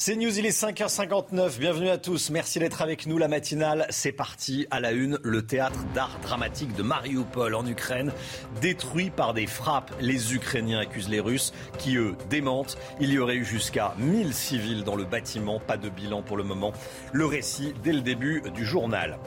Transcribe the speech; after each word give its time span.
C'est 0.00 0.14
News, 0.14 0.38
il 0.38 0.46
est 0.46 0.56
5h59. 0.56 1.58
Bienvenue 1.58 1.88
à 1.88 1.98
tous. 1.98 2.30
Merci 2.30 2.60
d'être 2.60 2.82
avec 2.82 3.08
nous. 3.08 3.18
La 3.18 3.26
matinale, 3.26 3.84
c'est 3.90 4.12
parti. 4.12 4.64
À 4.70 4.78
la 4.78 4.92
une, 4.92 5.18
le 5.24 5.44
théâtre 5.44 5.80
d'art 5.92 6.20
dramatique 6.22 6.72
de 6.76 6.84
Mariupol 6.84 7.52
en 7.56 7.66
Ukraine, 7.66 8.12
détruit 8.60 9.10
par 9.10 9.34
des 9.34 9.48
frappes. 9.48 9.92
Les 10.00 10.36
Ukrainiens 10.36 10.78
accusent 10.78 11.08
les 11.08 11.18
Russes 11.18 11.52
qui, 11.78 11.96
eux, 11.96 12.14
démentent. 12.30 12.78
Il 13.00 13.10
y 13.10 13.18
aurait 13.18 13.34
eu 13.34 13.44
jusqu'à 13.44 13.96
1000 13.98 14.32
civils 14.34 14.84
dans 14.84 14.94
le 14.94 15.04
bâtiment. 15.04 15.58
Pas 15.58 15.76
de 15.76 15.88
bilan 15.88 16.22
pour 16.22 16.36
le 16.36 16.44
moment. 16.44 16.72
Le 17.12 17.26
récit 17.26 17.74
dès 17.82 17.92
le 17.92 18.00
début 18.00 18.44
du 18.54 18.64
journal. 18.64 19.18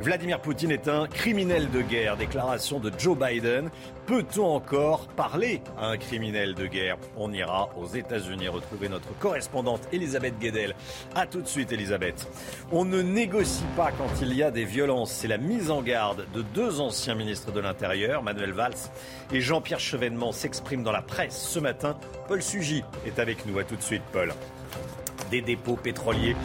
Vladimir 0.00 0.40
Poutine 0.40 0.70
est 0.70 0.88
un 0.88 1.06
criminel 1.06 1.70
de 1.70 1.80
guerre. 1.80 2.18
Déclaration 2.18 2.78
de 2.78 2.92
Joe 2.98 3.16
Biden. 3.18 3.70
Peut-on 4.06 4.44
encore 4.44 5.08
parler 5.08 5.62
à 5.78 5.86
un 5.86 5.96
criminel 5.96 6.54
de 6.54 6.66
guerre? 6.66 6.98
On 7.16 7.32
ira 7.32 7.70
aux 7.76 7.86
États-Unis 7.86 8.48
retrouver 8.48 8.90
notre 8.90 9.16
correspondante 9.18 9.80
Elisabeth 9.92 10.38
Guedel. 10.38 10.74
A 11.14 11.26
tout 11.26 11.40
de 11.40 11.48
suite, 11.48 11.72
Elisabeth. 11.72 12.28
On 12.70 12.84
ne 12.84 13.00
négocie 13.00 13.64
pas 13.74 13.90
quand 13.90 14.20
il 14.20 14.34
y 14.34 14.42
a 14.42 14.50
des 14.50 14.64
violences. 14.64 15.12
C'est 15.12 15.28
la 15.28 15.38
mise 15.38 15.70
en 15.70 15.80
garde 15.80 16.26
de 16.34 16.42
deux 16.42 16.80
anciens 16.80 17.14
ministres 17.14 17.50
de 17.50 17.60
l'Intérieur, 17.60 18.22
Manuel 18.22 18.52
Valls 18.52 18.74
et 19.32 19.40
Jean-Pierre 19.40 19.80
Chevènement, 19.80 20.30
s'expriment 20.30 20.82
dans 20.82 20.92
la 20.92 21.02
presse 21.02 21.40
ce 21.40 21.58
matin. 21.58 21.98
Paul 22.28 22.42
Sugy 22.42 22.84
est 23.06 23.18
avec 23.18 23.46
nous. 23.46 23.58
A 23.58 23.64
tout 23.64 23.76
de 23.76 23.82
suite, 23.82 24.02
Paul 24.12 24.32
des 25.30 25.40
dépôts 25.40 25.76
pétroliers 25.76 26.36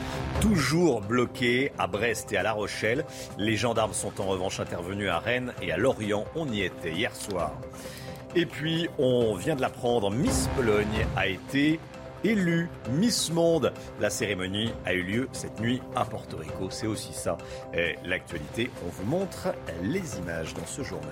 toujours 0.42 1.02
bloqués 1.02 1.72
à 1.78 1.88
Brest 1.88 2.32
et 2.32 2.38
à 2.38 2.44
La 2.44 2.54
Rochelle. 2.54 3.06
Les 3.38 3.56
gendarmes 3.56 3.94
sont 3.94 4.20
en 4.22 4.26
revanche 4.26 4.60
intervenus 4.60 5.10
à 5.10 5.20
Rennes 5.20 5.54
et 5.62 5.72
à 5.72 5.78
Lorient. 5.78 6.26
On 6.36 6.48
y 6.52 6.62
était 6.62 6.92
hier 6.92 7.16
soir. 7.16 7.52
Et 8.36 8.46
puis, 8.46 8.88
on 8.98 9.36
vient 9.36 9.56
de 9.56 9.62
l'apprendre, 9.62 10.10
Miss 10.10 10.50
Pologne 10.56 11.06
a 11.18 11.28
été 11.28 11.80
élue 12.24 12.70
Miss 12.92 13.32
Monde. 13.32 13.74
La 14.00 14.10
cérémonie 14.10 14.72
a 14.86 14.94
eu 14.94 15.04
lieu 15.04 15.30
cette 15.32 15.60
nuit 15.60 15.82
à 15.96 16.06
Porto 16.06 16.38
Rico. 16.38 16.70
C'est 16.70 16.88
aussi 16.88 17.14
ça 17.14 17.38
l'actualité. 18.06 18.70
On 18.86 18.90
vous 18.90 19.10
montre 19.10 19.50
les 19.84 20.18
images 20.18 20.54
dans 20.54 20.66
ce 20.66 20.84
journal. 20.84 21.10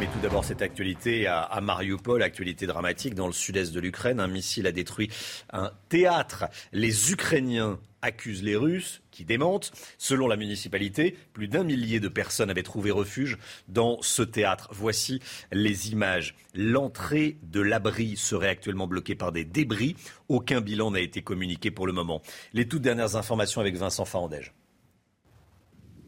Mais 0.00 0.06
tout 0.06 0.20
d'abord, 0.22 0.46
cette 0.46 0.62
actualité 0.62 1.26
à, 1.26 1.60
Mariupol, 1.60 2.22
actualité 2.22 2.66
dramatique 2.66 3.14
dans 3.14 3.26
le 3.26 3.34
sud-est 3.34 3.70
de 3.70 3.80
l'Ukraine. 3.80 4.18
Un 4.18 4.28
missile 4.28 4.66
a 4.66 4.72
détruit 4.72 5.10
un 5.52 5.72
théâtre. 5.90 6.46
Les 6.72 7.12
Ukrainiens 7.12 7.78
accusent 8.00 8.42
les 8.42 8.56
Russes 8.56 9.02
qui 9.10 9.26
démentent. 9.26 9.72
Selon 9.98 10.26
la 10.26 10.36
municipalité, 10.36 11.18
plus 11.34 11.48
d'un 11.48 11.64
millier 11.64 12.00
de 12.00 12.08
personnes 12.08 12.48
avaient 12.48 12.62
trouvé 12.62 12.90
refuge 12.90 13.36
dans 13.68 14.00
ce 14.00 14.22
théâtre. 14.22 14.70
Voici 14.72 15.20
les 15.52 15.90
images. 15.92 16.34
L'entrée 16.54 17.36
de 17.42 17.60
l'abri 17.60 18.16
serait 18.16 18.48
actuellement 18.48 18.86
bloquée 18.86 19.16
par 19.16 19.32
des 19.32 19.44
débris. 19.44 19.96
Aucun 20.28 20.62
bilan 20.62 20.92
n'a 20.92 21.00
été 21.00 21.20
communiqué 21.20 21.70
pour 21.70 21.86
le 21.86 21.92
moment. 21.92 22.22
Les 22.54 22.66
toutes 22.66 22.80
dernières 22.80 23.16
informations 23.16 23.60
avec 23.60 23.76
Vincent 23.76 24.06
Farandège. 24.06 24.54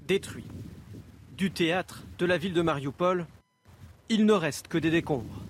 Détruit. 0.06 0.46
Du 1.36 1.50
théâtre 1.50 2.04
de 2.18 2.24
la 2.24 2.38
ville 2.38 2.54
de 2.54 2.62
Mariupol, 2.62 3.26
il 4.12 4.26
ne 4.26 4.34
reste 4.34 4.68
que 4.68 4.76
des 4.76 4.90
décombres. 4.90 5.40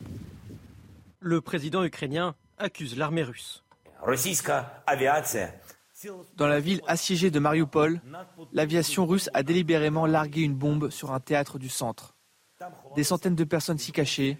Le 1.18 1.40
président 1.40 1.82
ukrainien 1.82 2.36
accuse 2.58 2.96
l'armée 2.96 3.24
russe. 3.24 3.64
Dans 6.36 6.46
la 6.46 6.60
ville 6.60 6.80
assiégée 6.86 7.32
de 7.32 7.40
Mariupol, 7.40 8.00
l'aviation 8.52 9.04
russe 9.04 9.30
a 9.34 9.42
délibérément 9.42 10.06
largué 10.06 10.42
une 10.42 10.54
bombe 10.54 10.90
sur 10.90 11.12
un 11.12 11.18
théâtre 11.18 11.58
du 11.58 11.68
centre. 11.68 12.14
Des 12.94 13.02
centaines 13.02 13.34
de 13.34 13.44
personnes 13.44 13.78
s'y 13.78 13.90
cachaient, 13.90 14.38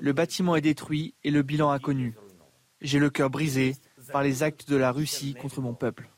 le 0.00 0.12
bâtiment 0.12 0.56
est 0.56 0.60
détruit 0.60 1.14
et 1.22 1.30
le 1.30 1.42
bilan 1.42 1.70
inconnu. 1.70 2.16
J'ai 2.80 2.98
le 2.98 3.10
cœur 3.10 3.30
brisé 3.30 3.76
par 4.10 4.24
les 4.24 4.42
actes 4.42 4.68
de 4.68 4.76
la 4.76 4.90
Russie 4.90 5.34
contre 5.34 5.60
mon 5.60 5.74
peuple. 5.74 6.10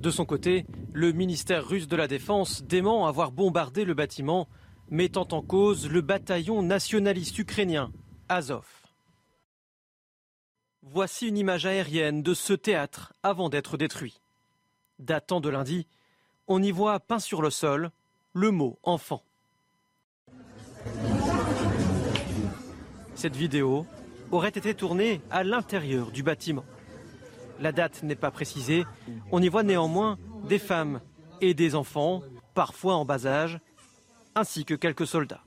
De 0.00 0.10
son 0.10 0.24
côté, 0.24 0.64
le 0.94 1.12
ministère 1.12 1.66
russe 1.66 1.86
de 1.86 1.96
la 1.96 2.08
Défense 2.08 2.62
dément 2.62 3.06
avoir 3.06 3.32
bombardé 3.32 3.84
le 3.84 3.92
bâtiment, 3.92 4.48
mettant 4.88 5.28
en 5.32 5.42
cause 5.42 5.90
le 5.90 6.00
bataillon 6.00 6.62
nationaliste 6.62 7.38
ukrainien, 7.38 7.92
Azov. 8.30 8.66
Voici 10.82 11.28
une 11.28 11.36
image 11.36 11.66
aérienne 11.66 12.22
de 12.22 12.32
ce 12.32 12.54
théâtre 12.54 13.12
avant 13.22 13.50
d'être 13.50 13.76
détruit. 13.76 14.22
Datant 14.98 15.42
de 15.42 15.50
lundi, 15.50 15.86
on 16.48 16.62
y 16.62 16.70
voit 16.70 16.98
peint 16.98 17.18
sur 17.18 17.42
le 17.42 17.50
sol 17.50 17.90
le 18.32 18.50
mot 18.50 18.78
enfant. 18.82 19.22
Cette 23.14 23.36
vidéo 23.36 23.84
aurait 24.32 24.48
été 24.48 24.72
tournée 24.72 25.20
à 25.30 25.44
l'intérieur 25.44 26.10
du 26.10 26.22
bâtiment. 26.22 26.64
La 27.60 27.72
date 27.72 28.02
n'est 28.02 28.16
pas 28.16 28.30
précisée. 28.30 28.84
On 29.30 29.42
y 29.42 29.48
voit 29.48 29.62
néanmoins 29.62 30.18
des 30.48 30.58
femmes 30.58 31.00
et 31.42 31.52
des 31.52 31.74
enfants, 31.74 32.22
parfois 32.54 32.94
en 32.96 33.04
bas 33.04 33.26
âge, 33.26 33.60
ainsi 34.34 34.64
que 34.64 34.74
quelques 34.74 35.06
soldats. 35.06 35.44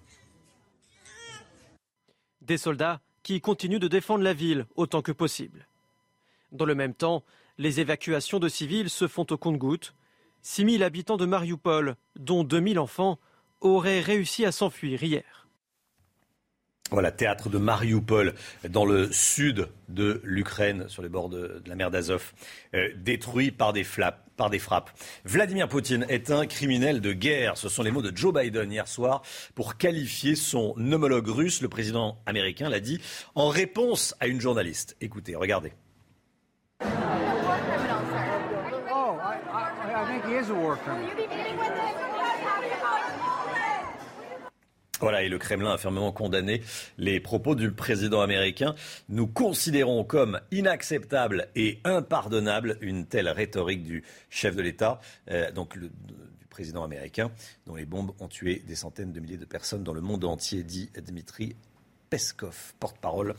Des 2.42 2.58
soldats 2.58 3.02
qui 3.24 3.42
continuent 3.42 3.80
de 3.80 3.88
défendre 3.88 4.24
la 4.24 4.34
ville 4.34 4.68
autant 4.76 5.02
que 5.02 5.12
possible. 5.12 5.68
Dans 6.52 6.66
le 6.66 6.76
même 6.76 6.94
temps, 6.94 7.24
les 7.58 7.80
évacuations 7.80 8.40
de 8.40 8.50
civils 8.50 8.90
se 8.90 9.08
font 9.08 9.26
au 9.32 9.38
compte-gouttes. 9.38 9.96
6 10.44 10.72
000 10.72 10.84
habitants 10.84 11.18
de 11.18 11.26
Mariupol, 11.26 11.96
dont 12.16 12.44
2 12.44 12.74
000 12.74 12.84
enfants, 12.84 13.18
auraient 13.62 14.02
réussi 14.02 14.46
à 14.46 14.52
s'enfuir 14.52 15.02
hier. 15.02 15.43
Voilà, 16.94 17.12
théâtre 17.12 17.50
de 17.50 17.58
Mariupol, 17.58 18.36
dans 18.70 18.86
le 18.86 19.12
sud 19.12 19.68
de 19.90 20.22
l'Ukraine, 20.24 20.88
sur 20.90 21.02
les 21.02 21.10
bords 21.10 21.28
de, 21.28 21.60
de 21.66 21.68
la 21.68 21.74
mer 21.74 21.90
d'Azov, 21.90 22.34
euh, 22.76 22.88
détruit 22.96 23.50
par 23.50 23.74
des, 23.74 23.84
flappes, 23.84 24.30
par 24.38 24.52
des 24.52 24.60
frappes. 24.60 24.92
Vladimir 25.26 25.68
Poutine 25.68 26.06
est 26.08 26.30
un 26.30 26.46
criminel 26.46 27.02
de 27.02 27.12
guerre. 27.12 27.58
Ce 27.58 27.68
sont 27.68 27.82
les 27.82 27.90
mots 27.90 28.04
de 28.04 28.16
Joe 28.16 28.32
Biden 28.32 28.72
hier 28.72 28.88
soir 28.88 29.24
pour 29.56 29.78
qualifier 29.78 30.36
son 30.36 30.76
homologue 30.78 31.30
russe. 31.30 31.64
Le 31.64 31.68
président 31.68 32.20
américain 32.28 32.70
l'a 32.70 32.80
dit 32.80 33.02
en 33.34 33.48
réponse 33.48 34.14
à 34.20 34.28
une 34.28 34.40
journaliste. 34.40 34.96
Écoutez, 35.02 35.36
regardez. 35.36 35.74
Oh, 36.80 36.86
I, 39.20 39.40
I, 39.52 39.72
I 39.96 40.06
think 40.06 40.26
he 40.26 40.36
is 40.36 40.52
a 40.52 40.54
war 40.54 40.78
criminal. 40.78 41.33
Voilà, 45.00 45.24
et 45.24 45.30
le 45.30 45.38
Kremlin 45.38 45.74
a 45.74 45.78
fermement 45.78 46.12
condamné 46.12 46.62
les 46.98 47.20
propos 47.20 47.56
du 47.56 47.72
président 47.72 48.22
américain. 48.22 48.76
Nous 49.10 49.28
considérons 49.28 50.04
comme 50.04 50.40
inacceptable 50.52 51.50
et 51.56 51.80
impardonnable 51.84 52.78
une 52.80 53.06
telle 53.06 53.28
rhétorique 53.28 53.84
du 53.84 54.04
chef 54.30 54.56
de 54.56 54.62
l'État, 54.62 55.02
euh, 55.32 55.52
donc 55.52 55.78
du 55.78 55.90
président 56.50 56.84
américain, 56.84 57.32
dont 57.66 57.76
les 57.76 57.86
bombes 57.86 58.12
ont 58.20 58.28
tué 58.28 58.62
des 58.68 58.76
centaines 58.76 59.12
de 59.12 59.20
milliers 59.20 59.38
de 59.38 59.46
personnes 59.46 59.84
dans 59.84 59.94
le 59.94 60.02
monde 60.02 60.24
entier, 60.24 60.64
dit 60.64 60.90
Dmitri 60.96 61.56
Peskov, 62.12 62.74
porte-parole 62.80 63.34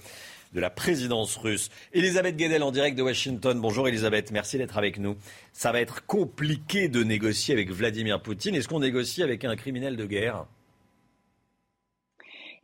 de 0.52 0.60
la 0.60 0.70
présidence 0.70 1.36
russe. 1.36 1.70
Elisabeth 1.92 2.36
Guedel 2.36 2.64
en 2.64 2.72
direct 2.72 2.98
de 2.98 3.02
Washington. 3.02 3.60
Bonjour 3.60 3.86
Elisabeth, 3.86 4.32
merci 4.32 4.58
d'être 4.58 4.76
avec 4.76 4.98
nous. 4.98 5.16
Ça 5.52 5.70
va 5.70 5.80
être 5.80 6.04
compliqué 6.06 6.88
de 6.88 7.04
négocier 7.04 7.54
avec 7.54 7.70
Vladimir 7.70 8.20
Poutine. 8.20 8.56
Est-ce 8.56 8.68
qu'on 8.68 8.80
négocie 8.80 9.22
avec 9.22 9.44
un 9.44 9.54
criminel 9.54 9.96
de 9.96 10.04
guerre? 10.04 10.46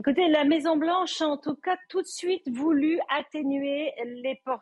Écoutez, 0.00 0.28
la 0.28 0.44
Maison-Blanche 0.44 1.20
a 1.20 1.28
en 1.28 1.36
tout 1.36 1.56
cas 1.56 1.76
tout 1.90 2.00
de 2.00 2.06
suite 2.06 2.48
voulu 2.48 2.98
atténuer 3.10 3.92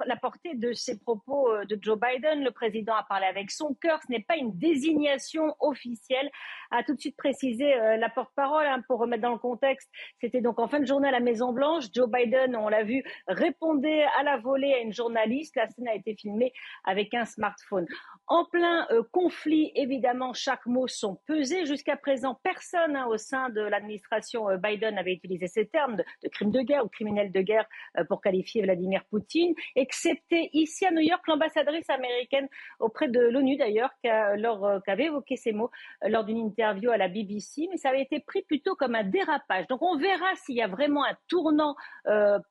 la 0.04 0.16
portée 0.16 0.56
de 0.56 0.72
ces 0.72 0.98
propos 0.98 1.52
euh, 1.52 1.64
de 1.64 1.78
Joe 1.80 1.96
Biden. 1.96 2.42
Le 2.42 2.50
président 2.50 2.96
a 2.96 3.04
parlé 3.04 3.26
avec 3.26 3.52
son 3.52 3.72
cœur. 3.74 4.00
Ce 4.02 4.10
n'est 4.10 4.24
pas 4.24 4.34
une 4.34 4.58
désignation 4.58 5.54
officielle, 5.60 6.28
a 6.72 6.82
tout 6.82 6.92
de 6.92 6.98
suite 6.98 7.16
précisé 7.16 7.72
euh, 7.72 7.96
la 7.98 8.08
porte-parole. 8.08 8.66
Hein, 8.66 8.82
pour 8.88 8.98
remettre 8.98 9.22
dans 9.22 9.30
le 9.30 9.38
contexte, 9.38 9.88
c'était 10.20 10.40
donc 10.40 10.58
en 10.58 10.66
fin 10.66 10.80
de 10.80 10.86
journée 10.86 11.06
à 11.06 11.12
la 11.12 11.20
Maison-Blanche. 11.20 11.84
Joe 11.94 12.10
Biden, 12.10 12.56
on 12.56 12.68
l'a 12.68 12.82
vu, 12.82 13.04
répondait 13.28 14.06
à 14.18 14.24
la 14.24 14.38
volée 14.38 14.74
à 14.74 14.80
une 14.80 14.92
journaliste. 14.92 15.54
La 15.54 15.68
scène 15.68 15.86
a 15.86 15.94
été 15.94 16.16
filmée 16.16 16.52
avec 16.82 17.14
un 17.14 17.26
smartphone. 17.26 17.86
En 18.26 18.44
plein 18.44 18.88
euh, 18.90 19.04
conflit, 19.12 19.70
évidemment, 19.76 20.32
chaque 20.32 20.66
mot 20.66 20.88
sont 20.88 21.20
pesés. 21.28 21.64
Jusqu'à 21.64 21.96
présent, 21.96 22.36
personne 22.42 22.96
hein, 22.96 23.06
au 23.06 23.18
sein 23.18 23.50
de 23.50 23.60
l'administration 23.60 24.48
Biden 24.56 24.96
n'avait 24.96 25.12
utilisé 25.28 25.46
ces 25.48 25.66
termes 25.66 25.96
de, 25.96 26.28
crimes 26.28 26.50
de 26.50 26.60
guerre 26.60 26.84
ou 26.84 26.88
criminels 26.88 27.32
de 27.32 27.40
guerre 27.40 27.66
euh, 27.98 28.04
pour 28.04 28.20
qualifier 28.20 28.62
Vladimir 28.62 29.04
Poutine, 29.10 29.54
excepté 29.76 30.50
ici 30.52 30.86
à 30.86 30.90
New 30.90 31.00
York 31.00 31.22
l'ambassadrice 31.26 31.88
américaine 31.90 32.48
auprès 32.80 33.08
de 33.08 33.20
l'ONU 33.20 33.56
d'ailleurs, 33.56 33.90
qui 34.02 34.08
avait 34.08 35.04
évoqué 35.04 35.36
ces 35.36 35.52
mots 35.52 35.70
lors 36.02 36.24
d'une 36.24 36.38
interview 36.38 36.90
à 36.90 36.96
la 36.96 37.08
BBC, 37.08 37.68
mais 37.70 37.76
ça 37.76 37.90
avait 37.90 38.02
été 38.02 38.20
pris 38.20 38.42
plutôt 38.42 38.74
comme 38.74 38.94
un 38.94 39.04
dérapage. 39.04 39.66
Donc 39.68 39.82
on 39.82 39.96
verra 39.96 40.34
s'il 40.36 40.56
y 40.56 40.62
a 40.62 40.68
vraiment 40.68 41.04
un 41.04 41.16
tournant 41.28 41.74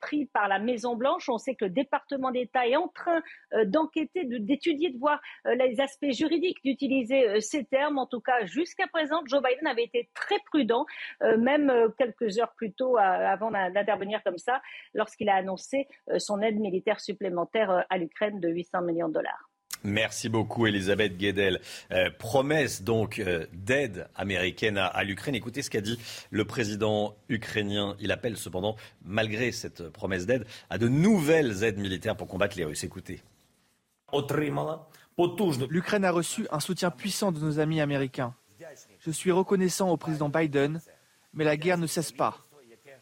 pris 0.02 0.26
par 0.28 0.48
la 0.48 0.60
Maison 0.60 0.96
Blanche. 0.96 1.30
On 1.30 1.38
sait 1.38 1.56
que 1.56 1.66
le 1.66 1.72
département 1.72 2.32
d'État 2.32 2.68
est 2.68 2.76
en 2.76 2.88
train 2.88 3.22
d'enquêter, 3.66 4.26
d'étudier, 4.26 4.92
de 4.92 4.98
voir 4.98 5.20
les 5.46 5.80
aspects 5.80 6.12
juridiques 6.12 6.58
d'utiliser 6.64 7.28
euh, 7.28 7.40
ces 7.40 7.64
termes. 7.66 7.98
En 7.98 8.06
tout 8.06 8.22
cas, 8.22 8.46
jusqu'à 8.46 8.88
présent, 8.88 9.22
Joe 9.26 9.42
Biden 9.42 9.68
avait 9.68 9.84
été 9.84 10.10
très 10.14 10.40
prudent, 10.46 10.86
euh, 11.22 11.38
même 11.38 11.70
euh, 11.70 11.90
quelques 11.98 12.40
heures 12.40 12.54
plus 12.56 12.67
tôt 12.72 12.98
avant 12.98 13.52
d'intervenir 13.52 14.22
comme 14.24 14.38
ça, 14.38 14.62
lorsqu'il 14.94 15.30
a 15.30 15.36
annoncé 15.36 15.88
son 16.18 16.42
aide 16.42 16.60
militaire 16.60 17.00
supplémentaire 17.00 17.86
à 17.90 17.98
l'Ukraine 17.98 18.40
de 18.40 18.50
800 18.50 18.82
millions 18.82 19.08
de 19.08 19.14
dollars. 19.14 19.50
Merci 19.84 20.28
beaucoup, 20.28 20.66
Elisabeth 20.68 21.18
Guedel. 21.18 21.62
promesse 22.18 22.82
donc 22.82 23.24
d'aide 23.54 24.08
américaine 24.16 24.78
à, 24.78 25.04
l'Ukraine. 25.04 25.36
Écoutez 25.36 25.62
ce 25.62 25.70
qu'a 25.70 25.82
dit 25.82 26.00
le 26.32 26.46
président 26.46 27.16
ukrainien. 27.30 27.96
Il 28.00 28.12
appelle 28.12 28.38
cependant, 28.38 28.76
malgré 29.04 29.52
cette 29.52 29.90
promesse 29.90 30.26
d'aide, 30.26 30.46
à 30.70 30.78
de 30.78 30.88
nouvelles 30.88 31.64
aides 31.64 31.78
militaires 31.78 32.18
pour 32.18 32.28
combattre 32.28 32.58
les 32.58 32.66
Russes. 32.66 32.84
Écoutez. 32.84 33.22
L'Ukraine 35.70 36.06
a 36.06 36.12
reçu 36.12 36.48
un 36.52 36.60
soutien 36.60 36.92
puissant 36.92 37.32
de 37.32 37.40
nos 37.40 37.60
amis 37.60 37.82
américains. 37.82 38.36
Je 39.00 39.12
suis 39.12 39.32
reconnaissant 39.32 39.90
au 39.90 39.98
président 39.98 40.30
Biden, 40.30 40.82
mais 41.34 41.44
la 41.44 41.58
guerre 41.58 41.78
ne 41.78 41.88
cesse 41.88 42.12
pas. 42.12 42.47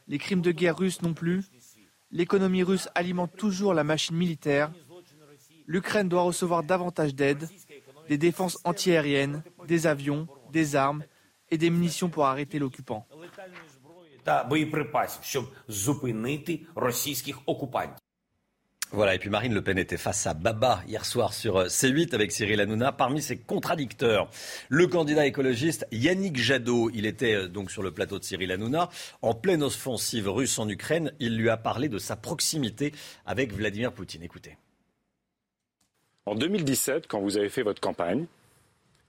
Les 0.07 0.17
crimes 0.17 0.41
de 0.41 0.51
guerre 0.51 0.77
russes 0.77 1.01
non 1.01 1.13
plus. 1.13 1.45
L'économie 2.11 2.63
russe 2.63 2.87
alimente 2.95 3.35
toujours 3.35 3.73
la 3.73 3.83
machine 3.83 4.15
militaire. 4.15 4.71
L'Ukraine 5.67 6.07
doit 6.07 6.21
recevoir 6.21 6.63
davantage 6.63 7.15
d'aide, 7.15 7.49
des 8.07 8.17
défenses 8.17 8.59
antiaériennes, 8.63 9.43
des 9.67 9.87
avions, 9.87 10.27
des 10.51 10.75
armes 10.75 11.03
et 11.49 11.57
des 11.57 11.69
munitions 11.69 12.09
pour 12.09 12.25
arrêter 12.25 12.59
l'occupant. 12.59 13.07
Voilà, 18.91 19.15
et 19.15 19.19
puis 19.19 19.29
Marine 19.29 19.53
Le 19.53 19.61
Pen 19.61 19.77
était 19.77 19.97
face 19.97 20.25
à 20.27 20.33
Baba 20.33 20.81
hier 20.87 21.05
soir 21.05 21.33
sur 21.33 21.57
euh, 21.57 21.65
C8 21.65 22.13
avec 22.13 22.31
Cyril 22.31 22.61
Hanouna. 22.61 22.91
Parmi 22.91 23.21
ses 23.21 23.37
contradicteurs, 23.37 24.29
le 24.69 24.87
candidat 24.87 25.25
écologiste 25.25 25.87
Yannick 25.91 26.37
Jadot. 26.37 26.91
Il 26.93 27.05
était 27.05 27.33
euh, 27.33 27.47
donc 27.47 27.71
sur 27.71 27.81
le 27.81 27.91
plateau 27.91 28.19
de 28.19 28.23
Cyril 28.23 28.51
Hanouna. 28.51 28.89
En 29.21 29.33
pleine 29.33 29.63
offensive 29.63 30.29
russe 30.29 30.59
en 30.59 30.69
Ukraine, 30.69 31.11
il 31.19 31.35
lui 31.35 31.49
a 31.49 31.57
parlé 31.57 31.89
de 31.89 31.97
sa 31.97 32.15
proximité 32.15 32.93
avec 33.25 33.51
Vladimir 33.53 33.91
Poutine. 33.91 34.23
Écoutez. 34.23 34.55
En 36.27 36.35
2017, 36.35 37.07
quand 37.07 37.19
vous 37.19 37.37
avez 37.37 37.49
fait 37.49 37.63
votre 37.63 37.81
campagne, 37.81 38.25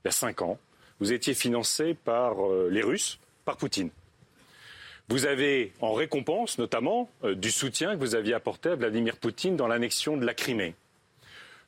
il 0.03 0.07
y 0.07 0.09
a 0.09 0.11
cinq 0.11 0.41
ans, 0.41 0.57
vous 0.99 1.13
étiez 1.13 1.33
financé 1.33 1.93
par 1.93 2.45
euh, 2.45 2.69
les 2.71 2.81
Russes, 2.81 3.19
par 3.45 3.57
Poutine. 3.57 3.89
Vous 5.09 5.25
avez, 5.25 5.71
en 5.79 5.93
récompense 5.93 6.57
notamment, 6.57 7.09
euh, 7.23 7.33
du 7.33 7.49
soutien 7.49 7.95
que 7.95 7.99
vous 7.99 8.15
aviez 8.15 8.33
apporté 8.33 8.69
à 8.69 8.75
Vladimir 8.75 9.15
Poutine 9.15 9.55
dans 9.55 9.67
l'annexion 9.67 10.17
de 10.17 10.25
la 10.25 10.33
Crimée. 10.33 10.75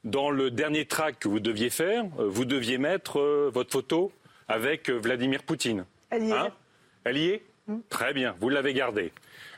Dans 0.04 0.30
le 0.30 0.52
dernier 0.52 0.86
track 0.86 1.20
que 1.20 1.30
vous 1.30 1.40
deviez 1.40 1.70
faire, 1.70 2.04
euh, 2.20 2.28
vous 2.28 2.44
deviez 2.44 2.78
mettre 2.78 3.20
euh, 3.20 3.50
votre 3.54 3.72
photo 3.72 4.12
avec 4.50 4.90
Vladimir 4.90 5.44
Poutine. 5.44 5.86
Elle 6.10 6.24
y 6.24 6.32
est. 6.32 6.34
Hein? 6.34 6.50
Elle 7.06 7.18
y 7.18 7.30
est? 7.30 7.44
Hmm. 7.68 7.78
Très 7.88 8.14
bien, 8.14 8.36
vous 8.42 8.50
l'avez 8.50 8.74
gardée. 8.74 9.14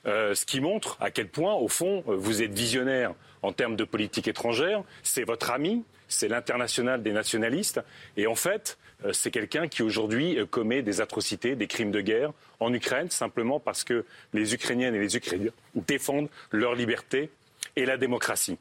ce 0.05 0.45
qui 0.45 0.61
montre 0.61 0.97
à 0.99 1.09
quel 1.09 1.29
point, 1.29 1.55
au 1.55 1.67
fond, 1.67 2.03
vous 2.05 2.43
êtes 2.43 2.53
visionnaire 2.53 3.15
en 3.41 3.51
termes 3.51 3.75
de 3.75 3.83
politique 3.83 4.27
étrangère. 4.27 4.83
C'est 5.01 5.23
votre 5.23 5.49
ami, 5.49 5.85
c'est 6.07 6.27
l'international 6.27 7.01
des 7.01 7.13
nationalistes. 7.13 7.81
Et 8.17 8.27
en 8.27 8.35
fait, 8.35 8.77
c'est 9.13 9.31
quelqu'un 9.31 9.67
qui 9.67 9.83
aujourd'hui 9.83 10.37
euh, 10.37 10.45
commet 10.45 10.81
des 10.81 11.01
atrocités, 11.01 11.55
des 11.55 11.67
crimes 11.67 11.91
de 11.91 12.01
guerre 12.01 12.31
en 12.59 12.73
Ukraine, 12.73 13.09
simplement 13.09 13.59
parce 13.59 13.83
que 13.83 14.05
les 14.33 14.53
Ukrainiennes 14.53 14.95
et 14.95 14.99
les 14.99 15.15
Ukrainiens 15.15 15.51
défendent 15.75 16.29
leur 16.51 16.75
liberté 16.75 17.29
et 17.75 17.85
la 17.85 17.97
démocratie. 17.97 18.57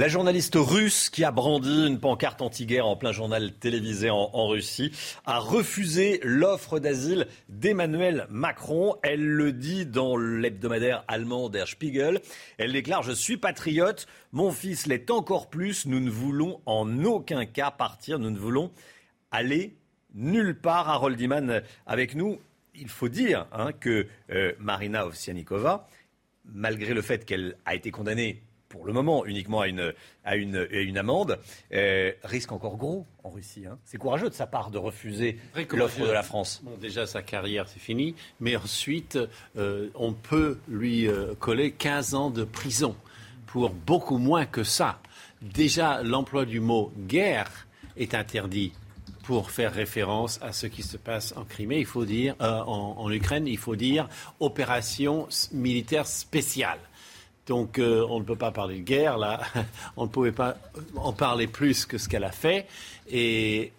La 0.00 0.08
journaliste 0.08 0.54
russe 0.56 1.10
qui 1.10 1.24
a 1.24 1.30
brandi 1.30 1.86
une 1.86 1.98
pancarte 1.98 2.40
anti-guerre 2.40 2.86
en 2.86 2.96
plein 2.96 3.12
journal 3.12 3.52
télévisé 3.52 4.08
en, 4.08 4.46
Russie 4.46 4.92
a 5.26 5.38
refusé 5.38 6.20
l'offre 6.22 6.78
d'asile 6.78 7.26
d'Emmanuel 7.48 8.26
Macron. 8.30 8.94
Elle 9.02 9.26
le 9.26 9.52
dit 9.52 9.84
dans 9.84 10.16
l'hebdomadaire 10.16 11.04
allemand 11.06 11.50
Der 11.50 11.68
Spiegel. 11.68 12.20
Elle 12.56 12.72
déclare 12.72 13.02
Je 13.02 13.12
suis 13.12 13.36
patriote, 13.36 14.06
mon 14.32 14.52
fils 14.52 14.86
l'est 14.86 15.10
encore 15.10 15.50
plus. 15.50 15.84
Nous 15.84 16.00
ne 16.00 16.08
voulons 16.08 16.60
en 16.64 17.04
aucun 17.04 17.44
cas 17.44 17.70
partir, 17.70 18.18
nous 18.18 18.30
ne 18.30 18.38
voulons 18.38 18.70
aller 19.30 19.74
nulle 20.14 20.54
part. 20.56 20.88
Harold 20.88 21.20
Iman 21.20 21.62
avec 21.86 22.14
nous. 22.14 22.38
Il 22.74 22.88
faut 22.88 23.08
dire 23.08 23.46
hein, 23.52 23.72
que 23.72 24.06
euh, 24.30 24.52
Marina 24.58 25.06
Ovsianikova, 25.06 25.88
malgré 26.44 26.94
le 26.94 27.02
fait 27.02 27.24
qu'elle 27.24 27.56
a 27.66 27.74
été 27.74 27.90
condamnée 27.90 28.42
pour 28.70 28.86
le 28.86 28.92
moment 28.92 29.26
uniquement 29.26 29.60
à 29.60 29.66
une, 29.66 29.92
à 30.24 30.36
une, 30.36 30.66
une 30.70 30.96
amende, 30.96 31.40
euh, 31.74 32.12
risque 32.22 32.52
encore 32.52 32.76
gros 32.76 33.04
en 33.24 33.30
Russie. 33.30 33.66
Hein. 33.66 33.78
C'est 33.84 33.98
courageux 33.98 34.30
de 34.30 34.34
sa 34.34 34.46
part 34.46 34.70
de 34.70 34.78
refuser 34.78 35.38
l'offre 35.72 36.06
de 36.06 36.12
la 36.12 36.22
France. 36.22 36.60
Bon, 36.62 36.76
déjà, 36.80 37.04
sa 37.04 37.20
carrière, 37.20 37.68
c'est 37.68 37.80
fini. 37.80 38.14
Mais 38.38 38.56
ensuite, 38.56 39.18
euh, 39.56 39.90
on 39.96 40.12
peut 40.12 40.58
lui 40.68 41.08
euh, 41.08 41.34
coller 41.34 41.72
15 41.72 42.14
ans 42.14 42.30
de 42.30 42.44
prison 42.44 42.96
pour 43.46 43.70
beaucoup 43.70 44.18
moins 44.18 44.46
que 44.46 44.62
ça. 44.62 45.00
Déjà, 45.42 46.02
l'emploi 46.04 46.44
du 46.44 46.60
mot 46.60 46.92
guerre 46.96 47.66
est 47.96 48.14
interdit 48.14 48.72
pour 49.22 49.50
faire 49.50 49.72
référence 49.72 50.40
à 50.42 50.52
ce 50.52 50.66
qui 50.66 50.82
se 50.82 50.96
passe 50.96 51.34
en 51.36 51.44
Crimée, 51.44 51.78
il 51.78 51.86
faut 51.86 52.04
dire, 52.04 52.34
en, 52.40 52.94
en, 52.98 53.10
Ukraine, 53.10 53.46
il 53.46 53.58
faut 53.58 53.76
dire 53.76 54.08
opération 54.40 55.28
militaire 55.52 56.06
spéciale. 56.06 56.78
Donc 57.50 57.80
euh, 57.80 58.06
on 58.08 58.20
ne 58.20 58.24
peut 58.24 58.36
pas 58.36 58.52
parler 58.52 58.78
de 58.78 58.84
guerre, 58.84 59.18
là. 59.18 59.40
on 59.96 60.04
ne 60.04 60.08
pouvait 60.08 60.30
pas 60.30 60.56
en 60.94 61.12
parler 61.12 61.48
plus 61.48 61.84
que 61.84 61.98
ce 61.98 62.08
qu'elle 62.08 62.22
a 62.22 62.30
fait. 62.30 62.68
Et 63.10 63.72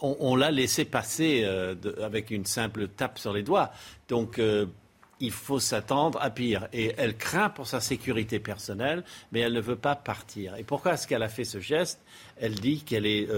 on, 0.00 0.36
l'a 0.36 0.52
laissé 0.52 0.84
passer 0.84 1.42
euh, 1.44 1.74
avec 2.04 2.30
une 2.30 2.46
simple 2.46 2.86
tape 2.86 3.18
sur 3.18 3.32
les 3.32 3.42
doigts. 3.42 3.72
Donc 4.08 4.38
euh, 4.38 4.66
il 5.18 5.32
faut 5.32 5.58
s'attendre 5.58 6.20
à 6.22 6.30
pire. 6.30 6.68
Et 6.72 6.94
elle 6.96 7.16
craint 7.16 7.50
pour 7.50 7.66
sa 7.66 7.80
sécurité 7.80 8.38
personnelle, 8.38 9.02
mais 9.32 9.40
elle 9.40 9.54
ne 9.54 9.60
veut 9.60 9.74
pas 9.74 9.96
partir. 9.96 10.54
Et 10.54 10.62
pourquoi 10.62 10.94
est-ce 10.94 11.08
qu'elle 11.08 11.24
a 11.24 11.28
fait 11.28 11.44
ce 11.44 11.58
geste? 11.58 12.00
Elle 12.36 12.54
dit 12.54 12.84
qu'elle 12.84 13.06
est 13.06 13.28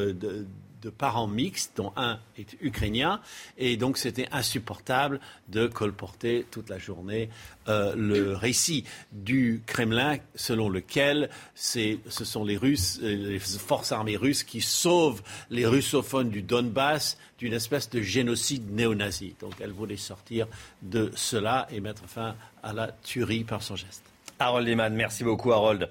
de 0.83 0.91
parents 0.91 1.29
mixtes, 1.29 1.73
dont 1.77 1.93
un 1.97 2.19
est 2.37 2.57
ukrainien, 2.61 3.21
et 3.57 3.77
donc 3.77 3.97
c'était 3.97 4.29
insupportable 4.33 5.21
de 5.49 5.67
colporter 5.67 6.47
toute 6.51 6.69
la 6.69 6.79
journée 6.79 7.31
euh, 7.69 7.95
le 7.97 8.35
récit 8.35 8.85
du 9.12 9.62
Kremlin 9.67 10.19
selon 10.35 10.69
lequel 10.69 11.31
ce 11.55 11.99
sont 12.09 12.45
les 12.45 12.57
Russes, 12.57 12.99
les 13.01 13.39
forces 13.39 13.93
armées 13.93 14.17
russes 14.17 14.43
qui 14.43 14.61
sauvent 14.61 15.23
les 15.51 15.67
russophones 15.67 16.31
du 16.31 16.43
Donbass 16.43 17.17
d'une 17.39 17.53
espèce 17.53 17.89
de 17.91 18.01
génocide 18.01 18.71
néo-nazi. 18.73 19.35
Donc 19.41 19.55
elle 19.61 19.73
voulait 19.73 19.97
sortir 19.97 20.47
de 20.83 21.12
cela 21.15 21.69
et 21.71 21.81
mettre 21.81 22.05
fin 22.07 22.35
à 22.62 22.73
la 22.73 22.89
tuerie 22.89 23.45
par 23.45 23.62
son 23.62 23.77
geste. 23.77 24.03
Harold 24.39 24.67
Lehmann, 24.67 24.95
merci 24.95 25.23
beaucoup 25.23 25.53
Harold. 25.53 25.89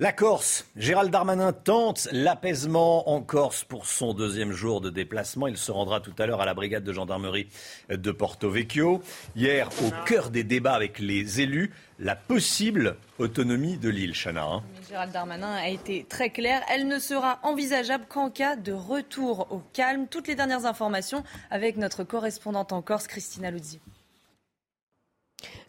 La 0.00 0.12
Corse, 0.12 0.64
Gérald 0.76 1.10
Darmanin 1.10 1.52
tente 1.52 2.06
l'apaisement 2.12 3.10
en 3.10 3.20
Corse 3.20 3.64
pour 3.64 3.84
son 3.84 4.14
deuxième 4.14 4.52
jour 4.52 4.80
de 4.80 4.90
déplacement. 4.90 5.48
Il 5.48 5.56
se 5.56 5.72
rendra 5.72 5.98
tout 5.98 6.14
à 6.20 6.26
l'heure 6.26 6.40
à 6.40 6.46
la 6.46 6.54
brigade 6.54 6.84
de 6.84 6.92
gendarmerie 6.92 7.48
de 7.90 8.12
Porto 8.12 8.48
Vecchio. 8.48 9.02
Hier, 9.34 9.68
au 9.84 9.90
cœur 10.06 10.30
des 10.30 10.44
débats 10.44 10.74
avec 10.74 11.00
les 11.00 11.40
élus, 11.40 11.72
la 11.98 12.14
possible 12.14 12.94
autonomie 13.18 13.76
de 13.76 13.88
l'île, 13.88 14.14
Chana. 14.14 14.44
Hein. 14.44 14.62
Gérald 14.88 15.12
Darmanin 15.12 15.52
a 15.52 15.66
été 15.66 16.06
très 16.08 16.30
clair. 16.30 16.62
Elle 16.72 16.86
ne 16.86 17.00
sera 17.00 17.40
envisageable 17.42 18.04
qu'en 18.08 18.30
cas 18.30 18.54
de 18.54 18.70
retour 18.70 19.48
au 19.50 19.64
calme. 19.72 20.06
Toutes 20.06 20.28
les 20.28 20.36
dernières 20.36 20.64
informations 20.64 21.24
avec 21.50 21.76
notre 21.76 22.04
correspondante 22.04 22.72
en 22.72 22.82
Corse, 22.82 23.08
Christina 23.08 23.50
Luzzi. 23.50 23.80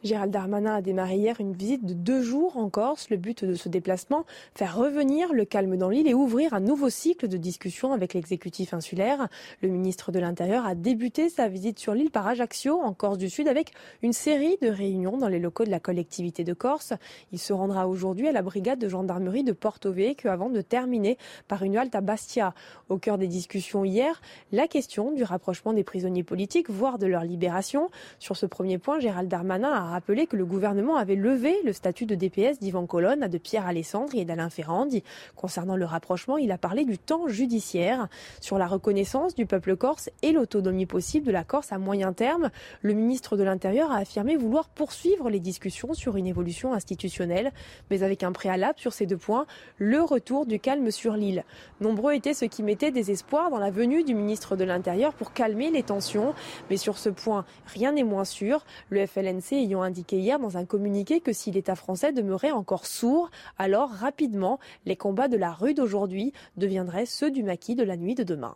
Gérald 0.01 0.31
Darmanin 0.31 0.75
a 0.75 0.81
démarré 0.81 1.17
hier 1.17 1.35
une 1.41 1.51
visite 1.51 1.85
de 1.85 1.93
deux 1.93 2.21
jours 2.21 2.55
en 2.55 2.69
Corse. 2.69 3.09
Le 3.09 3.17
but 3.17 3.43
de 3.43 3.55
ce 3.55 3.67
déplacement, 3.67 4.25
faire 4.55 4.77
revenir 4.77 5.33
le 5.33 5.43
calme 5.43 5.75
dans 5.75 5.89
l'île 5.89 6.07
et 6.07 6.13
ouvrir 6.13 6.53
un 6.53 6.61
nouveau 6.61 6.89
cycle 6.89 7.27
de 7.27 7.35
discussion 7.35 7.91
avec 7.91 8.13
l'exécutif 8.13 8.73
insulaire. 8.73 9.27
Le 9.61 9.67
ministre 9.67 10.13
de 10.13 10.19
l'Intérieur 10.19 10.65
a 10.65 10.73
débuté 10.73 11.27
sa 11.27 11.49
visite 11.49 11.79
sur 11.79 11.93
l'île 11.93 12.11
par 12.11 12.25
Ajaccio, 12.27 12.79
en 12.79 12.93
Corse 12.93 13.17
du 13.17 13.29
Sud, 13.29 13.49
avec 13.49 13.73
une 14.01 14.13
série 14.13 14.57
de 14.61 14.69
réunions 14.69 15.17
dans 15.17 15.27
les 15.27 15.39
locaux 15.39 15.65
de 15.65 15.69
la 15.69 15.81
collectivité 15.81 16.45
de 16.45 16.53
Corse. 16.53 16.93
Il 17.33 17.39
se 17.39 17.51
rendra 17.51 17.85
aujourd'hui 17.89 18.29
à 18.29 18.31
la 18.31 18.41
brigade 18.41 18.79
de 18.79 18.87
gendarmerie 18.87 19.43
de 19.43 19.51
Porto 19.51 19.91
Vecchio 19.91 20.29
avant 20.29 20.49
de 20.49 20.61
terminer 20.61 21.17
par 21.49 21.63
une 21.63 21.75
halte 21.75 21.95
à 21.95 22.01
Bastia. 22.01 22.53
Au 22.87 22.97
cœur 22.97 23.17
des 23.17 23.27
discussions 23.27 23.83
hier, 23.83 24.21
la 24.53 24.69
question 24.69 25.11
du 25.11 25.23
rapprochement 25.23 25.73
des 25.73 25.83
prisonniers 25.83 26.23
politiques, 26.23 26.69
voire 26.69 26.99
de 26.99 27.05
leur 27.07 27.25
libération. 27.25 27.89
Sur 28.19 28.37
ce 28.37 28.45
premier 28.45 28.77
point, 28.77 28.99
Gérald 28.99 29.27
Darmanin 29.27 29.69
a 29.69 29.88
rappelé 29.89 30.27
que 30.27 30.37
le 30.37 30.45
gouvernement 30.45 30.95
avait 30.95 31.15
levé 31.15 31.55
le 31.65 31.73
statut 31.73 32.05
de 32.05 32.15
DPS 32.15 32.59
d'Ivan 32.59 32.85
Colonne, 32.85 33.27
de 33.27 33.37
Pierre 33.37 33.67
Alessandri 33.67 34.19
et 34.21 34.25
d'Alain 34.25 34.49
Ferrandi. 34.49 35.03
Concernant 35.35 35.75
le 35.75 35.85
rapprochement, 35.85 36.37
il 36.37 36.51
a 36.51 36.57
parlé 36.57 36.85
du 36.85 36.97
temps 36.97 37.27
judiciaire. 37.27 38.07
Sur 38.41 38.57
la 38.57 38.67
reconnaissance 38.67 39.35
du 39.35 39.45
peuple 39.45 39.75
corse 39.75 40.09
et 40.21 40.31
l'autonomie 40.31 40.85
possible 40.85 41.25
de 41.25 41.31
la 41.31 41.43
Corse 41.43 41.71
à 41.71 41.77
moyen 41.77 42.13
terme, 42.13 42.49
le 42.81 42.93
ministre 42.93 43.37
de 43.37 43.43
l'Intérieur 43.43 43.91
a 43.91 43.97
affirmé 43.97 44.35
vouloir 44.35 44.69
poursuivre 44.69 45.29
les 45.29 45.39
discussions 45.39 45.93
sur 45.93 46.15
une 46.15 46.27
évolution 46.27 46.73
institutionnelle, 46.73 47.51
mais 47.89 48.03
avec 48.03 48.23
un 48.23 48.31
préalable 48.31 48.79
sur 48.79 48.93
ces 48.93 49.05
deux 49.05 49.17
points, 49.17 49.45
le 49.77 50.01
retour 50.01 50.45
du 50.45 50.59
calme 50.59 50.91
sur 50.91 51.13
l'île. 51.13 51.43
Nombreux 51.81 52.13
étaient 52.13 52.33
ceux 52.33 52.47
qui 52.47 52.63
mettaient 52.63 52.91
des 52.91 53.11
espoirs 53.11 53.49
dans 53.49 53.59
la 53.59 53.71
venue 53.71 54.03
du 54.03 54.13
ministre 54.13 54.55
de 54.55 54.63
l'Intérieur 54.63 55.13
pour 55.13 55.33
calmer 55.33 55.71
les 55.71 55.83
tensions, 55.83 56.33
mais 56.69 56.77
sur 56.77 56.97
ce 56.97 57.09
point, 57.09 57.45
rien 57.67 57.91
n'est 57.91 58.03
moins 58.03 58.25
sûr. 58.25 58.65
Le 58.89 59.05
FLNC 59.05 59.53
ayant 59.53 59.78
indiqué 59.83 60.19
hier 60.19 60.39
dans 60.39 60.57
un 60.57 60.65
communiqué 60.65 61.19
que 61.19 61.33
si 61.33 61.51
l'État 61.51 61.75
français 61.75 62.11
demeurait 62.11 62.51
encore 62.51 62.85
sourd, 62.85 63.29
alors 63.57 63.89
rapidement, 63.89 64.59
les 64.85 64.95
combats 64.95 65.27
de 65.27 65.37
la 65.37 65.51
rue 65.51 65.73
d'aujourd'hui 65.73 66.33
deviendraient 66.57 67.05
ceux 67.05 67.31
du 67.31 67.43
maquis 67.43 67.75
de 67.75 67.83
la 67.83 67.97
nuit 67.97 68.15
de 68.15 68.23
demain 68.23 68.55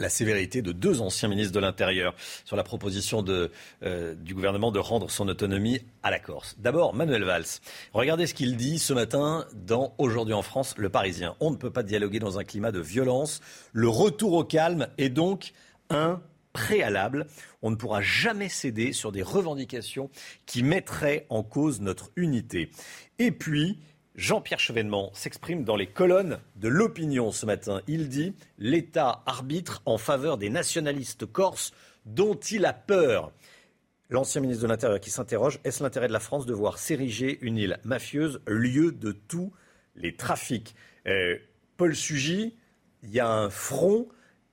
la 0.00 0.08
sévérité 0.08 0.62
de 0.62 0.72
deux 0.72 1.00
anciens 1.02 1.28
ministres 1.28 1.52
de 1.52 1.60
l'Intérieur 1.60 2.14
sur 2.44 2.56
la 2.56 2.64
proposition 2.64 3.24
euh, 3.28 4.14
du 4.14 4.34
gouvernement 4.34 4.72
de 4.72 4.78
rendre 4.78 5.10
son 5.10 5.28
autonomie 5.28 5.80
à 6.02 6.10
la 6.10 6.18
Corse. 6.18 6.56
D'abord, 6.58 6.94
Manuel 6.94 7.24
Valls. 7.24 7.44
Regardez 7.92 8.26
ce 8.26 8.34
qu'il 8.34 8.56
dit 8.56 8.78
ce 8.78 8.92
matin 8.92 9.46
dans 9.54 9.94
Aujourd'hui 9.98 10.34
en 10.34 10.42
France, 10.42 10.74
Le 10.78 10.88
Parisien. 10.88 11.36
On 11.40 11.50
ne 11.50 11.56
peut 11.56 11.70
pas 11.70 11.82
dialoguer 11.82 12.18
dans 12.18 12.38
un 12.38 12.44
climat 12.44 12.72
de 12.72 12.80
violence. 12.80 13.40
Le 13.72 13.88
retour 13.88 14.32
au 14.32 14.44
calme 14.44 14.88
est 14.98 15.10
donc 15.10 15.52
un 15.90 16.20
préalable. 16.52 17.26
On 17.62 17.70
ne 17.70 17.76
pourra 17.76 18.00
jamais 18.00 18.48
céder 18.48 18.92
sur 18.92 19.12
des 19.12 19.22
revendications 19.22 20.10
qui 20.46 20.62
mettraient 20.62 21.26
en 21.28 21.42
cause 21.42 21.80
notre 21.80 22.10
unité. 22.16 22.70
Et 23.18 23.30
puis, 23.30 23.78
Jean-Pierre 24.16 24.60
Chevènement 24.60 25.10
s'exprime 25.14 25.64
dans 25.64 25.76
les 25.76 25.86
colonnes 25.86 26.40
de 26.56 26.68
l'opinion 26.68 27.30
ce 27.30 27.46
matin. 27.46 27.80
Il 27.86 28.08
dit 28.08 28.34
L'État 28.58 29.22
arbitre 29.24 29.82
en 29.86 29.98
faveur 29.98 30.36
des 30.36 30.50
nationalistes 30.50 31.26
corses 31.26 31.72
dont 32.06 32.34
il 32.34 32.66
a 32.66 32.72
peur. 32.72 33.32
L'ancien 34.10 34.40
ministre 34.40 34.64
de 34.64 34.68
l'Intérieur 34.68 35.00
qui 35.00 35.10
s'interroge 35.10 35.60
Est-ce 35.64 35.82
l'intérêt 35.82 36.08
de 36.08 36.12
la 36.12 36.20
France 36.20 36.44
de 36.44 36.52
voir 36.52 36.78
s'ériger 36.78 37.38
une 37.42 37.56
île 37.56 37.78
mafieuse, 37.84 38.40
lieu 38.46 38.90
de 38.90 39.12
tous 39.12 39.52
les 39.94 40.16
trafics? 40.16 40.74
Euh, 41.06 41.38
Paul 41.76 41.94
Sugy, 41.94 42.56
il 43.02 43.10
y 43.10 43.20
a 43.20 43.30
un 43.30 43.48
front 43.48 44.08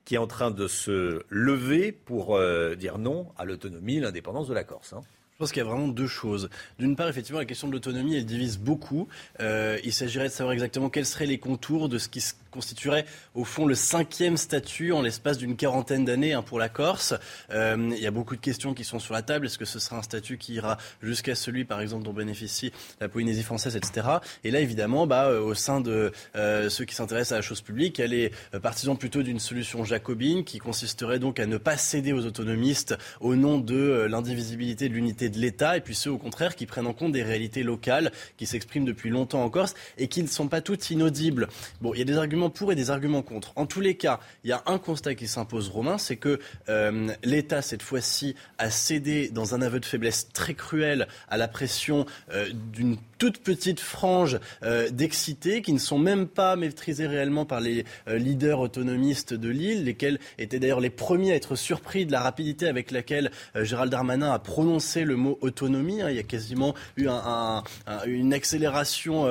qui 0.08 0.14
est 0.14 0.18
en 0.18 0.26
train 0.26 0.50
de 0.50 0.68
se 0.68 1.22
lever 1.28 1.92
pour 1.92 2.34
euh, 2.34 2.74
dire 2.74 2.96
non 2.96 3.26
à 3.36 3.44
l'autonomie, 3.44 4.00
l'indépendance 4.00 4.48
de 4.48 4.54
la 4.54 4.64
Corse. 4.64 4.94
Hein. 4.94 5.02
Je 5.32 5.36
pense 5.36 5.52
qu'il 5.52 5.62
y 5.62 5.66
a 5.66 5.68
vraiment 5.68 5.86
deux 5.86 6.06
choses. 6.06 6.48
D'une 6.78 6.96
part, 6.96 7.10
effectivement, 7.10 7.40
la 7.40 7.44
question 7.44 7.68
de 7.68 7.74
l'autonomie, 7.74 8.16
elle 8.16 8.24
divise 8.24 8.58
beaucoup. 8.58 9.06
Euh, 9.40 9.78
il 9.84 9.92
s'agirait 9.92 10.28
de 10.28 10.32
savoir 10.32 10.54
exactement 10.54 10.88
quels 10.88 11.04
seraient 11.04 11.26
les 11.26 11.38
contours 11.38 11.90
de 11.90 11.98
ce 11.98 12.08
qui 12.08 12.22
se 12.22 12.32
constituerait 12.50 13.04
au 13.34 13.44
fond 13.44 13.66
le 13.66 13.74
cinquième 13.74 14.36
statut 14.36 14.92
en 14.92 15.02
l'espace 15.02 15.38
d'une 15.38 15.56
quarantaine 15.56 16.04
d'années 16.04 16.32
hein, 16.32 16.42
pour 16.42 16.58
la 16.58 16.68
Corse. 16.68 17.14
Euh, 17.50 17.76
il 17.90 18.02
y 18.02 18.06
a 18.06 18.10
beaucoup 18.10 18.36
de 18.36 18.40
questions 18.40 18.74
qui 18.74 18.84
sont 18.84 18.98
sur 18.98 19.14
la 19.14 19.22
table. 19.22 19.46
Est-ce 19.46 19.58
que 19.58 19.64
ce 19.64 19.78
sera 19.78 19.96
un 19.96 20.02
statut 20.02 20.38
qui 20.38 20.54
ira 20.54 20.78
jusqu'à 21.02 21.34
celui, 21.34 21.64
par 21.64 21.80
exemple, 21.80 22.04
dont 22.04 22.12
bénéficie 22.12 22.72
la 23.00 23.08
Polynésie 23.08 23.42
française, 23.42 23.76
etc. 23.76 24.06
Et 24.44 24.50
là, 24.50 24.60
évidemment, 24.60 25.06
bah, 25.06 25.26
euh, 25.26 25.40
au 25.40 25.54
sein 25.54 25.80
de 25.80 26.12
euh, 26.36 26.68
ceux 26.68 26.84
qui 26.84 26.94
s'intéressent 26.94 27.32
à 27.32 27.36
la 27.36 27.42
chose 27.42 27.60
publique, 27.60 28.00
elle 28.00 28.12
est 28.12 28.32
partisan 28.62 28.96
plutôt 28.96 29.22
d'une 29.22 29.38
solution 29.38 29.84
jacobine 29.84 30.44
qui 30.44 30.58
consisterait 30.58 31.18
donc 31.18 31.40
à 31.40 31.46
ne 31.46 31.58
pas 31.58 31.76
céder 31.76 32.12
aux 32.12 32.26
autonomistes 32.26 32.96
au 33.20 33.36
nom 33.36 33.58
de 33.58 34.06
l'indivisibilité 34.08 34.88
de 34.88 34.94
l'unité 34.94 35.28
de 35.28 35.38
l'État, 35.38 35.76
et 35.76 35.80
puis 35.80 35.94
ceux, 35.94 36.10
au 36.10 36.18
contraire, 36.18 36.56
qui 36.56 36.66
prennent 36.66 36.86
en 36.86 36.92
compte 36.92 37.12
des 37.12 37.22
réalités 37.22 37.62
locales 37.62 38.12
qui 38.36 38.46
s'expriment 38.46 38.84
depuis 38.84 39.10
longtemps 39.10 39.42
en 39.42 39.50
Corse 39.50 39.74
et 39.96 40.08
qui 40.08 40.22
ne 40.22 40.28
sont 40.28 40.48
pas 40.48 40.60
toutes 40.60 40.90
inaudibles. 40.90 41.48
Bon, 41.80 41.94
il 41.94 41.98
y 41.98 42.02
a 42.02 42.04
des 42.04 42.16
arguments 42.16 42.47
pour 42.50 42.72
et 42.72 42.74
des 42.74 42.90
arguments 42.90 43.22
contre. 43.22 43.52
En 43.56 43.66
tous 43.66 43.80
les 43.80 43.96
cas, 43.96 44.20
il 44.44 44.50
y 44.50 44.52
a 44.52 44.62
un 44.66 44.78
constat 44.78 45.14
qui 45.14 45.28
s'impose, 45.28 45.68
Romain, 45.68 45.98
c'est 45.98 46.16
que 46.16 46.38
euh, 46.68 47.08
l'État, 47.22 47.62
cette 47.62 47.82
fois-ci, 47.82 48.34
a 48.58 48.70
cédé 48.70 49.28
dans 49.28 49.54
un 49.54 49.62
aveu 49.62 49.80
de 49.80 49.84
faiblesse 49.84 50.28
très 50.32 50.54
cruel 50.54 51.08
à 51.28 51.36
la 51.36 51.48
pression 51.48 52.06
euh, 52.32 52.48
d'une 52.52 52.96
toute 53.18 53.38
petite 53.38 53.80
frange 53.80 54.38
euh, 54.62 54.88
d'excités 54.90 55.62
qui 55.62 55.72
ne 55.72 55.78
sont 55.78 55.98
même 55.98 56.26
pas 56.26 56.56
maîtrisés 56.56 57.06
réellement 57.06 57.44
par 57.44 57.60
les 57.60 57.84
leaders 58.06 58.60
autonomistes 58.60 59.34
de 59.34 59.48
l'île, 59.48 59.84
lesquels 59.84 60.18
étaient 60.38 60.58
d'ailleurs 60.58 60.80
les 60.80 60.90
premiers 60.90 61.32
à 61.32 61.34
être 61.34 61.56
surpris 61.56 62.06
de 62.06 62.12
la 62.12 62.20
rapidité 62.20 62.68
avec 62.68 62.90
laquelle 62.90 63.30
Gérald 63.54 63.90
Darmanin 63.90 64.32
a 64.32 64.38
prononcé 64.38 65.04
le 65.04 65.16
mot 65.16 65.38
autonomie. 65.40 66.02
Hein. 66.02 66.10
Il 66.10 66.16
y 66.16 66.20
a 66.20 66.24
quasiment 66.24 66.74
eu 66.96 67.08
un, 67.08 67.62
une 68.06 68.32
accélération 68.32 69.28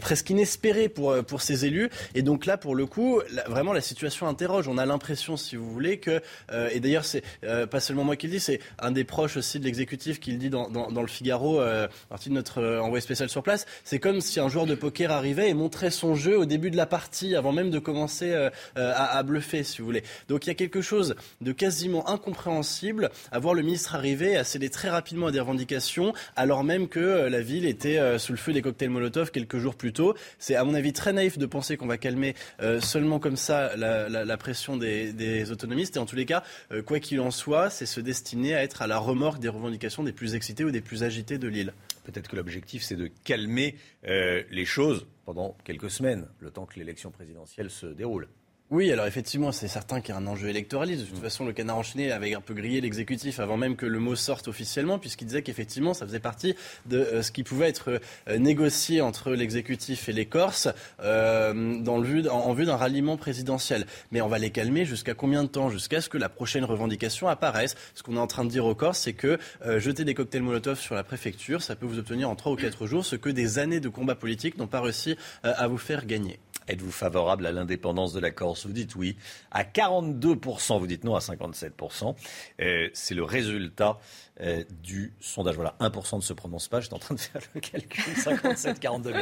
presque 0.00 0.30
inespérée 0.30 0.88
pour, 0.88 1.16
pour 1.24 1.42
ces 1.42 1.66
élus. 1.66 1.90
Et 2.14 2.22
donc 2.22 2.46
là, 2.46 2.56
pour 2.56 2.74
le 2.74 2.86
coup, 2.86 3.20
vraiment 3.46 3.72
la 3.72 3.80
situation 3.80 4.26
interroge. 4.26 4.68
On 4.68 4.78
a 4.78 4.86
l'impression, 4.86 5.36
si 5.36 5.56
vous 5.56 5.70
voulez, 5.70 5.98
que 5.98 6.20
euh, 6.52 6.68
et 6.72 6.80
d'ailleurs 6.80 7.04
c'est 7.04 7.22
euh, 7.44 7.66
pas 7.66 7.80
seulement 7.80 8.04
moi 8.04 8.16
qui 8.16 8.26
le 8.26 8.32
dis, 8.32 8.40
c'est 8.40 8.60
un 8.78 8.90
des 8.90 9.04
proches 9.04 9.36
aussi 9.36 9.58
de 9.58 9.64
l'exécutif 9.64 10.20
qui 10.20 10.32
le 10.32 10.38
dit 10.38 10.50
dans, 10.50 10.68
le 10.68 11.06
Figaro, 11.06 11.60
euh, 11.60 11.88
partie 12.08 12.28
de 12.28 12.34
notre 12.34 12.62
envoyé 12.78 13.00
spécial 13.00 13.13
sur 13.14 13.42
place. 13.42 13.66
C'est 13.84 13.98
comme 13.98 14.20
si 14.20 14.40
un 14.40 14.48
joueur 14.48 14.66
de 14.66 14.74
poker 14.74 15.10
arrivait 15.10 15.48
et 15.48 15.54
montrait 15.54 15.90
son 15.90 16.14
jeu 16.14 16.38
au 16.38 16.44
début 16.44 16.70
de 16.70 16.76
la 16.76 16.86
partie, 16.86 17.34
avant 17.34 17.52
même 17.52 17.70
de 17.70 17.78
commencer 17.78 18.34
à, 18.76 19.22
bluffer, 19.22 19.64
si 19.64 19.78
vous 19.78 19.86
voulez. 19.86 20.02
Donc 20.28 20.46
il 20.46 20.48
y 20.48 20.52
a 20.52 20.54
quelque 20.54 20.80
chose 20.80 21.14
de 21.40 21.52
quasiment 21.52 22.08
incompréhensible 22.08 23.10
à 23.32 23.38
voir 23.38 23.54
le 23.54 23.62
ministre 23.62 23.94
arriver 23.94 24.36
à 24.36 24.44
céder 24.44 24.70
très 24.70 24.90
rapidement 24.90 25.28
à 25.28 25.32
des 25.32 25.40
revendications, 25.40 26.12
alors 26.36 26.64
même 26.64 26.88
que 26.88 27.28
la 27.28 27.40
ville 27.40 27.66
était 27.66 28.18
sous 28.18 28.32
le 28.32 28.38
feu 28.38 28.52
des 28.52 28.62
cocktails 28.62 28.90
Molotov 28.90 29.30
quelques 29.30 29.58
jours 29.58 29.74
plus 29.74 29.92
tôt. 29.92 30.14
C'est 30.38 30.56
à 30.56 30.64
mon 30.64 30.74
avis 30.74 30.92
très 30.92 31.12
naïf 31.12 31.38
de 31.38 31.46
penser 31.46 31.76
qu'on 31.76 31.86
va 31.86 31.98
calmer 31.98 32.34
euh, 32.60 32.80
seulement 32.80 33.18
comme 33.18 33.36
ça 33.36 33.76
la, 33.76 34.36
pression 34.36 34.76
des, 34.76 35.50
autonomistes. 35.50 35.96
Et 35.96 35.98
en 35.98 36.06
tous 36.06 36.16
les 36.16 36.26
cas, 36.26 36.42
euh, 36.72 36.82
quoi 36.82 37.00
qu'il 37.00 37.20
en 37.20 37.30
soit, 37.30 37.70
c'est 37.70 37.86
se 37.86 38.00
destiner 38.00 38.54
à 38.54 38.62
être 38.62 38.82
à 38.82 38.86
la 38.86 38.98
remorque 38.98 39.40
des 39.40 39.48
revendications 39.48 40.02
des 40.02 40.12
plus 40.12 40.34
excités 40.34 40.64
ou 40.64 40.70
des 40.70 40.80
plus 40.80 41.02
agités 41.02 41.38
de 41.38 41.48
l'île. 41.48 41.72
Peut-être 42.04 42.28
que 42.28 42.36
l'objectif, 42.36 42.82
c'est 42.82 42.96
de 42.96 43.08
calmer 43.24 43.76
euh, 44.06 44.44
les 44.50 44.64
choses 44.64 45.06
pendant 45.24 45.56
quelques 45.64 45.90
semaines, 45.90 46.28
le 46.38 46.50
temps 46.50 46.66
que 46.66 46.78
l'élection 46.78 47.10
présidentielle 47.10 47.70
se 47.70 47.86
déroule. 47.86 48.28
Oui, 48.74 48.90
alors 48.90 49.06
effectivement, 49.06 49.52
c'est 49.52 49.68
certain 49.68 50.00
qu'il 50.00 50.12
y 50.12 50.18
a 50.18 50.20
un 50.20 50.26
enjeu 50.26 50.48
électoraliste. 50.48 51.02
De 51.02 51.06
toute 51.06 51.22
façon, 51.22 51.46
le 51.46 51.52
canard 51.52 51.76
enchaîné 51.76 52.10
avait 52.10 52.34
un 52.34 52.40
peu 52.40 52.54
grillé 52.54 52.80
l'exécutif 52.80 53.38
avant 53.38 53.56
même 53.56 53.76
que 53.76 53.86
le 53.86 54.00
mot 54.00 54.16
sorte 54.16 54.48
officiellement, 54.48 54.98
puisqu'il 54.98 55.26
disait 55.26 55.42
qu'effectivement, 55.42 55.94
ça 55.94 56.04
faisait 56.04 56.18
partie 56.18 56.56
de 56.86 56.98
euh, 56.98 57.22
ce 57.22 57.30
qui 57.30 57.44
pouvait 57.44 57.68
être 57.68 58.00
euh, 58.26 58.36
négocié 58.36 59.00
entre 59.00 59.30
l'exécutif 59.30 60.08
et 60.08 60.12
les 60.12 60.26
Corses 60.26 60.66
euh, 60.98 61.78
dans 61.82 61.98
le 61.98 62.28
en, 62.28 62.52
vue 62.52 62.64
d'un 62.64 62.74
ralliement 62.74 63.16
présidentiel. 63.16 63.86
Mais 64.10 64.20
on 64.22 64.26
va 64.26 64.38
les 64.38 64.50
calmer 64.50 64.84
jusqu'à 64.84 65.14
combien 65.14 65.44
de 65.44 65.48
temps? 65.48 65.70
Jusqu'à 65.70 66.00
ce 66.00 66.08
que 66.08 66.18
la 66.18 66.28
prochaine 66.28 66.64
revendication 66.64 67.28
apparaisse. 67.28 67.76
Ce 67.94 68.02
qu'on 68.02 68.16
est 68.16 68.18
en 68.18 68.26
train 68.26 68.44
de 68.44 68.50
dire 68.50 68.66
aux 68.66 68.74
Corses, 68.74 68.98
c'est 68.98 69.12
que 69.12 69.38
jeter 69.78 70.04
des 70.04 70.14
cocktails 70.14 70.42
Molotov 70.42 70.80
sur 70.80 70.96
la 70.96 71.04
préfecture, 71.04 71.62
ça 71.62 71.76
peut 71.76 71.86
vous 71.86 72.00
obtenir 72.00 72.28
en 72.28 72.34
trois 72.34 72.50
ou 72.50 72.56
quatre 72.56 72.88
jours 72.88 73.04
ce 73.04 73.14
que 73.14 73.30
des 73.30 73.60
années 73.60 73.78
de 73.78 73.88
combat 73.88 74.16
politique 74.16 74.58
n'ont 74.58 74.66
pas 74.66 74.80
réussi 74.80 75.16
à 75.44 75.68
vous 75.68 75.78
faire 75.78 76.06
gagner. 76.06 76.40
Êtes-vous 76.68 76.90
favorable 76.90 77.46
à 77.46 77.52
l'indépendance 77.52 78.12
de 78.12 78.20
la 78.20 78.30
Corse? 78.30 78.66
Vous 78.66 78.72
dites 78.72 78.96
oui. 78.96 79.16
À 79.50 79.64
42%, 79.64 80.78
vous 80.78 80.86
dites 80.86 81.04
non 81.04 81.14
à 81.14 81.18
57%. 81.18 82.14
Euh, 82.60 82.88
c'est 82.92 83.14
le 83.14 83.24
résultat 83.24 83.98
euh, 84.40 84.64
du 84.82 85.12
sondage. 85.20 85.56
Voilà, 85.56 85.76
1% 85.80 86.16
ne 86.16 86.20
se 86.22 86.32
prononce 86.32 86.68
pas. 86.68 86.80
J'étais 86.80 86.94
en 86.94 86.98
train 86.98 87.14
de 87.14 87.20
faire 87.20 87.42
le 87.54 87.60
calcul. 87.60 88.16
57, 88.16 88.80
42. 88.80 89.12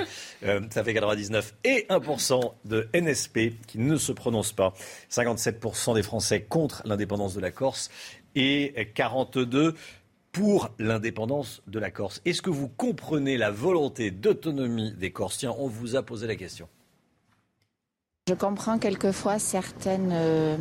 Euh, 0.45 0.61
ça 0.71 0.85
fait 0.85 0.95
99. 0.95 1.55
Et 1.65 1.87
1% 1.91 2.53
de 2.65 2.89
NSP 2.95 3.55
qui 3.67 3.79
ne 3.79 3.97
se 3.97 4.13
prononce 4.13 4.53
pas. 4.53 4.73
57% 5.11 5.95
des 5.95 6.03
Français 6.03 6.43
contre 6.43 6.83
l'indépendance 6.85 7.35
de 7.35 7.41
la 7.41 7.51
Corse 7.51 7.91
et 8.35 8.89
42 8.95 9.75
pour 10.33 10.71
l'indépendance 10.79 11.63
de 11.67 11.79
la 11.79 11.91
Corse. 11.91 12.23
Est-ce 12.25 12.41
que 12.41 12.51
vous 12.51 12.69
comprenez 12.69 13.37
la 13.37 13.51
volonté 13.51 14.11
d'autonomie 14.11 14.93
des 14.93 15.13
Corsiens? 15.13 15.55
On 15.59 15.69
vous 15.69 15.95
a 15.95 16.03
posé 16.03 16.27
la 16.27 16.37
question. 16.37 16.69
Je 18.29 18.35
comprends 18.35 18.79
quelquefois 18.79 19.41
certaines, 19.41 20.11
euh, 20.13 20.57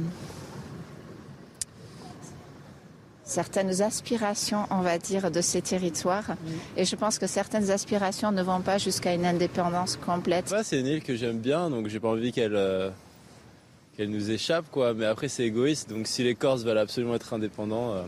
certaines 3.24 3.84
aspirations, 3.84 4.66
on 4.72 4.82
va 4.82 4.98
dire, 4.98 5.30
de 5.30 5.42
ces 5.42 5.62
territoires. 5.62 6.32
Et 6.76 6.86
je 6.86 6.96
pense 6.96 7.20
que 7.20 7.28
certaines 7.28 7.70
aspirations 7.70 8.32
ne 8.32 8.42
vont 8.42 8.62
pas 8.62 8.80
jusqu'à 8.80 9.14
une 9.14 9.28
indépendance 9.28 9.96
complète. 9.96 10.52
c'est 10.64 10.80
une 10.80 10.88
île 10.88 11.04
que 11.04 11.16
j'aime 11.16 11.38
bien, 11.38 11.70
donc 11.70 11.88
j'ai 11.88 12.00
pas 12.00 12.10
envie 12.10 12.32
qu'elle 12.32 12.56
euh, 12.56 12.90
qu'elle 13.96 14.10
nous 14.10 14.32
échappe, 14.32 14.66
quoi. 14.72 14.96
Mais 14.96 15.06
après, 15.06 15.28
c'est 15.28 15.44
égoïste, 15.44 15.88
donc 15.88 16.08
si 16.08 16.24
les 16.24 16.34
Corses 16.34 16.64
veulent 16.64 16.80
absolument 16.80 17.14
être 17.14 17.32
indépendants. 17.32 17.94
euh, 17.94 18.02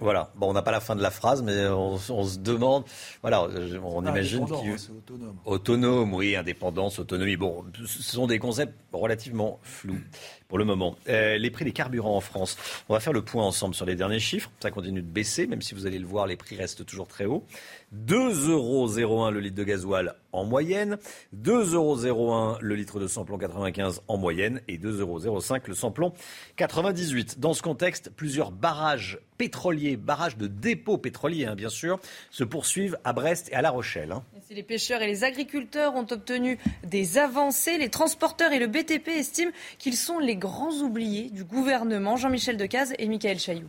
Voilà. 0.00 0.30
Bon, 0.36 0.50
on 0.50 0.52
n'a 0.52 0.62
pas 0.62 0.70
la 0.70 0.80
fin 0.80 0.96
de 0.96 1.02
la 1.02 1.10
phrase, 1.10 1.42
mais 1.42 1.66
on, 1.68 1.94
on 2.08 2.24
se 2.24 2.38
demande. 2.38 2.84
Voilà, 3.20 3.46
on 3.84 4.02
imagine 4.02 4.46
qu'il 4.46 4.70
hein, 4.70 4.76
autonome. 4.96 5.36
Autonome, 5.44 6.14
oui, 6.14 6.36
indépendance, 6.36 6.98
autonomie. 6.98 7.36
Bon, 7.36 7.64
ce 7.86 8.02
sont 8.02 8.26
des 8.26 8.38
concepts 8.38 8.74
relativement 8.92 9.58
flous 9.62 10.00
pour 10.48 10.58
le 10.58 10.64
moment. 10.64 10.96
Euh, 11.08 11.38
les 11.38 11.50
prix 11.50 11.64
des 11.64 11.72
carburants 11.72 12.16
en 12.16 12.20
France. 12.20 12.56
On 12.88 12.94
va 12.94 13.00
faire 13.00 13.12
le 13.12 13.22
point 13.22 13.44
ensemble 13.44 13.74
sur 13.74 13.86
les 13.86 13.94
derniers 13.94 14.18
chiffres. 14.18 14.50
Ça 14.60 14.70
continue 14.70 15.02
de 15.02 15.06
baisser, 15.06 15.46
même 15.46 15.62
si 15.62 15.74
vous 15.74 15.86
allez 15.86 15.98
le 15.98 16.06
voir, 16.06 16.26
les 16.26 16.36
prix 16.36 16.56
restent 16.56 16.84
toujours 16.84 17.06
très 17.06 17.26
hauts. 17.26 17.44
2,01 17.92 19.00
euros 19.00 19.30
le 19.30 19.40
litre 19.40 19.56
de 19.56 19.64
gasoil 19.64 20.14
en 20.32 20.44
moyenne, 20.44 20.96
2,01 21.36 22.06
euros 22.06 22.56
le 22.60 22.74
litre 22.76 23.00
de 23.00 23.08
samplon 23.08 23.36
95 23.36 24.02
en 24.06 24.16
moyenne 24.16 24.60
et 24.68 24.78
2,05 24.78 25.00
euros 25.26 25.58
le 25.66 25.74
samplon 25.74 26.12
98. 26.54 27.40
Dans 27.40 27.52
ce 27.52 27.62
contexte, 27.62 28.10
plusieurs 28.10 28.52
barrages 28.52 29.18
pétroliers, 29.38 29.96
barrages 29.96 30.36
de 30.36 30.46
dépôts 30.46 30.98
pétroliers, 30.98 31.46
hein, 31.46 31.56
bien 31.56 31.68
sûr, 31.68 31.98
se 32.30 32.44
poursuivent 32.44 32.96
à 33.02 33.12
Brest 33.12 33.48
et 33.50 33.54
à 33.54 33.62
La 33.62 33.70
Rochelle. 33.70 34.12
hein. 34.12 34.22
Si 34.46 34.54
les 34.54 34.62
pêcheurs 34.62 35.02
et 35.02 35.08
les 35.08 35.24
agriculteurs 35.24 35.96
ont 35.96 36.06
obtenu 36.10 36.58
des 36.84 37.18
avancées, 37.18 37.76
les 37.78 37.88
transporteurs 37.88 38.52
et 38.52 38.60
le 38.60 38.68
BTP 38.68 39.08
estiment 39.08 39.52
qu'ils 39.78 39.96
sont 39.96 40.20
les 40.20 40.36
grands 40.36 40.74
oubliés 40.80 41.30
du 41.30 41.42
gouvernement. 41.42 42.16
Jean-Michel 42.16 42.56
Decaze 42.56 42.92
et 42.98 43.08
Michael 43.08 43.38
Chailloux. 43.40 43.68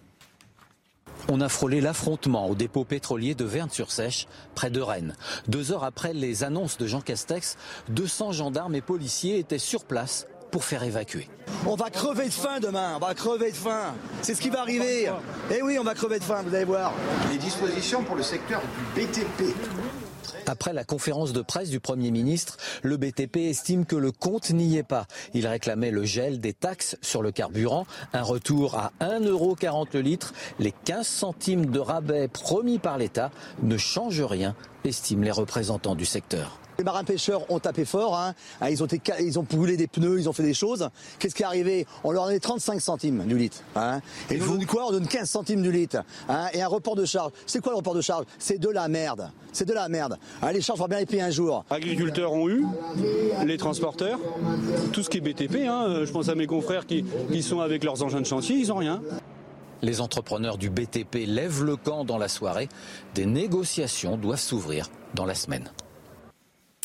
On 1.28 1.42
a 1.42 1.50
frôlé 1.50 1.82
l'affrontement 1.82 2.48
au 2.50 2.56
dépôt 2.56 2.84
pétrolier 2.84 3.36
de 3.36 3.46
Verne-sur-Sèche, 3.46 4.28
près 4.56 4.70
de 4.70 4.82
Rennes. 4.82 5.16
Deux 5.48 5.72
heures 5.72 5.84
après 5.84 6.14
les 6.14 6.44
annonces 6.44 6.78
de 6.78 6.88
Jean 6.88 7.02
Castex, 7.02 7.58
200 7.90 8.32
gendarmes 8.34 8.76
et 8.76 8.82
policiers 8.82 9.40
étaient 9.40 9.58
sur 9.58 9.86
place 9.86 10.28
pour 10.52 10.64
faire 10.64 10.84
évacuer. 10.84 11.30
On 11.66 11.76
va 11.76 11.90
crever 11.90 12.26
de 12.26 12.34
faim 12.34 12.60
demain, 12.60 12.94
on 12.98 13.00
va 13.00 13.14
crever 13.14 13.52
de 13.52 13.56
faim. 13.56 13.94
C'est 14.22 14.36
ce 14.36 14.42
qui 14.42 14.50
va 14.50 14.62
arriver. 14.62 15.10
Eh 15.50 15.62
oui, 15.62 15.78
on 15.80 15.84
va 15.84 15.94
crever 15.94 16.20
de 16.20 16.24
faim, 16.24 16.44
vous 16.46 16.54
allez 16.54 16.66
voir. 16.66 16.94
Les 17.32 17.38
dispositions 17.38 18.04
pour 18.04 18.16
le 18.16 18.24
secteur 18.24 18.62
du 18.96 19.02
BTP. 19.02 19.56
Après 20.48 20.74
la 20.74 20.84
conférence 20.84 21.34
de 21.34 21.42
presse 21.42 21.70
du 21.70 21.80
Premier 21.80 22.12
ministre, 22.12 22.58
le 22.84 22.98
BTP 22.98 23.38
estime 23.38 23.86
que 23.86 23.96
le 23.96 24.12
compte 24.12 24.52
n'y 24.52 24.78
est 24.78 24.84
pas. 24.84 25.08
Il 25.34 25.48
réclamait 25.48 25.92
le 25.92 26.04
gel 26.04 26.40
des 26.40 26.54
taxes 26.54 26.98
sur 27.02 27.22
le 27.22 27.32
carburant, 27.32 27.86
un 28.14 28.24
retour 28.24 28.76
à 28.76 28.92
1,40€ 29.02 29.88
le 29.94 30.02
litre. 30.02 30.34
Les 30.60 30.72
15 30.72 31.08
centimes 31.08 31.66
de 31.68 31.80
rabais 31.80 32.28
promis 32.28 32.80
par 32.80 32.98
l'État 32.98 33.32
ne 33.62 33.78
changent 33.78 34.22
rien, 34.22 34.56
estiment 34.84 35.24
les 35.24 35.32
représentants 35.32 35.96
du 35.96 36.06
secteur. 36.06 36.61
Les 36.82 36.86
marins 36.86 37.04
pêcheurs 37.04 37.44
ont 37.52 37.60
tapé 37.60 37.86
fort, 37.86 38.18
hein. 38.18 38.34
Ah, 38.60 38.72
ils, 38.72 38.82
ont 38.82 38.88
été 38.88 39.00
ca- 39.06 39.22
ils 39.22 39.38
ont 39.38 39.44
brûlé 39.44 39.78
des 39.78 39.86
pneus, 39.86 40.18
ils 40.20 40.28
ont 40.28 40.34
fait 40.34 40.42
des 40.42 40.56
choses. 40.56 40.90
Qu'est-ce 41.20 41.36
qui 41.36 41.44
est 41.44 41.46
arrivé? 41.46 41.86
On 42.04 42.10
leur 42.10 42.24
a 42.24 42.26
donné 42.26 42.40
35 42.40 42.82
centimes 42.82 43.24
du 43.28 43.38
litre. 43.38 43.58
hein. 43.76 44.02
Et 44.32 44.38
nous, 44.40 44.50
on 44.50 44.54
donne 44.56 44.66
quoi? 44.66 44.88
On 44.88 44.92
donne 44.92 45.06
15 45.08 45.30
centimes 45.30 45.62
du 45.62 45.72
litre. 45.72 45.98
hein. 46.28 46.48
Et 46.54 46.62
un 46.64 46.68
report 46.68 46.96
de 46.96 47.06
charge. 47.06 47.34
C'est 47.46 47.60
quoi 47.62 47.74
le 47.74 47.78
report 47.78 47.94
de 47.94 48.02
charge? 48.02 48.26
C'est 48.40 48.58
de 48.58 48.68
la 48.68 48.88
merde. 48.88 49.30
C'est 49.54 49.66
de 49.66 49.74
la 49.76 49.90
merde. 49.90 50.18
Les 50.52 50.60
charges, 50.62 50.80
on 50.80 50.86
va 50.86 50.88
bien 50.88 50.98
les 50.98 51.06
payer 51.06 51.22
un 51.22 51.30
jour. 51.30 51.64
agriculteurs 51.70 52.34
ont 52.34 52.50
eu, 52.50 52.66
les 53.46 53.58
transporteurs, 53.58 54.18
tout 54.92 55.04
ce 55.04 55.10
qui 55.12 55.18
est 55.18 55.22
BTP. 55.22 55.68
hein, 55.68 55.86
euh, 55.88 56.06
je 56.08 56.12
pense 56.12 56.30
à 56.30 56.34
mes 56.36 56.48
confrères 56.48 56.88
qui, 56.88 57.06
qui 57.32 57.44
sont 57.44 57.60
avec 57.60 57.84
leurs 57.84 58.02
engins 58.02 58.22
de 58.22 58.26
chantier, 58.26 58.56
ils 58.56 58.70
n'ont 58.70 58.78
rien. 58.78 59.04
Les 59.84 60.02
entrepreneurs 60.02 60.58
du 60.58 60.72
BTP 60.72 61.28
lèvent 61.28 61.64
le 61.64 61.76
camp 61.76 62.06
dans 62.06 62.18
la 62.18 62.28
soirée. 62.28 62.70
Des 63.14 63.28
négociations 63.28 64.18
doivent 64.18 64.40
s'ouvrir 64.40 64.88
dans 65.14 65.26
la 65.26 65.36
semaine. 65.36 65.70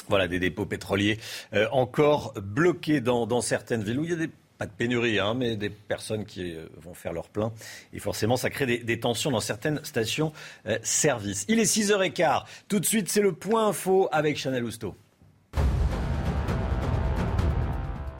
Voilà, 0.09 0.29
des 0.29 0.39
dépôts 0.39 0.67
pétroliers 0.67 1.19
euh, 1.53 1.67
encore 1.73 2.35
bloqués 2.41 3.01
dans, 3.01 3.41
certaines 3.41 3.83
villes 3.83 3.99
où 3.99 4.05
il 4.05 4.11
y 4.11 4.13
a 4.13 4.17
des, 4.17 4.31
pas 4.59 4.67
de 4.67 4.71
pénurie, 4.71 5.19
hein, 5.19 5.35
mais 5.35 5.57
des 5.57 5.71
personnes 5.71 6.25
qui 6.25 6.55
euh, 6.55 6.67
vont 6.77 6.95
faire 6.95 7.13
leur 7.13 7.29
plein. 7.29 7.53
Et 7.93 7.99
forcément, 7.99 8.37
ça 8.37 8.51
crée 8.51 8.67
des, 8.79 9.01
tensions 9.01 9.31
dans 9.31 9.41
certaines 9.41 9.83
stations-service. 9.85 11.45
Il 11.49 11.59
est 11.59 11.65
6h15. 11.65 12.45
Tout 12.69 12.81
de 12.81 12.87
suite, 12.87 13.09
c'est 13.09 13.21
le 13.21 13.33
point 13.33 13.69
info 13.69 14.09
avec 14.13 14.39
Chanel 14.39 14.65
Housteau. 14.65 14.97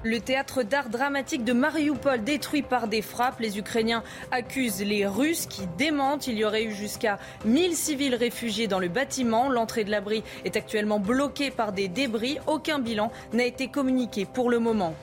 Le 0.09 0.21
théâtre 0.21 0.63
d'art 0.63 0.89
dramatique 0.89 1.43
de 1.43 1.53
Mariupol 1.53 2.23
détruit 2.23 2.63
par 2.63 2.87
des 2.87 3.03
frappes. 3.03 3.41
Les 3.41 3.59
Ukrainiens 3.59 4.05
accusent 4.31 4.81
les 4.81 5.05
Russes 5.05 5.47
qui 5.47 5.63
démentent. 5.79 6.29
Il 6.29 6.39
y 6.39 6.45
aurait 6.45 6.63
eu 6.63 6.71
jusqu'à 6.71 7.19
1000 7.45 7.75
civils 7.75 8.15
réfugiés 8.15 8.69
dans 8.69 8.79
le 8.79 8.87
bâtiment. 8.87 9.49
L'entrée 9.49 9.83
de 9.83 9.91
l'abri 9.91 10.23
est 10.45 10.55
actuellement 10.55 11.01
bloquée 11.01 11.51
par 11.51 11.73
des 11.73 11.89
débris. 11.89 12.39
Aucun 12.47 12.79
bilan 12.79 13.11
n'a 13.33 13.47
été 13.47 13.67
communiqué 13.67 14.27
pour 14.27 14.49
le 14.49 14.61
moment. 14.61 14.95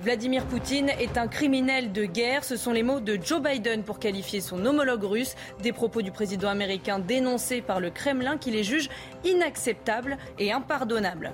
Vladimir 0.00 0.44
Poutine 0.46 0.88
est 0.98 1.16
un 1.16 1.28
criminel 1.28 1.92
de 1.92 2.04
guerre. 2.04 2.42
Ce 2.42 2.56
sont 2.56 2.72
les 2.72 2.82
mots 2.82 2.98
de 2.98 3.20
Joe 3.22 3.40
Biden 3.40 3.84
pour 3.84 4.00
qualifier 4.00 4.40
son 4.40 4.66
homologue 4.66 5.04
russe. 5.04 5.36
Des 5.62 5.72
propos 5.72 6.02
du 6.02 6.10
président 6.10 6.48
américain 6.48 6.98
dénoncés 6.98 7.62
par 7.62 7.78
le 7.78 7.90
Kremlin 7.90 8.36
qui 8.36 8.50
les 8.50 8.64
juge 8.64 8.88
inacceptables 9.24 10.18
et 10.40 10.50
impardonnables. 10.50 11.30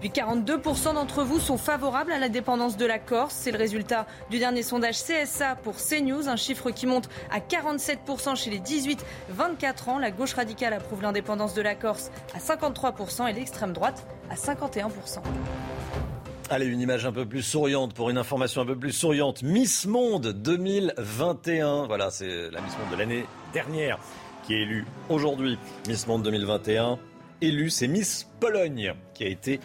Puis 0.00 0.10
42% 0.10 0.94
d'entre 0.94 1.22
vous 1.22 1.38
sont 1.38 1.56
favorables 1.56 2.12
à 2.12 2.18
la 2.18 2.28
dépendance 2.28 2.76
de 2.76 2.86
la 2.86 2.98
Corse. 2.98 3.34
C'est 3.34 3.50
le 3.50 3.58
résultat 3.58 4.06
du 4.30 4.38
dernier 4.38 4.62
sondage 4.62 4.96
CSA 5.02 5.56
pour 5.56 5.76
CNews, 5.76 6.28
un 6.28 6.36
chiffre 6.36 6.70
qui 6.70 6.86
monte 6.86 7.08
à 7.30 7.40
47% 7.40 8.36
chez 8.36 8.50
les 8.50 8.58
18-24 8.58 9.90
ans. 9.90 9.98
La 9.98 10.10
gauche 10.10 10.34
radicale 10.34 10.74
approuve 10.74 11.02
l'indépendance 11.02 11.54
de 11.54 11.62
la 11.62 11.74
Corse 11.74 12.10
à 12.34 12.38
53% 12.38 13.28
et 13.28 13.32
l'extrême 13.32 13.72
droite 13.72 14.06
à 14.30 14.34
51%. 14.34 15.20
Allez, 16.50 16.66
une 16.66 16.80
image 16.80 17.06
un 17.06 17.12
peu 17.12 17.24
plus 17.24 17.42
souriante 17.42 17.94
pour 17.94 18.10
une 18.10 18.18
information 18.18 18.62
un 18.62 18.66
peu 18.66 18.76
plus 18.76 18.92
souriante. 18.92 19.42
Miss 19.42 19.86
Monde 19.86 20.28
2021. 20.28 21.86
Voilà, 21.86 22.10
c'est 22.10 22.50
la 22.50 22.60
Miss 22.60 22.76
Monde 22.78 22.90
de 22.92 22.96
l'année 22.96 23.24
dernière 23.54 23.98
qui 24.46 24.54
est 24.54 24.60
élue 24.60 24.84
aujourd'hui. 25.08 25.58
Miss 25.88 26.06
Monde 26.06 26.22
2021. 26.22 26.98
Élue, 27.44 27.70
c'est 27.70 27.88
Miss 27.88 28.28
Pologne 28.40 28.94
qui 29.12 29.24
a 29.24 29.28
été 29.28 29.60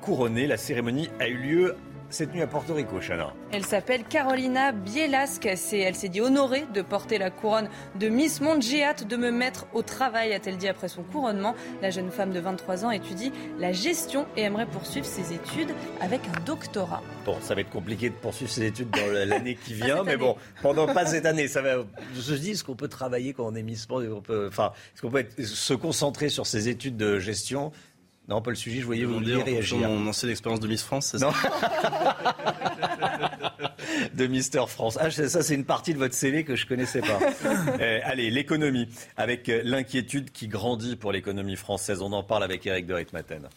couronnée. 0.00 0.46
La 0.46 0.56
cérémonie 0.56 1.08
a 1.18 1.28
eu 1.28 1.36
lieu 1.36 1.76
cette 2.10 2.32
nuit 2.34 2.42
à 2.42 2.46
Porto 2.46 2.74
Rico, 2.74 3.00
Chana. 3.00 3.32
Elle 3.52 3.64
s'appelle 3.64 4.04
Carolina 4.04 4.72
Bielasque. 4.72 5.48
C'est- 5.56 5.78
Elle 5.78 5.94
s'est 5.94 6.08
dit 6.08 6.20
honorée 6.20 6.64
de 6.74 6.82
porter 6.82 7.18
la 7.18 7.30
couronne 7.30 7.68
de 7.98 8.08
Miss 8.08 8.40
Monde. 8.40 8.62
J'ai 8.62 8.82
hâte 8.84 9.06
de 9.06 9.16
me 9.16 9.30
mettre 9.30 9.66
au 9.72 9.82
travail, 9.82 10.32
a-t-elle 10.32 10.56
dit 10.56 10.68
après 10.68 10.88
son 10.88 11.02
couronnement. 11.02 11.54
La 11.82 11.90
jeune 11.90 12.10
femme 12.10 12.32
de 12.32 12.40
23 12.40 12.84
ans 12.84 12.90
étudie 12.90 13.32
la 13.58 13.72
gestion 13.72 14.26
et 14.36 14.42
aimerait 14.42 14.66
poursuivre 14.66 15.06
ses 15.06 15.32
études 15.32 15.70
avec 16.00 16.20
un 16.36 16.40
doctorat. 16.44 17.02
Bon, 17.24 17.36
ça 17.40 17.54
va 17.54 17.60
être 17.60 17.70
compliqué 17.70 18.10
de 18.10 18.14
poursuivre 18.14 18.50
ses 18.50 18.64
études 18.66 18.90
dans 18.90 19.06
l'année 19.26 19.56
qui 19.56 19.74
vient, 19.74 20.02
mais 20.02 20.12
année. 20.12 20.16
bon, 20.16 20.36
pendant 20.62 20.86
pas 20.92 21.06
cette 21.06 21.26
année, 21.26 21.48
ça 21.48 21.62
va. 21.62 21.84
Je 22.14 22.32
me 22.32 22.38
dis, 22.38 22.50
est-ce 22.52 22.64
qu'on 22.64 22.76
peut 22.76 22.88
travailler 22.88 23.32
quand 23.32 23.46
on 23.46 23.54
est 23.54 23.62
Miss 23.62 23.88
Monde 23.88 24.08
on 24.14 24.20
peut, 24.20 24.46
Enfin, 24.48 24.72
est-ce 24.94 25.02
qu'on 25.02 25.10
peut 25.10 25.18
être- 25.20 25.40
se 25.44 25.74
concentrer 25.74 26.28
sur 26.28 26.46
ses 26.46 26.68
études 26.68 26.96
de 26.96 27.18
gestion 27.18 27.72
Non, 28.30 28.40
Paul 28.40 28.56
Sugy, 28.56 28.80
je 28.80 28.86
voyais 28.86 29.04
vous 29.04 29.14
vouliez 29.14 29.42
réagir. 29.42 29.88
mon 29.88 30.06
ancienne 30.06 30.30
expérience 30.30 30.60
de 30.60 30.68
Miss 30.68 30.84
France, 30.84 31.06
c'est 31.06 31.18
Non. 31.20 31.32
ça 31.32 31.50
de 34.14 34.26
Mister 34.28 34.62
France. 34.68 34.96
Ah, 35.00 35.10
ça, 35.10 35.42
c'est 35.42 35.54
une 35.54 35.64
partie 35.64 35.94
de 35.94 35.98
votre 35.98 36.14
CV 36.14 36.44
que 36.44 36.54
je 36.54 36.64
connaissais 36.66 37.00
pas. 37.00 37.18
Euh, 37.80 37.98
allez, 38.04 38.30
l'économie, 38.30 38.88
avec 39.16 39.48
euh, 39.48 39.62
l'inquiétude 39.64 40.30
qui 40.32 40.46
grandit 40.48 40.96
pour 40.96 41.12
l'économie 41.12 41.56
française. 41.56 42.02
On 42.02 42.12
en 42.12 42.22
parle 42.22 42.44
avec 42.44 42.66
Eric 42.66 42.86
de 42.86 42.94
Ritmaten. 42.94 43.48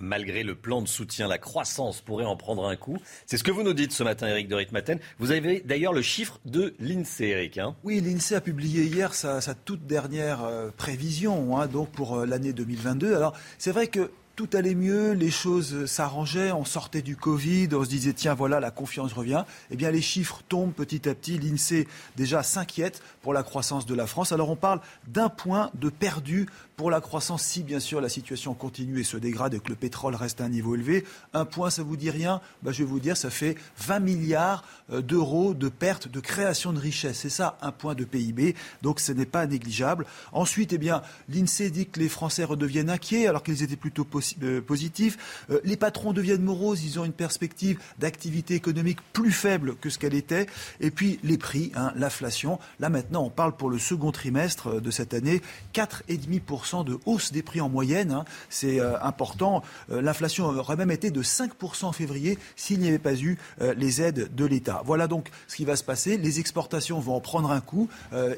Malgré 0.00 0.42
le 0.42 0.54
plan 0.54 0.82
de 0.82 0.88
soutien, 0.88 1.28
la 1.28 1.38
croissance 1.38 2.00
pourrait 2.00 2.24
en 2.24 2.36
prendre 2.36 2.66
un 2.66 2.76
coup. 2.76 2.96
C'est 3.26 3.36
ce 3.36 3.44
que 3.44 3.50
vous 3.50 3.62
nous 3.62 3.74
dites 3.74 3.92
ce 3.92 4.02
matin, 4.02 4.28
Eric 4.28 4.48
de 4.48 4.54
Ritmaten. 4.54 4.98
Vous 5.18 5.30
avez 5.30 5.60
d'ailleurs 5.60 5.92
le 5.92 6.02
chiffre 6.02 6.40
de 6.44 6.74
l'INSEE, 6.80 7.28
Eric. 7.30 7.58
hein. 7.58 7.76
Oui, 7.84 8.00
l'INSEE 8.00 8.36
a 8.36 8.40
publié 8.40 8.84
hier 8.84 9.14
sa, 9.14 9.40
toute 9.64 9.86
dernière 9.86 10.42
euh, 10.44 10.70
prévision 10.76 11.58
hein, 11.58 11.66
donc 11.66 11.90
pour 11.90 12.18
euh, 12.18 12.26
l'année 12.26 12.52
2022. 12.52 13.14
Alors, 13.14 13.34
c'est 13.58 13.72
vrai 13.72 13.86
que 13.88 14.10
tout 14.40 14.48
allait 14.56 14.74
mieux, 14.74 15.12
les 15.12 15.30
choses 15.30 15.74
euh, 15.74 15.86
s'arrangeaient, 15.86 16.50
on 16.50 16.64
sortait 16.64 17.02
du 17.02 17.14
Covid, 17.14 17.68
on 17.72 17.84
se 17.84 17.90
disait 17.90 18.14
tiens 18.14 18.32
voilà 18.32 18.58
la 18.58 18.70
confiance 18.70 19.12
revient. 19.12 19.44
Eh 19.70 19.76
bien 19.76 19.90
les 19.90 20.00
chiffres 20.00 20.40
tombent 20.48 20.72
petit 20.72 21.06
à 21.10 21.14
petit. 21.14 21.38
L'INSEE 21.38 21.86
déjà 22.16 22.42
s'inquiète 22.42 23.02
pour 23.20 23.34
la 23.34 23.42
croissance 23.42 23.84
de 23.84 23.94
la 23.94 24.06
France. 24.06 24.32
Alors 24.32 24.48
on 24.48 24.56
parle 24.56 24.80
d'un 25.08 25.28
point 25.28 25.70
de 25.74 25.90
perdu 25.90 26.46
pour 26.80 26.90
la 26.90 27.02
croissance 27.02 27.42
si 27.42 27.62
bien 27.62 27.78
sûr 27.78 28.00
la 28.00 28.08
situation 28.08 28.54
continue 28.54 29.00
et 29.00 29.04
se 29.04 29.18
dégrade 29.18 29.52
et 29.52 29.60
que 29.60 29.68
le 29.68 29.74
pétrole 29.74 30.14
reste 30.14 30.40
à 30.40 30.44
un 30.44 30.48
niveau 30.48 30.74
élevé. 30.74 31.04
Un 31.34 31.44
point, 31.44 31.68
ça 31.68 31.82
vous 31.82 31.98
dit 31.98 32.08
rien? 32.08 32.40
Ben, 32.62 32.72
Je 32.72 32.78
vais 32.78 32.88
vous 32.88 33.00
dire, 33.00 33.18
ça 33.18 33.28
fait 33.28 33.54
20 33.80 33.98
milliards 34.00 34.64
euh, 34.90 35.02
d'euros 35.02 35.52
de 35.52 35.68
perte 35.68 36.08
de 36.08 36.20
création 36.20 36.72
de 36.72 36.78
richesse. 36.78 37.18
C'est 37.18 37.28
ça, 37.28 37.58
un 37.60 37.70
point 37.70 37.94
de 37.94 38.04
PIB. 38.04 38.54
Donc 38.80 39.00
ce 39.00 39.12
n'est 39.12 39.26
pas 39.26 39.46
négligeable. 39.46 40.06
Ensuite, 40.32 40.72
eh 40.72 40.78
bien, 40.78 41.02
l'INSEE 41.28 41.68
dit 41.68 41.86
que 41.86 42.00
les 42.00 42.08
Français 42.08 42.44
redeviennent 42.44 42.88
inquiets 42.88 43.26
alors 43.26 43.42
qu'ils 43.42 43.62
étaient 43.62 43.76
plutôt 43.76 44.06
euh, 44.42 44.62
positif. 44.62 45.44
Euh, 45.50 45.60
les 45.64 45.76
patrons 45.76 46.14
deviennent 46.14 46.40
moroses, 46.40 46.82
ils 46.82 46.98
ont 46.98 47.04
une 47.04 47.12
perspective 47.12 47.78
d'activité 47.98 48.54
économique 48.54 49.00
plus 49.12 49.32
faible 49.32 49.76
que 49.76 49.90
ce 49.90 49.98
qu'elle 49.98 50.14
était. 50.14 50.46
Et 50.80 50.90
puis 50.90 51.20
les 51.24 51.36
prix, 51.36 51.72
hein, 51.74 51.92
l'inflation. 51.94 52.58
Là 52.78 52.88
maintenant, 52.88 53.22
on 53.22 53.30
parle 53.30 53.54
pour 53.54 53.68
le 53.68 53.78
second 53.78 54.12
trimestre 54.12 54.80
de 54.80 54.90
cette 54.90 55.12
année, 55.12 55.42
4,5% 55.74 56.69
de 56.84 56.98
hausse 57.06 57.32
des 57.32 57.42
prix 57.42 57.60
en 57.60 57.68
moyenne. 57.68 58.12
Hein. 58.12 58.24
C'est 58.48 58.80
important. 59.02 59.62
L'inflation 59.88 60.46
aurait 60.46 60.76
même 60.76 60.90
été 60.90 61.10
de 61.10 61.22
5% 61.22 61.84
en 61.84 61.92
février 61.92 62.38
s'il 62.56 62.80
n'y 62.80 62.88
avait 62.88 62.98
pas 62.98 63.14
eu 63.14 63.38
les 63.76 64.02
aides 64.02 64.34
de 64.34 64.44
l'État. 64.44 64.82
Voilà 64.84 65.06
donc 65.06 65.28
ce 65.48 65.56
qui 65.56 65.64
va 65.64 65.76
se 65.76 65.84
passer. 65.84 66.16
Les 66.16 66.40
exportations 66.40 67.00
vont 67.00 67.14
en 67.14 67.20
prendre 67.20 67.50
un 67.50 67.60
coup, 67.60 67.88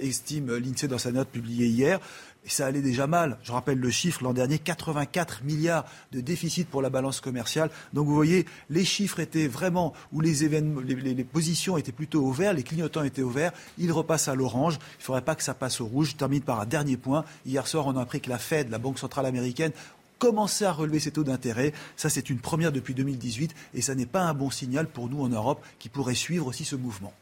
estime 0.00 0.56
l'INSEE 0.56 0.88
dans 0.88 0.98
sa 0.98 1.12
note 1.12 1.28
publiée 1.28 1.66
hier. 1.66 2.00
Et 2.44 2.48
ça 2.48 2.66
allait 2.66 2.83
déjà 2.83 3.07
mal. 3.07 3.38
Je 3.44 3.52
rappelle 3.52 3.78
le 3.78 3.90
chiffre 3.90 4.24
l'an 4.24 4.33
dernier, 4.33 4.59
84 4.59 5.44
milliards 5.44 5.85
de 6.11 6.20
déficit 6.20 6.68
pour 6.68 6.83
la 6.83 6.90
balance 6.90 7.20
commerciale. 7.20 7.70
Donc 7.92 8.07
vous 8.07 8.14
voyez, 8.14 8.46
les 8.68 8.85
chiffres 8.85 9.20
étaient 9.20 9.46
vraiment 9.46 9.92
où 10.12 10.20
les, 10.20 11.24
positions 11.24 11.78
étaient 11.78 11.92
plutôt 11.92 12.24
au 12.24 12.33
vert, 12.33 12.52
les 12.52 12.64
clignotants 12.64 13.05
étaient 13.05 13.22
au 13.22 13.31
vert. 13.31 13.52
Ils 13.78 13.92
repassent 13.92 14.26
à 14.26 14.35
l'orange. 14.35 14.74
Il 14.74 15.00
ne 15.00 15.05
faudrait 15.05 15.22
pas 15.22 15.37
que 15.37 15.44
ça 15.44 15.55
passe 15.55 15.81
au 15.81 15.87
rouge. 15.87 16.11
Je 16.11 16.16
termine 16.16 16.42
par 16.42 16.61
un 16.61 16.66
dernier 16.66 16.96
point. 16.96 17.24
Hier 17.46 17.66
soir, 17.66 17.87
on 17.87 17.96
a 17.96 18.02
appris 18.02 18.20
que 18.20 18.31
la 18.31 18.38
Fed, 18.38 18.70
la 18.70 18.78
Banque 18.78 18.98
centrale 18.98 19.26
américaine, 19.26 19.72
commençait 20.18 20.64
à 20.64 20.72
relever 20.72 20.98
ses 20.98 21.12
taux 21.12 21.24
d'intérêt. 21.24 21.72
Ça, 21.96 22.09
c'est 22.09 22.28
une 22.28 22.38
première 22.38 22.72
depuis 22.72 22.94
2018 22.94 23.55
et 23.74 23.83
ça 23.83 23.94
n'est 23.94 24.07
pas 24.07 24.22
un 24.22 24.35
bon 24.35 24.50
signal 24.50 24.88
pour 24.88 25.09
nous 25.09 25.22
en 25.22 25.28
Europe 25.28 25.64
qui 25.78 25.88
pourrait 25.88 26.14
suivre 26.16 26.48
aussi 26.48 26.64
ce 26.64 26.76
mouvement. 26.76 27.12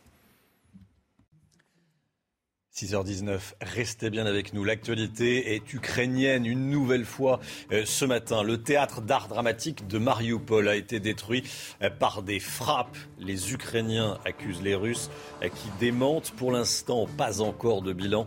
6h19, 2.73 3.41
restez 3.61 4.11
bien 4.11 4.27
avec 4.27 4.55
nous. 4.55 4.63
L'actualité 4.63 5.57
est 5.57 5.73
ukrainienne 5.75 6.47
une 6.47 6.71
nouvelle 6.71 7.05
fois 7.05 7.41
euh, 7.73 7.83
ce 7.85 8.05
matin. 8.05 8.45
Le 8.45 8.63
théâtre 8.63 9.01
d'art 9.01 9.27
dramatique 9.27 9.89
de 9.89 9.99
Mariupol 9.99 10.69
a 10.69 10.77
été 10.77 11.01
détruit 11.01 11.43
euh, 11.83 11.91
par 11.91 12.23
des 12.23 12.39
frappes. 12.39 12.97
Les 13.19 13.53
Ukrainiens 13.53 14.19
accusent 14.25 14.63
les 14.63 14.77
Russes 14.77 15.11
euh, 15.43 15.49
qui 15.49 15.69
démentent. 15.81 16.31
Pour 16.31 16.53
l'instant, 16.53 17.09
pas 17.19 17.41
encore 17.41 17.83
de 17.83 17.93
bilan 17.93 18.27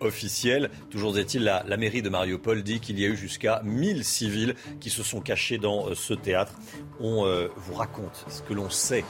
officiel. 0.00 0.70
Toujours 0.90 1.16
est-il, 1.16 1.44
la, 1.44 1.62
la, 1.66 1.76
mairie 1.76 2.02
de 2.02 2.08
Mariupol 2.08 2.64
dit 2.64 2.80
qu'il 2.80 2.98
y 2.98 3.04
a 3.04 3.08
eu 3.08 3.16
jusqu'à 3.16 3.60
1000 3.64 4.04
civils 4.04 4.54
qui 4.80 4.90
se 4.90 5.04
sont 5.04 5.20
cachés 5.20 5.58
dans 5.58 5.94
ce 5.94 6.14
théâtre. 6.14 6.54
On 6.98 7.48
vous 7.56 7.74
raconte 7.74 8.24
ce 8.28 8.42
que 8.42 8.54
l'on 8.54 8.70
sait 8.70 9.04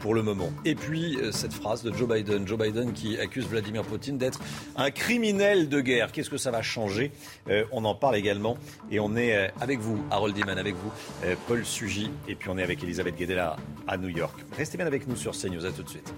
pour 0.00 0.14
le 0.14 0.22
moment. 0.22 0.52
Et 0.64 0.74
puis, 0.74 1.18
cette 1.32 1.52
phrase 1.52 1.82
de 1.82 1.92
Joe 1.92 2.08
Biden. 2.08 2.46
Joe 2.46 2.58
Biden 2.58 2.92
qui 2.92 3.18
accuse 3.18 3.46
Vladimir 3.46 3.70
Poutine 3.84 4.18
d'être 4.18 4.40
un 4.76 4.90
criminel 4.90 5.68
de 5.68 5.80
guerre. 5.80 6.12
Qu'est-ce 6.12 6.30
que 6.30 6.36
ça 6.36 6.50
va 6.50 6.62
changer 6.62 7.12
euh, 7.48 7.64
On 7.72 7.84
en 7.84 7.94
parle 7.94 8.16
également. 8.16 8.56
Et 8.90 9.00
on 9.00 9.16
est 9.16 9.36
euh, 9.36 9.48
avec 9.60 9.78
vous, 9.80 9.98
Harold 10.10 10.34
Diman, 10.34 10.58
avec 10.58 10.74
vous, 10.74 10.90
euh, 11.24 11.34
Paul 11.46 11.64
Sugy, 11.64 12.10
et 12.28 12.34
puis 12.34 12.48
on 12.50 12.58
est 12.58 12.62
avec 12.62 12.82
Elisabeth 12.82 13.16
Guedella 13.16 13.56
à 13.86 13.96
New 13.96 14.08
York. 14.08 14.38
Restez 14.56 14.76
bien 14.76 14.86
avec 14.86 15.06
nous 15.06 15.16
sur 15.16 15.32
CNews. 15.32 15.66
À 15.66 15.72
tout 15.72 15.82
de 15.82 15.88
suite. 15.88 16.12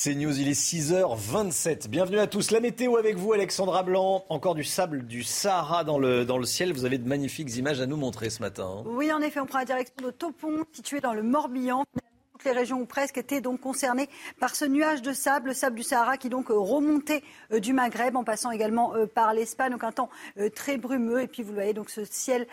CNews, 0.00 0.38
il 0.38 0.46
est 0.46 0.52
6h27. 0.52 1.88
Bienvenue 1.88 2.20
à 2.20 2.28
tous. 2.28 2.52
La 2.52 2.60
météo 2.60 2.96
avec 2.98 3.16
vous, 3.16 3.32
Alexandra 3.32 3.82
Blanc. 3.82 4.24
Encore 4.28 4.54
du 4.54 4.62
sable 4.62 5.04
du 5.04 5.24
Sahara 5.24 5.82
dans 5.82 5.98
le, 5.98 6.24
dans 6.24 6.38
le 6.38 6.44
ciel. 6.44 6.72
Vous 6.72 6.84
avez 6.84 6.98
de 6.98 7.08
magnifiques 7.08 7.56
images 7.56 7.80
à 7.80 7.86
nous 7.86 7.96
montrer 7.96 8.30
ce 8.30 8.40
matin. 8.40 8.68
Hein. 8.78 8.84
Oui, 8.86 9.12
en 9.12 9.20
effet, 9.20 9.40
on 9.40 9.46
prend 9.46 9.58
la 9.58 9.64
direction 9.64 9.96
de 10.04 10.12
Topon, 10.12 10.64
situé 10.72 11.00
dans 11.00 11.14
le 11.14 11.24
Morbihan 11.24 11.84
toutes 12.38 12.44
les 12.44 12.58
régions 12.58 12.80
ou 12.80 12.86
presque 12.86 13.18
étaient 13.18 13.40
donc 13.40 13.60
concernées 13.60 14.08
par 14.38 14.54
ce 14.54 14.64
nuage 14.64 15.02
de 15.02 15.12
sable, 15.12 15.48
le 15.48 15.54
sable 15.54 15.74
du 15.74 15.82
Sahara 15.82 16.16
qui 16.16 16.28
donc 16.28 16.50
euh, 16.50 16.54
remontait 16.56 17.24
euh, 17.52 17.58
du 17.58 17.72
Maghreb 17.72 18.14
en 18.14 18.22
passant 18.22 18.52
également 18.52 18.94
euh, 18.94 19.06
par 19.06 19.34
l'Espagne. 19.34 19.72
Donc 19.72 19.82
un 19.82 19.90
temps 19.90 20.08
très 20.54 20.76
brumeux 20.76 21.22
et 21.22 21.26
puis 21.26 21.42
vous 21.42 21.52
voyez 21.52 21.72
donc 21.72 21.90
ce 21.90 22.04
ciel 22.04 22.46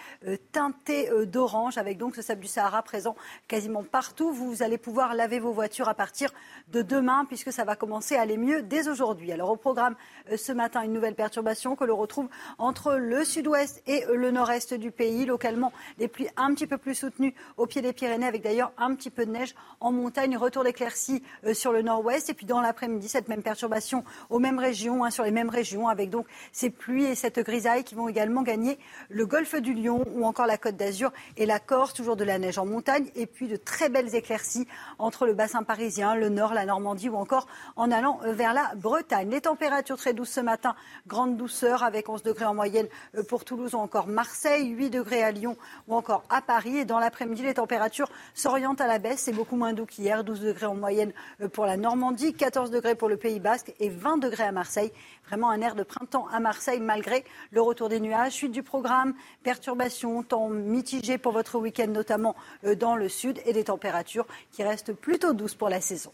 teinté 0.52 1.10
d'orange 1.28 1.78
avec 1.78 1.98
donc 1.98 2.16
ce 2.16 2.22
sable 2.22 2.42
du 2.42 2.48
Sahara 2.48 2.82
présent 2.82 3.16
quasiment 3.48 3.84
partout. 3.84 4.32
Vous 4.32 4.64
allez 4.64 4.78
pouvoir 4.78 5.14
laver 5.14 5.40
vos 5.40 5.52
voitures 5.52 5.88
à 5.88 5.94
partir 5.94 6.32
de 6.70 6.82
demain 6.82 7.26
puisque 7.26 7.52
ça 7.52 7.64
va 7.64 7.76
commencer 7.76 8.16
à 8.16 8.22
aller 8.22 8.38
mieux 8.38 8.64
dès 8.64 8.88
aujourd'hui. 8.88 9.32
Alors 9.32 9.52
au 9.52 9.56
programme 9.56 9.96
ce 10.36 10.52
matin 10.52 10.82
une 10.82 10.94
nouvelle 10.94 11.16
perturbation 11.16 11.76
que 11.76 11.84
l'on 11.84 11.98
retrouve 11.98 12.28
entre 12.58 12.96
le 12.96 13.24
sud-ouest 13.24 13.84
et 13.86 14.04
le 14.12 14.32
nord-est 14.32 14.74
du 14.74 14.92
pays. 14.92 15.26
Localement 15.26 15.72
des 15.98 16.08
pluies 16.08 16.30
un 16.38 16.54
petit 16.54 16.68
peu 16.68 16.78
plus 16.78 16.96
soutenues 16.96 17.36
au 17.58 17.68
pied 17.68 17.82
des 17.82 17.94
Pyrénées 17.94 18.28
avec 18.28 18.42
d'ailleurs 18.42 18.72
un 18.78 18.96
petit 18.96 19.10
peu 19.10 19.26
de 19.26 19.32
neige 19.32 19.56
en 19.80 19.92
montagne, 19.92 20.38
retour 20.38 20.64
d'éclaircies 20.64 21.24
euh, 21.46 21.54
sur 21.54 21.72
le 21.72 21.82
nord-ouest. 21.82 22.30
Et 22.30 22.34
puis 22.34 22.46
dans 22.46 22.62
l'après-midi, 22.62 23.08
cette 23.08 23.28
même 23.28 23.44
perturbation 23.44 24.04
aux 24.30 24.40
mêmes 24.40 24.60
régions, 24.60 25.04
hein, 25.04 25.10
sur 25.10 25.24
les 25.24 25.32
mêmes 25.32 25.50
régions, 25.50 25.88
avec 25.88 26.10
donc 26.10 26.28
ces 26.52 26.70
pluies 26.70 27.06
et 27.06 27.16
cette 27.16 27.40
grisaille 27.40 27.84
qui 27.84 27.96
vont 27.96 28.08
également 28.08 28.42
gagner 28.42 28.78
le 29.10 29.26
golfe 29.26 29.56
du 29.56 29.74
Lion 29.74 30.04
ou 30.14 30.26
encore 30.26 30.46
la 30.46 30.58
côte 30.58 30.76
d'Azur 30.76 31.12
et 31.38 31.46
la 31.46 31.60
Corse, 31.60 31.94
toujours 31.94 32.16
de 32.16 32.24
la 32.24 32.40
neige 32.40 32.58
en 32.58 32.66
montagne. 32.66 33.10
Et 33.16 33.26
puis 33.26 33.48
de 33.48 33.56
très 33.56 33.90
belles 33.90 34.16
éclaircies 34.16 34.68
entre 35.00 35.26
le 35.26 35.34
bassin 35.34 35.64
parisien, 35.64 36.16
le 36.16 36.30
nord, 36.30 36.54
la 36.54 36.66
Normandie 36.66 37.10
ou 37.10 37.16
encore 37.16 37.48
en 37.76 37.92
allant 37.92 38.20
euh, 38.24 38.34
vers 38.34 38.54
la 38.54 38.74
Bretagne. 38.76 39.30
Les 39.30 39.42
températures 39.42 39.98
très 39.98 40.14
douces 40.14 40.32
ce 40.32 40.42
matin, 40.42 40.76
grande 41.08 41.38
douceur 41.38 41.84
avec 41.84 42.10
11 42.10 42.24
degrés 42.24 42.46
en 42.46 42.56
moyenne 42.56 42.88
euh, 43.16 43.24
pour 43.24 43.46
Toulouse 43.46 43.76
ou 43.76 43.80
encore 43.80 44.08
Marseille, 44.08 44.68
8 44.70 44.90
degrés 44.90 45.24
à 45.24 45.32
Lyon 45.32 45.58
ou 45.88 45.96
encore 45.96 46.24
à 46.30 46.42
Paris. 46.42 46.78
Et 46.78 46.86
dans 46.86 47.00
l'après-midi, 47.00 47.44
les 47.44 47.56
températures 47.56 48.10
s'orientent 48.34 48.82
à 48.82 48.88
la 48.88 49.00
baisse. 49.00 49.22
C'est 49.22 49.32
beaucoup 49.32 49.56
moins 49.56 49.65
moins 49.66 49.74
doux 49.74 49.88
qu'hier, 49.88 50.24
12 50.24 50.42
degrés 50.42 50.68
en 50.68 50.76
moyenne 50.76 51.12
euh, 51.42 51.48
pour 51.48 51.66
la 51.66 51.76
Normandie, 51.76 52.36
14 52.36 52.70
degrés 52.70 52.94
pour 52.94 53.10
le 53.10 53.18
Pays 53.18 53.40
Basque 53.40 53.74
et 53.80 53.90
20 53.90 54.18
degrés 54.18 54.44
à 54.44 54.52
Marseille. 54.52 54.92
Vraiment 55.28 55.50
un 55.50 55.60
air 55.60 55.74
de 55.74 55.82
printemps 55.82 56.28
à 56.32 56.40
Marseille 56.40 56.80
malgré 56.80 57.24
le 57.50 57.62
retour 57.64 57.90
des 57.90 58.00
nuages. 58.00 58.34
Suite 58.34 58.52
du 58.52 58.62
programme, 58.62 59.16
perturbations, 59.42 60.22
temps 60.22 60.50
mitigé 60.50 61.18
pour 61.18 61.32
votre 61.32 61.58
week-end 61.58 61.88
notamment 61.88 62.36
euh, 62.64 62.76
dans 62.76 62.96
le 62.96 63.10
sud 63.10 63.42
et 63.48 63.54
des 63.54 63.64
températures 63.64 64.28
qui 64.52 64.62
restent 64.62 64.94
plutôt 64.94 65.34
douces 65.34 65.56
pour 65.56 65.70
la 65.70 65.82
saison. 65.82 66.12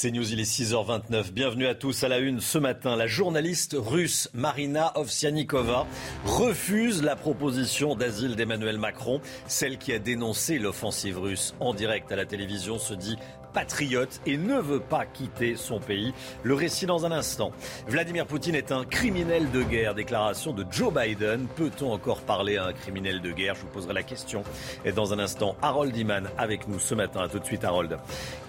C'est 0.00 0.12
News, 0.12 0.32
il 0.32 0.38
est 0.38 0.44
6h29. 0.44 1.32
Bienvenue 1.32 1.66
à 1.66 1.74
tous 1.74 2.04
à 2.04 2.08
la 2.08 2.18
une. 2.18 2.40
Ce 2.40 2.56
matin, 2.56 2.94
la 2.94 3.08
journaliste 3.08 3.74
russe 3.76 4.30
Marina 4.32 4.96
Ovsianikova 4.96 5.88
refuse 6.24 7.02
la 7.02 7.16
proposition 7.16 7.96
d'asile 7.96 8.36
d'Emmanuel 8.36 8.78
Macron. 8.78 9.20
Celle 9.48 9.76
qui 9.76 9.92
a 9.92 9.98
dénoncé 9.98 10.60
l'offensive 10.60 11.18
russe 11.18 11.52
en 11.58 11.74
direct 11.74 12.12
à 12.12 12.16
la 12.16 12.26
télévision 12.26 12.78
se 12.78 12.94
dit 12.94 13.16
patriote 13.52 14.20
et 14.26 14.36
ne 14.36 14.58
veut 14.58 14.80
pas 14.80 15.06
quitter 15.06 15.56
son 15.56 15.80
pays. 15.80 16.12
Le 16.42 16.54
récit 16.54 16.86
dans 16.86 17.06
un 17.06 17.12
instant. 17.12 17.52
Vladimir 17.86 18.26
Poutine 18.26 18.54
est 18.54 18.72
un 18.72 18.84
criminel 18.84 19.50
de 19.50 19.62
guerre. 19.62 19.94
Déclaration 19.94 20.52
de 20.52 20.64
Joe 20.70 20.92
Biden. 20.92 21.46
Peut-on 21.56 21.92
encore 21.92 22.20
parler 22.20 22.56
à 22.56 22.66
un 22.66 22.72
criminel 22.72 23.20
de 23.20 23.32
guerre? 23.32 23.54
Je 23.54 23.60
vous 23.62 23.68
poserai 23.68 23.94
la 23.94 24.02
question. 24.02 24.42
Et 24.84 24.92
dans 24.92 25.12
un 25.12 25.18
instant, 25.18 25.56
Harold 25.62 25.96
Iman 25.96 26.28
avec 26.36 26.68
nous 26.68 26.78
ce 26.78 26.94
matin. 26.94 27.22
A 27.22 27.28
tout 27.28 27.38
de 27.38 27.44
suite, 27.44 27.64
Harold. 27.64 27.98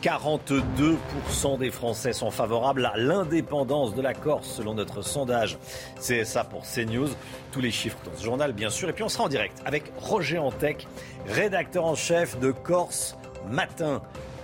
42% 0.04 1.58
des 1.58 1.72
Français 1.72 2.14
sont 2.14 2.32
favorables 2.32 2.86
à 2.86 2.98
l'indépendance 2.98 3.96
de 3.96 4.02
la 4.02 4.14
Corse 4.14 4.48
selon 4.48 4.74
notre 4.74 5.02
sondage. 5.02 5.58
C'est 6.00 6.26
ça 6.26 6.44
pour 6.44 6.64
CNews. 6.64 7.10
Tous 7.52 7.62
les 7.62 7.72
chiffres 7.72 7.98
dans 8.06 8.18
ce 8.18 8.24
journal, 8.24 8.54
bien 8.54 8.70
sûr. 8.70 8.90
Et 8.90 8.94
puis 8.94 9.04
on 9.04 9.10
sera 9.10 9.26
en 9.26 9.30
direct 9.30 9.62
avec 9.66 9.92
Roger 9.98 10.38
Antec, 10.38 10.88
rédacteur 11.28 11.86
en 11.86 11.96
chef 11.96 12.40
de 12.40 12.52
Corse 12.52 13.18
Matin. 13.50 14.02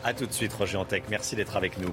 A 0.07 0.13
tout 0.13 0.27
de 0.27 0.31
suite, 0.33 0.53
Roger 0.53 0.77
Antec. 0.77 1.05
Merci 1.09 1.35
d'être 1.35 1.57
avec 1.57 1.79
nous. 1.79 1.91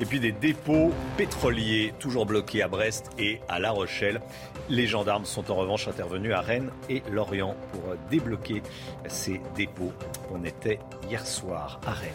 Et 0.00 0.04
puis 0.04 0.18
des 0.18 0.32
dépôts 0.32 0.92
pétroliers 1.16 1.94
toujours 2.00 2.26
bloqués 2.26 2.60
à 2.60 2.66
Brest 2.66 3.10
et 3.20 3.38
à 3.48 3.60
La 3.60 3.70
Rochelle. 3.70 4.20
Les 4.68 4.88
gendarmes 4.88 5.24
sont 5.24 5.48
en 5.48 5.54
revanche 5.54 5.86
intervenus 5.86 6.34
à 6.34 6.40
Rennes 6.40 6.70
et 6.90 7.04
Lorient 7.12 7.54
pour 7.70 7.82
débloquer 8.10 8.64
ces 9.06 9.40
dépôts. 9.54 9.92
On 10.34 10.44
était 10.44 10.80
hier 11.08 11.24
soir 11.24 11.80
à 11.86 11.92
Rennes. 11.92 12.10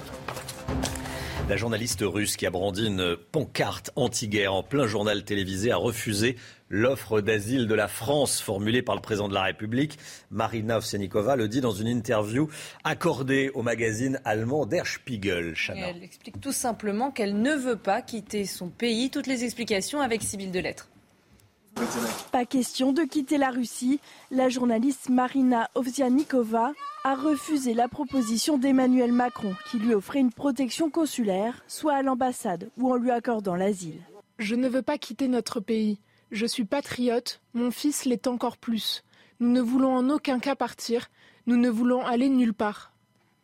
La 1.48 1.56
journaliste 1.56 2.04
russe 2.06 2.36
qui 2.36 2.46
a 2.46 2.50
brandi 2.50 2.86
une 2.86 3.16
pancarte 3.16 3.92
anti-guerre 3.96 4.54
en 4.54 4.64
plein 4.64 4.86
journal 4.86 5.24
télévisé 5.24 5.72
a 5.72 5.78
refusé 5.78 6.36
l'offre 6.70 7.22
d'asile 7.22 7.68
de 7.68 7.76
la 7.76 7.88
France 7.88 8.42
formulée 8.42 8.82
par 8.82 8.96
le 8.96 9.02
président 9.02 9.28
de 9.28 9.34
la 9.34 9.44
République. 9.44 9.98
Marina 10.32 10.78
Ovsianikova 10.78 11.36
le 11.36 11.48
dit 11.48 11.62
dans 11.62 11.72
une 11.72 11.88
interview 11.88 12.50
accordée 12.84 13.50
au 13.54 13.62
magazine 13.62 14.20
allemand 14.26 14.66
Der 14.66 14.86
Spiegel. 14.86 15.56
Elle 15.70 16.04
explique 16.04 16.42
tout 16.42 16.52
simplement 16.52 17.12
qu'elle 17.12 17.42
ne 17.42 17.54
veut 17.54 17.78
pas 17.78 18.02
quitter 18.02 18.46
son 18.46 18.70
pays. 18.70 19.10
Toutes 19.10 19.28
les 19.28 19.44
explications 19.44 20.02
avec 20.02 20.22
Sybille 20.22 20.52
Delettre. 20.52 20.90
Pas 22.32 22.46
question 22.46 22.92
de 22.92 23.04
quitter 23.04 23.38
la 23.38 23.52
Russie. 23.52 24.00
La 24.32 24.50
journaliste 24.50 25.10
Marina 25.10 25.70
Ovsianikova 25.76 26.74
a 27.04 27.16
refusé 27.16 27.74
la 27.74 27.88
proposition 27.88 28.58
d'Emmanuel 28.58 29.12
Macron 29.12 29.54
qui 29.70 29.78
lui 29.78 29.94
offrait 29.94 30.20
une 30.20 30.34
protection 30.34 30.90
consulaire, 30.90 31.64
soit 31.68 31.94
à 31.94 32.02
l'ambassade 32.02 32.70
ou 32.78 32.92
en 32.92 32.96
lui 32.96 33.12
accordant 33.12 33.56
l'asile. 33.56 34.02
Je 34.40 34.56
ne 34.56 34.68
veux 34.68 34.82
pas 34.82 34.98
quitter 34.98 35.28
notre 35.28 35.60
pays. 35.60 36.00
Je 36.32 36.46
suis 36.46 36.66
patriote, 36.66 37.40
mon 37.54 37.72
fils 37.72 38.04
l'est 38.04 38.28
encore 38.28 38.58
plus. 38.58 39.06
Nous 39.40 39.50
ne 39.50 39.62
voulons 39.62 39.96
en 39.96 40.10
aucun 40.10 40.40
cas 40.40 40.56
partir, 40.56 41.10
nous 41.46 41.56
ne 41.56 41.70
voulons 41.70 42.06
aller 42.06 42.28
nulle 42.28 42.54
part. 42.54 42.92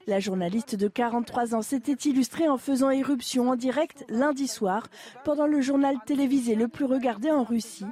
La 0.06 0.19
journaliste 0.19 0.76
de 0.76 0.89
43 0.89 1.56
ans 1.56 1.62
s'était 1.62 2.10
illustrée 2.10 2.50
en 2.50 2.58
faisant 2.58 2.89
éruption 2.89 3.50
en 3.50 3.56
direct 3.56 4.04
lundi 4.10 4.50
soir 4.50 4.88
pendant 5.24 5.48
le 5.48 5.62
journal 5.62 5.96
télévisé 6.06 6.56
le 6.56 6.67
plus 6.67 6.84
regardé 6.84 7.32
en 7.32 7.46
Russie 7.46 7.86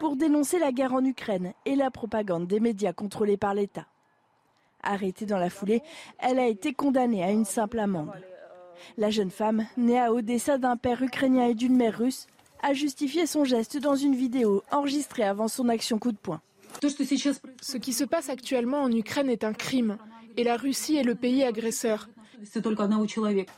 pour 0.00 0.16
dénoncer 0.16 0.58
la 0.58 0.72
guerre 0.72 0.94
en 0.94 1.04
Ukraine 1.04 1.52
et 1.64 1.76
la 1.76 1.92
propagande 1.92 2.48
des 2.48 2.58
médias 2.58 2.92
contrôlés 2.92 3.36
par 3.36 3.54
l'État. 3.54 3.86
Arrêtée 4.82 5.24
dans 5.24 5.38
la 5.38 5.50
foulée, 5.50 5.82
elle 6.18 6.40
a 6.40 6.48
été 6.48 6.72
condamnée 6.72 7.22
à 7.22 7.30
une 7.30 7.44
simple 7.44 7.78
amende. 7.78 8.10
La 8.96 9.10
jeune 9.10 9.30
femme, 9.30 9.66
née 9.76 10.00
à 10.00 10.12
Odessa 10.12 10.58
d'un 10.58 10.76
père 10.76 11.00
ukrainien 11.00 11.46
et 11.46 11.54
d'une 11.54 11.76
mère 11.76 11.98
russe, 11.98 12.26
a 12.62 12.72
justifié 12.72 13.26
son 13.26 13.44
geste 13.44 13.76
dans 13.78 13.96
une 13.96 14.14
vidéo 14.14 14.62
enregistrée 14.70 15.24
avant 15.24 15.48
son 15.48 15.68
action 15.68 15.98
coup 15.98 16.12
de 16.12 16.16
poing. 16.16 16.40
Ce 16.80 17.76
qui 17.76 17.92
se 17.92 18.04
passe 18.04 18.28
actuellement 18.28 18.82
en 18.82 18.90
Ukraine 18.90 19.28
est 19.28 19.44
un 19.44 19.52
crime 19.52 19.98
et 20.36 20.44
la 20.44 20.56
Russie 20.56 20.96
est 20.96 21.02
le 21.02 21.14
pays 21.14 21.44
agresseur. 21.44 22.08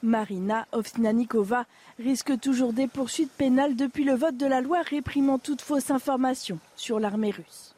Marina 0.03 0.67
Ovsnanikova 0.73 1.64
risque 1.99 2.38
toujours 2.40 2.73
des 2.73 2.87
poursuites 2.87 3.33
pénales 3.33 3.77
depuis 3.77 4.05
le 4.05 4.14
vote 4.14 4.37
de 4.37 4.47
la 4.47 4.61
loi 4.61 4.83
réprimant 4.83 5.38
toute 5.38 5.62
fausse 5.62 5.90
information 5.90 6.59
sur 6.77 7.01
l'armée 7.01 7.31
russe. 7.31 7.74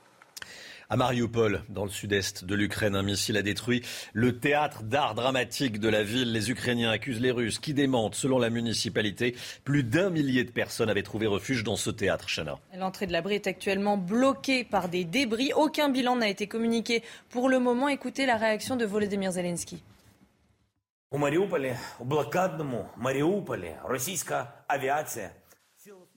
À 0.88 0.96
Mariupol, 0.96 1.64
dans 1.68 1.82
le 1.82 1.90
sud-est 1.90 2.44
de 2.44 2.54
l'Ukraine, 2.54 2.94
un 2.94 3.02
missile 3.02 3.36
a 3.36 3.42
détruit 3.42 3.82
le 4.12 4.38
théâtre 4.38 4.84
d'art 4.84 5.16
dramatique 5.16 5.80
de 5.80 5.88
la 5.88 6.04
ville. 6.04 6.30
Les 6.30 6.52
Ukrainiens 6.52 6.90
accusent 6.90 7.20
les 7.20 7.32
Russes 7.32 7.58
qui 7.58 7.74
démentent. 7.74 8.14
Selon 8.14 8.38
la 8.38 8.50
municipalité, 8.50 9.34
plus 9.64 9.82
d'un 9.82 10.10
millier 10.10 10.44
de 10.44 10.52
personnes 10.52 10.88
avaient 10.88 11.02
trouvé 11.02 11.26
refuge 11.26 11.64
dans 11.64 11.74
ce 11.74 11.90
théâtre, 11.90 12.28
Chana. 12.28 12.60
L'entrée 12.76 13.08
de 13.08 13.12
l'abri 13.12 13.34
est 13.34 13.48
actuellement 13.48 13.96
bloquée 13.96 14.62
par 14.62 14.88
des 14.88 15.04
débris. 15.04 15.50
Aucun 15.56 15.88
bilan 15.88 16.14
n'a 16.14 16.28
été 16.28 16.46
communiqué 16.46 17.02
pour 17.30 17.48
le 17.48 17.58
moment. 17.58 17.88
Écoutez 17.88 18.24
la 18.24 18.36
réaction 18.36 18.76
de 18.76 18.84
Volodymyr 18.84 19.32
Zelensky. 19.32 19.82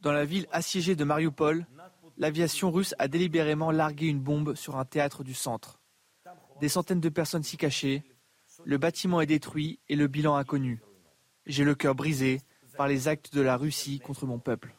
Dans 0.01 0.11
la 0.11 0.25
ville 0.25 0.47
assiégée 0.51 0.95
de 0.95 1.03
Mariupol, 1.03 1.65
l'aviation 2.19 2.69
russe 2.69 2.93
a 2.99 3.07
délibérément 3.07 3.71
largué 3.71 4.07
une 4.07 4.19
bombe 4.19 4.53
sur 4.55 4.77
un 4.77 4.85
théâtre 4.85 5.23
du 5.23 5.33
centre. 5.33 5.79
Des 6.61 6.69
centaines 6.69 6.99
de 6.99 7.09
personnes 7.09 7.43
s'y 7.43 7.57
cachaient, 7.57 8.03
le 8.65 8.77
bâtiment 8.77 9.21
est 9.21 9.25
détruit 9.25 9.79
et 9.87 9.95
le 9.95 10.07
bilan 10.07 10.35
inconnu. 10.35 10.81
J'ai 11.45 11.63
le 11.63 11.73
cœur 11.75 11.95
brisé 11.95 12.41
par 12.77 12.87
les 12.87 13.07
actes 13.07 13.33
de 13.33 13.41
la 13.41 13.57
Russie 13.57 13.99
contre 13.99 14.25
mon 14.25 14.37
peuple. 14.37 14.75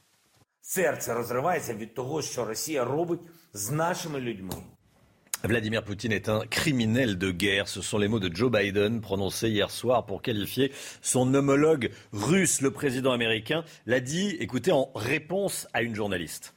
Vladimir 5.43 5.83
Poutine 5.83 6.13
est 6.13 6.29
un 6.29 6.41
criminel 6.41 7.17
de 7.17 7.31
guerre. 7.31 7.67
Ce 7.67 7.81
sont 7.81 7.97
les 7.97 8.09
mots 8.09 8.21
de 8.21 8.35
Joe 8.35 8.53
Biden 8.53 9.01
prononcés 9.01 9.49
hier 9.49 9.71
soir 9.71 10.05
pour 10.05 10.21
qualifier 10.21 10.71
son 11.01 11.33
homologue 11.33 11.91
russe. 12.13 12.61
Le 12.61 12.71
président 12.71 13.13
américain 13.13 13.65
l'a 13.87 14.01
dit, 14.01 14.37
écoutez, 14.39 14.71
en 14.71 14.91
réponse 14.95 15.67
à 15.73 15.81
une 15.81 15.95
journaliste. 15.95 16.55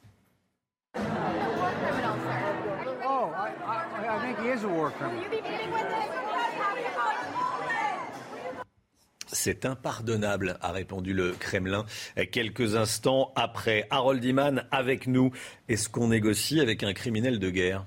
C'est 9.28 9.66
impardonnable, 9.66 10.58
a 10.62 10.72
répondu 10.72 11.14
le 11.14 11.32
Kremlin 11.32 11.86
quelques 12.32 12.76
instants 12.76 13.32
après. 13.36 13.88
Harold 13.90 14.24
Iman 14.24 14.66
avec 14.72 15.08
nous. 15.08 15.32
Est-ce 15.68 15.90
qu'on 15.90 16.10
négocie 16.10 16.60
avec 16.60 16.84
un 16.84 16.94
criminel 16.94 17.40
de 17.40 17.50
guerre? 17.50 17.86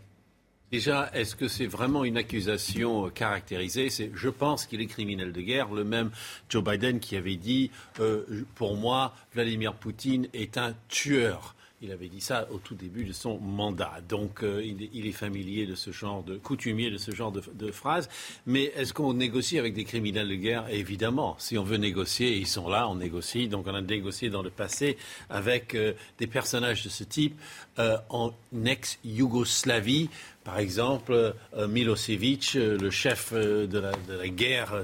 Déjà, 0.72 1.10
est-ce 1.14 1.36
que 1.36 1.46
c'est 1.46 1.66
vraiment 1.66 2.04
une 2.04 2.16
accusation 2.16 3.08
caractérisée? 3.10 3.88
C'est, 3.88 4.10
Je 4.14 4.28
pense 4.28 4.66
qu'il 4.66 4.80
est 4.80 4.86
criminel 4.86 5.32
de 5.32 5.40
guerre. 5.40 5.72
Le 5.72 5.84
même 5.84 6.10
Joe 6.48 6.64
Biden 6.64 6.98
qui 6.98 7.16
avait 7.16 7.36
dit, 7.36 7.70
euh, 8.00 8.44
pour 8.56 8.76
moi, 8.76 9.14
Vladimir 9.32 9.74
Poutine 9.74 10.28
est 10.34 10.58
un 10.58 10.74
tueur. 10.88 11.55
Il 11.82 11.92
avait 11.92 12.08
dit 12.08 12.22
ça 12.22 12.48
au 12.50 12.56
tout 12.56 12.74
début 12.74 13.04
de 13.04 13.12
son 13.12 13.38
mandat. 13.38 14.00
Donc, 14.08 14.42
euh, 14.42 14.64
il, 14.64 15.06
est 15.06 15.12
familier 15.12 15.66
de 15.66 15.74
ce 15.74 15.90
genre 15.90 16.22
de 16.22 16.38
coutumier 16.38 16.90
de 16.90 16.96
ce 16.96 17.10
genre 17.10 17.30
de, 17.30 17.70
phrases. 17.70 18.08
Mais 18.46 18.72
est-ce 18.76 18.94
qu'on 18.94 19.12
négocie 19.12 19.58
avec 19.58 19.74
des 19.74 19.84
criminels 19.84 20.28
de 20.28 20.36
guerre? 20.36 20.66
Évidemment. 20.70 21.36
Si 21.38 21.58
on 21.58 21.64
veut 21.64 21.76
négocier, 21.76 22.34
ils 22.34 22.46
sont 22.46 22.70
là, 22.70 22.88
on 22.88 22.94
négocie. 22.94 23.48
Donc, 23.48 23.66
on 23.66 23.74
a 23.74 23.82
négocié 23.82 24.30
dans 24.30 24.42
le 24.42 24.48
passé 24.48 24.96
avec 25.28 25.74
euh, 25.74 25.92
des 26.16 26.26
personnages 26.26 26.82
de 26.82 26.88
ce 26.88 27.04
type 27.04 27.38
euh, 27.78 27.98
en 28.08 28.32
ex-Yougoslavie. 28.64 30.08
Par 30.46 30.60
exemple, 30.60 31.34
Milosevic, 31.68 32.54
le 32.54 32.88
chef 32.88 33.34
de 33.34 33.78
la, 33.78 34.28
guerre 34.28 34.80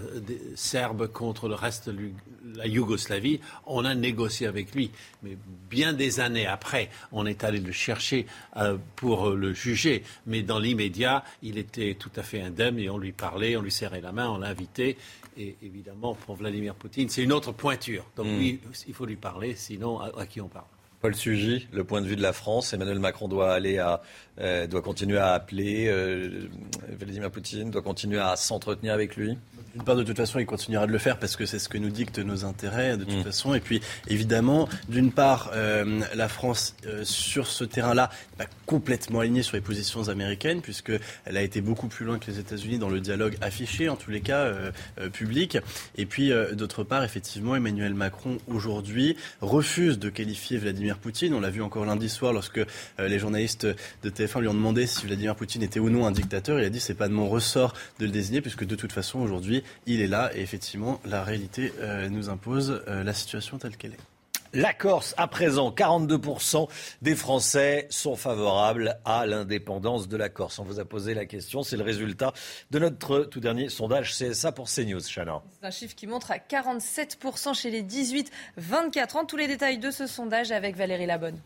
serbe 0.57 1.07
contre 1.07 1.49
le 1.49 1.55
reste 1.55 1.89
de 1.89 2.11
la 2.57 2.67
Yougoslavie, 2.67 3.39
on 3.67 3.85
a 3.85 3.95
négocié 3.95 4.49
avec 4.49 4.75
lui. 4.75 4.91
Mais 5.23 5.37
bien 5.71 5.93
des 5.93 6.19
années 6.19 6.47
après, 6.47 6.91
on 7.13 7.27
est 7.27 7.45
allé 7.45 7.61
le 7.61 7.71
chercher 7.71 8.27
euh, 8.57 8.77
pour 8.97 9.31
le 9.31 9.53
juger. 9.53 10.03
Mais 10.27 10.43
dans 10.43 10.59
l'immédiat, 10.59 11.25
il 11.43 11.59
était 11.59 11.95
tout 11.95 12.11
à 12.17 12.25
fait 12.25 12.41
indemne 12.41 12.81
et 12.81 12.91
on 12.91 12.99
lui 12.99 13.13
parlait, 13.13 13.57
on 13.57 13.63
lui 13.63 13.71
serrait 13.71 14.01
la 14.01 14.11
main, 14.11 14.29
on 14.31 14.39
l'invitait. 14.39 14.97
Et 15.37 15.57
évidemment, 15.63 16.15
pour 16.15 16.35
Vladimir 16.35 16.75
Poutine, 16.75 17.09
c'est 17.09 17.23
une 17.23 17.33
autre 17.33 17.53
pointure. 17.53 18.05
Donc 18.17 18.27
hmm. 18.27 18.39
oui, 18.39 18.61
il 18.89 18.95
faut 18.95 19.07
lui 19.07 19.17
parler, 19.17 19.55
sinon 19.55 20.01
à, 20.01 20.27
qui 20.27 20.41
on 20.41 20.49
parle? 20.49 20.67
Paul 21.03 21.17
Sugy, 21.17 21.67
le 21.73 21.83
point 21.83 22.01
de 22.01 22.07
vue 22.07 22.15
de 22.15 22.23
la 22.23 22.33
France, 22.33 22.73
Emmanuel 22.73 23.01
Macron 23.01 23.27
doit 23.27 23.53
aller 23.53 23.79
à, 23.79 24.03
euh, 24.41 24.69
doit 24.69 24.83
continuer 24.83 25.19
à 25.19 25.33
appeler 25.33 25.89
euh, 25.89 26.49
Vladimir 26.97 27.29
Poutine, 27.29 27.73
doit 27.73 27.83
continuer 27.83 28.21
à 28.21 28.37
s'entretenir 28.37 28.95
avec 28.95 29.17
lui. 29.17 29.37
D'une 29.75 29.85
part, 29.85 29.97
de 29.97 30.03
toute 30.03 30.19
façon, 30.19 30.39
il 30.39 30.45
continuera 30.45 30.87
de 30.87 30.93
le 30.93 30.99
faire 30.99 31.19
parce 31.19 31.35
que 31.35 31.47
c'est 31.47 31.59
ce 31.59 31.69
que 31.69 31.79
nous 31.79 31.89
dictent 31.89 32.19
nos 32.19 32.45
intérêts, 32.45 32.99
de 32.99 33.05
toute 33.05 33.21
mm. 33.21 33.25
façon. 33.25 33.55
Et 33.55 33.61
puis, 33.61 33.81
évidemment, 34.07 34.69
d'une 34.89 35.11
part, 35.11 35.51
euh, 35.55 36.03
la 36.15 36.29
France, 36.29 36.77
euh, 36.87 37.05
sur 37.05 37.47
ce 37.47 37.65
terrain-là, 37.65 38.11
n'est 38.33 38.45
pas 38.45 38.51
complètement 38.67 39.21
alignée 39.21 39.43
sur 39.43 39.57
les 39.57 39.63
positions 39.63 40.09
américaines, 40.09 40.61
puisqu'elle 40.61 41.01
a 41.25 41.41
été 41.41 41.63
beaucoup 41.63 41.89
plus 41.89 42.05
loin 42.05 42.19
que 42.19 42.31
les 42.31 42.39
États-Unis 42.39 42.79
dans 42.79 42.91
le 42.91 43.01
dialogue 43.01 43.39
affiché, 43.41 43.89
en 43.89 43.97
tous 43.97 44.11
les 44.11 44.21
cas, 44.21 44.41
euh, 44.41 44.73
public. 45.11 45.57
Et 45.97 46.05
puis, 46.05 46.33
d'autre 46.53 46.85
part, 46.85 47.03
effectivement, 47.03 47.57
Emmanuel 47.57 47.95
Macron, 47.95 48.39
aujourd'hui, 48.49 49.17
refuse 49.41 49.99
de 49.99 50.11
qualifier 50.11 50.59
Vladimir 50.59 50.92
Poutine. 50.99 51.35
On 51.35 51.41
l'a 51.41 51.51
vu 51.51 51.63
encore 51.63 51.85
lundi 51.85 52.09
soir 52.09 52.33
lorsque 52.33 52.61
les 52.99 53.19
journalistes 53.19 53.67
de 53.67 54.11
TF1 54.11 54.41
lui 54.41 54.49
ont 54.49 54.55
demandé 54.55 54.87
si 54.87 55.07
Vladimir 55.07 55.37
Poutine 55.37 55.63
était 55.63 55.81
ou 55.81 55.91
non 55.91 56.07
un 56.07 56.13
dictateur. 56.13 56.59
Il 56.59 56.65
a 56.65 56.71
dit 56.71 56.81
c'est 56.81 56.95
pas 56.95 57.09
de 57.09 57.15
mon 57.15 57.29
ressort 57.29 57.75
de 57.99 58.07
le 58.07 58.11
désigner, 58.11 58.41
puisque 58.41 58.65
de 58.65 58.75
toute 58.75 58.93
façon, 58.93 59.21
aujourd'hui, 59.21 59.63
il 59.87 60.01
est 60.01 60.07
là 60.07 60.31
et 60.35 60.41
effectivement, 60.41 61.01
la 61.05 61.25
réalité 61.25 61.73
euh, 61.81 62.09
nous 62.09 62.29
impose 62.29 62.83
euh, 62.89 63.05
la 63.05 63.15
situation 63.15 63.59
telle 63.59 63.77
qu'elle 63.77 63.93
est. 63.93 64.12
La 64.55 64.75
Corse, 64.75 65.15
à 65.17 65.29
présent, 65.29 65.71
42% 65.71 66.69
des 67.01 67.17
Français 67.17 67.87
sont 67.89 68.17
favorables 68.17 68.99
à 69.07 69.25
l'indépendance 69.25 70.09
de 70.09 70.17
la 70.19 70.29
Corse. 70.29 70.59
On 70.59 70.65
vous 70.65 70.79
a 70.79 70.85
posé 70.85 71.15
la 71.15 71.25
question. 71.25 71.63
C'est 71.63 71.79
le 71.79 71.83
résultat 71.83 72.35
de 72.71 72.79
notre 72.79 73.21
tout 73.21 73.41
dernier 73.41 73.71
sondage 73.71 74.13
CSA 74.13 74.53
pour 74.53 74.69
CNews, 74.69 75.01
Chana. 75.01 75.43
C'est 75.59 75.67
un 75.67 75.71
chiffre 75.71 75.95
qui 75.95 76.07
montre 76.07 76.31
à 76.33 76.37
47% 76.37 77.55
chez 77.55 77.71
les 77.71 77.83
18-24 77.83 79.17
ans. 79.17 79.25
Tous 79.25 79.39
les 79.39 79.47
détails 79.49 79.79
de 79.79 79.91
ce 79.91 80.07
sondage 80.07 80.53
avec 80.53 80.77
Valérie 80.77 81.07
Labonne. 81.07 81.41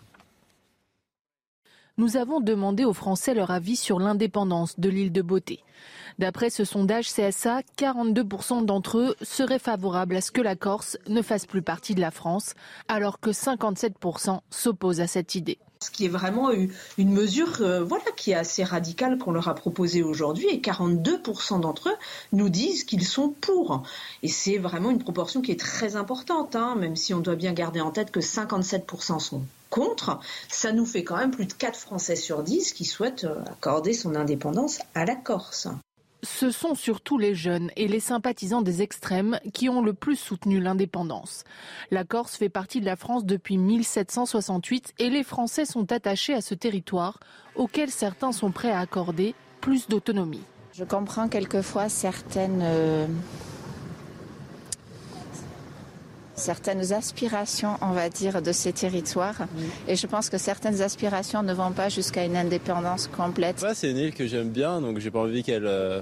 Nous 1.99 2.16
avons 2.16 2.40
demandé 2.40 2.85
aux 2.85 2.92
Français 2.92 3.35
leur 3.35 3.53
avis 3.53 3.77
sur 3.77 4.01
l'indépendance 4.01 4.81
de 4.81 4.88
l'île 4.88 5.12
de 5.12 5.23
Beauté. 5.23 5.62
D'après 6.18 6.48
ce 6.48 6.64
sondage 6.64 7.12
CSA, 7.12 7.61
42% 7.76 8.64
d'entre 8.64 8.98
eux 8.98 9.16
seraient 9.20 9.59
favorables 9.59 10.16
à 10.16 10.22
ce 10.22 10.31
que 10.31 10.40
la 10.40 10.57
Corse 10.57 10.96
ne 11.09 11.20
fasse 11.20 11.44
plus 11.44 11.61
partie 11.61 11.94
de 11.94 12.00
la 12.00 12.11
France, 12.11 12.55
alors 12.88 13.20
que 13.20 13.31
57% 13.31 14.40
s'opposent 14.48 15.00
à 15.02 15.07
cette 15.07 15.35
idée. 15.35 15.59
Ce 15.83 15.90
qui 15.90 16.07
est 16.07 16.09
vraiment 16.09 16.50
une 16.50 17.12
mesure 17.12 17.61
euh, 17.61 17.85
voilà, 17.85 18.05
qui 18.16 18.31
est 18.31 18.35
assez 18.35 18.64
radicale 18.64 19.18
qu'on 19.18 19.31
leur 19.31 19.48
a 19.48 19.55
proposée 19.55 20.02
aujourd'hui 20.02 20.48
et 20.48 20.59
42% 20.59 21.61
d'entre 21.61 21.90
eux 21.90 21.96
nous 22.33 22.48
disent 22.48 22.85
qu'ils 22.85 23.05
sont 23.05 23.29
pour. 23.29 23.83
Et 24.22 24.29
c'est 24.29 24.57
vraiment 24.57 24.90
une 24.90 24.98
proportion 24.98 25.42
qui 25.42 25.52
est 25.52 25.61
très 25.61 25.96
importante, 25.96 26.57
hein, 26.57 26.76
même 26.76 26.96
si 26.96 27.12
on 27.12 27.20
doit 27.20 27.37
bien 27.37 27.52
garder 27.52 27.83
en 27.83 27.90
tête 27.90 28.11
que 28.11 28.20
57% 28.20 29.18
sont 29.18 29.42
contre. 29.68 30.18
Ça 30.48 30.72
nous 30.72 30.87
fait 30.87 31.05
quand 31.05 31.18
même 31.18 31.31
plus 31.31 31.44
de 31.44 31.52
4 31.52 31.79
Français 31.79 32.16
sur 32.16 32.42
10 32.42 32.72
qui 32.72 32.87
souhaitent 32.87 33.24
euh, 33.24 33.42
accorder 33.44 33.92
son 33.92 34.14
indépendance 34.14 34.79
à 34.94 35.05
la 35.05 35.14
Corse. 35.14 35.68
Ce 36.22 36.50
sont 36.50 36.74
surtout 36.74 37.18
les 37.18 37.35
jeunes 37.35 37.70
et 37.76 37.88
les 37.88 38.00
sympathisants 38.00 38.62
des 38.62 38.83
extrêmes 38.83 39.38
qui 39.52 39.68
ont 39.68 39.83
le 39.83 39.92
plus 39.92 40.16
soutenu 40.16 40.61
l'indépendance. 40.61 41.44
La 41.90 42.05
Corse 42.05 42.37
fait 42.37 42.48
partie 42.48 42.81
de 42.81 42.87
la 42.87 42.96
France 42.96 43.24
depuis 43.24 43.59
1768 43.59 44.94
et 44.98 45.11
les 45.11 45.22
Français 45.22 45.64
sont 45.64 45.92
attachés 45.92 46.35
à 46.35 46.40
ce 46.40 46.55
territoire 46.55 47.20
auquel 47.55 47.90
certains 47.90 48.33
sont 48.33 48.50
prêts 48.50 48.70
à 48.70 48.81
accorder 48.81 49.35
plus 49.61 49.88
d'autonomie. 49.88 50.44
Je 50.72 50.85
comprends 50.85 51.29
quelquefois 51.29 51.88
certaines, 51.88 52.61
euh, 52.62 53.07
certaines 56.37 56.92
aspirations, 56.92 57.77
on 57.81 57.90
va 57.90 58.09
dire, 58.09 58.42
de 58.42 58.53
ces 58.53 58.72
territoires. 58.72 59.46
Et 59.88 59.96
je 59.96 60.07
pense 60.07 60.31
que 60.31 60.38
certaines 60.38 60.83
aspirations 60.83 61.42
ne 61.42 61.53
vont 61.53 61.72
pas 61.72 61.88
jusqu'à 61.88 62.25
une 62.25 62.37
indépendance 62.37 63.09
complète. 63.09 63.64
c'est 63.75 63.90
une 63.90 63.96
île 63.96 64.14
que 64.14 64.27
j'aime 64.27 64.51
bien, 64.51 64.81
donc 64.81 64.99
j'ai 64.99 65.11
pas 65.11 65.20
envie 65.20 65.42
qu'elle 65.42 65.66
euh, 65.66 66.01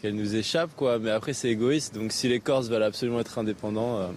qu'elle 0.00 0.14
nous 0.14 0.34
échappe, 0.34 0.70
quoi. 0.76 0.98
Mais 0.98 1.10
après, 1.10 1.32
c'est 1.32 1.48
égoïste. 1.48 1.94
Donc, 1.94 2.12
si 2.12 2.28
les 2.28 2.40
Corses 2.40 2.68
veulent 2.68 2.82
absolument 2.82 3.20
être 3.20 3.38
indépendants. 3.38 3.98
Euh, 3.98 4.08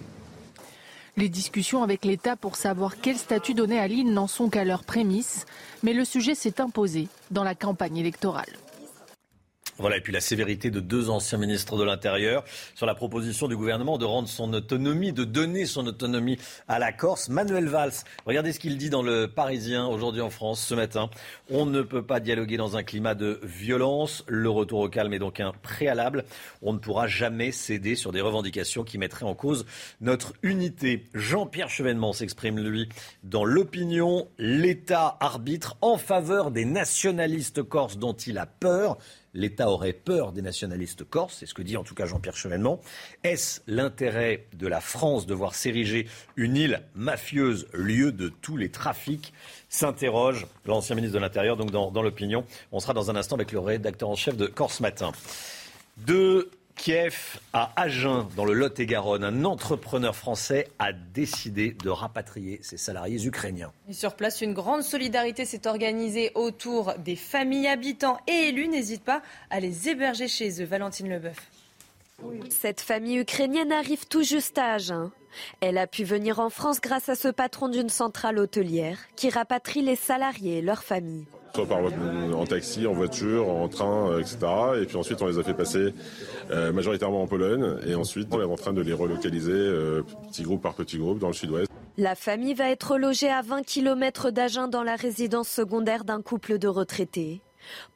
les 1.15 1.30
discussions 1.30 1.84
avec 1.84 2.06
l'État 2.06 2.36
pour 2.36 2.56
savoir 2.56 2.99
quel 2.99 3.17
statut 3.17 3.54
donner 3.54 3.80
à 3.80 3.88
l'île 3.88 4.13
n'en 4.13 4.28
sont 4.28 4.49
qu'à 4.49 4.63
leur 4.63 4.84
prémisse, 4.84 5.45
mais 5.84 5.93
le 5.93 6.06
sujet 6.06 6.34
s'est 6.34 6.60
imposé 6.60 7.08
dans 7.30 7.43
la 7.43 7.54
campagne 7.54 7.97
électorale. 7.97 8.49
Voilà, 9.80 9.98
et 9.98 10.02
puis 10.02 10.14
la 10.14 10.22
sévérité 10.22 10.70
de 10.70 10.80
deux 10.80 11.10
anciens 11.10 11.40
ministres 11.40 11.78
de 11.78 11.84
l'Intérieur 11.84 12.44
sur 12.76 12.86
la 12.86 12.94
proposition 12.94 13.48
du 13.48 13.58
gouvernement 13.58 13.98
de 13.98 14.06
rendre 14.06 14.28
son 14.28 14.54
autonomie, 14.54 15.14
de 15.14 15.24
donner 15.24 15.66
son 15.66 15.88
autonomie 15.88 16.38
à 16.68 16.78
la 16.78 16.92
Corse. 16.92 17.28
Manuel 17.28 17.68
Valls, 17.68 17.94
regardez 18.28 18.54
ce 18.54 18.60
qu'il 18.60 18.78
dit 18.78 18.92
dans 18.92 19.02
le 19.02 19.28
Parisien 19.28 19.88
aujourd'hui 19.88 20.22
en 20.22 20.30
France 20.30 20.64
ce 20.64 20.76
matin. 20.76 21.10
On 21.50 21.66
ne 21.66 21.82
peut 21.82 22.06
pas 22.06 22.20
dialoguer 22.20 22.56
dans 22.56 22.78
un 22.78 22.84
climat 22.84 23.16
de 23.16 23.40
violence. 23.42 24.24
Le 24.28 24.48
retour 24.48 24.80
au 24.80 24.90
calme 24.90 25.12
est 25.14 25.20
donc 25.20 25.40
un 25.40 25.54
préalable. 25.64 26.26
On 26.62 26.74
ne 26.74 26.78
pourra 26.80 27.08
jamais 27.08 27.52
céder 27.52 27.96
sur 27.96 28.12
des 28.12 28.22
revendications 28.22 28.84
qui 28.84 29.00
mettraient 29.00 29.26
en 29.26 29.34
cause 29.34 29.66
notre 30.02 30.34
unité. 30.44 31.08
Jean-Pierre 31.16 31.72
Chevènement 31.72 32.14
s'exprime, 32.14 32.60
lui, 32.60 32.90
dans 33.24 33.44
l'opinion. 33.44 34.28
L'État 34.38 35.18
arbitre 35.20 35.78
en 35.82 35.98
faveur 35.98 36.52
des 36.52 36.66
nationalistes 36.66 37.64
corses 37.64 37.98
dont 37.98 38.14
il 38.14 38.38
a 38.38 38.46
peur 38.46 39.00
l'État 39.34 39.69
aurait 39.69 39.93
peur 39.93 40.32
des 40.32 40.41
nationalistes 40.41 41.04
corses, 41.04 41.38
c'est 41.39 41.46
ce 41.46 41.54
que 41.54 41.62
dit 41.62 41.78
en 41.78 41.84
tout 41.84 41.96
cas 41.96 42.06
Jean-Pierre 42.06 42.36
Chevènement. 42.36 42.80
Est-ce 43.24 43.62
l'intérêt 43.67 44.46
de 44.54 44.67
la 44.67 44.82
France 44.82 45.26
de 45.26 45.34
voir 45.34 45.56
s'ériger 45.56 46.08
une 46.36 46.56
île 46.56 46.82
mafieuse, 46.96 47.67
lieu 47.74 48.12
de 48.12 48.30
tous 48.30 48.58
les 48.58 48.69
trafics? 48.69 49.34
S'interroge 49.69 50.46
l'ancien 50.65 50.96
ministre 50.96 51.15
de 51.15 51.22
l'Intérieur, 51.22 51.58
donc 51.58 51.72
dans, 51.72 52.02
l'opinion. 52.02 52.46
On 52.72 52.80
sera 52.80 52.93
dans 52.93 53.10
un 53.10 53.15
instant 53.15 53.36
avec 53.36 53.52
le 53.52 53.60
rédacteur 53.60 54.10
en 54.10 54.15
chef 54.15 54.38
de 54.38 54.46
Corse 54.46 54.80
Matin. 54.82 55.12
De 56.06 56.50
Kiev 56.76 57.40
à 57.54 57.72
Agen, 57.76 58.28
dans 58.36 58.46
le 58.46 58.54
Lot-et-Garonne, 58.54 59.24
un 59.24 59.46
entrepreneur 59.46 60.16
français 60.16 60.68
a 60.80 60.92
décidé 60.92 61.72
de 61.72 61.90
rapatrier 61.90 62.60
ses 62.62 62.78
salariés 62.78 63.26
ukrainiens. 63.26 63.72
sur 63.92 64.16
place, 64.16 64.42
une 64.42 64.54
grande 64.54 64.84
solidarité 64.84 65.46
s'est 65.46 65.68
organisée 65.68 66.32
autour 66.36 66.94
des 66.96 67.16
familles, 67.16 67.68
habitants 67.68 68.20
et 68.28 68.50
élus. 68.50 68.68
N'hésite 68.68 69.04
pas 69.04 69.22
à 69.50 69.60
les 69.60 69.88
héberger 69.88 70.28
chez 70.28 70.62
eux. 70.62 70.66
Valentine 70.66 71.10
Leboeuf. 71.10 71.50
Cette 72.50 72.82
famille 72.82 73.20
ukrainienne 73.20 73.72
arrive 73.72 74.08
tout 74.08 74.24
juste 74.24 74.58
à 74.58 74.74
Agen. 74.74 75.12
Elle 75.62 75.78
a 75.78 75.88
pu 75.88 76.04
venir 76.04 76.40
en 76.40 76.50
France 76.50 76.80
grâce 76.80 77.10
à 77.10 77.16
ce 77.16 77.28
patron 77.28 77.68
d'une 77.68 77.90
centrale 77.90 78.38
hôtelière 78.38 78.98
qui 79.16 79.30
rapatrie 79.30 79.82
les 79.82 79.96
salariés 79.96 80.60
et 80.60 80.62
leurs 80.62 80.84
familles 80.84 81.26
soit 81.56 81.68
par, 81.68 81.82
en 81.84 82.46
taxi, 82.46 82.88
en 82.88 82.94
voiture, 82.94 83.48
en 83.48 83.68
train, 83.68 84.10
euh, 84.10 84.20
etc. 84.20 84.38
Et 84.82 84.86
puis 84.86 84.98
ensuite, 84.98 85.22
on 85.22 85.28
les 85.28 85.38
a 85.38 85.44
fait 85.44 85.54
passer 85.54 85.94
euh, 86.50 86.72
majoritairement 86.72 87.22
en 87.22 87.28
Pologne. 87.28 87.78
Et 87.86 87.94
ensuite, 87.94 88.28
on 88.32 88.42
est 88.42 88.46
en 88.46 88.56
train 88.56 88.74
de 88.74 88.82
les 88.82 88.94
relocaliser 88.94 89.52
euh, 89.52 90.02
petit 90.30 90.42
groupe 90.42 90.63
par 90.63 90.74
petit 90.74 90.98
groupe 90.98 91.20
dans 91.20 91.28
le 91.28 91.34
sud-ouest. 91.34 91.70
La 91.98 92.16
famille 92.16 92.56
va 92.56 92.72
être 92.72 92.98
logée 92.98 93.30
à 93.30 93.44
20 93.44 93.63
km 93.63 94.32
d'Agen 94.32 94.68
dans 94.68 94.82
la 94.82 94.96
résidence 94.96 95.48
secondaire 95.48 96.06
d'un 96.06 96.24
couple 96.24 96.58
de 96.58 96.68
retraités. 96.68 97.39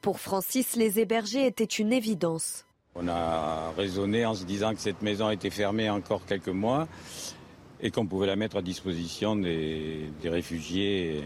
Pour 0.02 0.20
Francis, 0.20 0.76
les 0.76 1.00
hébergés 1.00 1.44
étaient 1.44 1.64
une 1.64 1.92
évidence. 1.92 2.64
On 2.94 3.08
a 3.08 3.72
raisonné 3.76 4.24
en 4.24 4.34
se 4.34 4.44
disant 4.44 4.72
que 4.72 4.80
cette 4.80 5.02
maison 5.02 5.30
était 5.30 5.50
fermée 5.50 5.90
encore 5.90 6.24
quelques 6.26 6.46
mois 6.48 6.86
et 7.80 7.90
qu'on 7.90 8.06
pouvait 8.06 8.28
la 8.28 8.36
mettre 8.36 8.56
à 8.56 8.62
disposition 8.62 9.34
des 9.34 10.10
réfugiés 10.24 11.22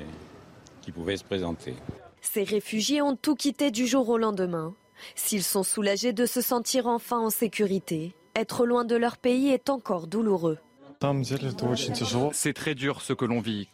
qui 0.80 0.92
pouvaient 0.92 1.16
se 1.16 1.24
présenter. 1.24 1.74
Ces 2.22 2.44
réfugiés 2.44 3.02
ont 3.02 3.16
tout 3.16 3.34
quitté 3.34 3.70
du 3.70 3.86
jour 3.86 4.08
au 4.08 4.16
lendemain. 4.16 4.74
S'ils 5.16 5.42
sont 5.42 5.64
soulagés 5.64 6.12
de 6.12 6.24
se 6.24 6.40
sentir 6.40 6.86
enfin 6.86 7.18
en 7.18 7.30
sécurité, 7.30 8.14
être 8.36 8.64
loin 8.64 8.84
de 8.84 8.96
leur 8.96 9.18
pays 9.18 9.50
est 9.50 9.68
encore 9.68 10.06
douloureux. 10.06 10.58
C'est 12.32 12.52
très 12.52 12.76
dur 12.76 13.02
ce 13.02 13.12
que 13.12 13.24
l'on 13.24 13.40
vit. 13.40 13.68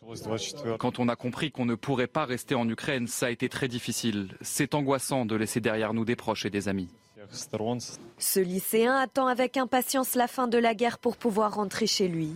Quand 0.78 0.98
on 0.98 1.08
a 1.08 1.14
compris 1.14 1.50
qu'on 1.52 1.66
ne 1.66 1.74
pourrait 1.74 2.06
pas 2.06 2.24
rester 2.24 2.54
en 2.54 2.66
Ukraine, 2.66 3.06
ça 3.06 3.26
a 3.26 3.30
été 3.30 3.50
très 3.50 3.68
difficile. 3.68 4.28
C'est 4.40 4.74
angoissant 4.74 5.26
de 5.26 5.36
laisser 5.36 5.60
derrière 5.60 5.92
nous 5.92 6.06
des 6.06 6.16
proches 6.16 6.46
et 6.46 6.50
des 6.50 6.68
amis. 6.68 6.88
Ce 8.18 8.40
lycéen 8.40 8.96
attend 8.96 9.26
avec 9.26 9.58
impatience 9.58 10.14
la 10.14 10.26
fin 10.26 10.48
de 10.48 10.56
la 10.56 10.74
guerre 10.74 10.98
pour 10.98 11.18
pouvoir 11.18 11.56
rentrer 11.56 11.86
chez 11.86 12.08
lui. 12.08 12.30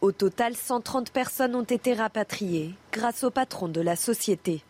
Au 0.00 0.12
total, 0.12 0.56
130 0.56 1.10
personnes 1.10 1.54
ont 1.54 1.62
été 1.62 1.92
rapatriées 1.92 2.72
grâce 2.90 3.24
au 3.24 3.30
patron 3.30 3.68
de 3.68 3.82
la 3.82 3.96
société. 3.96 4.62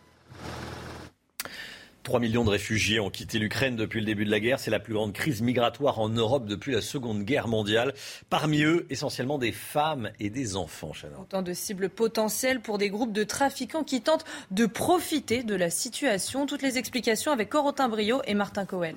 3 2.03 2.19
millions 2.19 2.43
de 2.43 2.49
réfugiés 2.49 2.99
ont 2.99 3.09
quitté 3.09 3.39
l'Ukraine 3.39 3.77
depuis 3.77 4.01
le 4.01 4.05
début 4.05 4.25
de 4.25 4.31
la 4.31 4.41
guerre. 4.41 4.59
C'est 4.59 4.71
la 4.71 4.81
plus 4.81 4.93
grande 4.93 5.13
crise 5.13 5.41
migratoire 5.41 5.99
en 5.99 6.09
Europe 6.09 6.45
depuis 6.45 6.73
la 6.73 6.81
Seconde 6.81 7.23
Guerre 7.23 7.47
mondiale. 7.47 7.93
Parmi 8.29 8.61
eux, 8.63 8.85
essentiellement 8.89 9.37
des 9.37 9.53
femmes 9.53 10.11
et 10.19 10.29
des 10.29 10.57
enfants. 10.57 10.91
Autant 11.19 11.41
de 11.41 11.53
cibles 11.53 11.89
potentielles 11.89 12.59
pour 12.59 12.77
des 12.77 12.89
groupes 12.89 13.13
de 13.13 13.23
trafiquants 13.23 13.85
qui 13.85 14.01
tentent 14.01 14.25
de 14.51 14.65
profiter 14.65 15.43
de 15.43 15.55
la 15.55 15.69
situation. 15.69 16.45
Toutes 16.45 16.61
les 16.61 16.77
explications 16.77 17.31
avec 17.31 17.49
Corotin 17.49 17.87
Brio 17.87 18.21
et 18.25 18.33
Martin 18.33 18.65
Cohen. 18.65 18.95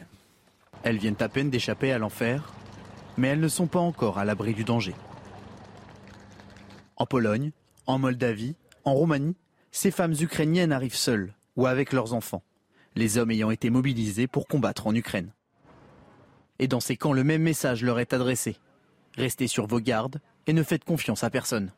Elles 0.83 0.99
viennent 0.99 1.17
à 1.21 1.29
peine 1.29 1.49
d'échapper 1.49 1.93
à 1.93 1.99
l'enfer, 1.99 2.53
mais 3.17 3.29
elles 3.29 3.41
ne 3.41 3.49
sont 3.49 3.69
pas 3.69 3.79
encore 3.79 4.19
à 4.19 4.25
l'abri 4.25 4.53
du 4.53 4.65
danger. 4.65 4.95
En 6.97 7.07
Pologne, 7.07 7.53
en 7.87 8.01
Moldavie, 8.01 8.57
en 8.85 8.95
Roumanie, 8.95 9.37
ces 9.71 9.93
femmes 9.93 10.15
ukrainiennes 10.21 10.73
arrivent 10.73 10.97
seules 10.97 11.35
ou 11.55 11.67
avec 11.67 11.93
leurs 11.93 12.13
enfants 12.13 12.43
les 12.97 13.19
hommes 13.19 13.31
ayant 13.31 13.51
été 13.51 13.71
mobilisés 13.71 14.27
pour 14.27 14.49
combattre 14.49 14.87
en 14.87 14.95
Ukraine. 14.95 15.33
Et 16.59 16.67
dans 16.67 16.81
ces 16.81 16.97
camps, 16.97 17.13
le 17.13 17.25
même 17.25 17.43
message 17.43 17.85
leur 17.85 18.01
est 18.01 18.15
adressé. 18.15 18.57
Restez 19.15 19.47
sur 19.47 19.67
vos 19.67 19.81
gardes 19.81 20.21
et 20.47 20.53
ne 20.53 20.63
faites 20.63 20.85
confiance 20.85 21.23
à 21.23 21.31
personne. 21.31 21.71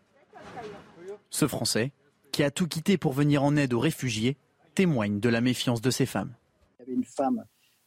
Ce 1.31 1.49
Français, 1.49 1.93
qui 2.31 2.43
a 2.45 2.51
tout 2.51 2.69
quitté 2.69 2.97
pour 2.97 3.13
venir 3.13 3.43
en 3.43 3.57
aide 3.57 3.75
aux 3.75 3.81
réfugiés, 3.81 4.37
témoigne 4.75 5.19
de 5.19 5.29
la 5.29 5.41
méfiance 5.41 5.81
de 5.81 5.91
ces 5.91 6.07
femmes. 6.07 6.35
Il 6.79 6.81
y 6.81 6.83
avait 6.85 6.93
une 6.93 7.05
femme 7.05 7.45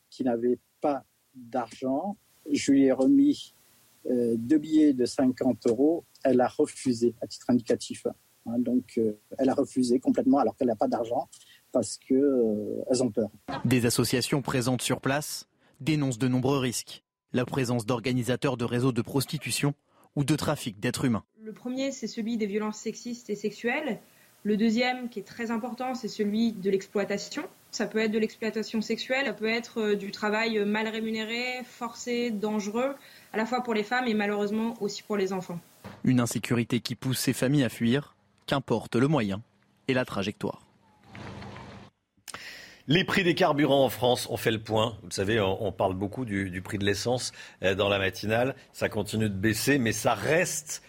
qui 0.10 0.24
n'avait 0.24 0.60
pas 0.82 1.06
d'argent. 1.34 2.18
Je 2.52 2.72
lui 2.72 2.86
ai 2.86 2.92
remis 2.92 3.56
euh, 4.08 4.36
deux 4.38 4.58
billets 4.58 4.94
de 4.94 5.06
50 5.06 5.68
euros. 5.68 6.04
Elle 6.24 6.42
a 6.42 6.50
refusé 6.50 7.16
à 7.22 7.28
titre 7.28 7.50
indicatif. 7.50 8.06
Hein, 8.46 8.60
donc, 8.60 8.98
euh, 8.98 9.14
elle 9.38 9.50
a 9.50 9.54
refusé 9.54 10.00
complètement 10.00 10.40
alors 10.40 10.56
qu'elle 10.58 10.68
n'a 10.68 10.76
pas 10.76 10.90
d'argent 10.90 11.30
parce 11.72 11.98
qu'elles 11.98 12.18
euh, 12.18 13.02
ont 13.02 13.12
peur. 13.12 13.30
Des 13.66 13.86
associations 13.86 14.42
présentes 14.42 14.82
sur 14.82 15.02
place 15.02 15.48
dénoncent 15.80 16.20
de 16.20 16.28
nombreux 16.28 16.60
risques. 16.60 17.04
La 17.34 17.46
présence 17.46 17.86
d'organisateurs 17.86 18.58
de 18.58 18.66
réseaux 18.66 18.92
de 18.92 19.02
prostitution 19.02 19.74
ou 20.16 20.24
de 20.24 20.36
trafic 20.36 20.80
d'êtres 20.80 21.06
humains. 21.06 21.24
Le 21.42 21.54
premier, 21.54 21.92
c'est 21.92 22.08
celui 22.08 22.38
des 22.38 22.46
violences 22.46 22.78
sexistes 22.78 23.30
et 23.30 23.36
sexuelles. 23.36 24.00
Le 24.44 24.58
deuxième, 24.58 25.10
qui 25.10 25.20
est 25.20 25.24
très 25.24 25.52
important, 25.52 25.94
c'est 25.94 26.08
celui 26.08 26.52
de 26.52 26.70
l'exploitation. 26.70 27.44
Ça 27.70 27.86
peut 27.86 28.00
être 28.00 28.12
de 28.12 28.20
l'exploitation 28.20 28.82
sexuelle, 28.82 29.28
ça 29.28 29.34
peut 29.34 29.48
être 29.48 29.80
euh, 29.80 29.96
du 29.96 30.12
travail 30.12 30.66
mal 30.66 30.88
rémunéré, 30.88 31.62
forcé, 31.64 32.32
dangereux, 32.32 32.96
à 33.32 33.38
la 33.38 33.46
fois 33.46 33.62
pour 33.62 33.74
les 33.74 33.84
femmes 33.84 34.08
et 34.08 34.14
malheureusement 34.14 34.74
aussi 34.82 35.04
pour 35.04 35.16
les 35.16 35.32
enfants. 35.32 35.60
Une 36.04 36.20
insécurité 36.20 36.82
qui 36.82 36.96
pousse 36.96 37.20
ces 37.20 37.34
familles 37.34 37.64
à 37.64 37.70
fuir, 37.70 38.16
qu'importe 38.46 38.96
le 38.96 39.08
moyen 39.08 39.42
et 39.88 39.94
la 39.94 40.04
trajectoire. 40.04 40.71
Les 42.88 43.04
prix 43.04 43.24
des 43.24 43.36
carburants 43.36 43.86
en 43.86 43.90
France 43.90 44.28
ont 44.30 44.38
fait 44.38 44.52
le 44.52 44.60
point. 44.60 44.98
Vous 45.04 45.12
savez, 45.12 45.40
on, 45.40 45.72
parle 45.72 45.94
beaucoup 45.94 46.26
du, 46.26 46.62
prix 46.62 46.78
de 46.78 46.86
l'essence 46.86 47.32
euh, 47.64 47.76
dans 47.76 47.90
la 47.90 48.00
matinale. 48.00 48.56
Ça 48.74 48.90
continue 48.90 49.30
de 49.30 49.36
baisser, 49.36 49.78
mais 49.78 49.92
ça 49.92 50.16
reste 50.16 50.82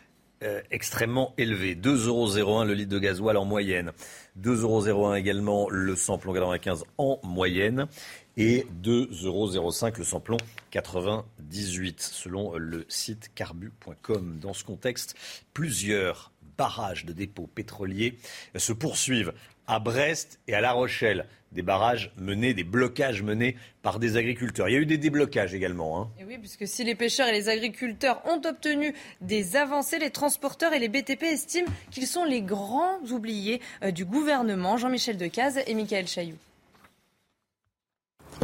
euh, 0.43 0.61
extrêmement 0.71 1.35
élevé. 1.37 1.75
2,01 1.75 2.39
euros 2.39 2.65
le 2.65 2.75
litre 2.75 2.91
de 2.91 2.99
gasoil 2.99 3.37
en 3.37 3.45
moyenne. 3.45 3.93
2,01 4.41 4.89
euros 4.89 5.15
également 5.15 5.69
le 5.69 5.95
samplon 5.95 6.33
95 6.33 6.85
en 6.97 7.21
moyenne. 7.23 7.87
Et 8.39 8.67
2,05 8.83 9.27
euros 9.27 9.51
le 9.99 10.05
samplon 10.05 10.37
98 10.71 12.01
selon 12.01 12.57
le 12.57 12.87
site 12.89 13.31
carbu.com. 13.35 14.39
Dans 14.41 14.55
ce 14.55 14.65
contexte, 14.65 15.15
plusieurs 15.53 16.33
barrages 16.57 17.05
de 17.05 17.13
dépôts 17.13 17.47
pétroliers 17.47 18.19
se 18.57 18.73
poursuivent 18.73 19.33
à 19.67 19.79
Brest 19.79 20.41
et 20.49 20.55
à 20.55 20.61
La 20.61 20.73
Rochelle 20.73 21.27
des 21.53 21.63
barrages 21.63 22.11
menés, 22.17 22.55
des 22.55 22.65
blocages 22.65 23.23
menés 23.23 23.57
par 23.83 23.99
des 23.99 24.17
agriculteurs. 24.17 24.69
Il 24.69 24.73
y 24.73 24.77
a 24.77 24.81
eu 24.81 24.87
des 24.87 24.99
déblocages 24.99 25.55
également. 25.55 26.01
Hein. 26.01 26.11
Et 26.19 26.25
oui, 26.25 26.39
puisque 26.39 26.67
si 26.67 26.83
les 26.85 26.95
pêcheurs 26.95 27.29
et 27.29 27.33
les 27.33 27.49
agriculteurs 27.49 28.23
ont 28.27 28.41
obtenu 28.47 28.95
des 29.21 29.57
avancées, 29.57 29.99
les 29.99 30.11
transporteurs 30.11 30.73
et 30.73 30.79
les 30.79 30.89
BTP 30.89 31.25
estiment 31.25 31.71
qu'ils 31.91 32.07
sont 32.07 32.25
les 32.25 32.43
grands 32.43 33.01
oubliés 33.11 33.61
euh, 33.83 33.91
du 33.91 34.05
gouvernement. 34.05 34.77
Jean-Michel 34.77 35.17
Decaze 35.17 35.61
et 35.67 35.75
Michael 35.75 36.09
Chailloux. 36.09 36.39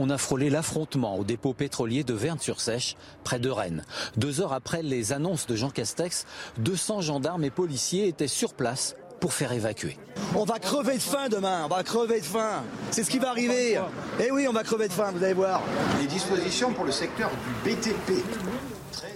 On 0.00 0.10
a 0.10 0.18
frôlé 0.18 0.48
l'affrontement 0.48 1.16
au 1.16 1.24
dépôt 1.24 1.54
pétrolier 1.54 2.04
de 2.04 2.14
Verne-sur-Sèche, 2.14 2.94
près 3.24 3.40
de 3.40 3.50
Rennes. 3.50 3.84
Deux 4.16 4.40
heures 4.40 4.52
après 4.52 4.80
les 4.80 5.12
annonces 5.12 5.48
de 5.48 5.56
Jean 5.56 5.70
Castex, 5.70 6.24
200 6.58 7.00
gendarmes 7.00 7.42
et 7.42 7.50
policiers 7.50 8.06
étaient 8.06 8.28
sur 8.28 8.54
place 8.54 8.94
pour 9.18 9.32
faire 9.32 9.50
évacuer. 9.50 9.96
On 10.36 10.44
va 10.44 10.60
crever 10.60 10.94
de 10.94 11.02
faim 11.02 11.28
demain, 11.28 11.62
on 11.64 11.68
va 11.68 11.82
crever 11.82 12.20
de 12.20 12.24
faim. 12.24 12.62
C'est 12.92 13.02
ce 13.02 13.10
qui 13.10 13.18
va 13.18 13.30
arriver. 13.30 13.80
Eh 14.20 14.30
oui, 14.30 14.46
on 14.48 14.52
va 14.52 14.62
crever 14.62 14.86
de 14.86 14.92
faim, 14.92 15.10
vous 15.12 15.24
allez 15.24 15.34
voir. 15.34 15.62
Les 16.00 16.06
dispositions 16.06 16.72
pour 16.72 16.84
le 16.84 16.92
secteur 16.92 17.30
du 17.64 17.70
BTP. 17.74 18.22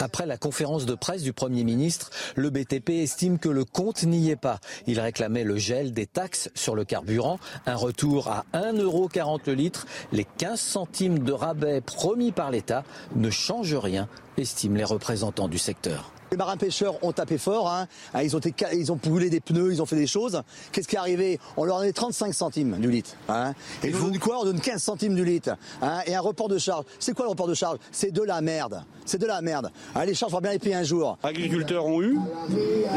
Après 0.01 0.27
la 0.27 0.37
conférence 0.37 0.87
de 0.87 0.95
presse 0.95 1.23
du 1.23 1.33
Premier 1.33 1.65
ministre, 1.65 2.11
le 2.37 2.51
BTP 2.51 2.91
estime 2.91 3.39
que 3.39 3.49
le 3.49 3.65
compte 3.65 4.03
n'y 4.05 4.31
est 4.31 4.37
pas. 4.37 4.61
Il 4.87 5.01
réclamait 5.01 5.45
le 5.45 5.57
gel 5.57 5.93
des 5.93 6.07
taxes 6.07 6.51
sur 6.55 6.75
le 6.75 6.85
carburant, 6.85 7.39
un 7.67 7.77
retour 7.77 8.29
à 8.29 8.45
1,40€ 8.55 9.41
le 9.47 9.55
litre. 9.55 9.87
Les 10.13 10.25
15 10.25 10.61
centimes 10.61 11.19
de 11.21 11.33
rabais 11.33 11.81
promis 11.81 12.33
par 12.33 12.51
l'État 12.51 12.85
ne 13.17 13.31
changent 13.31 13.75
rien, 13.75 14.09
estiment 14.37 14.77
les 14.77 14.85
représentants 14.85 15.49
du 15.49 15.59
secteur. 15.59 16.13
Les 16.33 16.39
marins 16.39 16.57
pêcheurs 16.57 16.95
ont 17.05 17.13
tapé 17.13 17.37
fort, 17.37 17.71
hein. 17.71 17.87
Ah, 18.15 18.25
ils, 18.25 18.35
ont 18.35 18.41
ils 18.73 18.91
ont 18.91 18.97
brûlé 18.97 19.29
des 19.29 19.41
pneus, 19.41 19.71
ils 19.71 19.83
ont 19.83 19.87
fait 19.87 19.97
des 19.97 20.07
choses. 20.07 20.41
Qu'est-ce 20.73 20.89
qui 20.89 20.97
est 20.97 20.99
arrivé? 20.99 21.39
On 21.59 21.65
leur 21.65 21.77
a 21.77 21.81
donné 21.81 21.93
35 21.93 22.33
centimes 22.33 22.79
du 22.79 22.91
litre. 22.91 23.11
Hein. 23.29 23.53
Et 23.83 23.91
donne 23.91 24.19
quoi? 24.19 24.41
On 24.41 24.45
donne 24.45 24.59
15 24.59 24.83
centimes 24.83 25.15
du 25.15 25.27
litre. 25.27 25.51
Hein. 25.83 25.99
Et 26.07 26.15
un 26.15 26.23
report 26.23 26.49
de 26.49 26.57
charge. 26.57 26.87
C'est 26.99 27.13
quoi 27.13 27.27
le 27.27 27.31
report 27.33 27.49
de 27.49 27.55
charge? 27.55 27.77
C'est 27.91 28.13
de 28.13 28.23
la 28.23 28.41
merde. 28.41 28.83
C'est 29.05 29.19
de 29.19 29.27
la 29.27 29.43
merde. 29.43 29.71
les 30.07 30.15
charges, 30.15 30.33
on 30.33 30.37
va 30.37 30.41
bien 30.41 30.53
les 30.53 30.59
payer 30.59 30.75
un 30.75 30.85
jour. 30.85 31.19
Agriculteurs 31.23 31.85
ont 31.85 32.01
eu, 32.01 32.19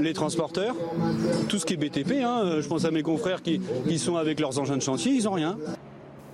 les 0.02 0.14
transporteurs, 0.14 0.74
tout 1.50 1.60
ce 1.60 1.66
qui 1.66 1.74
est 1.74 1.78
BTP. 1.78 2.22
Je 2.62 2.68
pense 2.70 2.86
à 2.86 2.92
mes 2.92 3.04
confrères 3.04 3.42
qui, 3.42 3.60
qui 3.86 4.00
sont 4.00 4.16
avec 4.16 4.40
leurs 4.40 4.60
engins 4.60 4.78
de 4.78 4.82
chantier, 4.82 5.12
ils 5.12 5.26
n'ont 5.26 5.34
rien. 5.34 5.58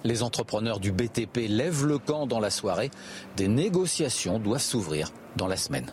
Les 0.04 0.22
entrepreneurs 0.22 0.80
du 0.80 0.92
BTP 0.92 1.48
lèvent 1.48 1.86
le 1.88 1.98
camp 1.98 2.28
dans 2.28 2.40
la 2.40 2.52
soirée. 2.52 2.92
Des 3.38 3.48
négociations 3.48 4.38
doivent 4.38 4.62
s'ouvrir 4.62 5.12
dans 5.36 5.48
la 5.48 5.58
semaine. 5.58 5.92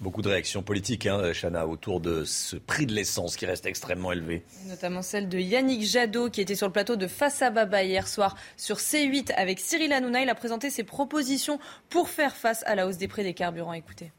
Beaucoup 0.00 0.22
de 0.22 0.28
réactions 0.28 0.62
politiques, 0.62 1.06
hein, 1.06 1.32
Chana, 1.32 1.66
autour 1.66 2.00
de 2.00 2.24
ce 2.24 2.56
prix 2.56 2.86
de 2.86 2.92
l'essence 2.92 3.36
qui 3.36 3.46
reste 3.46 3.66
extrêmement 3.66 4.12
élevé. 4.12 4.42
Notamment 4.66 5.02
celle 5.02 5.28
de 5.28 5.38
Yannick 5.38 5.82
Jadot, 5.82 6.30
qui 6.30 6.40
était 6.40 6.54
sur 6.54 6.66
le 6.66 6.72
plateau 6.72 6.96
de 6.96 7.06
Face 7.06 7.42
à 7.42 7.84
hier 7.84 8.08
soir 8.08 8.36
sur 8.56 8.76
C8 8.76 9.32
avec 9.36 9.60
Cyril 9.60 9.92
Hanouna. 9.92 10.22
Il 10.22 10.28
a 10.28 10.34
présenté 10.34 10.70
ses 10.70 10.84
propositions 10.84 11.58
pour 11.88 12.08
faire 12.08 12.36
face 12.36 12.62
à 12.66 12.74
la 12.74 12.86
hausse 12.86 12.98
des 12.98 13.08
prix 13.08 13.22
des 13.22 13.34
carburants. 13.34 13.72
Écoutez. 13.72 14.10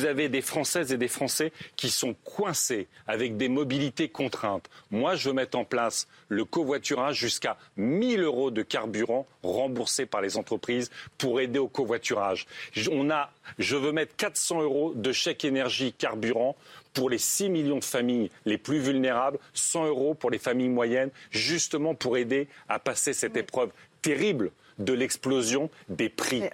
Vous 0.00 0.06
avez 0.06 0.30
des 0.30 0.40
Françaises 0.40 0.92
et 0.92 0.96
des 0.96 1.08
Français 1.08 1.52
qui 1.76 1.90
sont 1.90 2.14
coincés 2.24 2.88
avec 3.06 3.36
des 3.36 3.50
mobilités 3.50 4.08
contraintes. 4.08 4.70
Moi, 4.90 5.14
je 5.14 5.28
veux 5.28 5.34
mettre 5.34 5.58
en 5.58 5.66
place 5.66 6.08
le 6.30 6.46
covoiturage 6.46 7.18
jusqu'à 7.18 7.58
1000 7.76 8.22
euros 8.22 8.50
de 8.50 8.62
carburant 8.62 9.26
remboursé 9.42 10.06
par 10.06 10.22
les 10.22 10.38
entreprises 10.38 10.90
pour 11.18 11.38
aider 11.38 11.58
au 11.58 11.68
covoiturage. 11.68 12.46
On 12.90 13.10
a, 13.10 13.30
je 13.58 13.76
veux 13.76 13.92
mettre 13.92 14.16
400 14.16 14.62
euros 14.62 14.94
de 14.94 15.12
chèque 15.12 15.44
énergie 15.44 15.92
carburant 15.92 16.56
pour 16.94 17.10
les 17.10 17.18
6 17.18 17.50
millions 17.50 17.78
de 17.78 17.84
familles 17.84 18.30
les 18.46 18.56
plus 18.56 18.78
vulnérables, 18.78 19.38
100 19.52 19.84
euros 19.84 20.14
pour 20.14 20.30
les 20.30 20.38
familles 20.38 20.70
moyennes, 20.70 21.10
justement 21.30 21.94
pour 21.94 22.16
aider 22.16 22.48
à 22.70 22.78
passer 22.78 23.12
cette 23.12 23.36
épreuve 23.36 23.70
terrible 24.00 24.50
de 24.78 24.94
l'explosion 24.94 25.68
des 25.90 26.08
prix. 26.08 26.44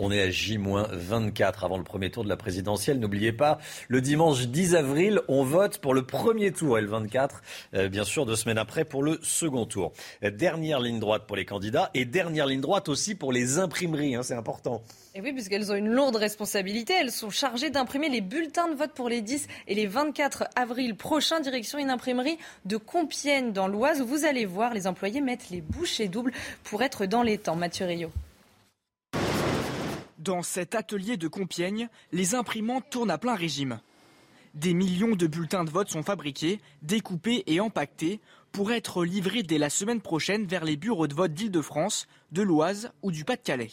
On 0.00 0.12
est 0.12 0.22
à 0.22 0.30
J-24 0.30 1.64
avant 1.64 1.76
le 1.76 1.82
premier 1.82 2.10
tour 2.10 2.22
de 2.22 2.28
la 2.28 2.36
présidentielle. 2.36 3.00
N'oubliez 3.00 3.32
pas, 3.32 3.58
le 3.88 4.00
dimanche 4.00 4.46
10 4.46 4.76
avril, 4.76 5.20
on 5.26 5.42
vote 5.42 5.78
pour 5.78 5.92
le 5.92 6.06
premier 6.06 6.52
tour 6.52 6.78
et 6.78 6.80
le 6.80 6.86
24, 6.86 7.42
euh, 7.74 7.88
bien 7.88 8.04
sûr, 8.04 8.24
deux 8.24 8.36
semaines 8.36 8.58
après 8.58 8.84
pour 8.84 9.02
le 9.02 9.18
second 9.22 9.66
tour. 9.66 9.92
Dernière 10.22 10.78
ligne 10.78 11.00
droite 11.00 11.24
pour 11.26 11.36
les 11.36 11.44
candidats 11.44 11.90
et 11.94 12.04
dernière 12.04 12.46
ligne 12.46 12.60
droite 12.60 12.88
aussi 12.88 13.16
pour 13.16 13.32
les 13.32 13.58
imprimeries, 13.58 14.14
hein, 14.14 14.22
c'est 14.22 14.34
important. 14.34 14.82
Et 15.16 15.20
oui, 15.20 15.32
puisqu'elles 15.32 15.72
ont 15.72 15.74
une 15.74 15.88
lourde 15.88 16.14
responsabilité. 16.14 16.94
Elles 17.00 17.10
sont 17.10 17.30
chargées 17.30 17.70
d'imprimer 17.70 18.08
les 18.08 18.20
bulletins 18.20 18.68
de 18.68 18.76
vote 18.76 18.92
pour 18.92 19.08
les 19.08 19.20
10 19.20 19.48
et 19.66 19.74
les 19.74 19.88
24 19.88 20.44
avril 20.54 20.94
prochains. 20.94 21.40
Direction 21.40 21.76
une 21.80 21.90
imprimerie 21.90 22.38
de 22.66 22.76
Compiègne 22.76 23.52
dans 23.52 23.66
l'Oise 23.66 24.00
vous 24.00 24.24
allez 24.24 24.46
voir, 24.46 24.74
les 24.74 24.86
employés 24.86 25.20
mettent 25.20 25.50
les 25.50 25.60
bouchées 25.60 26.06
doubles 26.06 26.32
pour 26.62 26.84
être 26.84 27.06
dans 27.06 27.24
les 27.24 27.36
temps. 27.38 27.56
Mathieu 27.56 27.86
Rio. 27.86 28.12
Dans 30.18 30.42
cet 30.42 30.74
atelier 30.74 31.16
de 31.16 31.28
Compiègne, 31.28 31.88
les 32.10 32.34
imprimantes 32.34 32.90
tournent 32.90 33.10
à 33.10 33.18
plein 33.18 33.36
régime. 33.36 33.78
Des 34.54 34.74
millions 34.74 35.14
de 35.14 35.28
bulletins 35.28 35.62
de 35.62 35.70
vote 35.70 35.90
sont 35.90 36.02
fabriqués, 36.02 36.60
découpés 36.82 37.44
et 37.46 37.60
empaquetés 37.60 38.20
pour 38.50 38.72
être 38.72 39.04
livrés 39.04 39.44
dès 39.44 39.58
la 39.58 39.70
semaine 39.70 40.00
prochaine 40.00 40.44
vers 40.44 40.64
les 40.64 40.76
bureaux 40.76 41.06
de 41.06 41.14
vote 41.14 41.32
d'Île-de-France, 41.32 42.08
de 42.32 42.42
l'Oise 42.42 42.90
ou 43.02 43.12
du 43.12 43.24
Pas-de-Calais. 43.24 43.70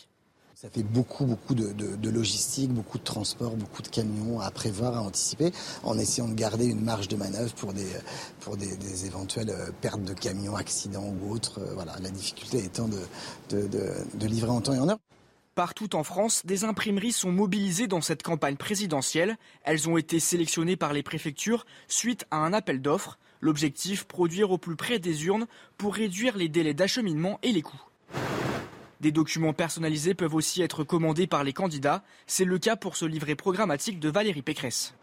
Ça 0.53 0.69
fait 0.69 0.83
beaucoup, 0.83 1.25
beaucoup 1.25 1.55
de, 1.55 2.09
logistique, 2.09 2.71
beaucoup 2.71 2.99
de 2.99 3.03
transport, 3.03 3.55
beaucoup 3.55 3.81
de 3.81 3.87
camions 3.87 4.39
à 4.39 4.51
prévoir, 4.51 4.95
à 4.95 5.01
anticiper, 5.01 5.51
en 5.83 5.97
essayant 5.97 6.27
de 6.27 6.35
garder 6.35 6.65
une 6.67 6.81
marge 6.81 7.07
de 7.07 7.15
manœuvre 7.15 7.53
pour 7.55 7.73
des, 7.73 9.05
éventuelles 9.05 9.49
euh, 9.49 9.71
pertes 9.81 10.03
de 10.03 10.13
camions, 10.13 10.55
accidents 10.55 11.11
ou 11.21 11.31
autres. 11.31 11.59
Euh, 11.59 11.73
voilà, 11.73 11.95
la 12.01 12.11
difficulté 12.11 12.63
étant 12.63 12.87
de 12.87 14.27
livrer 14.27 14.51
en 14.51 14.61
temps 14.61 14.73
et 14.73 14.79
en 14.79 14.89
heure. 14.89 14.99
Partout 15.55 15.95
en 15.95 16.03
France, 16.03 16.45
des 16.45 16.65
imprimeries 16.65 17.13
sont 17.13 17.31
mobilisées 17.31 17.87
dans 17.87 18.01
cette 18.01 18.23
campagne 18.23 18.57
présidentielle. 18.57 19.37
Elles 19.63 19.87
ont 19.87 19.95
été 19.95 20.19
sélectionnées 20.19 20.75
par 20.75 20.91
les 20.91 21.01
préfectures 21.01 21.65
suite 21.87 22.25
à 22.29 22.39
un 22.39 22.51
appel 22.51 22.81
d'offres. 22.81 23.17
L'objectif, 23.39 24.03
produire 24.03 24.51
au 24.51 24.57
plus 24.57 24.75
près 24.75 24.99
des 24.99 25.25
urnes 25.27 25.47
pour 25.77 25.95
réduire 25.95 26.35
les 26.35 26.49
délais 26.49 26.73
d'acheminement 26.73 27.39
et 27.41 27.53
les 27.53 27.61
coûts. 27.61 27.81
Des 28.99 29.13
documents 29.13 29.53
personnalisés 29.53 30.13
peuvent 30.13 30.35
aussi 30.35 30.61
être 30.61 30.83
commandés 30.83 31.25
par 31.25 31.45
les 31.45 31.53
candidats. 31.53 32.03
C'est 32.27 32.43
le 32.43 32.59
cas 32.59 32.75
pour 32.75 32.97
ce 32.97 33.05
livret 33.05 33.35
programmatique 33.35 34.01
de 34.01 34.09
Valérie 34.09 34.41
Pécresse. 34.41 34.93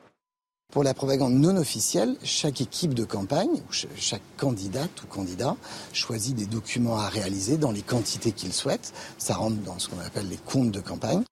Pour 0.72 0.84
la 0.84 0.94
propagande 0.94 1.34
non 1.34 1.58
officielle, 1.58 2.16
chaque 2.24 2.62
équipe 2.62 2.94
de 2.94 3.04
campagne, 3.04 3.60
chaque 3.94 4.22
candidate 4.38 5.02
ou 5.02 5.06
candidat 5.06 5.54
choisit 5.92 6.34
des 6.34 6.46
documents 6.46 6.96
à 6.96 7.10
réaliser 7.10 7.58
dans 7.58 7.72
les 7.72 7.82
quantités 7.82 8.32
qu'il 8.32 8.54
souhaite. 8.54 8.94
Ça 9.18 9.34
rentre 9.34 9.56
dans 9.56 9.78
ce 9.78 9.90
qu'on 9.90 9.98
appelle 9.98 10.30
les 10.30 10.38
comptes 10.38 10.70
de 10.70 10.80
campagne. 10.80 11.24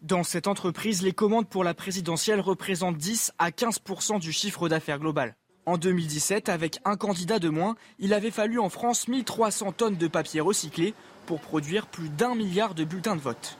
Dans 0.00 0.24
cette 0.24 0.46
entreprise, 0.46 1.02
les 1.02 1.12
commandes 1.12 1.50
pour 1.50 1.64
la 1.64 1.74
présidentielle 1.74 2.40
représentent 2.40 2.96
10 2.96 3.32
à 3.38 3.50
15% 3.50 4.18
du 4.20 4.32
chiffre 4.32 4.70
d'affaires 4.70 4.98
global. 4.98 5.36
En 5.66 5.76
2017, 5.76 6.48
avec 6.48 6.80
un 6.86 6.96
candidat 6.96 7.38
de 7.38 7.50
moins, 7.50 7.76
il 7.98 8.14
avait 8.14 8.30
fallu 8.30 8.58
en 8.58 8.70
France 8.70 9.06
1300 9.06 9.72
tonnes 9.72 9.96
de 9.96 10.08
papier 10.08 10.40
recyclé 10.40 10.94
pour 11.26 11.40
produire 11.40 11.88
plus 11.88 12.08
d'un 12.08 12.34
milliard 12.34 12.74
de 12.74 12.84
bulletins 12.84 13.16
de 13.16 13.20
vote. 13.20 13.58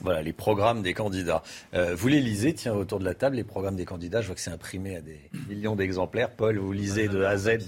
Voilà, 0.00 0.22
les 0.22 0.32
programmes 0.32 0.82
des 0.82 0.92
candidats. 0.92 1.42
Euh, 1.72 1.94
vous 1.94 2.08
les 2.08 2.20
lisez, 2.20 2.52
tiens, 2.52 2.74
autour 2.74 2.98
de 2.98 3.04
la 3.04 3.14
table, 3.14 3.36
les 3.36 3.44
programmes 3.44 3.76
des 3.76 3.84
candidats. 3.84 4.20
Je 4.20 4.26
vois 4.26 4.34
que 4.34 4.40
c'est 4.40 4.50
imprimé 4.50 4.96
à 4.96 5.00
des 5.00 5.30
millions 5.48 5.76
d'exemplaires. 5.76 6.30
Paul, 6.30 6.58
vous 6.58 6.72
lisez 6.72 7.08
de 7.08 7.22
A 7.22 7.30
à 7.30 7.36
Z 7.36 7.58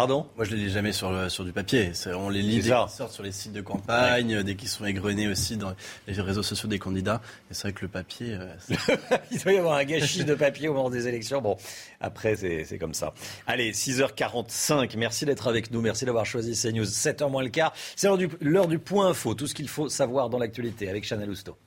Pardon 0.00 0.26
Moi, 0.34 0.46
je 0.46 0.52
les 0.52 0.62
lis 0.62 0.70
jamais 0.70 0.92
sur, 0.92 1.30
sur 1.30 1.44
du 1.44 1.52
papier. 1.52 1.92
On 2.16 2.30
les 2.30 2.40
lit 2.40 2.62
dès 2.62 2.70
qu'ils 2.70 2.88
sortent 2.88 3.12
sur 3.12 3.22
les 3.22 3.32
sites 3.32 3.52
de 3.52 3.60
campagne, 3.60 4.42
dès 4.42 4.54
qu'ils 4.54 4.70
sont 4.70 4.86
égrenés 4.86 5.28
aussi 5.28 5.58
dans 5.58 5.74
les 6.08 6.18
réseaux 6.18 6.42
sociaux 6.42 6.70
des 6.70 6.78
candidats. 6.78 7.20
Et 7.50 7.54
c'est 7.54 7.64
vrai 7.64 7.72
que 7.74 7.82
le 7.82 7.88
papier. 7.88 8.32
Euh, 8.32 8.54
Il 9.30 9.38
doit 9.42 9.52
y 9.52 9.58
avoir 9.58 9.76
un 9.76 9.84
gâchis 9.84 10.24
de 10.24 10.34
papier 10.34 10.68
au 10.68 10.72
moment 10.72 10.88
des 10.88 11.06
élections. 11.06 11.42
Bon, 11.42 11.58
après, 12.00 12.34
c'est 12.34 12.78
comme 12.78 12.94
ça. 12.94 13.12
Allez, 13.46 13.72
6h45. 13.72 14.96
Merci 14.96 15.26
d'être 15.26 15.48
avec 15.48 15.70
nous. 15.70 15.82
Merci 15.82 16.06
d'avoir 16.06 16.24
choisi 16.24 16.58
CNews. 16.58 16.86
7h 16.86 17.30
moins 17.30 17.42
le 17.42 17.50
quart. 17.50 17.74
C'est 17.94 18.06
l'heure 18.06 18.68
du, 18.68 18.76
du 18.76 18.78
point 18.78 19.08
info. 19.08 19.34
Tout 19.34 19.48
ce 19.48 19.54
qu'il 19.54 19.68
faut 19.68 19.90
savoir 19.90 20.30
dans 20.30 20.38
l'actualité 20.38 20.88
avec 20.88 21.04
Chanel 21.04 21.28
Housteau. 21.28 21.58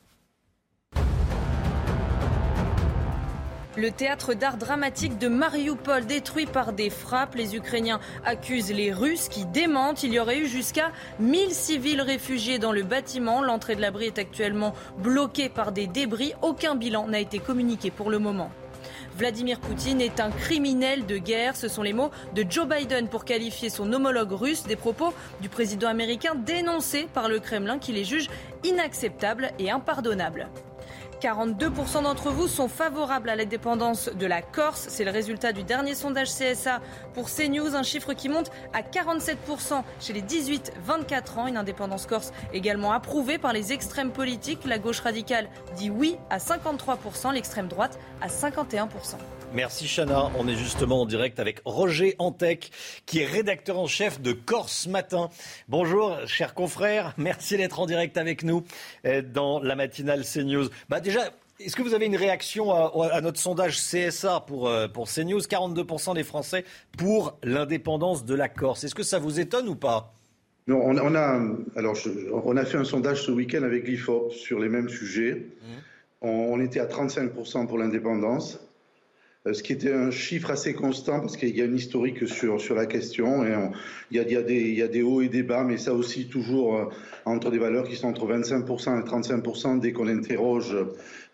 Le 3.76 3.90
théâtre 3.90 4.36
d'art 4.36 4.58
dramatique 4.58 5.18
de 5.18 5.28
Mariupol 5.28 6.06
détruit 6.06 6.46
par 6.46 6.74
des 6.74 6.92
frappes. 6.92 7.34
Les 7.34 7.56
Ukrainiens 7.56 8.00
accusent 8.24 8.72
les 8.72 8.94
Russes 8.94 9.30
qui 9.30 9.46
démentent. 9.46 10.04
Il 10.04 10.14
y 10.14 10.20
aurait 10.20 10.38
eu 10.38 10.46
jusqu'à 10.46 10.92
1000 11.20 11.50
civils 11.50 12.02
réfugiés 12.02 12.60
dans 12.60 12.72
le 12.72 12.84
bâtiment. 12.84 13.42
L'entrée 13.42 13.76
de 13.76 13.82
l'abri 13.82 14.06
est 14.06 14.20
actuellement 14.20 14.74
bloquée 15.00 15.50
par 15.50 15.72
des 15.72 15.88
débris. 15.88 16.34
Aucun 16.44 16.76
bilan 16.76 17.08
n'a 17.08 17.20
été 17.20 17.40
communiqué 17.40 17.90
pour 17.90 18.12
le 18.12 18.20
moment. 18.20 18.52
Vladimir 19.18 19.60
Poutine 19.60 20.02
est 20.02 20.20
un 20.20 20.30
criminel 20.30 21.08
de 21.08 21.18
guerre. 21.18 21.56
Ce 21.56 21.68
sont 21.68 21.82
les 21.82 21.94
mots 21.94 22.12
de 22.36 22.46
Joe 22.48 22.68
Biden 22.68 23.08
pour 23.08 23.26
qualifier 23.26 23.72
son 23.72 23.92
homologue 23.92 24.34
russe 24.34 24.66
des 24.68 24.76
propos 24.76 25.16
du 25.42 25.50
président 25.50 25.88
américain 25.88 26.36
dénoncés 26.36 27.08
par 27.12 27.28
le 27.28 27.40
Kremlin 27.40 27.80
qui 27.80 27.92
les 27.92 28.04
juge 28.04 28.30
inacceptables 28.64 29.50
et 29.58 29.72
impardonnables. 29.72 30.48
42% 31.24 32.04
d'entre 32.04 32.32
vous 32.32 32.50
sont 32.50 32.68
favorables 32.68 33.30
à 33.30 33.38
l'indépendance 33.38 34.10
de 34.10 34.26
la 34.26 34.42
Corse. 34.42 34.88
C'est 34.90 35.06
le 35.06 35.12
résultat 35.12 35.54
du 35.54 35.64
dernier 35.64 35.96
sondage 35.96 36.28
CSA 36.28 36.82
pour 37.14 37.30
CNews, 37.30 37.76
un 37.76 37.84
chiffre 37.84 38.12
qui 38.12 38.28
monte 38.28 38.52
à 38.74 38.82
47% 38.82 39.84
chez 40.02 40.12
les 40.12 40.22
18-24 40.22 41.40
ans. 41.40 41.48
Une 41.48 41.56
indépendance 41.56 42.08
corse 42.08 42.34
également 42.52 42.92
approuvée 42.92 43.38
par 43.38 43.54
les 43.54 43.72
extrêmes 43.72 44.12
politiques. 44.12 44.66
La 44.66 44.80
gauche 44.80 45.00
radicale 45.00 45.48
dit 45.78 45.90
oui 45.90 46.18
à 46.30 46.40
53%, 46.40 47.32
l'extrême 47.34 47.70
droite 47.70 47.98
à 48.20 48.28
51%. 48.28 48.90
Merci 49.54 49.86
Chana. 49.86 50.32
On 50.40 50.48
est 50.48 50.56
justement 50.56 51.02
en 51.02 51.06
direct 51.06 51.40
avec 51.40 51.62
Roger 51.64 52.16
Antec, 52.18 52.72
qui 53.06 53.20
est 53.20 53.26
rédacteur 53.26 53.78
en 53.78 53.86
chef 53.86 54.20
de 54.20 54.34
Corse 54.34 54.88
Matin. 54.88 55.30
Bonjour, 55.70 56.18
chers 56.26 56.56
confrères. 56.56 57.14
Merci 57.18 57.58
d'être 57.58 57.80
en 57.80 57.86
direct 57.86 58.18
avec 58.18 58.44
nous 58.44 58.64
euh, 59.06 59.22
dans 59.22 59.62
la 59.62 59.76
matinale 59.76 60.24
CNews. 60.24 60.70
Bah 60.90 61.00
déjà, 61.00 61.30
Est-ce 61.60 61.76
que 61.76 61.84
vous 61.84 61.94
avez 61.94 62.08
une 62.08 62.16
réaction 62.16 62.72
à, 62.72 63.22
notre 63.22 63.40
sondage 63.40 63.78
CSA 63.78 64.44
pour, 64.48 64.68
euh, 64.68 64.88
pour 64.88 65.08
CNews? 65.08 65.42
42% 65.42 66.16
des 66.16 66.24
Français 66.24 66.66
pour 66.98 67.38
l'indépendance 67.44 68.26
de 68.26 68.34
la 68.34 68.50
Corse. 68.50 68.84
Est-ce 68.84 68.96
que 68.96 69.04
ça 69.04 69.20
vous 69.20 69.40
étonne 69.40 69.68
ou 69.68 69.76
pas? 69.76 70.14
Non, 70.66 70.82
on, 70.84 71.16
a, 71.16 71.42
alors 71.76 71.96
on 72.46 72.58
a 72.58 72.66
fait 72.66 72.78
un 72.78 72.86
sondage 72.86 73.22
ce 73.22 73.32
week-end 73.32 73.62
avec 73.64 73.88
l'IFOP 73.88 74.32
sur 74.32 74.60
les 74.60 74.70
mêmes 74.70 74.90
sujets. 74.90 75.34
Mmh. 75.62 76.26
On, 76.26 76.62
était 76.62 76.80
à 76.80 76.86
35% 76.86 77.68
pour 77.68 77.78
l'indépendance, 77.78 78.60
ce 79.52 79.62
qui 79.62 79.74
était 79.74 79.92
un 79.92 80.10
chiffre 80.10 80.52
assez 80.52 80.74
constant 80.74 81.20
parce 81.20 81.36
qu'il 81.36 81.56
y 81.56 81.62
a 81.62 81.66
une 81.66 81.76
historique 81.76 82.28
sur, 82.28 82.62
sur 82.62 82.76
la 82.76 82.86
question. 82.86 83.44
Et 83.44 83.54
il, 84.12 84.18
y 84.18 84.20
a, 84.20 84.42
des, 84.42 84.56
il, 84.56 84.76
y 84.76 84.82
a, 84.82 84.88
des, 84.88 85.02
hauts 85.02 85.22
et 85.22 85.28
des 85.28 85.44
bas, 85.44 85.66
mais 85.66 85.78
ça 85.78 85.94
aussi 85.94 86.28
toujours 86.28 86.78
euh, 86.78 86.86
entre 87.26 87.52
des 87.52 87.58
valeurs 87.58 87.86
qui 87.86 87.98
sont 87.98 88.08
entre 88.08 88.26
25% 88.26 89.02
et 89.02 89.04
35% 89.04 89.80
dès 89.82 89.92
qu'on 89.92 90.08
interroge, 90.08 90.78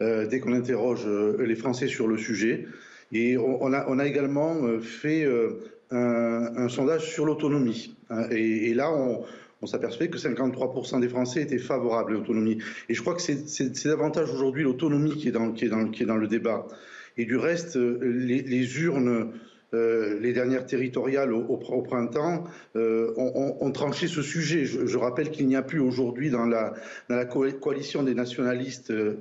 euh, 0.02 0.26
dès 0.26 0.40
qu'on 0.40 0.54
interroge 0.54 1.06
les 1.06 1.56
Français 1.56 1.88
sur 1.88 2.08
le 2.08 2.18
sujet. 2.18 2.66
Et 3.12 3.38
on, 3.38 3.74
a, 3.74 3.86
on 3.88 4.00
a, 4.00 4.06
également 4.06 4.80
fait 4.82 5.28
un, 5.92 6.70
sondage 6.70 7.12
sur 7.12 7.26
l'autonomie. 7.26 7.96
Hein, 8.10 8.28
et, 8.32 8.74
là, 8.74 8.92
on, 8.92 9.24
on 9.62 9.66
s'aperçoit 9.66 10.08
que 10.08 10.18
53% 10.18 11.00
des 11.00 11.10
Français 11.10 11.42
étaient 11.42 11.58
favorables 11.58 12.12
à 12.12 12.14
l'autonomie. 12.16 12.60
Et 12.88 12.94
je 12.94 13.02
crois 13.02 13.16
que 13.16 13.22
c'est 13.22 13.88
davantage 13.88 14.32
aujourd'hui 14.32 14.64
l'autonomie 14.64 15.16
qui, 15.18 15.32
qui, 15.56 15.70
qui 15.92 16.04
est 16.04 16.06
dans 16.06 16.18
le 16.18 16.28
débat. 16.28 16.68
Et 17.18 17.26
du 17.26 17.38
reste, 17.38 17.76
les, 17.76 18.82
urnes, 18.82 19.32
euh, 19.76 20.20
les 20.20 20.34
dernières 20.34 20.66
territoriales 20.66 21.32
au, 21.32 21.58
printemps, 21.84 22.44
euh, 22.76 23.14
ont, 23.18 23.72
tranché 23.72 24.08
ce 24.08 24.24
sujet. 24.24 24.66
Je, 24.66 24.98
rappelle 24.98 25.30
qu'il 25.30 25.46
n'y 25.48 25.56
a 25.56 25.62
plus 25.62 25.80
aujourd'hui 25.80 26.32
dans 26.32 26.46
la, 26.46 26.74
coalition 27.26 28.02
des 28.02 28.16
nationalistes, 28.16 28.90
euh, 28.90 29.20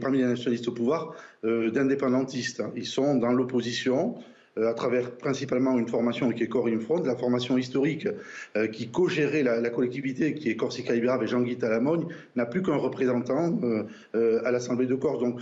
parmi 0.00 0.18
les 0.18 0.24
nationalistes 0.24 0.68
au 0.68 0.72
pouvoir, 0.72 1.16
d'indépendantistes. 1.42 2.60
Hein. 2.60 2.72
Ils 2.76 2.86
sont 2.86 3.16
dans 3.16 3.32
l'opposition. 3.32 4.16
Euh, 4.58 4.68
à 4.68 4.74
travers 4.74 5.12
principalement 5.12 5.78
une 5.78 5.88
formation 5.88 6.30
qui 6.30 6.42
est 6.42 6.46
Corinne 6.46 6.80
la 7.06 7.16
formation 7.16 7.56
historique 7.56 8.06
euh, 8.54 8.66
qui 8.66 8.90
co-gérait 8.90 9.42
la, 9.42 9.70
collectivité, 9.70 10.34
qui 10.34 10.50
est 10.50 10.56
Corsica 10.56 10.92
Libera 10.92 11.18
et 11.22 11.26
Jean-Guy 11.26 11.56
Talamogne, 11.56 12.06
n'a 12.36 12.44
plus 12.44 12.60
qu'un 12.60 12.76
représentant 12.76 13.58
euh, 13.62 14.44
à 14.44 14.50
l'Assemblée 14.50 14.84
de 14.84 14.94
Corse. 14.94 15.20
Donc 15.20 15.40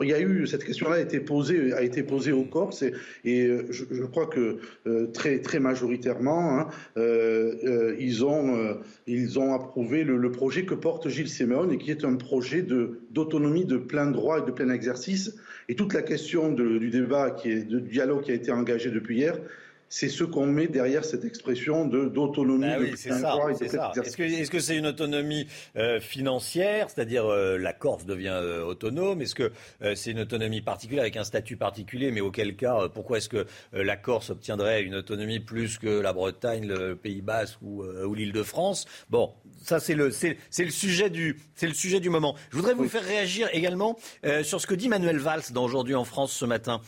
il 0.00 0.08
y 0.08 0.14
a 0.14 0.20
eu 0.20 0.46
cette 0.46 0.64
question-là 0.64 0.96
a 0.96 1.00
été 1.00 1.20
posée 1.20 1.72
a 1.72 1.82
été 1.82 2.02
posée 2.02 2.32
aux 2.32 2.44
Corses 2.44 2.84
et, 3.24 3.50
je, 3.70 4.04
crois 4.04 4.26
que 4.26 4.58
très 5.12 5.40
très 5.40 5.60
majoritairement 5.60 6.58
hein, 6.58 6.68
ils 6.96 8.24
ont 8.24 8.76
ils 9.06 9.38
ont 9.38 9.54
approuvé 9.54 10.04
le, 10.04 10.30
projet 10.32 10.64
que 10.64 10.74
porte 10.74 11.08
Gilles 11.08 11.28
Simeone 11.28 11.72
et 11.72 11.78
qui 11.78 11.90
est 11.90 12.04
un 12.04 12.14
projet 12.14 12.62
de 12.62 13.00
d'autonomie 13.10 13.64
de 13.64 13.76
plein 13.76 14.10
droit 14.10 14.40
et 14.40 14.46
de 14.46 14.50
plein 14.50 14.70
exercice. 14.70 15.36
Et 15.68 15.74
toute 15.74 15.94
la 15.94 16.02
question 16.02 16.52
du 16.52 16.90
débat, 16.90 17.30
qui 17.30 17.50
est, 17.50 17.64
de 17.64 17.78
dialogue 17.78 18.22
qui 18.22 18.30
a 18.30 18.34
été 18.34 18.50
engagé 18.50 18.90
depuis 18.90 19.18
hier, 19.18 19.38
c'est 19.92 20.08
ce 20.08 20.24
qu'on 20.24 20.46
met 20.46 20.68
derrière 20.68 21.04
cette 21.04 21.26
expression 21.26 21.84
d'autonomie. 21.84 22.64
Oui, 22.80 22.92
c'est 22.96 23.12
ça. 23.12 23.36
Est-ce 23.60 24.50
que 24.50 24.58
c'est 24.58 24.78
une 24.78 24.86
autonomie 24.86 25.46
euh, 25.76 26.00
financière, 26.00 26.88
c'est-à-dire 26.88 27.26
euh, 27.26 27.58
la 27.58 27.74
Corse 27.74 28.06
devient 28.06 28.32
euh, 28.32 28.64
autonome? 28.64 29.20
Est-ce 29.20 29.34
que 29.34 29.52
c'est 29.94 30.12
une 30.12 30.20
autonomie 30.20 30.62
particulière 30.62 31.02
avec 31.02 31.18
un 31.18 31.24
statut 31.24 31.58
particulier 31.58 32.10
Mais 32.10 32.22
auquel 32.22 32.56
cas, 32.56 32.88
pourquoi 32.88 33.18
est-ce 33.18 33.28
que 33.28 33.46
la 33.72 33.98
Corse 33.98 34.30
obtiendrait 34.30 34.82
une 34.82 34.94
autonomie 34.94 35.40
plus 35.40 35.76
que 35.76 36.00
la 36.00 36.14
Bretagne, 36.14 36.66
le 36.66 36.96
Pays 36.96 37.20
Basque 37.20 37.60
ou, 37.60 37.84
ou 37.84 38.14
l'Île-de-France? 38.14 38.86
Bon, 39.10 39.34
ça 39.62 39.80
c'est 39.80 39.94
le, 39.94 40.10
c'est, 40.10 40.36
le 40.58 40.70
sujet 40.70 41.10
du, 41.10 41.38
c'est 41.54 41.66
le 41.66 41.74
sujet 41.74 42.00
du 42.00 42.10
moment. 42.10 42.34
Je 42.50 42.56
voudrais 42.56 42.74
vous 42.74 42.88
faire 42.88 43.04
réagir 43.04 43.48
également 43.52 43.98
sur 44.42 44.60
ce 44.60 44.66
que 44.66 44.74
dit 44.74 44.88
Manuel 44.88 45.18
Valls 45.18 45.42
dans 45.52 45.64
Aujourd'hui 45.64 45.94
en 45.94 46.04
France 46.04 46.32
ce 46.32 46.44
matin. 46.44 46.80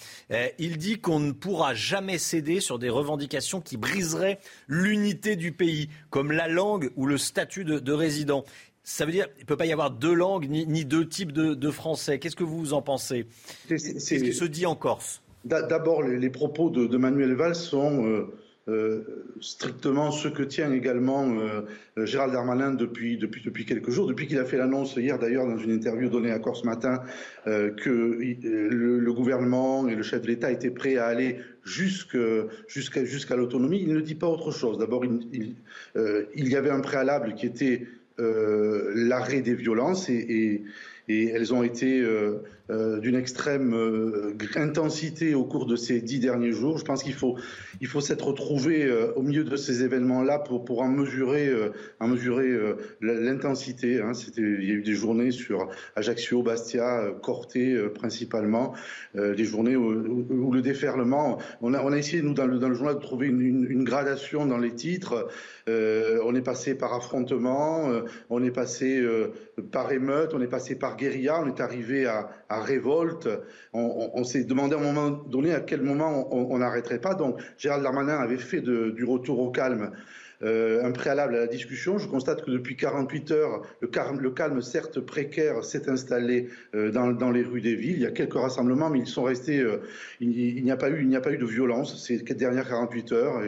il 0.59 0.77
dit 0.77 0.99
qu'on 1.01 1.20
ne 1.20 1.33
pourra 1.33 1.75
jamais 1.75 2.18
céder 2.18 2.61
sur 2.61 2.79
des 2.79 2.91
revendications 2.91 3.61
qui 3.61 3.77
briseraient 3.77 4.39
l'unité 4.68 5.37
du 5.37 5.53
pays, 5.53 5.89
comme 6.11 6.33
la 6.33 6.49
langue 6.49 6.91
ou 6.97 7.07
le 7.07 7.18
statut 7.18 7.64
de, 7.64 7.93
résident. 7.93 8.45
Ça 8.83 9.07
veut 9.07 9.12
dire 9.12 9.33
qu'il 9.33 9.43
ne 9.43 9.47
peut 9.47 9.57
pas 9.57 9.66
y 9.66 9.72
avoir 9.72 9.91
deux 9.91 10.12
langues 10.12 10.49
ni, 10.49 10.85
deux 10.85 11.09
types 11.09 11.33
de, 11.33 11.70
français. 11.70 12.18
Qu'est-ce 12.18 12.37
que 12.37 12.45
vous 12.45 12.75
en 12.75 12.83
pensez? 12.83 13.27
Qu'est-ce 13.68 14.14
qui 14.14 14.35
se 14.35 14.45
dit 14.45 14.66
en 14.66 14.75
Corse? 14.75 15.22
D'abord, 15.45 16.03
les, 16.03 16.31
propos 16.31 16.70
de, 16.70 16.97
Manuel 16.97 17.35
Valls 17.35 17.55
sont 17.55 18.07
euh, 18.07 18.35
euh, 18.67 19.03
strictement 19.43 20.11
ce 20.11 20.27
que 20.27 20.43
tient 20.43 20.73
également 20.73 21.29
euh, 21.39 22.07
Gérald 22.07 22.33
Darmanin 22.33 22.73
depuis, 22.73 23.19
depuis, 23.19 23.43
depuis 23.45 23.67
quelques 23.67 23.91
jours, 23.91 24.07
depuis 24.07 24.27
qu'il 24.27 24.39
a 24.39 24.47
fait 24.47 24.57
l'annonce 24.57 24.97
hier 24.97 25.19
d'ailleurs 25.19 25.47
dans 25.47 25.59
une 25.59 25.71
interview 25.71 26.09
donnée 26.09 26.31
à 26.31 26.39
Corse 26.39 26.65
Matin 26.65 27.03
euh, 27.47 27.73
que 27.73 27.91
le, 27.91 29.12
gouvernement 29.12 29.87
et 29.87 29.95
le 29.95 30.03
chef 30.03 30.23
de 30.23 30.29
l'État 30.29 30.51
étaient 30.51 30.71
prêts 30.71 30.97
à 30.97 31.05
aller 31.05 31.41
jusqu'à 31.62 33.37
l'autonomie. 33.37 33.83
Il 33.83 33.93
ne 33.93 34.01
dit 34.01 34.15
pas 34.15 34.29
autre 34.29 34.51
chose. 34.51 34.79
D'abord, 34.79 35.05
il, 35.05 35.55
y 36.35 36.57
avait 36.57 36.71
un 36.71 36.81
préalable 36.81 37.35
qui 37.35 37.45
était 37.45 37.87
l'arrêt 38.17 39.43
des 39.43 39.55
violences 39.55 40.09
et, 40.09 40.62
elles 41.07 41.53
ont 41.53 41.62
été 41.62 42.03
euh, 42.71 42.99
d'une 42.99 43.15
extrême 43.15 43.75
euh, 43.75 44.35
intensité 44.57 45.35
au 45.35 45.45
cours 45.45 45.67
de 45.67 45.77
ces 45.77 46.01
dix 46.01 46.19
derniers 46.19 46.53
jours. 46.53 46.79
Je 46.79 46.85
pense 46.87 47.03
qu'il 47.03 47.12
faut, 47.12 47.37
il 47.83 47.87
faut 47.87 48.01
s'être 48.01 48.27
retrouvé 48.27 48.87
euh, 48.87 49.12
au 49.17 49.23
milieu 49.23 49.45
de 49.45 49.55
ces 49.55 49.83
événements-là 49.83 50.39
pour, 50.39 50.65
pour 50.65 50.81
en 50.81 50.89
mesurer, 50.89 51.53
en 52.01 52.09
mesurer 52.09 52.49
l'intensité. 53.03 54.01
Hein. 54.01 54.12
il 54.39 54.65
y 54.65 54.71
a 54.71 54.75
eu 54.77 54.83
des 54.83 54.95
journées 54.95 55.31
sur 55.31 55.69
Ajaccio, 55.95 56.43
Bastia, 56.43 57.12
Corté 57.23 57.77
principalement, 57.95 58.73
des 59.15 59.45
journées 59.45 59.77
où, 59.77 60.51
le 60.51 60.62
déferlement. 60.62 61.39
On 61.61 61.75
a, 61.75 61.83
on 61.83 61.93
a 61.93 61.99
essayé 61.99 62.23
nous 62.23 62.33
dans 62.33 62.47
le, 62.47 62.59
dans 62.59 62.69
le 62.69 62.75
journal 62.75 62.95
de 62.95 63.01
trouver 63.01 63.27
une, 63.27 63.43
une, 63.43 63.85
gradation 63.85 64.47
dans 64.47 64.59
les 64.59 64.75
titres. 64.75 65.29
on 65.69 66.35
est 66.35 66.45
passé 66.45 66.75
par 66.75 66.95
affrontement, 66.95 67.91
on 68.31 68.43
est 68.43 68.51
passé 68.51 69.07
par 69.71 69.93
émeute, 69.93 70.33
on 70.33 70.41
est 70.41 70.49
passé 70.49 70.77
par 70.77 70.97
guérilla, 70.97 71.43
on 71.43 71.49
est 71.49 71.61
arrivé 71.61 72.07
à 72.07 72.29
révolte. 72.61 73.29
On, 73.73 74.25
s'est 74.25 74.45
demandé 74.45 74.75
à 74.75 74.79
un 74.79 74.83
moment 74.83 75.11
donné 75.11 75.53
à 75.55 75.61
quel 75.61 75.83
moment 75.83 76.33
on 76.33 76.59
n'arrêterait 76.59 77.01
pas. 77.01 77.15
Donc 77.15 77.41
Gérald 77.59 77.83
Darmanin 77.83 78.19
avait 78.19 78.39
fait 78.39 78.61
du 78.61 79.05
retour 79.05 79.41
au 79.41 79.51
calme 79.51 79.91
euh, 80.45 80.85
un 80.85 80.91
préalable 80.91 81.37
à 81.37 81.41
la 81.41 81.47
discussion. 81.47 81.99
Je 81.99 82.07
constate 82.09 82.45
que 82.45 82.51
depuis 82.51 82.77
48 82.77 83.31
heures, 83.31 83.63
le 83.81 84.31
calme, 84.31 84.61
certes 84.61 85.01
précaire, 85.01 85.65
s'est 85.65 85.89
installé 85.89 86.49
euh, 86.75 86.91
dans, 86.91 87.31
les 87.31 87.43
rues 87.43 87.61
des 87.61 87.75
villes. 87.75 87.97
Il 87.97 88.03
y 88.03 88.07
a 88.07 88.11
quelques 88.11 88.35
rassemblements, 88.35 88.91
mais 88.91 88.99
ils 88.99 89.07
sont 89.07 89.23
restés. 89.23 89.61
Euh, 89.61 89.79
il, 90.21 90.63
n'y 90.63 90.71
a 90.71 90.77
pas 90.77 90.91
eu, 90.91 91.07
de 91.07 91.47
violence 91.47 92.05
ces 92.05 92.19
dernières 92.19 92.69
48 92.69 93.13
heures. 93.13 93.43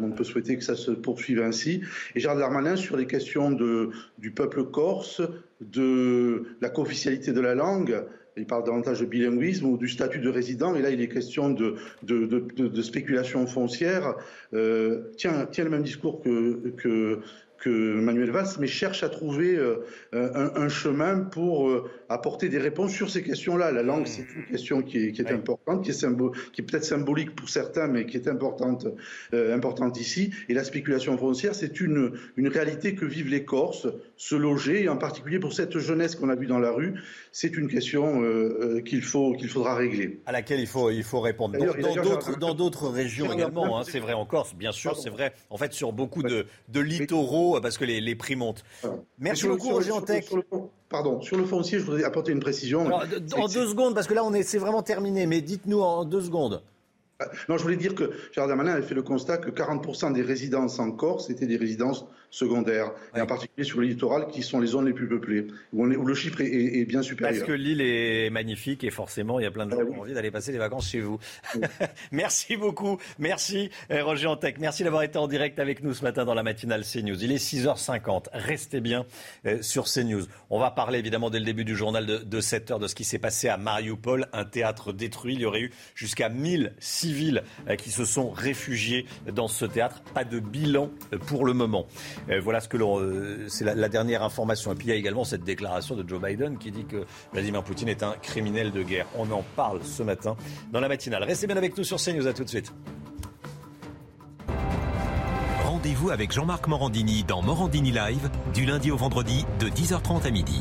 On 0.00 0.10
peut 0.10 0.24
souhaiter 0.24 0.56
que 0.56 0.64
ça 0.64 0.76
se 0.76 0.90
poursuive 0.90 1.40
ainsi. 1.40 1.82
Et 2.14 2.20
Gérald 2.20 2.40
Darmanin, 2.40 2.76
sur 2.76 2.96
les 2.96 3.06
questions 3.06 3.50
de, 3.50 3.90
du 4.18 4.30
peuple 4.30 4.64
corse, 4.64 5.22
de 5.60 6.56
la 6.60 6.70
co-officialité 6.70 7.32
de 7.32 7.40
la 7.40 7.54
langue, 7.54 8.02
il 8.36 8.46
parle 8.46 8.64
davantage 8.64 9.00
de 9.00 9.06
bilinguisme 9.06 9.66
ou 9.66 9.76
du 9.76 9.88
statut 9.88 10.18
de 10.18 10.28
résident, 10.28 10.74
et 10.74 10.82
là 10.82 10.90
il 10.90 11.00
est 11.00 11.08
question 11.08 11.50
de, 11.50 11.76
de, 12.02 12.24
de, 12.26 12.82
spéculation 12.82 13.46
foncière, 13.46 14.14
euh, 14.54 15.12
tient, 15.16 15.46
le 15.58 15.70
même 15.70 15.82
discours 15.82 16.22
que, 16.22 16.70
que, 16.76 17.20
que 17.62 17.70
Manuel 17.70 18.32
Valls, 18.32 18.56
mais 18.58 18.66
cherche 18.66 19.04
à 19.04 19.08
trouver 19.08 19.56
euh, 19.56 19.76
un, 20.12 20.68
chemin 20.68 21.20
pour 21.20 21.68
euh, 21.68 21.88
apporter 22.08 22.48
des 22.48 22.58
réponses 22.58 22.90
sur 22.90 23.08
ces 23.08 23.22
questions-là. 23.22 23.70
La 23.70 23.84
langue, 23.84 24.08
c'est 24.08 24.26
une 24.34 24.46
question 24.46 24.82
qui 24.82 24.98
est, 24.98 25.30
importante, 25.30 25.84
qui 25.84 25.92
est, 25.92 26.52
qui 26.52 26.60
est 26.60 26.64
peut-être 26.64 26.84
symbolique 26.84 27.36
pour 27.36 27.48
certains, 27.48 27.86
mais 27.86 28.04
qui 28.04 28.16
est 28.16 28.26
importante, 28.26 28.88
euh, 29.32 29.54
importante 29.54 30.00
ici. 30.00 30.32
Et 30.48 30.54
la 30.54 30.64
spéculation 30.64 31.16
foncière, 31.16 31.54
c'est 31.54 31.80
une, 31.80 32.10
une 32.36 32.48
réalité 32.48 32.96
que 32.96 33.04
vivent 33.04 33.30
les 33.30 33.44
Corses, 33.44 33.86
se 34.22 34.36
loger, 34.36 34.84
et 34.84 34.88
en 34.88 34.96
particulier 34.96 35.40
pour 35.40 35.52
cette 35.52 35.76
jeunesse 35.80 36.14
qu'on 36.14 36.28
a 36.28 36.36
vue 36.36 36.46
dans 36.46 36.60
la 36.60 36.70
rue, 36.70 36.94
c'est 37.32 37.56
une 37.56 37.66
question 37.66 38.22
qu'il 38.84 39.02
faut 39.02 39.32
qu'il 39.32 39.48
faudra 39.48 39.74
régler. 39.74 40.20
À 40.26 40.32
laquelle 40.32 40.60
il 40.60 40.68
faut, 40.68 40.90
il 40.90 41.02
faut 41.02 41.18
répondre. 41.18 41.58
Dans 42.38 42.54
d'autres 42.54 42.86
régions 42.86 43.32
également, 43.32 43.80
hein, 43.80 43.82
c'est 43.84 43.98
vrai 43.98 44.12
en 44.12 44.24
Corse, 44.24 44.54
bien 44.54 44.70
sûr, 44.70 44.96
c'est 44.96 45.10
vrai 45.10 45.32
en 45.50 45.56
fait 45.56 45.72
sur 45.72 45.92
beaucoup 45.92 46.22
de, 46.22 46.46
de 46.68 46.80
littoraux 46.80 47.60
parce 47.60 47.76
que 47.78 47.84
les, 47.84 48.14
prix 48.14 48.36
montent. 48.36 48.62
Merci 49.18 49.48
beaucoup, 49.48 49.70
Roger 49.70 49.90
Antec. 49.90 50.30
Pardon, 50.88 51.20
sur 51.20 51.36
le 51.36 51.44
foncier, 51.44 51.80
je 51.80 51.84
voudrais 51.84 52.04
apporter 52.04 52.30
une 52.30 52.40
précision. 52.40 52.92
en 52.92 53.48
deux 53.48 53.66
secondes, 53.66 53.94
parce 53.94 54.06
que 54.06 54.14
là, 54.14 54.22
on 54.22 54.34
est, 54.34 54.44
c'est 54.44 54.58
vraiment 54.58 54.82
terminé, 54.82 55.26
mais 55.26 55.40
dites-nous 55.40 55.80
en 55.80 56.04
deux 56.04 56.20
secondes. 56.20 56.62
Non, 57.48 57.56
je 57.56 57.62
voulais 57.62 57.76
dire 57.76 57.94
que 57.94 58.12
Gérald 58.32 58.50
Darmanin 58.50 58.74
avait 58.74 58.86
fait 58.86 58.94
le 58.94 59.02
constat 59.02 59.38
que 59.38 59.50
40% 59.50 60.12
des 60.12 60.22
résidences 60.22 60.78
en 60.78 60.92
Corse 60.92 61.30
étaient 61.30 61.46
des 61.46 61.56
résidences 61.56 62.04
secondaires, 62.32 62.92
et 63.14 63.20
en 63.20 63.26
particulier 63.26 63.64
sur 63.64 63.80
le 63.80 63.86
littoral, 63.86 64.26
qui 64.28 64.42
sont 64.42 64.58
les 64.58 64.68
zones 64.68 64.86
les 64.86 64.94
plus 64.94 65.06
peuplées, 65.06 65.46
où, 65.72 65.84
le 65.84 66.14
chiffre 66.14 66.40
est, 66.40 66.84
bien 66.86 67.02
supérieur. 67.02 67.38
Parce 67.38 67.46
que 67.46 67.52
l'île 67.52 67.82
est 67.82 68.30
magnifique 68.30 68.82
et 68.84 68.90
forcément, 68.90 69.38
il 69.38 69.42
y 69.42 69.46
a 69.46 69.50
plein 69.50 69.66
de 69.66 69.72
gens 69.72 69.84
qui 69.84 69.98
ont 69.98 70.00
envie 70.00 70.14
d'aller 70.14 70.30
passer 70.30 70.50
des 70.50 70.58
vacances 70.58 70.88
chez 70.88 71.00
vous. 71.00 71.18
Merci 72.12 72.56
beaucoup. 72.56 72.98
Merci, 73.18 73.70
euh, 73.90 74.02
Roger 74.02 74.28
Antec. 74.28 74.58
Merci 74.58 74.82
d'avoir 74.82 75.02
été 75.02 75.18
en 75.18 75.28
direct 75.28 75.58
avec 75.58 75.82
nous 75.82 75.92
ce 75.92 76.02
matin 76.02 76.24
dans 76.24 76.32
la 76.32 76.42
matinale 76.42 76.84
CNews. 76.84 77.22
Il 77.22 77.32
est 77.32 77.36
6h50. 77.36 78.28
Restez 78.32 78.80
bien 78.80 79.04
euh, 79.44 79.60
sur 79.60 79.84
CNews. 79.84 80.24
On 80.48 80.58
va 80.58 80.70
parler 80.70 80.98
évidemment 80.98 81.28
dès 81.28 81.38
le 81.38 81.44
début 81.44 81.64
du 81.64 81.76
journal 81.76 82.06
de, 82.06 82.16
de 82.16 82.40
7h 82.40 82.80
de 82.80 82.86
ce 82.86 82.94
qui 82.94 83.04
s'est 83.04 83.18
passé 83.18 83.48
à 83.48 83.58
Mariupol, 83.58 84.28
un 84.32 84.46
théâtre 84.46 84.94
détruit. 84.94 85.34
Il 85.34 85.40
y 85.40 85.44
aurait 85.44 85.60
eu 85.60 85.72
jusqu'à 85.94 86.30
1000 86.30 86.72
civils 86.78 87.42
euh, 87.68 87.76
qui 87.76 87.90
se 87.90 88.06
sont 88.06 88.30
réfugiés 88.30 89.04
dans 89.30 89.48
ce 89.48 89.66
théâtre. 89.66 90.02
Pas 90.14 90.24
de 90.24 90.40
bilan 90.40 90.90
pour 91.26 91.44
le 91.44 91.52
moment. 91.52 91.86
Voilà 92.42 92.60
ce 92.60 92.68
que 92.68 92.78
c'est 93.48 93.64
la, 93.64 93.74
la 93.74 93.88
dernière 93.88 94.22
information. 94.22 94.72
Et 94.72 94.74
puis 94.74 94.88
il 94.88 94.90
y 94.90 94.92
a 94.94 94.96
également 94.96 95.24
cette 95.24 95.44
déclaration 95.44 95.96
de 95.96 96.08
Joe 96.08 96.20
Biden 96.20 96.58
qui 96.58 96.70
dit 96.70 96.84
que 96.84 97.04
Vladimir 97.32 97.62
Poutine 97.62 97.88
est 97.88 98.02
un 98.02 98.12
criminel 98.22 98.70
de 98.70 98.82
guerre. 98.82 99.06
On 99.16 99.30
en 99.30 99.44
parle 99.56 99.80
ce 99.82 100.02
matin 100.02 100.36
dans 100.72 100.80
la 100.80 100.88
matinale. 100.88 101.24
Restez 101.24 101.46
bien 101.46 101.56
avec 101.56 101.76
nous 101.76 101.84
sur 101.84 101.98
CNews. 101.98 102.26
À 102.26 102.32
tout 102.32 102.44
de 102.44 102.48
suite. 102.48 102.72
Rendez-vous 105.64 106.10
avec 106.10 106.30
Jean-Marc 106.30 106.68
Morandini 106.68 107.24
dans 107.24 107.42
Morandini 107.42 107.90
Live 107.90 108.30
du 108.54 108.64
lundi 108.64 108.90
au 108.92 108.96
vendredi 108.96 109.44
de 109.58 109.66
10h30 109.68 110.26
à 110.26 110.30
midi. 110.30 110.60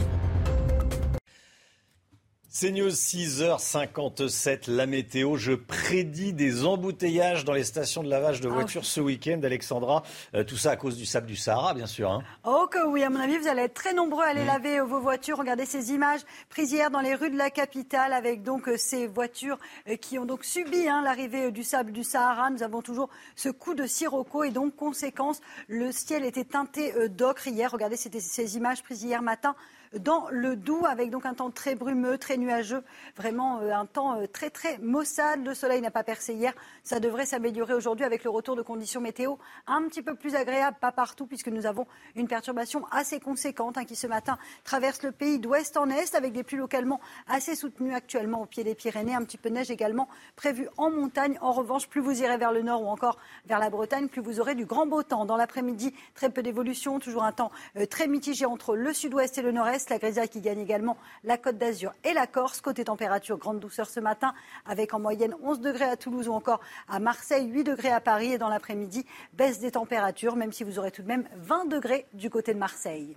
C'est 2.54 2.72
News 2.74 2.90
6h57, 2.90 4.70
la 4.70 4.86
météo. 4.86 5.38
Je 5.38 5.54
prédis 5.54 6.34
des 6.34 6.66
embouteillages 6.66 7.46
dans 7.46 7.54
les 7.54 7.64
stations 7.64 8.04
de 8.04 8.10
lavage 8.10 8.42
de 8.42 8.50
ah 8.50 8.54
voitures 8.54 8.84
ce 8.84 9.00
week-end, 9.00 9.40
Alexandra. 9.42 10.04
Euh, 10.36 10.44
tout 10.44 10.58
ça 10.58 10.72
à 10.72 10.76
cause 10.76 10.98
du 10.98 11.06
sable 11.06 11.28
du 11.28 11.38
Sahara, 11.38 11.74
bien 11.74 11.86
sûr. 11.86 12.12
Hein. 12.12 12.24
Oh 12.44 12.68
que 12.70 12.86
oui, 12.86 13.04
à 13.04 13.10
mon 13.10 13.22
avis, 13.22 13.38
vous 13.38 13.48
allez 13.48 13.62
être 13.62 13.74
très 13.74 13.94
nombreux 13.94 14.26
à 14.26 14.32
aller 14.32 14.44
mm. 14.44 14.48
laver 14.48 14.80
euh, 14.80 14.84
vos 14.84 15.00
voitures. 15.00 15.38
Regardez 15.38 15.66
ces 15.66 15.94
images 15.94 16.20
prises 16.50 16.74
hier 16.74 16.92
dans 16.92 17.00
les 17.00 17.16
rues 17.16 17.30
de 17.30 17.38
la 17.38 17.52
capitale 17.52 18.12
avec 18.12 18.44
donc 18.44 18.68
euh, 18.68 18.76
ces 18.76 19.08
voitures 19.08 19.58
qui 20.02 20.20
ont 20.20 20.26
donc 20.26 20.44
subi 20.44 20.90
hein, 20.90 21.02
l'arrivée 21.06 21.52
du 21.52 21.64
sable 21.64 21.94
du 21.94 22.04
Sahara. 22.04 22.50
Nous 22.50 22.64
avons 22.64 22.82
toujours 22.82 23.08
ce 23.38 23.48
coup 23.48 23.76
de 23.76 23.86
sirocco 23.86 24.44
et 24.44 24.52
donc 24.52 24.76
conséquence, 24.76 25.40
le 25.70 25.94
ciel 25.94 26.26
était 26.26 26.44
teinté 26.44 26.92
d'ocre 27.08 27.48
hier. 27.48 27.72
Regardez 27.72 27.96
ces 27.96 28.58
images 28.58 28.84
prises 28.84 29.04
hier 29.04 29.22
matin 29.22 29.56
dans 30.00 30.28
le 30.30 30.56
Doubs, 30.56 30.86
avec 30.86 31.10
donc 31.10 31.26
un 31.26 31.34
temps 31.34 31.52
très 31.52 31.76
brumeux, 31.76 32.18
très 32.18 32.38
nuageux, 32.38 32.84
vraiment 33.18 33.60
euh, 33.60 33.74
un 33.74 33.86
temps 33.86 34.20
euh, 34.20 34.28
très 34.28 34.50
très 34.50 34.78
maussade. 34.78 35.46
Le 35.46 35.54
soleil 35.54 35.82
n'a 35.82 35.92
pas 35.92 36.04
percé 36.04 36.34
hier, 36.34 36.54
ça 36.84 37.00
devrait 37.00 37.26
s'améliorer 37.26 37.74
aujourd'hui 37.74 38.06
avec 38.06 38.24
le 38.24 38.30
retour 38.30 38.56
de 38.56 38.62
conditions 38.62 39.02
météo 39.02 39.36
un 39.68 39.84
petit 39.84 40.02
peu 40.02 40.16
plus 40.16 40.36
agréables, 40.36 40.78
pas 40.80 40.92
partout, 40.92 41.26
puisque 41.26 41.50
nous 41.50 41.66
avons 41.66 41.88
une 42.16 42.28
perturbation 42.28 42.86
assez 42.92 43.20
conséquente 43.20 43.78
hein, 43.78 43.86
qui 43.86 43.96
ce 43.96 44.08
matin 44.08 44.38
traverse 44.64 45.04
le 45.04 45.12
pays 45.12 45.40
d'ouest 45.40 45.76
en 45.78 45.90
est, 45.90 46.16
avec 46.16 46.34
des 46.34 46.44
pluies 46.44 46.58
localement 46.58 47.02
assez 47.28 47.56
soutenues 47.56 47.94
actuellement 47.94 48.44
au 48.44 48.46
pied 48.46 48.64
des 48.64 48.76
Pyrénées, 48.76 49.16
un 49.16 49.24
petit 49.24 49.38
peu 49.38 49.50
de 49.50 49.56
neige 49.56 49.72
également 49.72 50.08
prévue 50.36 50.70
en 50.78 50.90
montagne. 50.90 51.38
En 51.42 51.52
revanche, 51.52 51.88
plus 51.88 52.02
vous 52.02 52.22
irez 52.22 52.38
vers 52.38 52.52
le 52.52 52.62
nord 52.62 52.84
ou 52.84 52.88
encore 52.88 53.18
vers 53.46 53.60
la 53.60 53.70
Bretagne, 53.70 54.08
plus 54.08 54.22
vous 54.22 54.40
aurez 54.40 54.56
du 54.56 54.66
grand 54.66 54.86
beau 54.86 55.04
temps. 55.04 55.26
Dans 55.26 55.38
l'après-midi, 55.38 55.94
très 56.16 56.30
peu 56.30 56.42
d'évolution, 56.42 57.00
toujours 57.00 57.24
un 57.24 57.32
temps 57.32 57.52
euh, 57.78 57.86
très 57.86 58.08
mitigé 58.08 58.46
entre 58.46 58.76
le 58.76 58.94
sud-ouest 58.94 59.38
et 59.38 59.42
le 59.42 59.52
nord-est. 59.52 59.81
La 59.90 59.98
grisaille 59.98 60.30
qui 60.30 60.42
gagne 60.42 60.60
également 60.60 60.98
la 61.24 61.38
Côte 61.38 61.58
d'Azur 61.58 61.94
et 62.04 62.14
la 62.14 62.28
Corse. 62.28 62.62
Côté 62.62 62.84
température, 62.84 63.38
grande 63.38 63.60
douceur 63.60 63.90
ce 63.90 64.00
matin, 64.00 64.34
avec 64.66 64.94
en 64.94 65.00
moyenne 65.00 65.36
11 65.44 65.60
degrés 65.60 65.86
à 65.86 65.98
Toulouse 65.98 66.28
ou 66.28 66.34
encore 66.34 66.62
à 66.88 67.00
Marseille, 67.00 67.48
8 67.48 67.64
degrés 67.64 67.92
à 67.92 68.00
Paris. 68.00 68.34
Et 68.34 68.38
dans 68.38 68.50
l'après-midi, 68.50 69.06
baisse 69.34 69.60
des 69.60 69.72
températures, 69.72 70.36
même 70.36 70.52
si 70.52 70.64
vous 70.64 70.80
aurez 70.80 70.92
tout 70.92 71.02
de 71.02 71.08
même 71.08 71.28
20 71.36 71.66
degrés 71.66 72.06
du 72.14 72.30
côté 72.30 72.54
de 72.54 72.60
Marseille. 72.60 73.16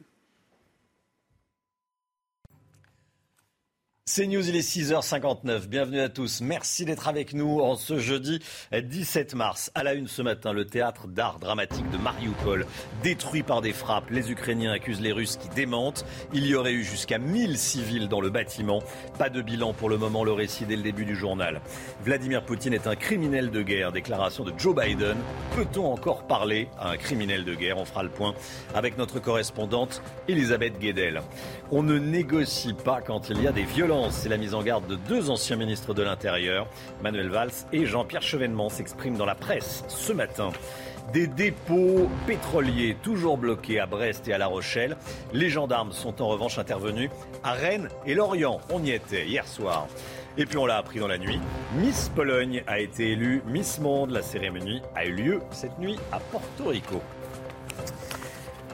C'est 4.07 4.27
News, 4.27 4.47
il 4.47 4.55
est 4.55 4.61
6h59. 4.61 5.67
Bienvenue 5.67 6.01
à 6.01 6.11
tous. 6.11 6.43
Merci 6.43 6.85
d'être 6.85 7.09
avec 7.09 7.33
nous 7.33 7.61
en 7.61 7.75
ce 7.75 7.99
jeudi 7.99 8.39
17 8.71 9.35
mars. 9.35 9.71
À 9.75 9.83
la 9.83 9.95
une 9.95 10.09
ce 10.09 10.21
matin, 10.21 10.53
le 10.53 10.67
théâtre 10.67 11.09
d'art 11.09 11.39
dramatique 11.39 11.89
de 11.89 11.97
Mariupol, 11.97 12.67
détruit 13.03 13.43
par 13.43 13.63
des 13.63 13.73
frappes. 13.73 14.11
Les 14.11 14.31
Ukrainiens 14.31 14.73
accusent 14.73 15.01
les 15.01 15.13
Russes 15.13 15.39
qui 15.39 15.49
démentent. 15.49 16.05
Il 16.35 16.47
y 16.47 16.55
aurait 16.55 16.75
eu 16.75 16.85
jusqu'à 16.85 17.17
1000 17.17 17.57
civils 17.57 18.09
dans 18.09 18.21
le 18.21 18.29
bâtiment. 18.29 18.83
Pas 19.19 19.31
de 19.31 19.41
bilan 19.41 19.73
pour 19.73 19.89
le 19.89 19.97
moment, 19.97 20.23
le 20.23 20.33
récit 20.33 20.67
dès 20.67 20.77
le 20.77 20.83
début 20.83 21.07
du 21.07 21.17
journal. 21.17 21.63
Vladimir 22.05 22.45
Poutine 22.45 22.75
est 22.75 22.87
un 22.87 22.97
criminel 22.97 23.51
de 23.51 23.63
guerre. 23.63 23.91
Déclaration 23.91 24.45
de 24.45 24.53
Joe 24.59 24.77
Biden. 24.77 25.17
Peut-on 25.57 25.91
encore 25.91 26.27
parler 26.27 26.69
à 26.79 26.91
un 26.91 26.99
criminel 26.99 27.47
de 27.47 27.55
guerre? 27.55 27.79
On 27.79 27.87
fera 27.87 28.03
le 28.03 28.11
point 28.11 28.35
avec 28.75 28.99
notre 28.99 29.19
correspondante 29.19 30.03
Elisabeth 30.29 30.79
Guedel. 30.79 31.23
On 31.71 31.83
ne 31.83 31.99
négocie 31.99 32.75
pas 32.75 33.01
quand 33.01 33.31
il 33.31 33.41
y 33.41 33.49
a 33.49 33.53
des 33.53 33.65
violences 33.65 33.94
c'est 34.11 34.29
la 34.29 34.37
mise 34.37 34.55
en 34.55 34.63
garde 34.63 34.87
de 34.87 34.97
deux 34.97 35.31
anciens 35.31 35.57
ministres 35.57 35.95
de 35.95 36.03
l'Intérieur. 36.03 36.67
Manuel 37.03 37.29
Valls 37.29 37.53
et 37.73 37.87
Jean-Pierre 37.87 38.23
Chevènement 38.23 38.69
s'expriment 38.69 39.17
dans 39.17 39.27
la 39.27 39.35
presse 39.35 39.85
ce 39.89 40.13
matin. 40.13 40.51
Des 41.13 41.27
dépôts 41.27 42.09
pétroliers 42.27 42.97
toujours 43.03 43.39
bloqués 43.39 43.79
à 43.79 43.87
Brest 43.87 44.27
et 44.27 44.33
à 44.33 44.39
La 44.39 44.47
Rochelle. 44.47 44.97
Les 45.33 45.49
gendarmes 45.49 45.93
sont 45.93 46.23
en 46.23 46.29
revanche 46.29 46.59
intervenus 46.59 47.11
à 47.43 47.53
Rennes 47.53 47.89
et 48.07 48.15
Lorient. 48.15 48.61
On 48.71 48.83
y 48.83 48.91
était 48.91 49.27
hier 49.27 49.47
soir. 49.47 49.87
Et 50.37 50.47
puis 50.47 50.59
on 50.59 50.67
l'a 50.67 50.79
appris 50.79 50.99
dans 50.99 51.09
la 51.09 51.19
nuit. 51.19 51.41
Miss 51.77 52.11
Pologne 52.15 52.65
a 52.67 52.81
été 52.81 53.13
élue 53.13 53.43
Miss 53.47 53.79
Monde. 53.79 54.11
La 54.11 54.23
cérémonie 54.23 54.83
a 54.97 55.05
eu 55.05 55.13
lieu 55.13 55.41
cette 55.53 55.79
nuit 55.79 55.99
à 56.11 56.19
Porto 56.19 56.65
Rico. 56.67 57.01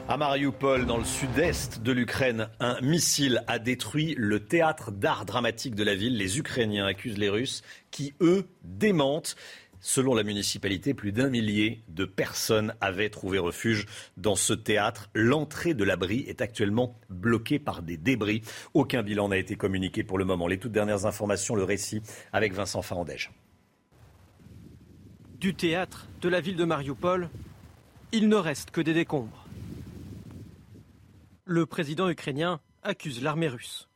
À 0.07 0.17
Mariupol, 0.17 0.85
dans 0.85 0.97
le 0.97 1.05
sud-est 1.05 1.81
de 1.81 1.91
l'Ukraine, 1.91 2.49
un 2.59 2.79
missile 2.81 3.43
a 3.47 3.59
détruit 3.59 4.13
le 4.17 4.41
théâtre 4.41 4.91
d'art 4.91 5.25
dramatique 5.25 5.73
de 5.73 5.83
la 5.83 5.95
ville. 5.95 6.17
Les 6.17 6.37
Ukrainiens 6.37 6.85
accusent 6.85 7.17
les 7.17 7.29
Russes 7.29 7.61
qui, 7.91 8.13
eux, 8.19 8.45
démentent. 8.63 9.35
Selon 9.79 10.13
la 10.13 10.23
municipalité, 10.23 10.93
plus 10.93 11.11
d'un 11.11 11.29
millier 11.29 11.81
de 11.87 12.05
personnes 12.05 12.75
avaient 12.81 13.09
trouvé 13.09 13.39
refuge 13.39 13.85
dans 14.17 14.35
ce 14.35 14.53
théâtre. 14.53 15.09
L'entrée 15.15 15.73
de 15.73 15.83
l'abri 15.83 16.25
est 16.27 16.41
actuellement 16.41 16.99
bloquée 17.09 17.57
par 17.57 17.81
des 17.81 17.97
débris. 17.97 18.41
Aucun 18.73 19.03
bilan 19.03 19.29
n'a 19.29 19.37
été 19.37 19.55
communiqué 19.55 20.03
pour 20.03 20.17
le 20.17 20.25
moment. 20.25 20.47
Les 20.47 20.59
toutes 20.59 20.73
dernières 20.73 21.05
informations, 21.05 21.55
le 21.55 21.63
récit 21.63 22.01
avec 22.33 22.53
Vincent 22.53 22.81
Farandège. 22.81 23.31
Du 25.39 25.55
théâtre 25.55 26.07
de 26.21 26.29
la 26.29 26.41
ville 26.41 26.57
de 26.57 26.65
Mariupol, 26.65 27.29
il 28.11 28.27
ne 28.27 28.35
reste 28.35 28.69
que 28.71 28.81
des 28.81 28.93
décombres. 28.93 29.47
Le 31.51 31.65
président 31.65 32.07
ukrainien 32.07 32.61
accuse 32.81 33.21
l'armée 33.21 33.49
russe. 33.49 33.89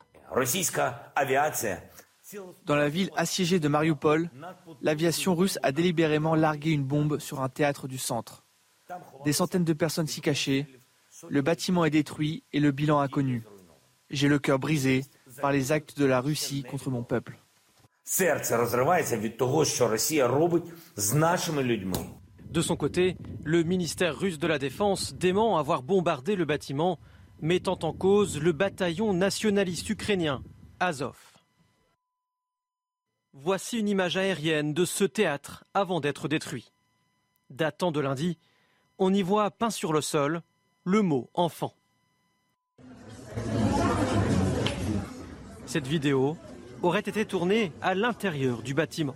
Dans 2.65 2.75
la 2.75 2.89
ville 2.89 3.09
assiégée 3.15 3.61
de 3.61 3.69
Mariupol, 3.69 4.29
l'aviation 4.81 5.35
russe 5.35 5.57
a 5.63 5.71
délibérément 5.71 6.35
largué 6.35 6.71
une 6.71 6.83
bombe 6.83 7.17
sur 7.19 7.39
un 7.39 7.47
théâtre 7.47 7.87
du 7.87 7.97
centre. 7.97 8.43
Des 9.23 9.31
centaines 9.31 9.63
de 9.63 9.71
personnes 9.71 10.05
s'y 10.05 10.19
cachaient. 10.19 10.67
Le 11.29 11.41
bâtiment 11.41 11.85
est 11.85 11.91
détruit 11.91 12.43
et 12.51 12.59
le 12.59 12.73
bilan 12.73 12.99
inconnu. 12.99 13.45
J'ai 14.09 14.27
le 14.27 14.37
cœur 14.37 14.59
brisé 14.59 15.05
par 15.39 15.53
les 15.53 15.71
actes 15.71 15.97
de 15.97 16.03
la 16.03 16.19
Russie 16.19 16.63
contre 16.63 16.89
mon 16.89 17.03
peuple. 17.03 17.39
De 22.49 22.61
son 22.61 22.75
côté, 22.75 23.17
le 23.45 23.63
ministère 23.63 24.17
russe 24.17 24.39
de 24.39 24.47
la 24.47 24.59
Défense 24.59 25.13
dément 25.13 25.57
avoir 25.57 25.83
bombardé 25.83 26.35
le 26.35 26.43
bâtiment 26.43 26.99
mettant 27.41 27.79
en 27.83 27.93
cause 27.93 28.39
le 28.39 28.51
bataillon 28.51 29.13
nationaliste 29.13 29.89
ukrainien 29.89 30.43
Azov. 30.79 31.17
Voici 33.33 33.79
une 33.79 33.89
image 33.89 34.17
aérienne 34.17 34.73
de 34.73 34.85
ce 34.85 35.03
théâtre 35.03 35.65
avant 35.73 35.99
d'être 35.99 36.27
détruit. 36.27 36.71
Datant 37.49 37.91
de 37.91 37.99
lundi, 37.99 38.37
on 38.97 39.13
y 39.13 39.21
voit 39.21 39.51
peint 39.51 39.69
sur 39.69 39.91
le 39.91 40.01
sol 40.01 40.41
le 40.83 41.01
mot 41.01 41.29
enfant. 41.33 41.73
Cette 45.65 45.87
vidéo 45.87 46.37
aurait 46.81 46.99
été 46.99 47.25
tournée 47.25 47.71
à 47.81 47.95
l'intérieur 47.95 48.61
du 48.61 48.73
bâtiment. 48.73 49.15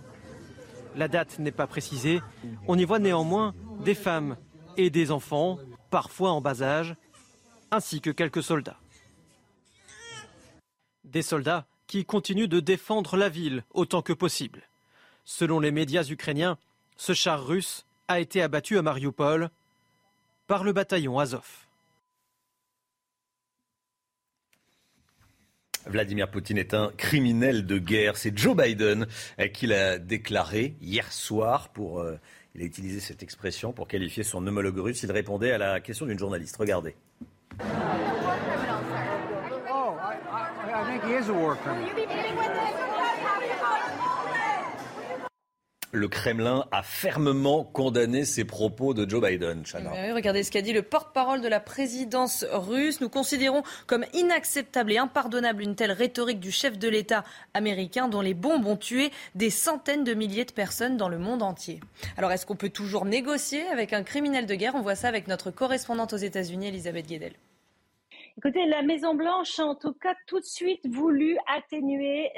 La 0.96 1.08
date 1.08 1.38
n'est 1.38 1.52
pas 1.52 1.66
précisée. 1.66 2.20
On 2.66 2.76
y 2.76 2.84
voit 2.84 2.98
néanmoins 2.98 3.54
des 3.84 3.94
femmes 3.94 4.36
et 4.76 4.90
des 4.90 5.10
enfants, 5.10 5.58
parfois 5.90 6.32
en 6.32 6.40
bas 6.40 6.62
âge, 6.62 6.94
ainsi 7.70 8.00
que 8.00 8.10
quelques 8.10 8.42
soldats. 8.42 8.78
Des 11.04 11.22
soldats 11.22 11.66
qui 11.86 12.04
continuent 12.04 12.48
de 12.48 12.60
défendre 12.60 13.16
la 13.16 13.28
ville 13.28 13.64
autant 13.70 14.02
que 14.02 14.12
possible. 14.12 14.62
Selon 15.24 15.60
les 15.60 15.72
médias 15.72 16.04
ukrainiens, 16.04 16.58
ce 16.96 17.14
char 17.14 17.44
russe 17.44 17.86
a 18.08 18.20
été 18.20 18.42
abattu 18.42 18.78
à 18.78 18.82
Mariupol 18.82 19.50
par 20.46 20.64
le 20.64 20.72
bataillon 20.72 21.18
Azov. 21.18 21.66
Vladimir 25.86 26.30
Poutine 26.30 26.58
est 26.58 26.74
un 26.74 26.92
criminel 26.96 27.66
de 27.66 27.78
guerre. 27.78 28.16
C'est 28.16 28.36
Joe 28.36 28.56
Biden 28.56 29.06
euh, 29.38 29.48
qui 29.48 29.66
l'a 29.66 29.98
déclaré 29.98 30.74
hier 30.80 31.10
soir 31.12 31.70
pour. 31.70 32.00
Euh, 32.00 32.18
il 32.54 32.62
a 32.62 32.64
utilisé 32.64 33.00
cette 33.00 33.22
expression 33.22 33.72
pour 33.72 33.86
qualifier 33.86 34.24
son 34.24 34.44
homologue 34.46 34.78
russe. 34.78 35.02
Il 35.02 35.12
répondait 35.12 35.52
à 35.52 35.58
la 35.58 35.80
question 35.80 36.06
d'une 36.06 36.18
journaliste. 36.18 36.56
Regardez. 36.56 36.94
Oh, 39.72 39.98
I, 40.00 40.84
think 40.86 41.04
he 41.04 41.14
is 41.14 41.28
a 41.28 41.32
war 41.32 41.58
le 45.92 46.08
Kremlin 46.08 46.66
a 46.70 46.82
fermement 46.82 47.64
condamné 47.64 48.24
ces 48.24 48.44
propos 48.44 48.94
de 48.94 49.08
Joe 49.08 49.22
Biden. 49.22 49.64
regardez 50.14 50.42
ce 50.42 50.50
qu'a 50.50 50.62
dit 50.62 50.72
le 50.72 50.82
porte-parole 50.82 51.40
de 51.40 51.48
la 51.48 51.60
présidence 51.60 52.44
russe. 52.52 53.00
Nous 53.00 53.08
considérons 53.08 53.62
comme 53.86 54.04
inacceptable 54.14 54.92
et 54.92 54.98
impardonnable 54.98 55.62
une 55.62 55.74
telle 55.74 55.92
rhétorique 55.92 56.40
du 56.40 56.52
chef 56.52 56.78
de 56.78 56.88
l'État 56.88 57.24
américain 57.54 58.08
dont 58.08 58.20
les 58.20 58.34
bombes 58.34 58.66
ont 58.66 58.76
tué 58.76 59.10
des 59.34 59.50
centaines 59.50 60.04
de 60.04 60.14
milliers 60.14 60.44
de 60.44 60.52
personnes 60.52 60.96
dans 60.96 61.08
le 61.08 61.18
monde 61.18 61.42
entier. 61.42 61.80
Alors 62.16 62.30
est-ce 62.30 62.46
qu'on 62.46 62.56
peut 62.56 62.70
toujours 62.70 63.04
négocier 63.04 63.66
avec 63.68 63.92
un 63.92 64.02
criminel 64.02 64.46
de 64.46 64.54
guerre? 64.54 64.74
On 64.74 64.82
voit 64.82 64.94
ça 64.94 65.08
avec 65.08 65.26
notre 65.26 65.50
correspondante 65.50 66.12
aux 66.12 66.18
États-Unis, 66.18 66.68
Elisabeth 66.68 67.06
Guedel. 67.06 67.32
Écoutez, 68.42 68.64
la 68.64 68.80
Maison-Blanche 68.80 69.58
a 69.58 69.66
en 69.66 69.74
tout 69.74 69.92
cas 69.92 70.14
tout 70.26 70.40
de 70.40 70.46
suite 70.46 70.86
voulu 70.86 71.36
atténuer 71.46 72.30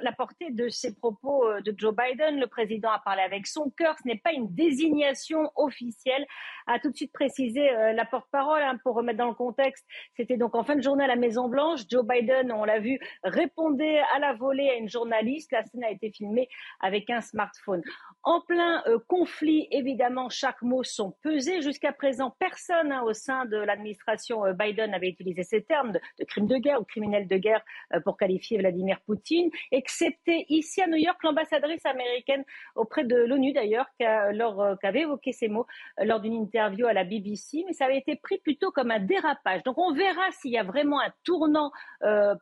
la 0.00 0.12
portée 0.12 0.50
de 0.50 0.70
ces 0.70 0.94
propos 0.94 1.46
euh, 1.46 1.60
de 1.60 1.74
Joe 1.76 1.94
Biden. 1.94 2.40
Le 2.40 2.46
président 2.46 2.88
a 2.88 3.00
parlé 3.00 3.20
avec 3.20 3.46
son 3.46 3.68
cœur. 3.68 3.96
Ce 4.02 4.08
n'est 4.08 4.16
pas 4.16 4.32
une 4.32 4.54
désignation 4.54 5.52
officielle, 5.54 6.26
a 6.66 6.78
tout 6.78 6.90
de 6.90 6.96
suite 6.96 7.12
précisé 7.12 7.68
euh, 7.68 7.92
la 7.92 8.06
porte-parole. 8.06 8.62
Hein, 8.62 8.78
pour 8.82 8.94
remettre 8.94 9.18
dans 9.18 9.28
le 9.28 9.34
contexte, 9.34 9.84
c'était 10.16 10.38
donc 10.38 10.54
en 10.54 10.64
fin 10.64 10.74
de 10.74 10.80
journée 10.80 11.04
à 11.04 11.06
la 11.06 11.16
Maison-Blanche. 11.16 11.80
Joe 11.86 12.06
Biden, 12.06 12.50
on 12.50 12.64
l'a 12.64 12.78
vu, 12.78 12.98
répondait 13.22 14.00
à 14.14 14.18
la 14.18 14.32
volée 14.32 14.70
à 14.70 14.76
une 14.76 14.88
journaliste. 14.88 15.52
La 15.52 15.62
scène 15.64 15.84
a 15.84 15.90
été 15.90 16.10
filmée 16.12 16.48
avec 16.80 17.10
un 17.10 17.20
smartphone. 17.20 17.82
En 18.22 18.40
plein 18.40 18.82
euh, 18.86 18.98
conflit, 19.06 19.68
évidemment, 19.70 20.30
chaque 20.30 20.62
mot 20.62 20.82
sont 20.82 21.14
pesés. 21.22 21.60
Jusqu'à 21.60 21.92
présent, 21.92 22.34
personne 22.38 22.90
hein, 22.90 23.02
au 23.02 23.12
sein 23.12 23.44
de 23.44 23.58
l'administration 23.58 24.40
Biden 24.54 24.92
n'avait 24.92 25.10
utiliser 25.26 25.42
ces 25.42 25.62
termes 25.62 25.92
de, 25.92 26.24
crime 26.24 26.46
de 26.46 26.56
guerre 26.56 26.80
ou 26.80 26.84
criminel 26.84 27.26
de 27.26 27.36
guerre 27.36 27.62
euh, 27.94 28.00
pour 28.00 28.16
qualifier 28.16 28.58
Vladimir 28.58 28.98
Poutine, 29.06 29.50
excepté 29.72 30.46
ici 30.48 30.80
à 30.82 30.86
New 30.86 30.96
York 30.96 31.22
l'ambassadrice 31.22 31.84
américaine 31.84 32.44
auprès 32.74 33.04
de 33.04 33.16
l'ONU 33.16 33.52
d'ailleurs, 33.52 33.86
qui, 33.98 34.06
euh, 34.06 34.74
avait 34.82 35.00
évoqué 35.00 35.32
ces 35.32 35.48
mots 35.48 35.66
euh, 36.00 36.04
lors 36.04 36.20
d'une 36.20 36.34
interview 36.34 36.86
à 36.86 36.92
la 36.92 37.04
BBC, 37.04 37.64
mais 37.66 37.72
ça 37.72 37.86
avait 37.86 37.98
été 37.98 38.16
pris 38.16 38.38
plutôt 38.38 38.70
comme 38.70 38.90
un 38.90 39.00
dérapage. 39.00 39.62
Donc 39.64 39.78
on 39.78 39.92
verra 39.92 40.30
s'il 40.32 40.52
y 40.52 40.58
a 40.58 40.62
vraiment 40.62 41.00
un 41.00 41.12
tournant 41.24 41.70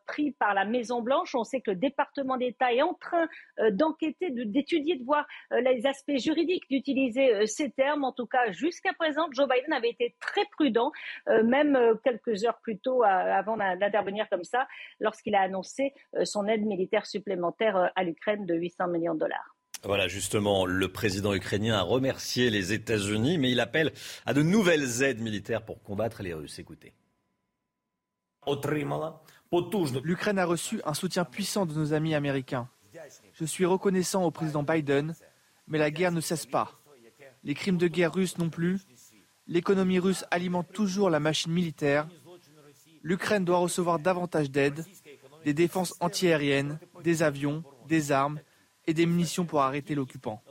pris 0.05 0.31
par 0.31 0.53
la 0.53 0.65
Maison 0.65 1.01
Blanche. 1.01 1.33
On 1.35 1.43
sait 1.43 1.61
que 1.61 1.71
le 1.71 1.77
département 1.77 2.37
d'État 2.37 2.73
est 2.73 2.81
en 2.81 2.93
train 2.93 3.27
d'enquêter, 3.71 4.29
d'étudier, 4.29 4.95
de, 4.95 5.03
voir 5.03 5.25
les 5.51 5.85
aspects 5.85 6.17
juridiques 6.17 6.69
d'utiliser 6.69 7.45
ces 7.47 7.71
termes. 7.71 8.03
En 8.03 8.11
tout 8.11 8.25
cas, 8.25 8.51
jusqu'à 8.51 8.93
présent, 8.93 9.27
Joe 9.31 9.47
Biden 9.47 9.73
avait 9.73 9.89
été 9.89 10.15
très 10.19 10.45
prudent, 10.51 10.91
même 11.27 11.77
quelques 12.03 12.45
heures 12.45 12.59
plus 12.61 12.74
tôt 12.77 13.03
avant 13.03 13.57
d'intervenir 13.57 14.27
comme 14.29 14.43
ça, 14.43 14.67
lorsqu'il 14.99 15.35
a 15.35 15.41
annoncé 15.41 15.93
euh, 16.15 16.25
son 16.25 16.47
aide 16.47 16.65
militaire 16.65 17.05
supplémentaire 17.05 17.77
euh, 17.77 17.87
à 17.95 18.03
l'Ukraine 18.03 18.45
de 18.45 18.55
800 18.55 18.87
millions 18.87 19.13
de 19.13 19.19
dollars. 19.19 19.55
Voilà, 19.83 20.07
justement, 20.07 20.65
le 20.65 20.87
président 20.87 21.33
ukrainien 21.33 21.77
a 21.77 21.81
remercié 21.81 22.49
les 22.49 22.73
États-Unis, 22.73 23.37
mais 23.37 23.51
il 23.51 23.59
appelle 23.59 23.91
à 24.25 24.33
de 24.33 24.41
nouvelles 24.41 25.03
aides 25.03 25.21
militaires 25.21 25.63
pour 25.63 25.83
combattre 25.83 26.23
les 26.23 26.33
Russes. 26.33 26.57
Écoutez. 26.57 26.93
L'Ukraine 30.03 30.39
a 30.39 30.45
reçu 30.45 30.81
un 30.85 30.93
soutien 30.93 31.23
puissant 31.23 31.65
de 31.65 31.73
nos 31.73 31.93
amis 31.93 32.15
américains. 32.15 32.67
Je 33.33 33.45
suis 33.45 33.65
reconnaissant 33.65 34.23
au 34.23 34.31
président 34.31 34.63
Biden, 34.63 35.13
mais 35.67 35.77
la 35.77 35.91
guerre 35.91 36.11
ne 36.11 36.21
cesse 36.21 36.45
pas. 36.45 36.71
Les 37.43 37.53
crimes 37.53 37.77
de 37.77 37.87
guerre 37.87 38.13
russes 38.13 38.37
non 38.37 38.49
plus. 38.49 38.81
L'économie 39.47 39.99
russe 39.99 40.25
alimente 40.31 40.71
toujours 40.73 41.09
la 41.09 41.19
machine 41.19 41.51
militaire 41.51 42.07
l'Ukraine 43.05 43.45
doit 43.45 43.59
recevoir 43.59 43.99
davantage 43.99 44.49
d'aide, 44.49 44.83
des 45.45 45.53
défenses 45.53 45.93
antiaériennes, 45.99 46.79
des 47.03 47.21
avions, 47.21 47.63
des 47.87 48.11
armes 48.11 48.39
et 48.87 48.95
des 48.95 49.05
munitions 49.05 49.45
pour 49.45 49.61
arrêter 49.61 49.93
l'occupant. 49.93 50.41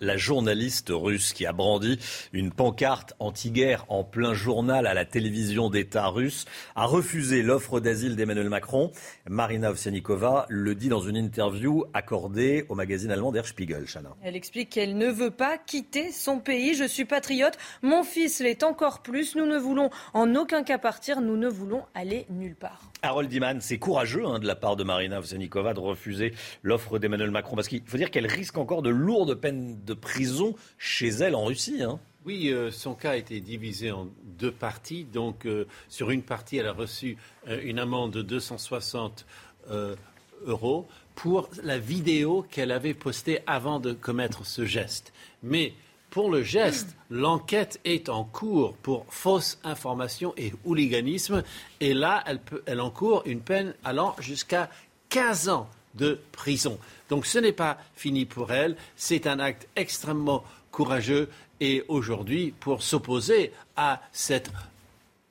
La 0.00 0.16
journaliste 0.16 0.90
russe 0.90 1.32
qui 1.32 1.46
a 1.46 1.52
brandi 1.52 1.98
une 2.32 2.50
pancarte 2.50 3.14
anti-guerre 3.18 3.86
en 3.88 4.04
plein 4.04 4.34
journal 4.34 4.86
à 4.86 4.94
la 4.94 5.04
télévision 5.04 5.70
d'État 5.70 6.08
russe, 6.08 6.44
a 6.74 6.86
refusé 6.86 7.42
l'offre 7.42 7.80
d'asile 7.80 8.16
d'Emmanuel 8.16 8.48
Macron. 8.48 8.90
Marina 9.28 9.70
Ovsianikova 9.70 10.46
le 10.48 10.74
dit 10.74 10.88
dans 10.88 11.00
une 11.00 11.16
interview 11.16 11.84
accordée 11.94 12.66
au 12.68 12.74
magazine 12.74 13.10
allemand 13.10 13.32
Der 13.32 13.46
Spiegel. 13.46 13.86
Elle 14.22 14.36
explique 14.36 14.70
qu'elle 14.70 14.96
ne 14.96 15.08
veut 15.08 15.30
pas 15.30 15.58
quitter 15.58 16.12
son 16.12 16.38
pays. 16.38 16.74
Je 16.74 16.84
suis 16.84 17.04
patriote. 17.04 17.56
Mon 17.82 18.04
fils 18.04 18.40
l'est 18.40 18.62
encore 18.62 19.02
plus. 19.02 19.36
Nous 19.36 19.46
ne 19.46 19.58
voulons 19.58 19.90
en 20.14 20.34
aucun 20.34 20.62
cas 20.62 20.78
partir. 20.78 21.20
Nous 21.20 21.36
ne 21.36 21.48
voulons 21.48 21.82
aller 21.94 22.26
nulle 22.30 22.56
part. 22.56 22.80
Harold 23.02 23.32
Iman, 23.32 23.60
c'est 23.60 23.78
courageux 23.78 24.24
hein, 24.26 24.38
de 24.38 24.46
la 24.46 24.56
part 24.56 24.76
de 24.76 24.84
Marina 24.84 25.18
Ovsianikova 25.18 25.74
de 25.74 25.80
refuser 25.80 26.32
l'offre 26.62 26.98
d'Emmanuel 26.98 27.30
Macron 27.30 27.56
parce 27.56 27.68
qu'il 27.68 27.82
faut 27.84 27.96
dire 27.96 28.10
qu'elle 28.10 28.26
risque 28.26 28.58
encore 28.58 28.82
de 28.82 28.90
lourdes 28.90 29.34
peines 29.34 29.82
de 29.84 29.94
prison 29.94 30.54
chez 30.78 31.08
elle 31.08 31.34
en 31.34 31.44
Russie. 31.44 31.82
Hein. 31.82 32.00
Oui, 32.24 32.48
euh, 32.50 32.72
son 32.72 32.94
cas 32.94 33.12
a 33.12 33.16
été 33.16 33.40
divisé 33.40 33.92
en 33.92 34.08
deux 34.24 34.50
parties. 34.50 35.04
Donc, 35.04 35.46
euh, 35.46 35.66
sur 35.88 36.10
une 36.10 36.22
partie, 36.22 36.56
elle 36.56 36.66
a 36.66 36.72
reçu 36.72 37.16
euh, 37.46 37.60
une 37.62 37.78
amende 37.78 38.12
de 38.12 38.22
260 38.22 39.26
euros 40.44 40.86
pour 41.16 41.48
la 41.64 41.78
vidéo 41.78 42.46
qu'elle 42.48 42.70
avait 42.70 42.94
postée 42.94 43.40
avant 43.46 43.80
de 43.80 43.92
commettre 43.92 44.46
ce 44.46 44.64
geste. 44.64 45.12
Mais 45.42 45.72
pour 46.16 46.30
le 46.30 46.42
geste, 46.42 46.96
l'enquête 47.10 47.78
est 47.84 48.08
en 48.08 48.24
cours 48.24 48.72
pour 48.76 49.04
fausse 49.10 49.58
information 49.64 50.32
et 50.38 50.54
hooliganisme. 50.64 51.42
Et 51.80 51.92
là, 51.92 52.24
elle, 52.64 52.80
encourt 52.80 53.22
une 53.26 53.42
peine 53.42 53.74
allant 53.84 54.16
jusqu'à 54.18 54.70
15 55.10 55.50
ans 55.50 55.68
de 55.94 56.18
prison. 56.32 56.78
Donc 57.10 57.26
ce 57.26 57.38
n'est 57.38 57.52
pas 57.52 57.76
fini 57.96 58.24
pour 58.24 58.50
elle, 58.50 58.78
c'est 58.96 59.26
un 59.26 59.38
acte 59.38 59.68
extrêmement 59.76 60.42
courageux 60.70 61.28
et 61.60 61.84
aujourd'hui, 61.86 62.54
pour 62.60 62.82
s'opposer 62.82 63.52
à 63.76 64.00
cette 64.10 64.50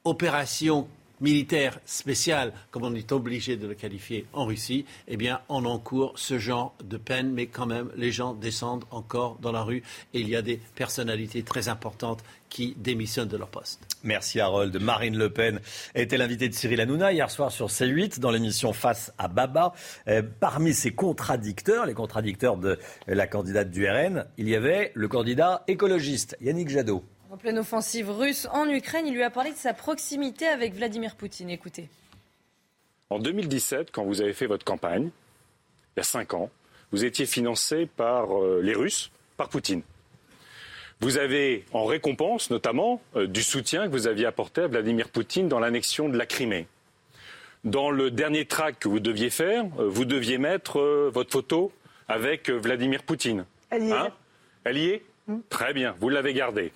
opération 0.03 0.87
militaire 1.21 1.79
spécial, 1.85 2.53
comme 2.71 2.83
on 2.83 2.95
est 2.95 3.11
obligé 3.11 3.57
de 3.57 3.67
le 3.67 3.73
qualifier 3.73 4.25
en 4.33 4.45
Russie, 4.45 4.85
eh 5.07 5.17
bien, 5.17 5.41
on 5.49 5.65
encourt 5.65 6.13
ce 6.17 6.39
genre 6.39 6.75
de 6.83 6.97
peine, 6.97 7.31
mais 7.31 7.47
quand 7.47 7.65
même, 7.65 7.89
les 7.95 8.11
gens 8.11 8.33
descendent 8.33 8.85
encore 8.91 9.37
dans 9.41 9.51
la 9.51 9.63
rue 9.63 9.83
et 10.13 10.19
il 10.19 10.29
y 10.29 10.35
a 10.35 10.41
des 10.41 10.59
personnalités 10.75 11.43
très 11.43 11.69
importantes 11.69 12.23
qui 12.49 12.75
démissionnent 12.77 13.27
de 13.27 13.37
leur 13.37 13.49
poste. 13.49 13.81
Merci 14.03 14.39
Harold. 14.39 14.79
Marine 14.81 15.17
Le 15.17 15.29
Pen 15.29 15.59
était 15.93 16.17
l'invitée 16.17 16.47
de 16.47 16.53
Cyril 16.53 16.79
Hanouna 16.79 17.11
hier 17.11 17.29
soir 17.29 17.51
sur 17.51 17.67
C8 17.67 18.19
dans 18.19 18.31
l'émission 18.31 18.71
Face 18.71 19.11
à 19.17 19.27
Baba. 19.27 19.73
Euh, 20.07 20.21
parmi 20.39 20.73
ses 20.73 20.91
contradicteurs, 20.91 21.85
les 21.85 21.93
contradicteurs 21.93 22.57
de 22.57 22.79
la 23.07 23.27
candidate 23.27 23.71
du 23.71 23.89
RN, 23.89 24.25
il 24.37 24.47
y 24.47 24.55
avait 24.55 24.91
le 24.93 25.07
candidat 25.07 25.63
écologiste 25.67 26.37
Yannick 26.39 26.69
Jadot. 26.69 27.03
En 27.31 27.37
pleine 27.37 27.57
offensive 27.57 28.11
russe 28.11 28.47
en 28.51 28.69
Ukraine, 28.69 29.07
il 29.07 29.13
lui 29.13 29.23
a 29.23 29.31
parlé 29.31 29.51
de 29.51 29.57
sa 29.57 29.73
proximité 29.73 30.45
avec 30.47 30.75
Vladimir 30.75 31.15
Poutine. 31.15 31.49
Écoutez. 31.49 31.89
En 33.09 33.19
2017, 33.19 33.89
quand 33.91 34.03
vous 34.03 34.21
avez 34.21 34.33
fait 34.33 34.45
votre 34.45 34.63
campagne, 34.63 35.09
il 35.95 35.99
y 35.99 36.01
a 36.01 36.03
cinq 36.03 36.33
ans, 36.33 36.49
vous 36.91 37.03
étiez 37.03 37.25
financé 37.25 37.87
par 37.87 38.37
euh, 38.37 38.61
les 38.61 38.75
Russes, 38.75 39.11
par 39.37 39.49
Poutine. 39.49 39.81
Vous 41.01 41.17
avez, 41.17 41.65
en 41.73 41.85
récompense 41.85 42.51
notamment, 42.51 43.01
euh, 43.15 43.27
du 43.27 43.41
soutien 43.41 43.85
que 43.87 43.91
vous 43.91 44.07
aviez 44.07 44.27
apporté 44.27 44.61
à 44.61 44.67
Vladimir 44.67 45.09
Poutine 45.09 45.47
dans 45.47 45.59
l'annexion 45.59 46.09
de 46.09 46.17
la 46.17 46.25
Crimée. 46.25 46.67
Dans 47.63 47.89
le 47.89 48.11
dernier 48.11 48.45
track 48.45 48.79
que 48.79 48.87
vous 48.87 48.99
deviez 48.99 49.31
faire, 49.31 49.65
euh, 49.79 49.89
vous 49.89 50.05
deviez 50.05 50.37
mettre 50.37 50.79
votre 51.11 51.31
photo 51.31 51.71
avec 52.07 52.51
Vladimir 52.51 53.01
Poutine. 53.01 53.45
Elle 53.71 53.83
y 53.83 53.89
est. 53.89 53.93
Hein? 53.93 54.09
Elle 54.63 54.77
y 54.77 54.89
est? 54.89 55.03
Hmm. 55.27 55.39
Très 55.49 55.73
bien, 55.73 55.95
vous 55.99 56.09
l'avez 56.09 56.33
gardée. 56.33 56.71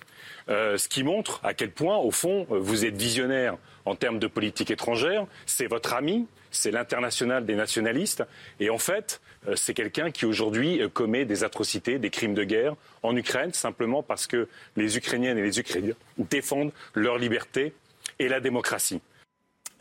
Euh, 0.50 0.76
ce 0.76 0.88
qui 0.88 1.04
montre 1.04 1.40
à 1.44 1.54
quel 1.54 1.70
point, 1.70 1.96
au 1.96 2.10
fond, 2.10 2.46
euh, 2.50 2.58
vous 2.58 2.84
êtes 2.84 2.96
visionnaire 2.96 3.56
en 3.84 3.94
termes 3.94 4.18
de 4.18 4.26
politique 4.26 4.70
étrangère. 4.70 5.26
C'est 5.46 5.66
votre 5.66 5.94
ami, 5.94 6.26
c'est 6.50 6.72
l'international 6.72 7.46
des 7.46 7.54
nationalistes. 7.54 8.24
Et 8.58 8.68
en 8.68 8.78
fait, 8.78 9.20
euh, 9.46 9.54
c'est 9.54 9.74
quelqu'un 9.74 10.10
qui 10.10 10.26
aujourd'hui 10.26 10.82
commet 10.92 11.24
des 11.24 11.44
atrocités, 11.44 11.98
des 11.98 12.10
crimes 12.10 12.34
de 12.34 12.44
guerre 12.44 12.74
en 13.02 13.16
Ukraine, 13.16 13.52
simplement 13.52 14.02
parce 14.02 14.26
que 14.26 14.48
les 14.76 14.96
Ukrainiennes 14.96 15.38
et 15.38 15.42
les 15.42 15.60
Ukrainiens 15.60 15.94
défendent 16.18 16.72
leur 16.94 17.16
liberté 17.16 17.72
et 18.18 18.28
la 18.28 18.40
démocratie. 18.40 19.00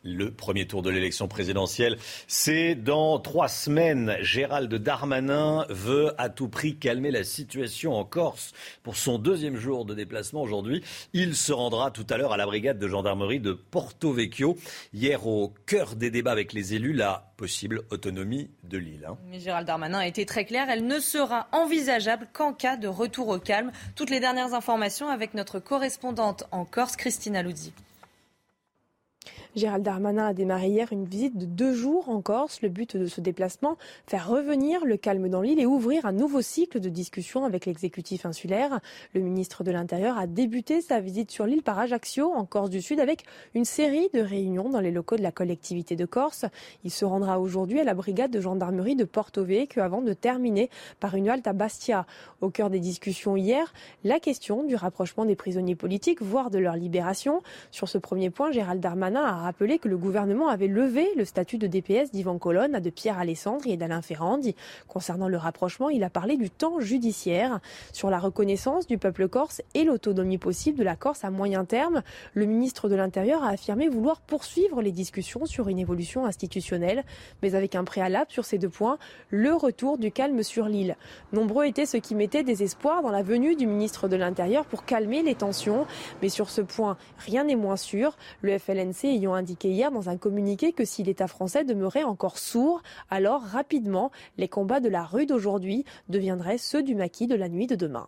Le 0.04 0.32
premier 0.32 0.66
tour 0.68 0.82
de 0.82 0.90
l'élection 0.90 1.28
présidentielle, 1.28 1.98
c'est 2.28 2.76
dans 2.76 3.20
trois 3.20 3.48
semaines. 3.48 4.16
Gérald 4.22 4.74
Darmanin 4.74 5.66
veut 5.70 6.14
à 6.18 6.30
tout 6.30 6.48
prix 6.48 6.78
calmer 6.78 7.12
la 7.12 7.24
situation 7.24 7.94
en 7.94 8.06
Corse. 8.06 8.54
Pour 8.84 8.96
son 8.96 9.18
deuxième 9.18 9.58
jour 9.58 9.86
de 9.86 9.94
déplacement 9.94 10.42
aujourd'hui, 10.42 10.84
il 11.14 11.36
se 11.36 11.52
rendra 11.52 11.92
tout 11.92 12.06
à 12.10 12.18
l'heure 12.18 12.34
à 12.34 12.38
la 12.38 12.46
brigade 12.46 12.80
de 12.80 12.88
gendarmerie 12.88 13.40
de 13.40 13.54
Porto 13.54 14.14
Vecchio. 14.14 14.58
Hier, 14.94 15.28
au 15.28 15.54
cœur 15.66 15.96
des 15.96 16.12
débats 16.12 16.32
avec 16.32 16.54
les 16.54 16.74
élus, 16.74 16.94
la 16.94 17.32
possible 17.38 17.84
autonomie 17.90 18.50
de 18.64 18.78
l'île. 18.78 19.06
Hein. 19.08 19.18
Mais 19.30 19.40
Gérald 19.40 19.66
Darmanin 19.66 20.00
a 20.00 20.08
été 20.08 20.26
très 20.26 20.46
clair, 20.46 20.70
elle 20.70 20.86
ne 20.86 21.00
sera 21.00 21.48
envisageable 21.52 22.28
qu'en 22.34 22.54
cas 22.54 22.78
de 22.78 22.88
retour 22.88 23.30
au 23.30 23.40
calme. 23.40 23.72
Toutes 23.96 24.10
les 24.10 24.20
dernières 24.20 24.54
informations 24.54 25.08
avec 25.08 25.34
notre 25.34 25.60
correspondante 25.60 26.44
en 26.52 26.66
Corse, 26.66 26.96
Christina 26.96 27.42
Luzzi. 27.42 27.74
Gérald 29.56 29.84
Darmanin 29.84 30.28
a 30.28 30.34
démarré 30.34 30.68
hier 30.68 30.88
une 30.92 31.06
visite 31.06 31.36
de 31.36 31.46
deux 31.46 31.74
jours 31.74 32.10
en 32.10 32.22
Corse. 32.22 32.62
Le 32.62 32.70
but 32.70 32.96
de 32.96 33.08
ce 33.08 33.20
déplacement, 33.20 33.78
faire 34.06 34.30
revenir 34.30 34.86
le 34.86 34.96
calme 34.96 35.28
dans 35.28 35.42
l'île 35.42 35.60
et 35.60 35.66
ouvrir 35.66 36.06
un 36.06 36.12
nouveau 36.12 36.42
cycle 36.42 36.80
de 36.80 36.88
discussion 36.88 37.46
avec 37.46 37.66
l'exécutif 37.66 38.28
insulaire. 38.28 38.80
Le 39.16 39.22
ministre 39.22 39.64
de 39.64 39.72
l'Intérieur 39.72 40.20
a 40.20 40.28
débuté 40.28 40.82
sa 40.82 41.00
visite 41.00 41.32
sur 41.32 41.48
l'île 41.48 41.64
par 41.64 41.80
Ajaccio, 41.80 42.32
en 42.32 42.46
Corse 42.46 42.70
du 42.70 42.80
Sud, 42.80 43.00
avec 43.00 43.24
une 43.56 43.66
série 43.66 44.10
de 44.14 44.20
réunions 44.22 44.70
dans 44.70 44.82
les 44.82 44.92
locaux 44.92 45.16
de 45.16 45.24
la 45.24 45.32
collectivité 45.32 45.96
de 45.96 46.06
Corse. 46.06 46.46
Il 46.84 46.92
se 46.92 47.04
rendra 47.04 47.40
aujourd'hui 47.40 47.80
à 47.80 47.84
la 47.84 47.96
brigade 47.96 48.30
de 48.30 48.42
gendarmerie 48.42 48.96
de 48.96 49.04
Porto 49.04 49.44
Vecchio 49.44 49.82
avant 49.82 50.04
de 50.04 50.14
terminer 50.14 50.70
par 51.00 51.16
une 51.16 51.28
halte 51.28 51.48
à 51.48 51.54
Bastia. 51.54 52.06
Au 52.42 52.52
cœur 52.52 52.70
des 52.70 52.80
discussions 52.80 53.36
hier, 53.36 53.74
la 54.04 54.20
question 54.20 54.64
du 54.64 54.76
rapprochement 54.76 55.26
des 55.26 55.36
prisonniers 55.36 55.76
politiques, 55.76 56.22
voire 56.22 56.52
de 56.52 56.60
leur 56.60 56.76
libération. 56.76 57.42
Sur 57.72 57.90
ce 57.90 57.98
premier 57.98 58.30
point, 58.30 58.52
Gérald 58.52 58.80
Darmanin 58.80 59.24
a 59.24 59.39
rappelé 59.40 59.80
que 59.80 59.88
le 59.88 59.98
gouvernement 59.98 60.48
avait 60.50 60.68
levé 60.68 61.08
le 61.16 61.26
statut 61.26 61.58
de 61.58 61.68
DPS 61.68 62.12
d'Ivan 62.12 62.38
Colonne, 62.38 62.80
de 62.80 62.90
Pierre 62.90 63.18
Alessandri 63.18 63.72
et 63.72 63.78
d'Alain 63.78 64.02
Ferrandi. 64.02 64.56
Concernant 64.88 65.28
le 65.28 65.38
rapprochement, 65.38 65.90
il 65.90 66.04
a 66.04 66.10
parlé 66.10 66.38
du 66.38 66.50
temps 66.50 66.80
judiciaire. 66.80 67.60
Sur 67.94 68.10
la 68.10 68.20
reconnaissance 68.20 68.88
du 68.88 68.98
peuple 68.98 69.28
corse 69.28 69.62
et 69.74 69.84
l'autonomie 69.84 70.38
possible 70.38 70.78
de 70.78 70.84
la 70.84 70.96
Corse 70.96 71.24
à 71.24 71.32
moyen 71.32 71.66
terme, 71.66 72.04
le 72.34 72.46
ministre 72.46 72.90
de 72.90 72.96
l'Intérieur 72.96 73.44
a 73.44 73.50
affirmé 73.50 73.90
vouloir 73.90 74.22
poursuivre 74.22 74.82
les 74.82 74.92
discussions 74.92 75.46
sur 75.46 75.68
une 75.68 75.80
évolution 75.80 76.26
institutionnelle, 76.26 77.04
mais 77.42 77.56
avec 77.56 77.76
un 77.76 77.84
préalable 77.84 78.32
sur 78.32 78.46
ces 78.46 78.58
deux 78.58 78.70
points, 78.70 78.98
le 79.30 79.54
retour 79.54 79.98
du 79.98 80.12
calme 80.12 80.44
sur 80.44 80.66
l'île. 80.66 80.96
Nombreux 81.34 81.66
étaient 81.66 81.86
ceux 81.86 82.00
qui 82.00 82.16
mettaient 82.16 82.44
des 82.44 82.64
espoirs 82.64 83.02
dans 83.02 83.12
la 83.12 83.24
venue 83.24 83.56
du 83.56 83.68
ministre 83.68 84.08
de 84.08 84.16
l'Intérieur 84.16 84.66
pour 84.66 84.86
calmer 84.86 85.24
les 85.24 85.36
tensions, 85.36 85.86
mais 86.22 86.30
sur 86.30 86.50
ce 86.50 86.62
point, 86.62 86.98
rien 87.18 87.44
n'est 87.44 87.56
moins 87.56 87.78
sûr. 87.78 88.18
Le 88.42 88.58
FLNC 88.58 89.06
ayant 89.06 89.29
indiqué 89.34 89.70
hier 89.70 89.92
dans 89.92 90.10
un 90.10 90.18
communiqué 90.18 90.74
que 90.74 90.86
si 90.86 91.04
l'État 91.04 91.28
français 91.28 91.64
demeurait 91.64 92.04
encore 92.04 92.38
sourd, 92.38 92.82
alors 93.10 93.42
rapidement, 93.42 94.12
les 94.38 94.48
combats 94.48 94.80
de 94.80 94.90
la 94.90 95.04
rue 95.04 95.26
d'aujourd'hui 95.26 95.86
deviendraient 96.10 96.58
ceux 96.58 96.84
du 96.84 96.96
maquis 96.96 97.28
de 97.28 97.36
la 97.36 97.50
nuit 97.50 97.68
de 97.68 97.76
demain. 97.76 98.08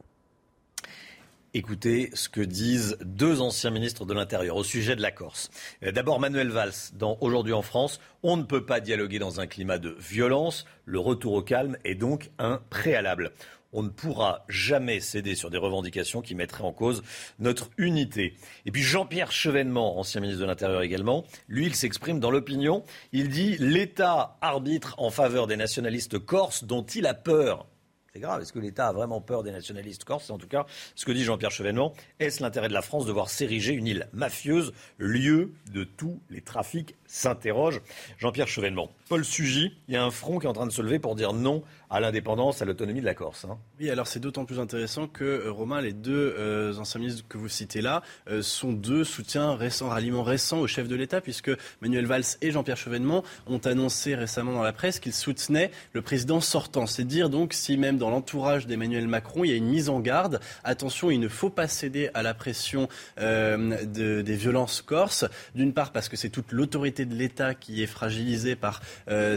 Écoutez 1.53 2.11
ce 2.13 2.29
que 2.29 2.39
disent 2.39 2.97
deux 3.01 3.41
anciens 3.41 3.71
ministres 3.71 4.05
de 4.05 4.13
l'Intérieur 4.13 4.55
au 4.55 4.63
sujet 4.63 4.95
de 4.95 5.01
la 5.01 5.11
Corse. 5.11 5.49
Euh, 5.83 5.91
d'abord 5.91 6.21
Manuel 6.21 6.47
Valls, 6.47 6.71
dans 6.93 7.17
Aujourd'hui 7.19 7.51
en 7.51 7.61
France, 7.61 7.99
on 8.23 8.37
ne 8.37 8.43
peut 8.43 8.65
pas 8.65 8.79
dialoguer 8.79 9.19
dans 9.19 9.41
un 9.41 9.47
climat 9.47 9.77
de 9.77 9.93
violence, 9.99 10.65
le 10.85 10.99
retour 10.99 11.33
au 11.33 11.41
calme 11.41 11.77
est 11.83 11.95
donc 11.95 12.31
un 12.39 12.61
préalable 12.69 13.33
on 13.73 13.83
ne 13.83 13.89
pourra 13.89 14.45
jamais 14.49 14.99
céder 14.99 15.35
sur 15.35 15.49
des 15.49 15.57
revendications 15.57 16.21
qui 16.21 16.35
mettraient 16.35 16.63
en 16.63 16.73
cause 16.73 17.03
notre 17.39 17.69
unité. 17.77 18.35
Et 18.65 18.71
puis 18.71 18.81
Jean-Pierre 18.81 19.31
Chevènement, 19.31 19.97
ancien 19.99 20.21
ministre 20.21 20.41
de 20.41 20.47
l'Intérieur 20.47 20.81
également, 20.81 21.25
lui, 21.47 21.65
il 21.65 21.75
s'exprime 21.75 22.19
dans 22.19 22.31
l'opinion. 22.31 22.83
Il 23.11 23.29
dit 23.29 23.57
l'État 23.59 24.37
arbitre 24.41 24.95
en 24.97 25.09
faveur 25.09 25.47
des 25.47 25.57
nationalistes 25.57 26.19
corses 26.19 26.63
dont 26.63 26.83
il 26.83 27.05
a 27.05 27.13
peur. 27.13 27.67
C'est 28.13 28.19
grave. 28.19 28.41
Est-ce 28.41 28.51
que 28.51 28.59
l'État 28.59 28.89
a 28.89 28.91
vraiment 28.91 29.21
peur 29.21 29.41
des 29.41 29.51
nationalistes 29.51 30.03
corses? 30.03 30.25
C'est 30.25 30.33
en 30.33 30.37
tout 30.37 30.47
cas 30.47 30.65
ce 30.95 31.05
que 31.05 31.13
dit 31.13 31.23
Jean-Pierre 31.23 31.51
Chevènement. 31.51 31.93
Est-ce 32.19 32.41
l'intérêt 32.41 32.67
de 32.67 32.73
la 32.73 32.81
France 32.81 33.05
de 33.05 33.11
voir 33.13 33.29
s'ériger 33.29 33.71
une 33.71 33.87
île 33.87 34.09
mafieuse, 34.11 34.73
lieu 34.97 35.53
de 35.71 35.85
tous 35.85 36.21
les 36.29 36.41
trafics 36.41 36.95
S'interroge 37.13 37.81
Jean-Pierre 38.19 38.47
Chevènement. 38.47 38.89
Paul 39.09 39.25
Sugy, 39.25 39.73
il 39.89 39.93
y 39.93 39.97
a 39.97 40.03
un 40.05 40.11
front 40.11 40.39
qui 40.39 40.45
est 40.45 40.49
en 40.49 40.53
train 40.53 40.65
de 40.65 40.71
se 40.71 40.81
lever 40.81 40.97
pour 40.97 41.15
dire 41.15 41.33
non 41.33 41.61
à 41.89 41.99
l'indépendance, 41.99 42.61
à 42.61 42.65
l'autonomie 42.65 43.01
de 43.01 43.05
la 43.05 43.13
Corse. 43.13 43.43
Hein. 43.43 43.57
Oui, 43.77 43.89
alors 43.89 44.07
c'est 44.07 44.21
d'autant 44.21 44.45
plus 44.45 44.61
intéressant 44.61 45.07
que, 45.07 45.25
euh, 45.25 45.51
Romain, 45.51 45.81
les 45.81 45.91
deux 45.91 46.33
euh, 46.39 46.73
anciens 46.77 47.01
ministres 47.01 47.25
que 47.27 47.37
vous 47.37 47.49
citez 47.49 47.81
là 47.81 48.01
euh, 48.29 48.41
sont 48.41 48.71
deux 48.71 49.03
soutiens 49.03 49.55
récents, 49.55 49.89
ralliements 49.89 50.23
récents 50.23 50.59
au 50.59 50.67
chef 50.67 50.87
de 50.87 50.95
l'État, 50.95 51.19
puisque 51.19 51.51
Manuel 51.81 52.05
Valls 52.05 52.23
et 52.41 52.51
Jean-Pierre 52.51 52.77
Chevènement 52.77 53.25
ont 53.45 53.57
annoncé 53.57 54.15
récemment 54.15 54.53
dans 54.53 54.63
la 54.63 54.71
presse 54.71 55.01
qu'ils 55.01 55.11
soutenaient 55.11 55.71
le 55.91 56.01
président 56.01 56.39
sortant. 56.39 56.87
C'est 56.87 57.03
dire 57.03 57.29
donc 57.29 57.51
si 57.51 57.75
même 57.75 57.97
dans 57.97 58.09
l'entourage 58.09 58.67
d'Emmanuel 58.67 59.09
Macron, 59.09 59.43
il 59.43 59.49
y 59.49 59.53
a 59.53 59.57
une 59.57 59.67
mise 59.67 59.89
en 59.89 59.99
garde, 59.99 60.39
attention, 60.63 61.11
il 61.11 61.19
ne 61.19 61.27
faut 61.27 61.49
pas 61.49 61.67
céder 61.67 62.09
à 62.13 62.23
la 62.23 62.33
pression 62.33 62.87
de, 63.17 64.21
des 64.21 64.35
violences 64.35 64.81
corses, 64.81 65.25
d'une 65.55 65.73
part 65.73 65.91
parce 65.91 66.07
que 66.07 66.15
c'est 66.15 66.29
toute 66.29 66.53
l'autorité 66.53 67.00
de 67.05 67.15
l'État 67.15 67.55
qui 67.55 67.83
est 67.83 67.87
fragilisé 67.87 68.55
par 68.55 68.81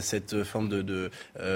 cette 0.01 0.45
forme 0.45 0.69
de, 0.69 0.83
de 0.83 1.11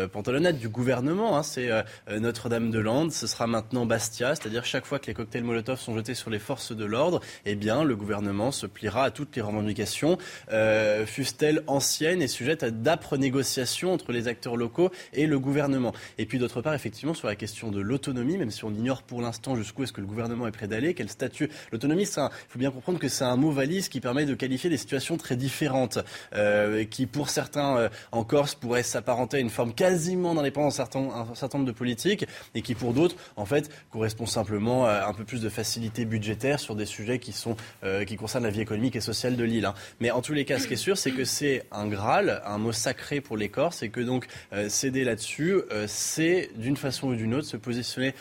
pantalonnette 0.07 0.59
du 0.59 0.69
gouvernement. 0.69 1.37
Hein, 1.37 1.43
c'est 1.43 1.71
euh, 1.71 1.83
Notre-Dame-de-Lande. 2.19 3.13
Ce 3.13 3.27
sera 3.27 3.47
maintenant 3.47 3.87
Bastia, 3.87 4.35
c'est-à-dire 4.35 4.65
chaque 4.65 4.87
fois 4.87 4.99
que 4.99 5.07
les 5.07 5.15
cocktails 5.15 5.45
Molotov 5.45 5.79
sont 5.79 5.95
jetés 5.95 6.15
sur 6.15 6.31
les 6.31 6.39
forces 6.39 6.73
de 6.73 6.85
l'ordre, 6.85 7.21
eh 7.45 7.55
bien, 7.55 7.85
le 7.85 7.97
gouvernement 7.97 8.53
se 8.53 8.67
pliera 8.67 9.05
à 9.05 9.11
toutes 9.11 9.37
les 9.37 9.43
revendications, 9.43 10.19
euh, 10.53 11.07
fussent-elles 11.07 11.63
anciennes 11.67 12.23
et 12.23 12.29
sujettes 12.29 12.63
à 12.63 12.71
d'âpres 12.71 13.17
négociations 13.17 13.93
entre 13.93 14.13
les 14.13 14.29
acteurs 14.29 14.57
locaux 14.57 14.91
et 15.13 15.27
le 15.27 15.39
gouvernement. 15.39 15.93
Et 16.19 16.27
puis 16.27 16.39
d'autre 16.39 16.63
part, 16.63 16.75
effectivement, 16.75 17.15
sur 17.15 17.29
la 17.29 17.37
question 17.37 17.71
de 17.71 17.81
l'autonomie, 17.81 18.37
même 18.37 18.51
si 18.51 18.65
on 18.65 18.71
ignore 18.71 19.03
pour 19.03 19.23
l'instant 19.23 19.57
jusqu'où 19.57 19.85
est-ce 19.85 19.93
que 19.93 20.01
le 20.01 20.07
gouvernement 20.07 20.47
est 20.47 20.53
prêt 20.53 20.69
d'aller, 20.69 20.95
quel 20.95 21.09
statut. 21.09 21.49
L'autonomie, 21.73 22.05
il 22.05 22.29
faut 22.49 22.59
bien 22.59 22.71
comprendre 22.71 22.99
que 22.99 23.09
c'est 23.09 23.25
un 23.25 23.37
mot 23.37 23.51
valise 23.51 23.89
qui 23.89 24.01
permet 24.01 24.27
de 24.27 24.35
qualifier 24.35 24.71
des 24.71 24.77
situations 24.77 25.17
très 25.17 25.37
différentes, 25.37 25.98
euh, 26.35 26.85
qui 26.85 27.07
pour 27.07 27.31
certains 27.31 27.77
euh, 27.77 27.89
en 28.13 28.25
Corse 28.25 28.55
pourraient 28.55 28.83
s'apparenter 28.83 29.39
à 29.39 29.41
une 29.41 29.51
forme 29.51 29.75
quasiment 29.75 30.35
d'indépendance 30.35 30.81
un 30.81 31.35
certain 31.35 31.59
nombre 31.59 31.69
de 31.69 31.77
politiques 31.77 32.27
et 32.55 32.63
qui, 32.63 32.75
pour 32.75 32.93
d'autres, 32.93 33.17
en 33.37 33.45
fait, 33.45 33.71
correspond 33.91 34.27
simplement 34.27 34.87
à 34.87 35.07
un 35.07 35.15
peu 35.15 35.25
plus 35.25 35.41
de 35.41 35.49
facilité 35.49 36.05
budgétaire 36.05 36.61
sur 36.61 36.75
des 36.75 36.87
sujets 36.87 37.19
qui, 37.19 37.33
sont, 37.33 37.57
euh, 37.85 38.05
qui 38.05 38.17
concernent 38.17 38.45
la 38.45 38.51
vie 38.51 38.61
économique 38.61 38.97
et 38.97 39.01
sociale 39.01 39.37
de 39.37 39.45
l'île. 39.45 39.67
Hein. 39.67 39.75
Mais 40.01 40.11
en 40.11 40.23
tous 40.23 40.33
les 40.33 40.45
cas, 40.45 40.59
ce 40.59 40.67
qui 40.67 40.75
est 40.75 40.77
sûr, 40.77 40.97
c'est 40.97 41.13
que 41.13 41.25
c'est 41.25 41.65
un 41.73 41.87
Graal, 41.87 42.43
un 42.45 42.59
mot 42.59 42.73
sacré 42.73 43.21
pour 43.21 43.37
les 43.37 43.49
Corses 43.49 43.83
et 43.83 43.89
que 43.89 44.01
donc 44.01 44.27
céder 44.69 45.05
là-dessus, 45.05 45.63
c'est 45.87 46.51
d'une 46.57 46.77
façon 46.77 47.09
ou 47.09 47.15
d'une 47.15 47.35
autre 47.35 47.47
se 47.47 47.57
positionner 47.57 48.15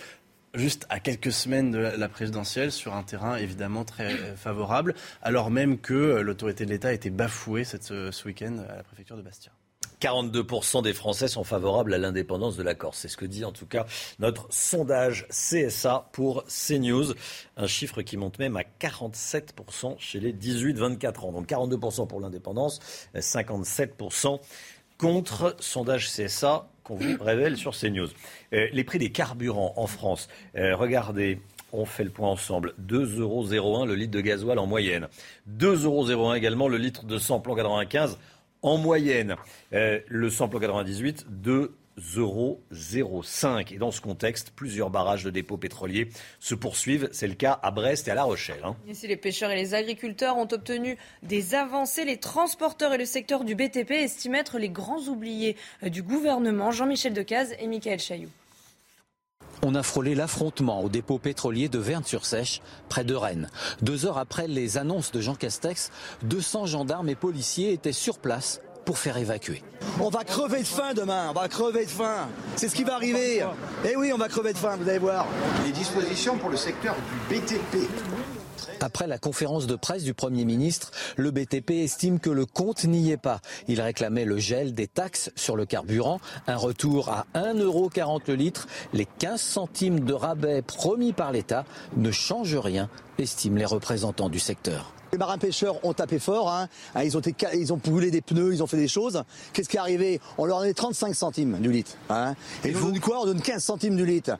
juste 0.57 0.85
à 0.89 0.99
quelques 0.99 1.31
semaines 1.31 1.71
de 1.71 1.77
la 1.77 2.09
présidentielle 2.09 2.71
sur 2.71 2.95
un 2.95 3.03
terrain 3.03 3.37
évidemment 3.37 3.85
très 3.85 4.09
favorable, 4.35 4.95
alors 5.21 5.49
même 5.51 5.77
que 5.77 6.19
l'autorité 6.19 6.65
de 6.65 6.71
l'État 6.71 6.89
a 6.89 6.93
été 6.93 7.09
bafouée 7.09 7.63
ce 7.63 8.25
week-end 8.25 8.57
à 8.69 8.75
la 8.75 8.83
préfecture 8.83 9.15
de 9.15 9.21
Bastia. 9.21 9.51
42% 10.01 10.83
des 10.83 10.93
Français 10.93 11.27
sont 11.27 11.43
favorables 11.43 11.93
à 11.93 11.97
l'indépendance 11.97 12.55
de 12.55 12.61
la 12.61 12.75
Corse. 12.75 12.99
C'est 12.99 13.07
ce 13.07 13.17
que 13.17 13.25
dit 13.25 13.43
en 13.45 13.51
tout 13.51 13.65
cas 13.65 13.87
notre 14.19 14.45
sondage 14.51 15.27
CSA 15.29 16.09
pour 16.11 16.43
CNews. 16.45 17.13
Un 17.55 17.67
chiffre 17.67 18.03
qui 18.03 18.15
monte 18.15 18.37
même 18.37 18.57
à 18.57 18.63
47% 18.79 19.95
chez 19.97 20.19
les 20.19 20.33
18-24 20.33 21.25
ans. 21.25 21.31
Donc 21.31 21.47
42% 21.47 22.07
pour 22.07 22.19
l'indépendance, 22.19 22.79
57% 23.15 24.39
contre. 24.99 25.55
Sondage 25.59 26.11
CSA 26.11 26.67
qu'on 26.87 26.95
vous 26.95 27.17
révèle 27.21 27.57
sur 27.57 27.75
CNews. 27.75 28.07
Euh, 28.53 28.67
les 28.71 28.83
prix 28.85 28.97
des 28.97 29.11
carburants 29.11 29.73
en 29.75 29.87
France. 29.87 30.29
Euh, 30.55 30.75
regardez, 30.75 31.41
on 31.73 31.85
fait 31.85 32.05
le 32.05 32.09
point 32.09 32.29
ensemble. 32.29 32.73
2,01 32.79 33.55
euros 33.55 33.85
le 33.85 33.93
litre 33.93 34.11
de 34.11 34.21
gasoil 34.21 34.57
en 34.57 34.65
moyenne. 34.65 35.07
2,01 35.49 36.11
euros 36.11 36.33
également 36.33 36.69
le 36.69 36.77
litre 36.77 37.05
de 37.05 37.17
samplon 37.17 37.55
95 37.55 38.17
en 38.61 38.77
moyenne. 38.77 39.35
Euh, 39.73 39.99
le 40.07 40.29
samplon 40.29 40.59
98, 40.59 41.25
2 41.29 41.75
euros 42.15 42.61
0,5. 42.73 43.73
Et 43.73 43.77
dans 43.77 43.91
ce 43.91 44.01
contexte, 44.01 44.51
plusieurs 44.55 44.89
barrages 44.89 45.23
de 45.23 45.29
dépôts 45.29 45.57
pétroliers 45.57 46.09
se 46.39 46.55
poursuivent. 46.55 47.09
C'est 47.11 47.27
le 47.27 47.33
cas 47.33 47.59
à 47.63 47.71
Brest 47.71 48.07
et 48.07 48.11
à 48.11 48.15
La 48.15 48.23
Rochelle. 48.23 48.61
Hein. 48.63 48.75
Ici, 48.87 49.07
les 49.07 49.17
pêcheurs 49.17 49.51
et 49.51 49.55
les 49.55 49.73
agriculteurs 49.73 50.37
ont 50.37 50.47
obtenu 50.51 50.97
des 51.23 51.55
avancées. 51.55 52.05
Les 52.05 52.17
transporteurs 52.17 52.93
et 52.93 52.97
le 52.97 53.05
secteur 53.05 53.43
du 53.43 53.55
BTP 53.55 53.91
estiment 53.91 54.37
être 54.37 54.59
les 54.59 54.69
grands 54.69 55.07
oubliés 55.07 55.55
euh, 55.83 55.89
du 55.89 56.03
gouvernement. 56.03 56.71
Jean-Michel 56.71 57.13
Decaze 57.13 57.55
et 57.59 57.67
Michael 57.67 57.99
Chailloux. 57.99 58.31
On 59.63 59.73
a 59.73 59.81
frôlé 59.81 60.13
l'affrontement 60.13 60.81
au 60.83 60.89
dépôt 60.89 61.17
pétrolier 61.17 61.67
de 61.67 61.79
Verne-sur-Sèche, 61.79 62.61
près 62.89 63.03
de 63.03 63.15
Rennes. 63.15 63.49
Deux 63.81 64.05
heures 64.05 64.19
après 64.19 64.47
les 64.47 64.77
annonces 64.77 65.11
de 65.11 65.19
Jean 65.19 65.33
Castex, 65.33 65.91
200 66.23 66.67
gendarmes 66.67 67.09
et 67.09 67.15
policiers 67.15 67.73
étaient 67.73 67.91
sur 67.91 68.19
place 68.19 68.61
pour 68.87 68.97
faire 68.97 69.17
évacuer. 69.17 69.61
On 69.99 70.07
va 70.07 70.23
crever 70.23 70.59
de 70.59 70.63
faim 70.63 70.93
demain, 70.95 71.27
on 71.31 71.33
va 71.33 71.49
crever 71.49 71.83
de 71.83 71.89
faim. 71.89 72.29
C'est 72.55 72.69
ce 72.69 72.75
qui 72.75 72.85
va 72.85 72.95
arriver. 72.95 73.45
Eh 73.83 73.97
oui, 73.97 74.13
on 74.13 74.17
va 74.17 74.29
crever 74.29 74.53
de 74.53 74.57
faim, 74.57 74.77
vous 74.79 74.87
allez 74.87 74.97
voir. 74.97 75.27
Les 75.65 75.73
dispositions 75.73 76.37
pour 76.37 76.49
le 76.49 76.55
secteur 76.55 76.95
du 77.29 77.35
BTP 77.35 77.89
Après 78.79 79.05
la 79.05 79.17
conférence 79.17 79.67
de 79.67 79.75
presse 79.75 80.03
du 80.03 80.13
Premier 80.13 80.45
ministre, 80.45 80.91
le 81.17 81.31
BTP 81.31 81.71
estime 81.71 82.21
que 82.21 82.29
le 82.29 82.45
compte 82.45 82.85
n'y 82.85 83.11
est 83.11 83.17
pas. 83.17 83.41
Il 83.67 83.81
réclamait 83.81 84.23
le 84.23 84.37
gel 84.37 84.73
des 84.73 84.87
taxes 84.87 85.31
sur 85.35 85.57
le 85.57 85.65
carburant, 85.65 86.21
un 86.47 86.55
retour 86.55 87.09
à 87.09 87.25
1,40€ 87.35 88.21
le 88.29 88.35
litre. 88.35 88.67
Les 88.93 89.05
15 89.05 89.41
centimes 89.41 89.99
de 89.99 90.13
rabais 90.13 90.61
promis 90.61 91.11
par 91.11 91.33
l'État 91.33 91.65
ne 91.97 92.11
changent 92.11 92.55
rien, 92.55 92.89
estiment 93.17 93.57
les 93.57 93.65
représentants 93.65 94.29
du 94.29 94.39
secteur. 94.39 94.93
Les 95.11 95.17
marins 95.17 95.37
pêcheurs 95.37 95.83
ont 95.85 95.93
tapé 95.93 96.19
fort, 96.19 96.51
hein. 96.51 96.67
Hein, 96.95 97.03
ils, 97.03 97.17
ont 97.17 97.21
ils 97.53 97.73
ont 97.73 97.77
brûlé 97.77 98.11
des 98.11 98.21
pneus, 98.21 98.53
ils 98.53 98.63
ont 98.63 98.67
fait 98.67 98.77
des 98.77 98.87
choses. 98.87 99.23
Qu'est-ce 99.53 99.69
qui 99.69 99.77
est 99.77 99.79
arrivé? 99.79 100.19
On 100.37 100.45
leur 100.45 100.57
a 100.57 100.61
donné 100.61 100.73
35 100.73 101.15
centimes 101.15 101.57
du 101.59 101.71
litre. 101.71 101.91
Hein. 102.09 102.35
Et 102.63 102.71
nous, 102.71 102.91
donne 102.91 102.99
quoi 102.99 103.21
On 103.21 103.25
donne 103.25 103.41
15 103.41 103.63
centimes 103.63 103.95
du 103.95 104.05
litre. 104.05 104.37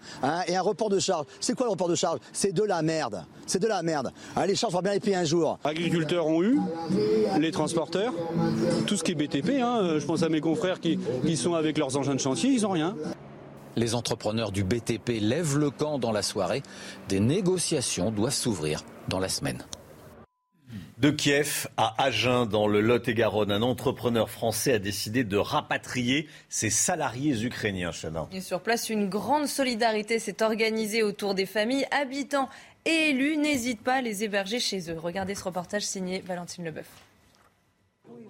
Et 0.48 0.56
un 0.56 0.62
report 0.62 0.90
de 0.90 1.00
charge. 1.00 1.26
C'est 1.40 1.56
quoi 1.56 1.66
le 1.66 1.72
report 1.72 1.90
de 1.90 1.96
charge? 1.96 2.20
C'est 2.34 2.54
de 2.54 2.64
la 2.64 2.82
merde. 2.82 3.24
C'est 3.46 3.60
de 3.60 3.68
la 3.68 3.82
merde. 3.82 4.12
les 4.46 4.56
charges, 4.56 4.74
vont 4.74 4.82
bien 4.82 4.94
les 4.94 5.00
payer 5.00 5.16
un 5.16 5.24
jour. 5.24 5.58
Agriculteurs 5.64 6.28
ont 6.28 6.44
eu, 6.44 6.60
les 7.40 7.52
transporteurs, 7.52 8.14
tout 8.86 8.98
ce 8.98 9.04
qui 9.04 9.12
est 9.12 9.16
BTP. 9.16 9.48
Je 9.48 10.06
pense 10.06 10.24
à 10.24 10.30
mes 10.30 10.42
confrères 10.42 10.80
qui, 10.80 11.00
qui 11.26 11.38
sont 11.38 11.54
avec 11.54 11.78
leurs 11.78 11.96
engins 11.98 12.16
de 12.16 12.20
chantier, 12.20 12.52
ils 12.52 12.62
n'ont 12.64 12.72
rien. 12.72 12.96
Les 13.78 13.94
entrepreneurs 13.94 14.52
du 14.52 14.64
BTP 14.64 15.20
lèvent 15.22 15.58
le 15.58 15.70
camp 15.70 16.00
dans 16.00 16.12
la 16.12 16.24
soirée. 16.24 16.64
Des 17.10 17.20
négociations 17.20 18.12
doivent 18.12 18.34
s'ouvrir 18.34 18.84
dans 19.08 19.20
la 19.20 19.30
semaine. 19.30 19.64
De 20.98 21.12
Kiev 21.12 21.68
à 21.78 21.94
Agen, 22.04 22.48
dans 22.48 22.68
le 22.68 22.82
Lot-et-Garonne, 22.82 23.52
un 23.52 23.62
entrepreneur 23.62 24.32
français 24.32 24.74
a 24.74 24.80
décidé 24.80 25.24
de 25.24 25.38
rapatrier 25.38 26.28
ses 26.50 26.72
salariés 26.72 27.44
ukrainiens. 27.44 27.92
Et 28.32 28.42
sur 28.42 28.62
place, 28.62 28.90
une 28.90 29.08
grande 29.08 29.46
solidarité 29.46 30.18
s'est 30.18 30.42
organisée 30.42 31.04
autour 31.04 31.36
des 31.36 31.46
familles, 31.46 31.86
habitants 31.92 32.50
et 32.86 33.10
élus. 33.10 33.38
N'hésite 33.38 33.82
pas 33.84 33.96
à 33.96 34.02
les 34.02 34.24
héberger 34.24 34.60
chez 34.60 34.90
eux. 34.90 34.98
Regardez 34.98 35.36
ce 35.36 35.44
reportage 35.44 35.84
signé 35.84 36.22
Valentine 36.22 36.66
Leboeuf. 36.66 36.90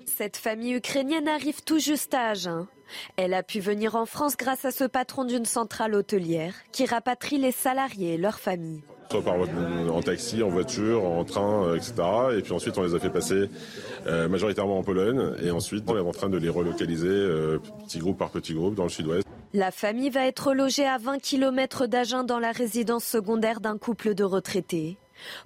Cette 0.05 0.35
famille 0.35 0.73
ukrainienne 0.73 1.29
arrive 1.29 1.63
tout 1.63 1.79
juste 1.79 2.13
à 2.13 2.31
Agen. 2.31 2.67
Elle 3.15 3.33
a 3.33 3.43
pu 3.43 3.61
venir 3.61 3.95
en 3.95 4.05
France 4.05 4.35
grâce 4.35 4.65
à 4.65 4.71
ce 4.71 4.83
patron 4.83 5.23
d'une 5.23 5.45
centrale 5.45 5.95
hôtelière 5.95 6.53
qui 6.73 6.85
rapatrie 6.85 7.37
les 7.37 7.53
salariés 7.53 8.15
et 8.15 8.17
leurs 8.17 8.39
familles 8.39 8.81
soit 9.09 9.21
par, 9.21 9.35
en 9.35 10.01
taxi, 10.01 10.43
en 10.43 10.49
voiture, 10.49 11.03
en 11.03 11.23
train, 11.23 11.63
euh, 11.63 11.75
etc. 11.75 11.93
Et 12.37 12.41
puis 12.41 12.53
ensuite, 12.53 12.77
on 12.77 12.83
les 12.83 12.95
a 12.95 12.99
fait 12.99 13.09
passer 13.09 13.49
euh, 14.05 14.27
majoritairement 14.27 14.79
en 14.79 14.83
Pologne. 14.83 15.33
Et 15.41 15.51
ensuite, 15.51 15.85
on 15.87 15.97
est 15.97 16.01
en 16.01 16.11
train 16.11 16.29
de 16.29 16.37
les 16.37 16.49
relocaliser 16.49 17.07
euh, 17.07 17.59
petit 17.85 17.99
groupe 17.99 18.17
par 18.17 18.29
petit 18.29 18.53
groupe 18.53 18.75
dans 18.75 18.83
le 18.83 18.89
sud-ouest. 18.89 19.25
La 19.53 19.71
famille 19.71 20.09
va 20.09 20.25
être 20.25 20.53
logée 20.53 20.85
à 20.85 20.97
20 20.97 21.19
km 21.19 21.87
d'Agen 21.87 22.23
dans 22.23 22.39
la 22.39 22.51
résidence 22.51 23.05
secondaire 23.05 23.61
d'un 23.61 23.77
couple 23.77 24.13
de 24.13 24.23
retraités. 24.23 24.97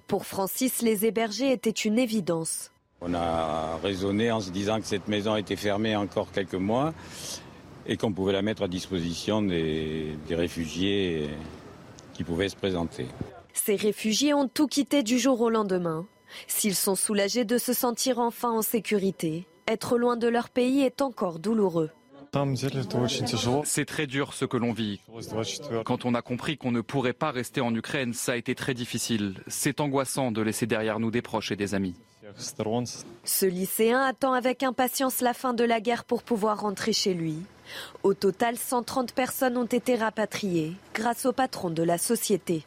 Pour 0.06 0.26
Francis, 0.26 0.82
les 0.82 1.06
hébergés 1.06 1.52
étaient 1.52 1.70
une 1.70 1.98
évidence. 1.98 2.72
On 3.00 3.14
a 3.14 3.78
raisonné 3.82 4.30
en 4.30 4.40
se 4.40 4.50
disant 4.50 4.80
que 4.80 4.86
cette 4.86 5.08
maison 5.08 5.36
était 5.36 5.56
fermée 5.56 5.96
encore 5.96 6.30
quelques 6.30 6.54
mois 6.54 6.92
et 7.86 7.96
qu'on 7.96 8.12
pouvait 8.12 8.32
la 8.32 8.42
mettre 8.42 8.62
à 8.62 8.68
disposition 8.68 9.42
des, 9.42 10.16
des 10.28 10.34
réfugiés 10.34 11.30
qui 12.12 12.22
pouvaient 12.22 12.48
se 12.48 12.56
présenter. 12.56 13.06
Ces 13.54 13.76
réfugiés 13.76 14.34
ont 14.34 14.48
tout 14.48 14.66
quitté 14.66 15.02
du 15.02 15.18
jour 15.18 15.40
au 15.40 15.50
lendemain. 15.50 16.06
S'ils 16.46 16.74
sont 16.74 16.94
soulagés 16.94 17.44
de 17.44 17.58
se 17.58 17.72
sentir 17.72 18.18
enfin 18.18 18.50
en 18.50 18.62
sécurité, 18.62 19.46
être 19.66 19.98
loin 19.98 20.16
de 20.16 20.28
leur 20.28 20.48
pays 20.48 20.82
est 20.82 21.02
encore 21.02 21.38
douloureux. 21.38 21.90
C'est 23.64 23.84
très 23.84 24.06
dur 24.06 24.32
ce 24.32 24.46
que 24.46 24.56
l'on 24.56 24.72
vit. 24.72 25.00
Quand 25.84 26.06
on 26.06 26.14
a 26.14 26.22
compris 26.22 26.56
qu'on 26.56 26.72
ne 26.72 26.80
pourrait 26.80 27.12
pas 27.12 27.30
rester 27.30 27.60
en 27.60 27.74
Ukraine, 27.74 28.14
ça 28.14 28.32
a 28.32 28.36
été 28.36 28.54
très 28.54 28.72
difficile. 28.72 29.34
C'est 29.48 29.80
angoissant 29.80 30.32
de 30.32 30.40
laisser 30.40 30.66
derrière 30.66 30.98
nous 30.98 31.10
des 31.10 31.20
proches 31.20 31.52
et 31.52 31.56
des 31.56 31.74
amis. 31.74 31.94
Ce 33.24 33.44
lycéen 33.44 34.00
attend 34.00 34.32
avec 34.32 34.62
impatience 34.62 35.20
la 35.20 35.34
fin 35.34 35.52
de 35.52 35.64
la 35.64 35.80
guerre 35.80 36.04
pour 36.04 36.22
pouvoir 36.22 36.60
rentrer 36.60 36.94
chez 36.94 37.12
lui. 37.12 37.36
Au 38.02 38.14
total, 38.14 38.56
130 38.56 39.12
personnes 39.12 39.58
ont 39.58 39.66
été 39.66 39.96
rapatriées 39.96 40.72
grâce 40.94 41.26
au 41.26 41.32
patron 41.32 41.68
de 41.68 41.82
la 41.82 41.98
société. 41.98 42.64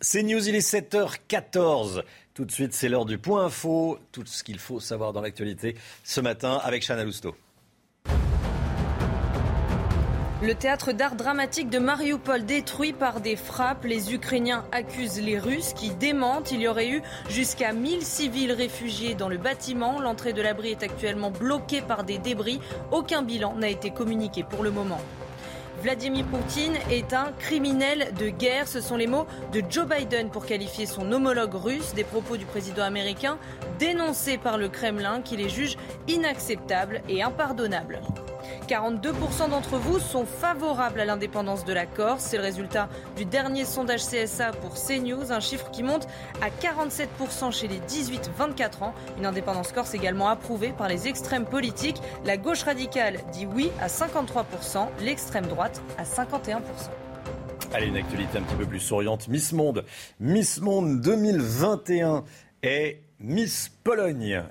C'est 0.00 0.22
News, 0.22 0.48
il 0.48 0.54
est 0.54 0.66
7h14. 0.66 2.02
Tout 2.34 2.44
de 2.44 2.52
suite, 2.52 2.72
c'est 2.72 2.88
l'heure 2.88 3.04
du 3.04 3.18
point 3.18 3.46
info. 3.46 3.98
Tout 4.12 4.24
ce 4.24 4.44
qu'il 4.44 4.60
faut 4.60 4.78
savoir 4.78 5.12
dans 5.12 5.20
l'actualité 5.20 5.76
ce 6.04 6.20
matin 6.20 6.60
avec 6.62 6.86
Chana 6.86 7.04
Lousteau. 7.04 7.34
Le 10.40 10.54
théâtre 10.54 10.92
d'art 10.92 11.16
dramatique 11.16 11.68
de 11.68 11.80
Mariupol 11.80 12.44
détruit 12.44 12.92
par 12.92 13.20
des 13.20 13.34
frappes. 13.34 13.84
Les 13.84 14.14
Ukrainiens 14.14 14.64
accusent 14.70 15.20
les 15.20 15.36
Russes 15.36 15.72
qui 15.72 15.90
démentent. 15.90 16.52
Il 16.52 16.60
y 16.60 16.68
aurait 16.68 16.90
eu 16.90 17.02
jusqu'à 17.28 17.72
1000 17.72 18.02
civils 18.02 18.52
réfugiés 18.52 19.16
dans 19.16 19.28
le 19.28 19.36
bâtiment. 19.36 20.00
L'entrée 20.00 20.32
de 20.32 20.40
l'abri 20.40 20.70
est 20.70 20.84
actuellement 20.84 21.32
bloquée 21.32 21.82
par 21.82 22.04
des 22.04 22.18
débris. 22.18 22.60
Aucun 22.92 23.22
bilan 23.22 23.56
n'a 23.56 23.68
été 23.68 23.90
communiqué 23.90 24.44
pour 24.44 24.62
le 24.62 24.70
moment. 24.70 25.00
Vladimir 25.82 26.24
Poutine 26.26 26.76
est 26.90 27.12
un 27.12 27.32
criminel 27.38 28.12
de 28.18 28.28
guerre. 28.28 28.66
Ce 28.66 28.80
sont 28.80 28.96
les 28.96 29.06
mots 29.06 29.26
de 29.52 29.62
Joe 29.68 29.86
Biden 29.86 30.28
pour 30.28 30.44
qualifier 30.44 30.86
son 30.86 31.12
homologue 31.12 31.54
russe 31.54 31.94
des 31.94 32.04
propos 32.04 32.36
du 32.36 32.46
président 32.46 32.82
américain 32.82 33.38
dénoncés 33.78 34.38
par 34.38 34.58
le 34.58 34.68
Kremlin 34.68 35.22
qui 35.22 35.36
les 35.36 35.48
juge 35.48 35.76
inacceptables 36.08 37.02
et 37.08 37.22
impardonnables. 37.22 38.00
42% 38.68 39.48
d'entre 39.48 39.78
vous 39.78 39.98
sont 39.98 40.26
favorables 40.26 41.00
à 41.00 41.06
l'indépendance 41.06 41.64
de 41.64 41.72
la 41.72 41.86
Corse. 41.86 42.22
C'est 42.22 42.36
le 42.36 42.42
résultat 42.42 42.90
du 43.16 43.24
dernier 43.24 43.64
sondage 43.64 44.02
CSA 44.04 44.52
pour 44.52 44.74
CNews, 44.74 45.32
un 45.32 45.40
chiffre 45.40 45.70
qui 45.70 45.82
monte 45.82 46.06
à 46.42 46.50
47% 46.50 47.50
chez 47.50 47.66
les 47.66 47.78
18-24 47.78 48.84
ans. 48.84 48.94
Une 49.16 49.24
indépendance 49.24 49.72
corse 49.72 49.94
également 49.94 50.28
approuvée 50.28 50.74
par 50.76 50.86
les 50.86 51.08
extrêmes 51.08 51.46
politiques. 51.46 52.02
La 52.26 52.36
gauche 52.36 52.62
radicale 52.62 53.20
dit 53.32 53.46
oui 53.46 53.70
à 53.80 53.86
53%, 53.86 54.88
l'extrême 55.00 55.46
droite 55.46 55.80
à 55.96 56.04
51%. 56.04 56.60
Allez, 57.72 57.86
une 57.86 57.96
actualité 57.96 58.36
un 58.36 58.42
petit 58.42 58.56
peu 58.56 58.66
plus 58.66 58.80
souriante. 58.80 59.28
Miss 59.28 59.52
Monde. 59.52 59.84
Miss 60.20 60.60
Monde 60.60 61.00
2021 61.00 62.24
est 62.62 63.00
Miss 63.20 63.68
Pologne. 63.82 64.44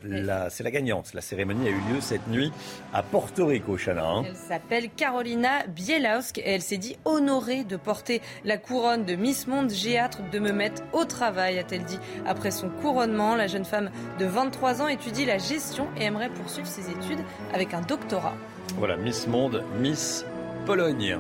C'est 0.50 0.64
la 0.64 0.72
gagnante. 0.72 1.14
La 1.14 1.22
cérémonie 1.22 1.68
a 1.68 1.72
eu 1.72 1.94
lieu 1.94 2.02
cette 2.02 2.28
nuit 2.28 2.52
à 2.94 3.02
Porto 3.02 3.46
Rico, 3.46 3.78
Chana. 3.78 4.06
Hein. 4.06 4.24
Elle 4.28 4.36
s'appelle 4.36 4.90
Carolina 4.90 5.66
Bielawsk 5.68 6.38
et 6.40 6.50
elle 6.50 6.62
s'est 6.62 6.78
dit 6.78 6.98
honorée 7.06 7.64
de 7.64 7.78
porter 7.78 8.22
la 8.44 8.58
couronne 8.58 9.06
de 9.06 9.16
Miss 9.16 9.48
Monde. 9.48 9.72
J'ai 9.72 9.98
hâte 9.98 10.20
de 10.32 10.40
me 10.40 10.52
mettre 10.52 10.84
au 10.92 11.06
travail, 11.06 11.60
a-t-elle 11.60 11.86
dit. 11.86 12.00
Après 12.26 12.52
son 12.52 12.70
couronnement, 12.70 13.38
la 13.38 13.48
jeune 13.48 13.64
femme 13.64 13.90
de 14.20 14.26
23 14.26 14.82
ans 14.82 14.88
étudie 14.90 15.24
la 15.24 15.38
gestion 15.38 15.88
et 15.98 16.04
aimerait 16.04 16.30
poursuivre 16.30 16.68
ses 16.68 16.90
études 16.90 17.24
avec 17.54 17.74
un 17.74 17.82
doctorat. 17.82 18.36
Voilà, 18.76 18.98
Miss 18.98 19.28
Monde, 19.28 19.64
Miss 19.80 20.26
Pologne. 20.66 21.20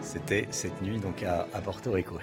C'était 0.00 0.48
cette 0.50 0.80
nuit 0.80 1.00
donc 1.00 1.22
à, 1.22 1.46
à 1.52 1.60
Porto 1.60 1.92
Rico. 1.92 2.18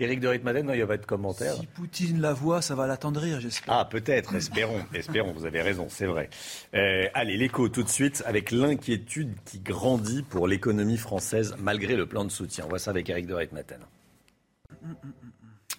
Éric 0.00 0.20
de 0.20 0.28
Ritmaden, 0.28 0.70
il 0.72 0.78
y 0.78 0.82
a 0.82 0.86
de 0.86 1.06
commentaire. 1.06 1.54
Si 1.54 1.66
Poutine 1.66 2.20
la 2.20 2.32
voit, 2.32 2.62
ça 2.62 2.74
va 2.74 2.86
l'attendrir, 2.86 3.40
j'espère. 3.40 3.74
Ah, 3.74 3.84
peut-être, 3.84 4.34
espérons, 4.34 4.80
espérons, 4.94 5.32
vous 5.32 5.46
avez 5.46 5.62
raison, 5.62 5.86
c'est 5.88 6.06
vrai. 6.06 6.30
Euh, 6.74 7.06
allez, 7.14 7.36
l'écho 7.36 7.68
tout 7.68 7.82
de 7.82 7.88
suite 7.88 8.22
avec 8.26 8.50
l'inquiétude 8.50 9.34
qui 9.44 9.60
grandit 9.60 10.22
pour 10.22 10.48
l'économie 10.48 10.96
française 10.96 11.54
malgré 11.58 11.96
le 11.96 12.06
plan 12.06 12.24
de 12.24 12.30
soutien. 12.30 12.64
On 12.66 12.68
voit 12.68 12.78
ça 12.78 12.90
avec 12.90 13.08
Éric 13.08 13.26
de 13.26 13.34
Ritmaten. 13.34 13.80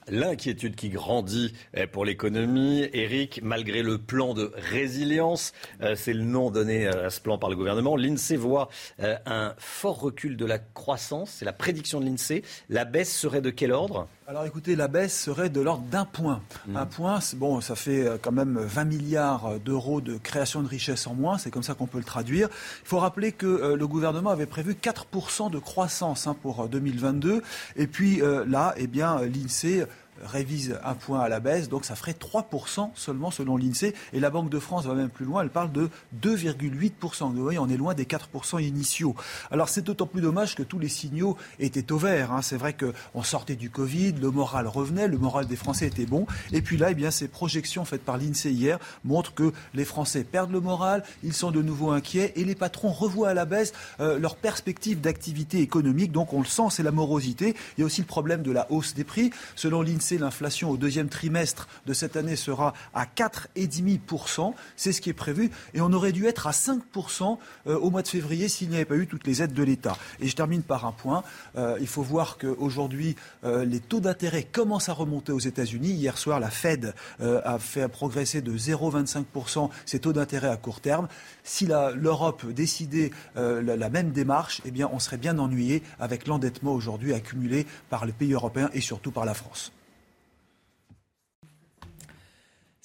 L'inquiétude 0.07 0.75
qui 0.75 0.89
grandit 0.89 1.53
eh, 1.73 1.87
pour 1.87 2.05
l'économie, 2.05 2.87
Eric, 2.93 3.39
malgré 3.41 3.81
le 3.81 3.97
plan 3.97 4.35
de 4.35 4.51
résilience, 4.55 5.51
euh, 5.81 5.95
c'est 5.95 6.13
le 6.13 6.23
nom 6.23 6.51
donné 6.51 6.85
euh, 6.85 7.07
à 7.07 7.09
ce 7.09 7.19
plan 7.19 7.39
par 7.39 7.49
le 7.49 7.55
gouvernement. 7.55 7.95
L'INSEE 7.95 8.35
voit 8.35 8.69
euh, 8.99 9.17
un 9.25 9.55
fort 9.57 9.99
recul 9.99 10.37
de 10.37 10.45
la 10.45 10.59
croissance, 10.59 11.31
c'est 11.31 11.45
la 11.45 11.53
prédiction 11.53 11.99
de 11.99 12.05
l'INSEE. 12.05 12.43
La 12.69 12.85
baisse 12.85 13.17
serait 13.17 13.41
de 13.41 13.49
quel 13.49 13.71
ordre? 13.71 14.07
Alors 14.27 14.45
écoutez, 14.45 14.75
la 14.75 14.87
baisse 14.87 15.19
serait 15.19 15.49
de 15.49 15.61
l'ordre 15.61 15.83
d'un 15.83 16.05
point. 16.05 16.41
Mmh. 16.67 16.77
Un 16.77 16.85
point, 16.87 17.19
bon, 17.35 17.61
ça 17.61 17.75
fait 17.75 18.09
quand 18.23 18.31
même 18.31 18.57
20 18.57 18.83
milliards 18.85 19.59
d'euros 19.59 20.01
de 20.01 20.17
création 20.17 20.63
de 20.63 20.67
richesse 20.67 21.05
en 21.05 21.13
moins, 21.13 21.37
c'est 21.37 21.51
comme 21.51 21.61
ça 21.61 21.75
qu'on 21.75 21.85
peut 21.85 21.99
le 21.99 22.03
traduire. 22.03 22.49
Il 22.83 22.87
faut 22.87 22.97
rappeler 22.97 23.31
que 23.31 23.75
le 23.75 23.87
gouvernement 23.87 24.31
avait 24.31 24.47
prévu 24.47 24.73
4% 24.73 25.51
de 25.51 25.59
croissance 25.59 26.25
hein, 26.25 26.35
pour 26.41 26.67
2022. 26.67 27.43
Et 27.75 27.85
puis 27.85 28.21
là, 28.47 28.73
eh 28.77 28.87
bien, 28.87 29.21
l'INSEE 29.21 29.85
révise 30.23 30.79
un 30.83 30.93
point 30.93 31.19
à 31.19 31.29
la 31.29 31.39
baisse, 31.39 31.69
donc 31.69 31.85
ça 31.85 31.95
ferait 31.95 32.13
3% 32.13 32.91
seulement 32.95 33.31
selon 33.31 33.57
l'INSEE. 33.57 33.93
Et 34.13 34.19
la 34.19 34.29
Banque 34.29 34.49
de 34.49 34.59
France 34.59 34.85
va 34.85 34.93
même 34.93 35.09
plus 35.09 35.25
loin, 35.25 35.41
elle 35.41 35.49
parle 35.49 35.71
de 35.71 35.89
2,8%. 36.21 37.33
Vous 37.33 37.43
voyez, 37.43 37.59
on 37.59 37.67
est 37.67 37.77
loin 37.77 37.93
des 37.93 38.05
4% 38.05 38.63
initiaux. 38.63 39.15
Alors 39.51 39.69
c'est 39.69 39.81
d'autant 39.81 40.07
plus 40.07 40.21
dommage 40.21 40.55
que 40.55 40.63
tous 40.63 40.79
les 40.79 40.89
signaux 40.89 41.37
étaient 41.59 41.91
au 41.91 41.97
vert. 41.97 42.31
Hein. 42.31 42.41
C'est 42.41 42.57
vrai 42.57 42.75
qu'on 42.75 43.23
sortait 43.23 43.55
du 43.55 43.69
Covid, 43.69 44.13
le 44.13 44.31
moral 44.31 44.67
revenait, 44.67 45.07
le 45.07 45.17
moral 45.17 45.47
des 45.47 45.55
Français 45.55 45.87
était 45.87 46.05
bon. 46.05 46.25
Et 46.51 46.61
puis 46.61 46.77
là, 46.77 46.91
eh 46.91 46.95
bien, 46.95 47.11
ces 47.11 47.27
projections 47.27 47.85
faites 47.85 48.03
par 48.03 48.17
l'INSEE 48.17 48.51
hier 48.51 48.79
montrent 49.03 49.33
que 49.33 49.51
les 49.73 49.85
Français 49.85 50.23
perdent 50.23 50.51
le 50.51 50.61
moral, 50.61 51.03
ils 51.23 51.33
sont 51.33 51.51
de 51.51 51.61
nouveau 51.61 51.91
inquiets 51.91 52.33
et 52.35 52.43
les 52.43 52.55
patrons 52.55 52.91
revoient 52.91 53.29
à 53.29 53.33
la 53.33 53.45
baisse 53.45 53.73
euh, 53.99 54.19
leurs 54.19 54.35
perspectives 54.35 55.01
d'activité 55.01 55.59
économique. 55.59 56.11
Donc 56.11 56.33
on 56.33 56.39
le 56.39 56.45
sent, 56.45 56.67
c'est 56.69 56.83
la 56.83 56.91
morosité. 56.91 57.55
Il 57.77 57.81
y 57.81 57.83
a 57.83 57.85
aussi 57.85 58.01
le 58.01 58.07
problème 58.07 58.43
de 58.43 58.51
la 58.51 58.71
hausse 58.71 58.93
des 58.93 59.03
prix. 59.03 59.31
Selon 59.55 59.81
l'INSEE, 59.81 60.04
l'inflation 60.11 60.69
au 60.69 60.77
deuxième 60.77 61.09
trimestre 61.09 61.67
de 61.85 61.93
cette 61.93 62.15
année 62.15 62.35
sera 62.35 62.73
à 62.93 63.05
4,5%. 63.05 64.53
C'est 64.75 64.91
ce 64.91 65.01
qui 65.01 65.09
est 65.09 65.13
prévu. 65.13 65.51
Et 65.73 65.81
on 65.81 65.91
aurait 65.93 66.11
dû 66.11 66.25
être 66.25 66.47
à 66.47 66.51
5% 66.51 67.37
euh, 67.67 67.77
au 67.77 67.89
mois 67.89 68.01
de 68.01 68.07
février 68.07 68.47
s'il 68.47 68.69
n'y 68.69 68.75
avait 68.75 68.85
pas 68.85 68.95
eu 68.95 69.07
toutes 69.07 69.27
les 69.27 69.41
aides 69.41 69.53
de 69.53 69.63
l'État. 69.63 69.97
Et 70.19 70.27
je 70.27 70.35
termine 70.35 70.61
par 70.61 70.85
un 70.85 70.91
point. 70.91 71.23
Euh, 71.57 71.77
il 71.79 71.87
faut 71.87 72.01
voir 72.01 72.37
qu'aujourd'hui, 72.37 73.15
euh, 73.43 73.65
les 73.65 73.79
taux 73.79 73.99
d'intérêt 73.99 74.43
commencent 74.43 74.89
à 74.89 74.93
remonter 74.93 75.31
aux 75.31 75.39
États-Unis. 75.39 75.91
Hier 75.91 76.17
soir, 76.17 76.39
la 76.39 76.49
Fed 76.49 76.93
a 77.19 77.59
fait 77.59 77.87
progresser 77.87 78.41
de 78.41 78.57
0,25% 78.57 79.69
ses 79.85 79.99
taux 79.99 80.13
d'intérêt 80.13 80.49
à 80.49 80.57
court 80.57 80.81
terme. 80.81 81.07
Si 81.43 81.65
l'Europe 81.65 82.45
décidait 82.51 83.11
la, 83.35 83.61
la, 83.61 83.89
même 83.89 84.11
démarche, 84.11 84.61
eh 84.65 84.71
bien, 84.71 84.89
on 84.91 84.99
serait 84.99 85.17
bien 85.17 85.37
ennuyé 85.39 85.83
avec 85.99 86.27
l'endettement 86.27 86.73
aujourd'hui 86.73 87.13
accumulé 87.13 87.65
par 87.89 88.05
les 88.05 88.13
pays 88.13 88.33
européens 88.33 88.69
et 88.73 88.81
surtout 88.81 89.11
par 89.11 89.25
la 89.25 89.33
France. 89.33 89.71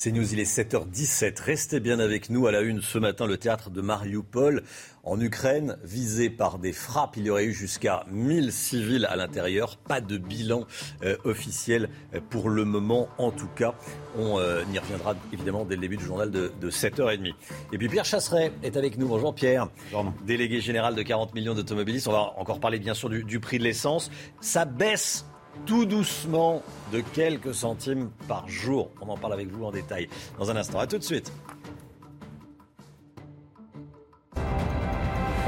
C'est 0.03 0.13
News, 0.13 0.33
il 0.33 0.41
est 0.41 0.51
7h17. 0.51 1.43
Restez 1.43 1.79
bien 1.79 2.01
avec 2.01 2.31
nous 2.31 2.47
à 2.47 2.53
la 2.53 2.63
une 2.63 2.81
ce 2.81 2.97
matin, 2.97 3.27
le 3.27 3.37
théâtre 3.37 3.69
de 3.69 3.83
Mariupol 3.83 4.63
en 5.05 5.21
Ukraine, 5.21 5.77
visé 5.85 6.31
par 6.31 6.59
des 6.59 6.73
frappes. 6.73 7.19
Il 7.19 7.27
y 7.27 7.31
aurait 7.31 7.45
eu 7.45 7.53
jusqu'à 7.53 8.07
1000 8.11 8.51
civils 8.51 9.05
à 9.05 9.17
l'intérieur. 9.17 9.77
Pas 9.77 10.01
de 10.01 10.17
bilan 10.17 10.65
euh, 11.03 11.19
officiel 11.25 11.91
euh, 12.15 12.21
pour 12.31 12.49
le 12.49 12.65
moment, 12.65 13.11
en 13.19 13.31
tout 13.31 13.51
cas. 13.55 13.75
On 14.17 14.39
euh, 14.39 14.65
y 14.73 14.79
reviendra 14.79 15.17
évidemment 15.35 15.67
dès 15.67 15.75
le 15.75 15.83
début 15.83 15.99
du 15.99 16.05
journal 16.07 16.31
de, 16.31 16.51
7h30. 16.63 17.35
Et 17.71 17.77
puis 17.77 17.91
Pierre 17.91 18.07
Chasseret 18.07 18.53
est 18.63 18.79
avec 18.79 18.97
nous. 18.97 19.07
Bonjour 19.07 19.35
Pierre. 19.35 19.69
Bonjour. 19.93 20.15
Délégué 20.25 20.63
général 20.63 20.95
de 20.95 21.03
40 21.03 21.35
millions 21.35 21.53
d'automobilistes. 21.53 22.09
On 22.09 22.13
va 22.13 22.33
encore 22.39 22.61
parler 22.61 22.79
bien 22.79 22.95
sûr 22.95 23.11
du, 23.11 23.23
du 23.23 23.39
prix 23.39 23.59
de 23.59 23.65
l'essence. 23.65 24.11
Ça 24.41 24.65
baisse 24.65 25.27
tout 25.67 25.85
doucement 25.85 26.63
de 26.93 27.01
quelques 27.01 27.55
centimes 27.55 28.11
par 28.29 28.49
jour. 28.49 28.91
On 29.01 29.09
en 29.09 29.17
parle 29.17 29.35
avec 29.35 29.49
vous 29.49 29.65
en 29.65 29.71
détail 29.71 30.09
dans 30.39 30.51
un 30.51 30.57
instant. 30.57 30.79
A 30.79 30.87
tout 30.87 30.99
de 30.99 31.05
suite. 31.05 31.33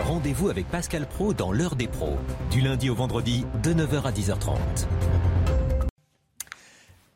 Rendez-vous 0.05 0.51
avec 0.51 0.69
Pascal 0.69 1.07
Pro 1.07 1.33
dans 1.33 1.53
l'heure 1.53 1.75
des 1.75 1.89
pros, 1.89 2.17
du 2.51 2.61
lundi 2.61 2.91
au 2.91 2.95
vendredi 2.95 3.47
de 3.63 3.73
9h 3.73 4.03
à 4.03 4.13
10h30. 4.13 4.59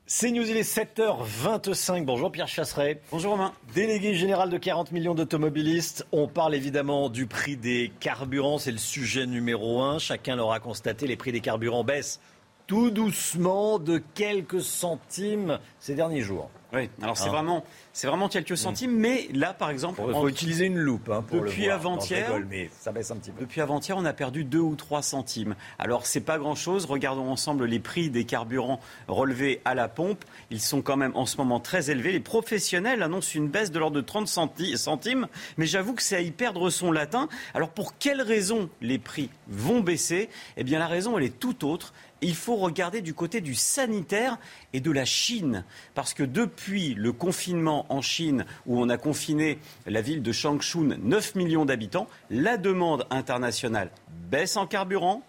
C'est 0.09 0.31
News, 0.31 0.49
il 0.49 0.57
est 0.57 0.63
7h25. 0.63 2.05
Bonjour 2.05 2.31
Pierre 2.31 2.47
Chasseret. 2.47 3.03
Bonjour 3.11 3.33
Romain. 3.33 3.53
Délégué 3.75 4.15
général 4.15 4.51
de 4.51 4.57
40 4.57 4.93
millions 4.93 5.17
d'automobilistes. 5.17 6.07
On 6.13 6.29
parle 6.29 6.55
évidemment 6.55 7.09
du 7.09 7.27
prix 7.27 7.57
des 7.57 7.91
carburants, 7.99 8.59
c'est 8.59 8.71
le 8.71 8.79
sujet 8.79 9.27
numéro 9.27 9.83
un. 9.83 9.99
Chacun 9.99 10.37
l'aura 10.37 10.61
constaté, 10.61 11.09
les 11.09 11.17
prix 11.17 11.33
des 11.33 11.41
carburants 11.41 11.83
baissent 11.83 12.21
tout 12.67 12.91
doucement 12.91 13.79
de 13.79 14.03
quelques 14.15 14.63
centimes 14.63 15.59
ces 15.79 15.95
derniers 15.95 16.23
jours. 16.23 16.51
Oui, 16.73 16.91
alors 17.01 17.17
c'est 17.17 17.29
hein 17.29 17.31
vraiment, 17.31 17.65
c'est 17.93 18.09
vraiment 18.09 18.29
quelques 18.29 18.53
mm. 18.53 18.57
centimes, 18.57 18.97
mais 18.97 19.29
là, 19.33 19.55
par 19.55 19.71
exemple, 19.71 20.03
il 20.07 20.13
faut 20.13 20.29
utiliser 20.29 20.67
une 20.67 20.79
loupe 20.79 21.09
hein, 21.09 21.23
pour 21.23 21.41
depuis 21.41 21.71
avant-hier. 21.71 22.29
Mais 22.49 22.71
ça 22.79 22.91
baisse 22.91 23.11
un 23.11 23.17
petit 23.17 23.31
peu. 23.31 23.41
Depuis 23.41 23.61
avant-hier, 23.61 23.97
on 23.97 24.05
a 24.05 24.13
perdu 24.13 24.45
2 24.45 24.59
ou 24.59 24.75
3 24.75 25.03
centimes. 25.03 25.55
Alors 25.79 26.07
c'est 26.07 26.21
pas 26.21 26.39
grand-chose. 26.39 26.85
Regardons 26.85 27.31
ensemble 27.31 27.67
les 27.67 27.79
prix 27.79 28.11
des 28.11 28.25
carburants 28.25 28.81
relevés 29.07 29.61
à 29.65 29.75
la 29.75 29.89
pompe. 29.89 30.25
Ils 30.51 30.61
sont 30.61 30.83
quand 30.83 30.97
même 30.97 31.13
en 31.15 31.25
ce 31.25 31.37
moment 31.37 31.61
très 31.61 31.91
élevés. 31.91 32.13
Les 32.13 32.21
professionnels 32.21 33.03
annoncent 33.03 33.33
une 33.35 33.49
baisse 33.49 33.71
de 33.71 33.79
l'ordre 33.79 33.97
de 33.97 34.03
30 34.03 34.27
centimes, 34.27 35.29
mais 35.57 35.67
j'avoue 35.67 35.95
que 35.95 36.03
c'est 36.03 36.17
à 36.17 36.21
y 36.21 36.33
perdre 36.33 36.69
son 36.71 36.91
latin. 36.91 37.29
Alors 37.55 37.71
pour 37.71 37.97
quelles 37.97 38.23
raisons 38.23 38.69
les 38.81 38.99
prix 38.99 39.31
vont 39.49 39.81
baisser? 39.81 40.29
Eh 40.57 40.65
bien 40.65 40.81
la 40.81 40.89
raison, 40.89 41.17
elle 41.17 41.25
est 41.25 41.39
tout 41.39 41.65
autre 41.65 41.95
il 42.21 42.35
faut 42.35 42.57
regarder 42.57 43.03
du 43.03 43.15
côté 43.15 43.41
du 43.41 43.55
sanitaire 43.55 44.39
et 44.73 44.81
de 44.81 44.91
la 44.91 45.05
Chine. 45.05 45.65
Parce 45.95 46.15
que 46.15 46.23
depuis 46.23 46.95
le 46.95 47.13
confinement 47.13 47.87
en 47.93 48.03
Chine, 48.03 48.47
où 48.67 48.81
on 48.81 48.89
a 48.89 48.97
confiné 48.97 49.59
la 49.87 50.01
ville 50.01 50.23
de 50.23 50.33
Changchun, 50.33 50.97
9 50.99 51.35
millions 51.35 51.65
d'habitants, 51.65 52.09
la 52.31 52.57
demande 52.57 53.07
internationale 53.11 53.91
baisse 54.31 54.57
en 54.57 54.67
carburant. 54.67 55.23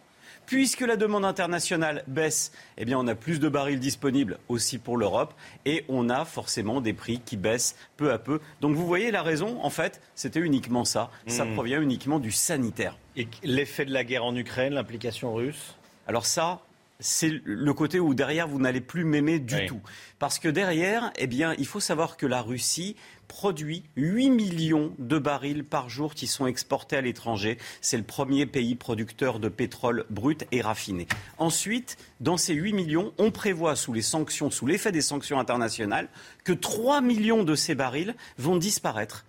Puisque 0.45 0.79
la 0.79 0.95
demande 0.95 1.25
internationale 1.25 2.05
baisse, 2.07 2.53
eh 2.77 2.85
bien, 2.85 2.97
on 2.97 3.05
a 3.07 3.15
plus 3.15 3.41
de 3.41 3.49
barils 3.49 3.81
disponibles 3.81 4.39
aussi 4.47 4.77
pour 4.77 4.95
l'Europe 4.95 5.33
et 5.65 5.83
on 5.89 6.09
a 6.09 6.23
forcément 6.23 6.79
des 6.79 6.93
prix 6.93 7.19
qui 7.19 7.35
baissent 7.35 7.75
peu 7.97 8.13
à 8.13 8.17
peu. 8.17 8.39
Donc 8.61 8.73
vous 8.73 8.87
voyez 8.87 9.11
la 9.11 9.23
raison, 9.23 9.59
en 9.61 9.69
fait, 9.69 10.01
c'était 10.15 10.39
uniquement 10.39 10.85
ça. 10.85 11.11
Ça 11.27 11.43
hmm. 11.43 11.53
provient 11.53 11.81
uniquement 11.81 12.17
du 12.17 12.31
sanitaire. 12.31 12.97
Et 13.17 13.27
l'effet 13.43 13.83
de 13.83 13.91
la 13.91 14.05
guerre 14.05 14.23
en 14.23 14.33
Ukraine, 14.37 14.73
l'implication 14.73 15.33
russe? 15.33 15.75
Alors 16.07 16.25
ça, 16.25 16.61
c'est 16.99 17.31
le 17.43 17.73
côté 17.73 17.99
où 17.99 18.13
derrière 18.13 18.47
vous 18.47 18.59
n'allez 18.59 18.81
plus 18.81 19.03
m'aimer 19.03 19.39
du 19.39 19.65
tout. 19.65 19.81
Parce 20.19 20.39
que 20.39 20.47
derrière, 20.49 21.11
eh 21.17 21.27
bien, 21.27 21.53
il 21.57 21.65
faut 21.65 21.79
savoir 21.79 22.17
que 22.17 22.25
la 22.25 22.41
Russie 22.41 22.95
produit 23.27 23.83
8 23.97 24.29
millions 24.29 24.93
de 24.97 25.19
barils 25.19 25.63
par 25.63 25.89
jour 25.89 26.13
qui 26.13 26.27
sont 26.27 26.47
exportés 26.47 26.95
à 26.95 27.01
l'étranger. 27.01 27.57
C'est 27.81 27.97
le 27.97 28.03
premier 28.03 28.45
pays 28.45 28.75
producteur 28.75 29.39
de 29.39 29.49
pétrole 29.49 30.05
brut 30.09 30.45
et 30.51 30.61
raffiné. 30.61 31.07
Ensuite, 31.37 31.97
dans 32.19 32.37
ces 32.37 32.53
8 32.53 32.73
millions, 32.73 33.13
on 33.17 33.31
prévoit 33.31 33.75
sous 33.75 33.93
les 33.93 34.01
sanctions, 34.01 34.49
sous 34.49 34.65
l'effet 34.65 34.91
des 34.91 35.01
sanctions 35.01 35.39
internationales, 35.39 36.07
que 36.45 36.53
3 36.53 37.01
millions 37.01 37.43
de 37.43 37.55
ces 37.55 37.75
barils 37.75 38.15
vont 38.37 38.57
disparaître 38.57 39.25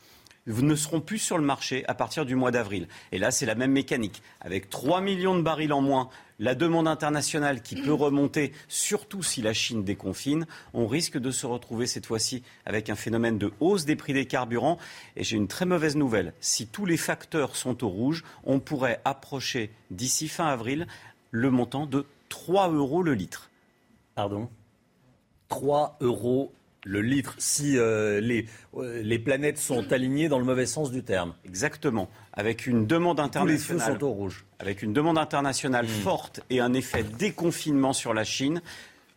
ne 0.48 0.74
seront 0.74 1.00
plus 1.00 1.18
sur 1.18 1.38
le 1.38 1.44
marché 1.44 1.84
à 1.86 1.94
partir 1.94 2.24
du 2.24 2.34
mois 2.34 2.50
d'avril. 2.50 2.88
Et 3.12 3.18
là, 3.18 3.30
c'est 3.30 3.46
la 3.46 3.54
même 3.54 3.72
mécanique. 3.72 4.22
Avec 4.40 4.70
3 4.70 5.00
millions 5.00 5.36
de 5.36 5.42
barils 5.42 5.72
en 5.72 5.80
moins, 5.80 6.08
la 6.38 6.54
demande 6.54 6.88
internationale 6.88 7.62
qui 7.62 7.74
peut 7.74 7.92
remonter, 7.92 8.52
surtout 8.68 9.22
si 9.22 9.42
la 9.42 9.52
Chine 9.52 9.84
déconfine, 9.84 10.46
on 10.72 10.86
risque 10.86 11.18
de 11.18 11.30
se 11.30 11.46
retrouver 11.46 11.86
cette 11.86 12.06
fois-ci 12.06 12.42
avec 12.64 12.90
un 12.90 12.94
phénomène 12.94 13.38
de 13.38 13.52
hausse 13.60 13.84
des 13.84 13.96
prix 13.96 14.12
des 14.12 14.26
carburants. 14.26 14.78
Et 15.16 15.24
j'ai 15.24 15.36
une 15.36 15.48
très 15.48 15.66
mauvaise 15.66 15.96
nouvelle. 15.96 16.32
Si 16.40 16.66
tous 16.66 16.86
les 16.86 16.96
facteurs 16.96 17.56
sont 17.56 17.84
au 17.84 17.88
rouge, 17.88 18.24
on 18.44 18.60
pourrait 18.60 19.00
approcher 19.04 19.70
d'ici 19.90 20.28
fin 20.28 20.46
avril 20.46 20.86
le 21.30 21.50
montant 21.50 21.86
de 21.86 22.06
3 22.28 22.70
euros 22.72 23.02
le 23.02 23.14
litre. 23.14 23.50
Pardon? 24.14 24.48
3 25.48 25.96
euros 26.00 26.52
le 26.88 27.02
litre 27.02 27.34
si 27.38 27.76
euh, 27.76 28.20
les, 28.20 28.46
euh, 28.76 29.02
les, 29.02 29.18
planètes 29.18 29.58
sont 29.58 29.92
alignées 29.92 30.28
dans 30.28 30.38
le 30.38 30.44
mauvais 30.44 30.64
sens 30.64 30.90
du 30.90 31.02
terme. 31.02 31.34
Exactement. 31.44 32.08
Avec 32.32 32.66
une 32.66 32.86
demande 32.86 33.20
internationale. 33.20 33.98
sont 33.98 34.04
au 34.04 34.10
rouge. 34.10 34.46
Avec 34.58 34.82
une 34.82 34.94
demande 34.94 35.18
internationale 35.18 35.86
forte 35.86 36.40
et 36.48 36.60
un 36.60 36.72
effet 36.72 37.02
déconfinement 37.02 37.92
sur 37.92 38.14
la 38.14 38.24
Chine. 38.24 38.62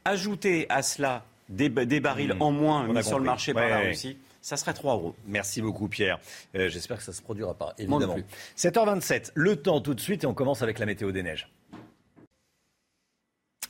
Ajouter 0.03 0.65
à 0.69 0.81
cela 0.81 1.23
des, 1.47 1.69
barils 1.69 2.33
hmm. 2.33 2.41
en 2.41 2.51
moins 2.51 2.87
mis 2.87 3.03
sur 3.03 3.19
le 3.19 3.25
marché 3.25 3.53
par 3.53 3.69
la 3.69 3.79
Russie. 3.79 4.17
Ça 4.41 4.57
serait 4.57 4.73
3 4.73 4.95
euros. 4.95 5.15
Merci 5.27 5.61
beaucoup, 5.61 5.87
Pierre. 5.87 6.19
Euh, 6.55 6.67
j'espère 6.67 6.97
que 6.97 7.03
ça 7.03 7.11
ne 7.11 7.15
se 7.15 7.21
produira 7.21 7.53
pas, 7.53 7.73
évidemment. 7.77 8.17
7h27, 8.57 9.31
le 9.35 9.55
temps 9.55 9.81
tout 9.81 9.93
de 9.93 10.01
suite 10.01 10.23
et 10.23 10.27
on 10.27 10.33
commence 10.33 10.63
avec 10.63 10.79
la 10.79 10.87
météo 10.87 11.11
des 11.11 11.21
neiges. 11.21 11.47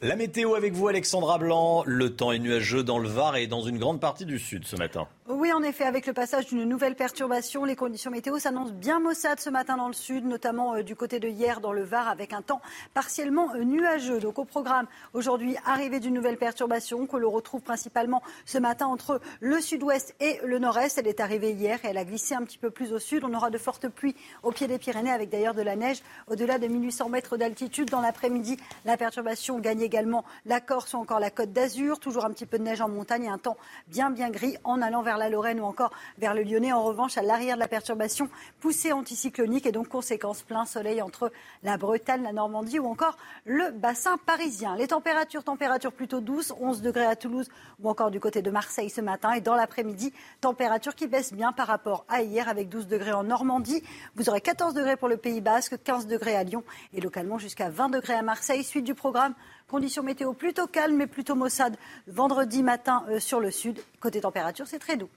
La 0.03 0.15
météo 0.15 0.55
avec 0.55 0.73
vous, 0.73 0.87
Alexandra 0.87 1.37
Blanc. 1.37 1.83
Le 1.85 2.15
temps 2.15 2.31
est 2.31 2.39
nuageux 2.39 2.81
dans 2.83 2.97
le 2.97 3.07
Var 3.07 3.35
et 3.35 3.45
dans 3.45 3.61
une 3.61 3.77
grande 3.77 3.99
partie 3.99 4.25
du 4.25 4.39
sud 4.39 4.65
ce 4.65 4.75
matin. 4.75 5.07
Oui, 5.33 5.53
en 5.53 5.63
effet, 5.63 5.85
avec 5.85 6.07
le 6.07 6.13
passage 6.13 6.47
d'une 6.47 6.65
nouvelle 6.65 6.95
perturbation, 6.95 7.63
les 7.63 7.77
conditions 7.77 8.11
météo 8.11 8.37
s'annoncent 8.37 8.73
bien 8.73 8.99
maussades 8.99 9.39
ce 9.39 9.49
matin 9.49 9.77
dans 9.77 9.87
le 9.87 9.93
sud, 9.93 10.25
notamment 10.25 10.75
euh, 10.75 10.83
du 10.83 10.93
côté 10.93 11.21
de 11.21 11.29
hier 11.29 11.61
dans 11.61 11.71
le 11.71 11.83
Var, 11.83 12.09
avec 12.09 12.33
un 12.33 12.41
temps 12.41 12.59
partiellement 12.93 13.55
euh, 13.55 13.63
nuageux. 13.63 14.19
Donc 14.19 14.39
au 14.39 14.43
programme, 14.43 14.87
aujourd'hui, 15.13 15.55
arrivée 15.65 16.01
d'une 16.01 16.15
nouvelle 16.15 16.35
perturbation 16.35 17.07
que 17.07 17.15
l'on 17.15 17.31
retrouve 17.31 17.61
principalement 17.61 18.21
ce 18.43 18.57
matin 18.57 18.87
entre 18.87 19.21
le 19.39 19.61
sud-ouest 19.61 20.15
et 20.19 20.37
le 20.43 20.59
nord-est. 20.59 20.97
Elle 20.97 21.07
est 21.07 21.21
arrivée 21.21 21.53
hier 21.53 21.79
et 21.85 21.87
elle 21.87 21.97
a 21.97 22.03
glissé 22.03 22.35
un 22.35 22.43
petit 22.43 22.57
peu 22.57 22.69
plus 22.69 22.91
au 22.91 22.99
sud. 22.99 23.23
On 23.23 23.33
aura 23.33 23.49
de 23.51 23.57
fortes 23.57 23.87
pluies 23.87 24.17
au 24.43 24.51
pied 24.51 24.67
des 24.67 24.79
Pyrénées, 24.79 25.11
avec 25.11 25.29
d'ailleurs 25.29 25.53
de 25.53 25.61
la 25.61 25.77
neige 25.77 26.01
au-delà 26.27 26.59
de 26.59 26.67
1800 26.67 27.07
mètres 27.07 27.37
d'altitude. 27.37 27.89
Dans 27.89 28.01
l'après-midi, 28.01 28.57
la 28.83 28.97
perturbation 28.97 29.59
gagne 29.59 29.81
également 29.81 30.25
la 30.45 30.59
Corse 30.59 30.93
ou 30.93 30.97
encore 30.97 31.21
la 31.21 31.29
côte 31.29 31.53
d'Azur. 31.53 31.99
Toujours 31.99 32.25
un 32.25 32.31
petit 32.31 32.45
peu 32.45 32.57
de 32.59 32.63
neige 32.63 32.81
en 32.81 32.89
montagne 32.89 33.23
et 33.23 33.29
un 33.29 33.37
temps 33.37 33.55
bien, 33.87 34.09
bien 34.09 34.29
gris 34.29 34.57
en 34.65 34.81
allant 34.81 35.01
vers 35.01 35.20
la 35.21 35.29
Lorraine 35.29 35.59
ou 35.59 35.65
encore 35.65 35.91
vers 36.17 36.33
le 36.33 36.43
Lyonnais. 36.43 36.73
En 36.73 36.83
revanche, 36.83 37.17
à 37.17 37.21
l'arrière 37.21 37.55
de 37.55 37.59
la 37.59 37.67
perturbation, 37.67 38.29
poussée 38.59 38.91
anticyclonique 38.91 39.65
et 39.65 39.71
donc 39.71 39.87
conséquence 39.87 40.41
plein 40.41 40.65
soleil 40.65 41.01
entre 41.01 41.31
la 41.63 41.77
Bretagne, 41.77 42.23
la 42.23 42.33
Normandie 42.33 42.79
ou 42.79 42.87
encore 42.87 43.17
le 43.45 43.71
bassin 43.71 44.17
parisien. 44.17 44.75
Les 44.75 44.87
températures, 44.87 45.43
températures 45.43 45.93
plutôt 45.93 46.21
douces, 46.21 46.53
11 46.59 46.81
degrés 46.81 47.05
à 47.05 47.15
Toulouse 47.15 47.49
ou 47.81 47.89
encore 47.89 48.11
du 48.11 48.19
côté 48.19 48.41
de 48.41 48.51
Marseille 48.51 48.89
ce 48.89 49.01
matin. 49.01 49.33
Et 49.33 49.41
dans 49.41 49.55
l'après-midi, 49.55 50.13
température 50.41 50.95
qui 50.95 51.07
baisse 51.07 51.33
bien 51.33 51.51
par 51.51 51.67
rapport 51.67 52.05
à 52.09 52.21
hier 52.21 52.49
avec 52.49 52.69
12 52.69 52.87
degrés 52.87 53.13
en 53.13 53.23
Normandie. 53.23 53.83
Vous 54.15 54.29
aurez 54.29 54.41
14 54.41 54.73
degrés 54.73 54.97
pour 54.97 55.07
le 55.07 55.17
Pays 55.17 55.41
Basque, 55.41 55.75
15 55.83 56.07
degrés 56.07 56.35
à 56.35 56.43
Lyon 56.43 56.63
et 56.93 57.01
localement 57.01 57.37
jusqu'à 57.37 57.69
20 57.69 57.89
degrés 57.89 58.15
à 58.15 58.21
Marseille. 58.21 58.63
Suite 58.63 58.85
du 58.85 58.95
programme, 58.95 59.33
Conditions 59.71 60.03
météo 60.03 60.33
plutôt 60.33 60.67
calmes, 60.67 60.97
mais 60.97 61.07
plutôt 61.07 61.33
maussades 61.33 61.77
vendredi 62.05 62.61
matin 62.61 63.05
euh, 63.07 63.21
sur 63.21 63.39
le 63.39 63.51
sud. 63.51 63.79
Côté 64.01 64.19
température, 64.19 64.67
c'est 64.67 64.79
très 64.79 64.97
doux. 64.97 65.07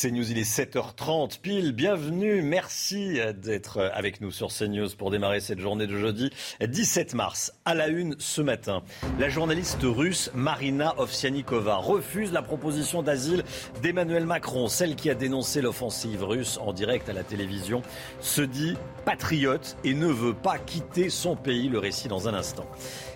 CNews, 0.00 0.30
il 0.30 0.38
est 0.38 0.48
7h30 0.48 1.40
pile. 1.40 1.72
Bienvenue, 1.72 2.40
merci 2.40 3.18
d'être 3.42 3.80
avec 3.92 4.20
nous 4.20 4.30
sur 4.30 4.52
CNews 4.52 4.90
pour 4.96 5.10
démarrer 5.10 5.40
cette 5.40 5.58
journée 5.58 5.88
de 5.88 5.98
jeudi 5.98 6.30
17 6.60 7.14
mars. 7.14 7.52
À 7.64 7.74
la 7.74 7.88
une 7.88 8.14
ce 8.20 8.40
matin, 8.40 8.84
la 9.18 9.28
journaliste 9.28 9.80
russe 9.82 10.30
Marina 10.34 10.94
Ovsianikova 11.00 11.74
refuse 11.78 12.30
la 12.30 12.42
proposition 12.42 13.02
d'asile 13.02 13.42
d'Emmanuel 13.82 14.24
Macron, 14.24 14.68
celle 14.68 14.94
qui 14.94 15.10
a 15.10 15.16
dénoncé 15.16 15.62
l'offensive 15.62 16.22
russe 16.22 16.60
en 16.62 16.72
direct 16.72 17.08
à 17.08 17.12
la 17.12 17.24
télévision, 17.24 17.82
se 18.20 18.42
dit 18.42 18.76
patriote 19.04 19.76
et 19.82 19.94
ne 19.94 20.06
veut 20.06 20.34
pas 20.34 20.58
quitter 20.58 21.10
son 21.10 21.34
pays. 21.34 21.68
Le 21.68 21.80
récit 21.80 22.06
dans 22.06 22.28
un 22.28 22.34
instant. 22.34 22.66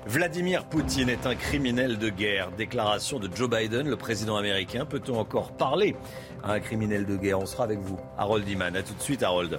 Vladimir 0.05 0.65
Poutine 0.65 1.09
est 1.09 1.27
un 1.27 1.36
criminel 1.36 1.97
de 1.97 2.09
guerre. 2.09 2.51
Déclaration 2.51 3.20
de 3.20 3.31
Joe 3.32 3.48
Biden, 3.48 3.89
le 3.89 3.97
président 3.97 4.36
américain. 4.36 4.85
Peut-on 4.85 5.16
encore 5.16 5.52
parler 5.52 5.94
à 6.43 6.52
un 6.52 6.60
criminel 6.60 7.06
de 7.06 7.16
guerre 7.16 7.40
On 7.40 7.47
sera 7.47 7.64
avec 7.64 7.78
vous, 7.78 7.98
Harold 8.19 8.48
Iman. 8.48 8.77
A 8.77 8.82
tout 8.82 8.94
de 8.94 9.02
suite, 9.02 9.23
Harold. 9.23 9.59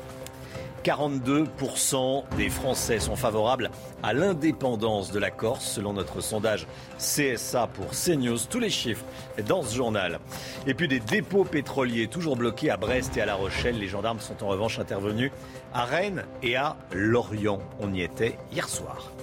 42% 0.84 2.24
des 2.36 2.50
Français 2.50 3.00
sont 3.00 3.16
favorables 3.16 3.72
à 4.04 4.14
l'indépendance 4.14 5.12
de 5.12 5.20
la 5.20 5.32
Corse, 5.32 5.66
selon 5.66 5.94
notre 5.94 6.20
sondage 6.20 6.68
CSA 6.98 7.68
pour 7.68 7.92
CNews. 7.92 8.38
Tous 8.50 8.60
les 8.60 8.70
chiffres 8.70 9.06
dans 9.48 9.64
ce 9.64 9.76
journal. 9.76 10.20
Et 10.68 10.74
puis 10.74 10.88
des 10.88 11.00
dépôts 11.00 11.46
pétroliers 11.46 12.08
toujours 12.08 12.36
bloqués 12.36 12.70
à 12.70 12.78
Brest 12.78 13.16
et 13.16 13.22
à 13.22 13.26
La 13.26 13.36
Rochelle. 13.36 13.80
Les 13.80 13.88
gendarmes 13.88 14.20
sont 14.20 14.44
en 14.44 14.50
revanche 14.50 14.78
intervenus 14.80 15.32
à 15.74 15.86
Rennes 15.86 16.26
et 16.42 16.58
à 16.58 16.76
Lorient. 16.92 17.60
On 17.80 17.94
y 17.94 18.02
était 18.02 18.38
hier 18.52 18.68
soir. 18.68 19.14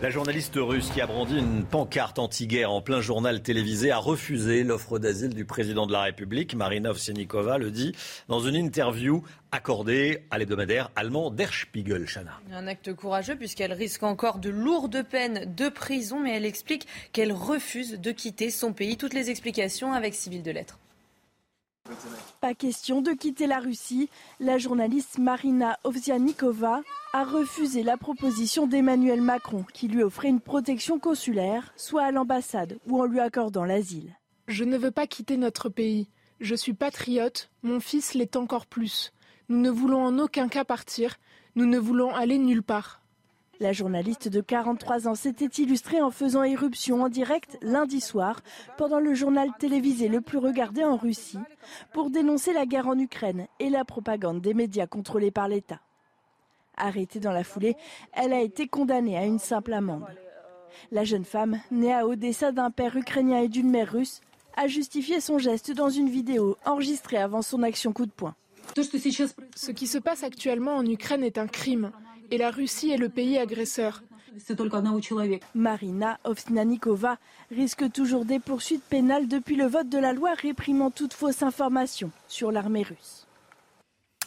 La 0.00 0.10
journaliste 0.10 0.54
russe 0.54 0.90
qui 0.90 1.00
a 1.00 1.08
brandi 1.08 1.36
une 1.36 1.64
pancarte 1.64 2.20
anti-guerre 2.20 2.70
en 2.70 2.80
plein 2.80 3.00
journal 3.00 3.42
télévisé 3.42 3.90
a 3.90 3.98
refusé 3.98 4.62
l'offre 4.62 5.00
d'asile 5.00 5.34
du 5.34 5.44
président 5.44 5.88
de 5.88 5.92
la 5.92 6.02
République. 6.02 6.54
Marina 6.54 6.90
Ovsyanikova 6.90 7.58
le 7.58 7.72
dit 7.72 7.96
dans 8.28 8.38
une 8.38 8.54
interview 8.54 9.24
accordée 9.50 10.24
à 10.30 10.38
l'hebdomadaire 10.38 10.92
allemand 10.94 11.32
Der 11.32 11.52
Spiegel. 11.52 12.06
Chana. 12.06 12.38
Un 12.52 12.68
acte 12.68 12.94
courageux 12.94 13.34
puisqu'elle 13.34 13.72
risque 13.72 14.04
encore 14.04 14.38
de 14.38 14.50
lourdes 14.50 15.02
peines 15.02 15.52
de 15.56 15.68
prison, 15.68 16.20
mais 16.20 16.36
elle 16.36 16.46
explique 16.46 16.86
qu'elle 17.12 17.32
refuse 17.32 17.98
de 17.98 18.12
quitter 18.12 18.50
son 18.50 18.72
pays. 18.72 18.98
Toutes 18.98 19.14
les 19.14 19.30
explications 19.30 19.92
avec 19.94 20.14
Civil 20.14 20.44
de 20.44 20.52
Lettres. 20.52 20.78
Pas 22.40 22.54
question 22.54 23.00
de 23.00 23.12
quitter 23.12 23.46
la 23.46 23.60
Russie. 23.60 24.08
La 24.40 24.58
journaliste 24.58 25.18
Marina 25.18 25.78
Ovsianikova 25.84 26.82
a 27.12 27.24
refusé 27.24 27.82
la 27.82 27.96
proposition 27.96 28.66
d'Emmanuel 28.66 29.22
Macron 29.22 29.64
qui 29.72 29.88
lui 29.88 30.02
offrait 30.02 30.28
une 30.28 30.40
protection 30.40 30.98
consulaire, 30.98 31.72
soit 31.76 32.04
à 32.04 32.10
l'ambassade 32.10 32.78
ou 32.86 33.00
en 33.00 33.04
lui 33.04 33.20
accordant 33.20 33.64
l'asile. 33.64 34.16
Je 34.46 34.64
ne 34.64 34.78
veux 34.78 34.90
pas 34.90 35.06
quitter 35.06 35.36
notre 35.36 35.68
pays. 35.68 36.08
Je 36.40 36.54
suis 36.54 36.74
patriote, 36.74 37.50
mon 37.62 37.80
fils 37.80 38.14
l'est 38.14 38.36
encore 38.36 38.66
plus. 38.66 39.12
Nous 39.48 39.58
ne 39.58 39.70
voulons 39.70 40.04
en 40.04 40.18
aucun 40.18 40.48
cas 40.48 40.64
partir, 40.64 41.16
nous 41.54 41.66
ne 41.66 41.78
voulons 41.78 42.14
aller 42.14 42.38
nulle 42.38 42.62
part. 42.62 43.02
La 43.60 43.72
journaliste 43.72 44.28
de 44.28 44.40
43 44.40 45.08
ans 45.08 45.16
s'était 45.16 45.60
illustrée 45.60 46.00
en 46.00 46.12
faisant 46.12 46.44
éruption 46.44 47.02
en 47.02 47.08
direct 47.08 47.58
lundi 47.60 48.00
soir 48.00 48.40
pendant 48.76 49.00
le 49.00 49.14
journal 49.14 49.50
télévisé 49.58 50.06
le 50.06 50.20
plus 50.20 50.38
regardé 50.38 50.84
en 50.84 50.96
Russie 50.96 51.40
pour 51.92 52.10
dénoncer 52.10 52.52
la 52.52 52.66
guerre 52.66 52.86
en 52.86 52.96
Ukraine 52.96 53.48
et 53.58 53.68
la 53.68 53.84
propagande 53.84 54.40
des 54.40 54.54
médias 54.54 54.86
contrôlés 54.86 55.32
par 55.32 55.48
l'État. 55.48 55.80
Arrêtée 56.76 57.18
dans 57.18 57.32
la 57.32 57.42
foulée, 57.42 57.76
elle 58.12 58.32
a 58.32 58.40
été 58.40 58.68
condamnée 58.68 59.18
à 59.18 59.24
une 59.24 59.40
simple 59.40 59.72
amende. 59.72 60.06
La 60.92 61.02
jeune 61.02 61.24
femme, 61.24 61.58
née 61.72 61.92
à 61.92 62.06
Odessa 62.06 62.52
d'un 62.52 62.70
père 62.70 62.96
ukrainien 62.96 63.40
et 63.40 63.48
d'une 63.48 63.70
mère 63.70 63.90
russe, 63.90 64.20
a 64.56 64.68
justifié 64.68 65.20
son 65.20 65.38
geste 65.38 65.72
dans 65.72 65.90
une 65.90 66.08
vidéo 66.08 66.56
enregistrée 66.64 67.16
avant 67.16 67.42
son 67.42 67.64
action 67.64 67.92
coup 67.92 68.06
de 68.06 68.12
poing. 68.12 68.36
Ce 68.76 69.70
qui 69.72 69.86
se 69.88 69.98
passe 69.98 70.22
actuellement 70.22 70.76
en 70.76 70.86
Ukraine 70.86 71.24
est 71.24 71.38
un 71.38 71.48
crime 71.48 71.90
et 72.30 72.38
la 72.38 72.50
Russie 72.50 72.90
est 72.90 72.96
le 72.96 73.08
pays 73.08 73.38
agresseur. 73.38 74.02
Marina 75.54 76.18
Ovsnanikova 76.24 77.18
risque 77.50 77.90
toujours 77.92 78.24
des 78.24 78.38
poursuites 78.38 78.84
pénales 78.84 79.28
depuis 79.28 79.56
le 79.56 79.66
vote 79.66 79.88
de 79.88 79.98
la 79.98 80.12
loi 80.12 80.34
réprimant 80.34 80.90
toute 80.90 81.14
fausse 81.14 81.42
information 81.42 82.10
sur 82.28 82.52
l'armée 82.52 82.82
russe 82.82 83.27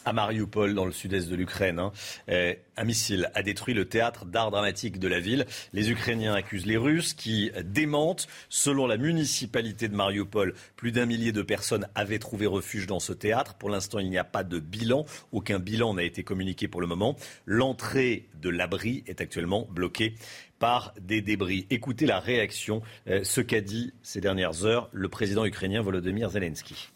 à 0.04 0.12
Mariupol, 0.12 0.74
dans 0.74 0.84
le 0.84 0.92
sud-est 0.92 1.28
de 1.28 1.36
l'Ukraine. 1.36 1.78
Hein. 1.78 1.92
Eh, 2.28 2.58
un 2.76 2.84
missile 2.84 3.30
a 3.34 3.42
détruit 3.42 3.74
le 3.74 3.84
théâtre 3.86 4.24
d'art 4.24 4.50
dramatique 4.50 4.98
de 4.98 5.08
la 5.08 5.20
ville. 5.20 5.46
Les 5.72 5.90
Ukrainiens 5.90 6.34
accusent 6.34 6.66
les 6.66 6.76
Russes 6.76 7.14
qui 7.14 7.50
démentent. 7.64 8.28
Selon 8.48 8.86
la 8.86 8.96
municipalité 8.96 9.88
de 9.88 9.94
Mariupol, 9.94 10.54
plus 10.76 10.92
d'un 10.92 11.06
millier 11.06 11.32
de 11.32 11.42
personnes 11.42 11.86
avaient 11.94 12.18
trouvé 12.18 12.46
refuge 12.46 12.86
dans 12.86 13.00
ce 13.00 13.12
théâtre. 13.12 13.54
Pour 13.54 13.70
l'instant, 13.70 13.98
il 13.98 14.10
n'y 14.10 14.18
a 14.18 14.24
pas 14.24 14.44
de 14.44 14.58
bilan. 14.58 15.04
Aucun 15.32 15.58
bilan 15.58 15.94
n'a 15.94 16.02
été 16.02 16.24
communiqué 16.24 16.68
pour 16.68 16.80
le 16.80 16.86
moment. 16.86 17.16
L'entrée 17.46 18.28
de 18.40 18.48
l'abri 18.48 19.04
est 19.06 19.20
actuellement 19.20 19.66
bloquée 19.70 20.14
par 20.58 20.94
des 21.00 21.22
débris. 21.22 21.66
Écoutez 21.70 22.06
la 22.06 22.20
réaction, 22.20 22.82
eh, 23.06 23.24
ce 23.24 23.40
qu'a 23.40 23.60
dit 23.60 23.92
ces 24.02 24.20
dernières 24.20 24.64
heures 24.64 24.88
le 24.92 25.08
président 25.08 25.44
ukrainien 25.44 25.82
Volodymyr 25.82 26.30
Zelensky. 26.30 26.90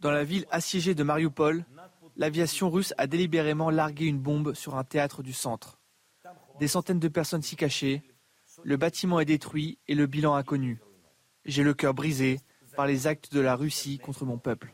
Dans 0.00 0.10
la 0.10 0.24
ville 0.24 0.46
assiégée 0.50 0.94
de 0.94 1.02
Mariupol, 1.02 1.64
l'aviation 2.16 2.70
russe 2.70 2.94
a 2.96 3.06
délibérément 3.06 3.68
largué 3.68 4.06
une 4.06 4.18
bombe 4.18 4.54
sur 4.54 4.76
un 4.76 4.84
théâtre 4.84 5.22
du 5.22 5.34
centre. 5.34 5.78
Des 6.58 6.68
centaines 6.68 7.00
de 7.00 7.08
personnes 7.08 7.42
s'y 7.42 7.54
cachaient, 7.54 8.02
le 8.64 8.76
bâtiment 8.78 9.20
est 9.20 9.26
détruit 9.26 9.78
et 9.88 9.94
le 9.94 10.06
bilan 10.06 10.34
inconnu. 10.34 10.80
J'ai 11.44 11.62
le 11.62 11.74
cœur 11.74 11.92
brisé 11.92 12.40
par 12.74 12.86
les 12.86 13.06
actes 13.06 13.32
de 13.32 13.40
la 13.40 13.56
Russie 13.56 13.98
contre 13.98 14.24
mon 14.24 14.38
peuple. 14.38 14.72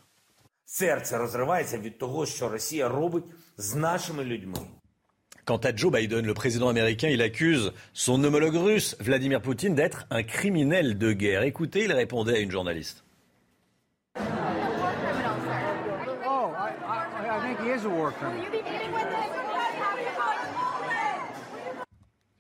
Quant 5.45 5.59
à 5.59 5.77
Joe 5.77 5.93
Biden, 5.93 6.25
le 6.25 6.33
président 6.33 6.69
américain, 6.69 7.09
il 7.09 7.21
accuse 7.21 7.73
son 7.93 8.25
homologue 8.25 8.57
russe, 8.57 8.97
Vladimir 8.99 9.43
Poutine, 9.43 9.75
d'être 9.75 10.07
un 10.11 10.23
criminel 10.23 10.97
de 10.97 11.13
guerre. 11.13 11.43
Écoutez, 11.43 11.85
il 11.85 11.93
répondait 11.93 12.37
à 12.37 12.39
une 12.39 12.51
journaliste. 12.51 13.05
Oh, 16.27 16.51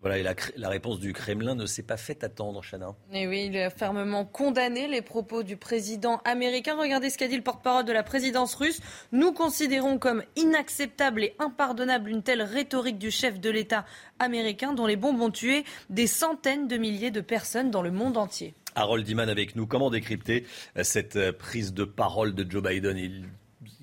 Voilà, 0.04 0.18
et 0.18 0.34
la, 0.56 0.68
réponse 0.68 1.00
du 1.00 1.14
Kremlin 1.14 1.54
ne 1.54 1.64
s'est 1.64 1.82
pas 1.82 1.96
faite 1.96 2.24
attendre, 2.24 2.60
Chana. 2.62 2.94
Et 3.14 3.26
oui, 3.26 3.46
il 3.50 3.56
a 3.56 3.70
fermement 3.70 4.26
condamné 4.26 4.86
les 4.86 5.00
propos 5.00 5.42
du 5.42 5.56
président 5.56 6.20
américain. 6.26 6.76
Regardez 6.78 7.08
ce 7.08 7.16
qu'a 7.16 7.26
dit 7.26 7.38
le 7.38 7.42
porte-parole 7.42 7.86
de 7.86 7.92
la 7.92 8.02
présidence 8.02 8.54
russe. 8.54 8.82
Nous 9.12 9.32
considérons 9.32 9.96
comme 9.98 10.22
inacceptable 10.36 11.24
et 11.24 11.34
impardonnable 11.38 12.10
une 12.10 12.22
telle 12.22 12.42
rhétorique 12.42 12.98
du 12.98 13.10
chef 13.10 13.40
de 13.40 13.48
l'État 13.48 13.86
américain 14.18 14.74
dont 14.74 14.84
les 14.84 14.96
bombes 14.96 15.22
ont 15.22 15.30
tué 15.30 15.64
des 15.88 16.06
centaines 16.06 16.68
de 16.68 16.76
milliers 16.76 17.10
de 17.10 17.22
personnes 17.22 17.70
dans 17.70 17.80
le 17.80 17.90
monde 17.90 18.18
entier. 18.18 18.52
Harold 18.74 19.08
Iman 19.08 19.30
avec 19.30 19.56
nous. 19.56 19.66
Comment 19.66 19.88
décrypter 19.88 20.44
euh, 20.76 20.84
cette 20.84 21.16
euh, 21.16 21.32
prise 21.32 21.72
de 21.72 21.84
parole 21.84 22.34
de 22.34 22.44
Joe 22.46 22.62
Biden? 22.62 22.98
Il, 22.98 23.24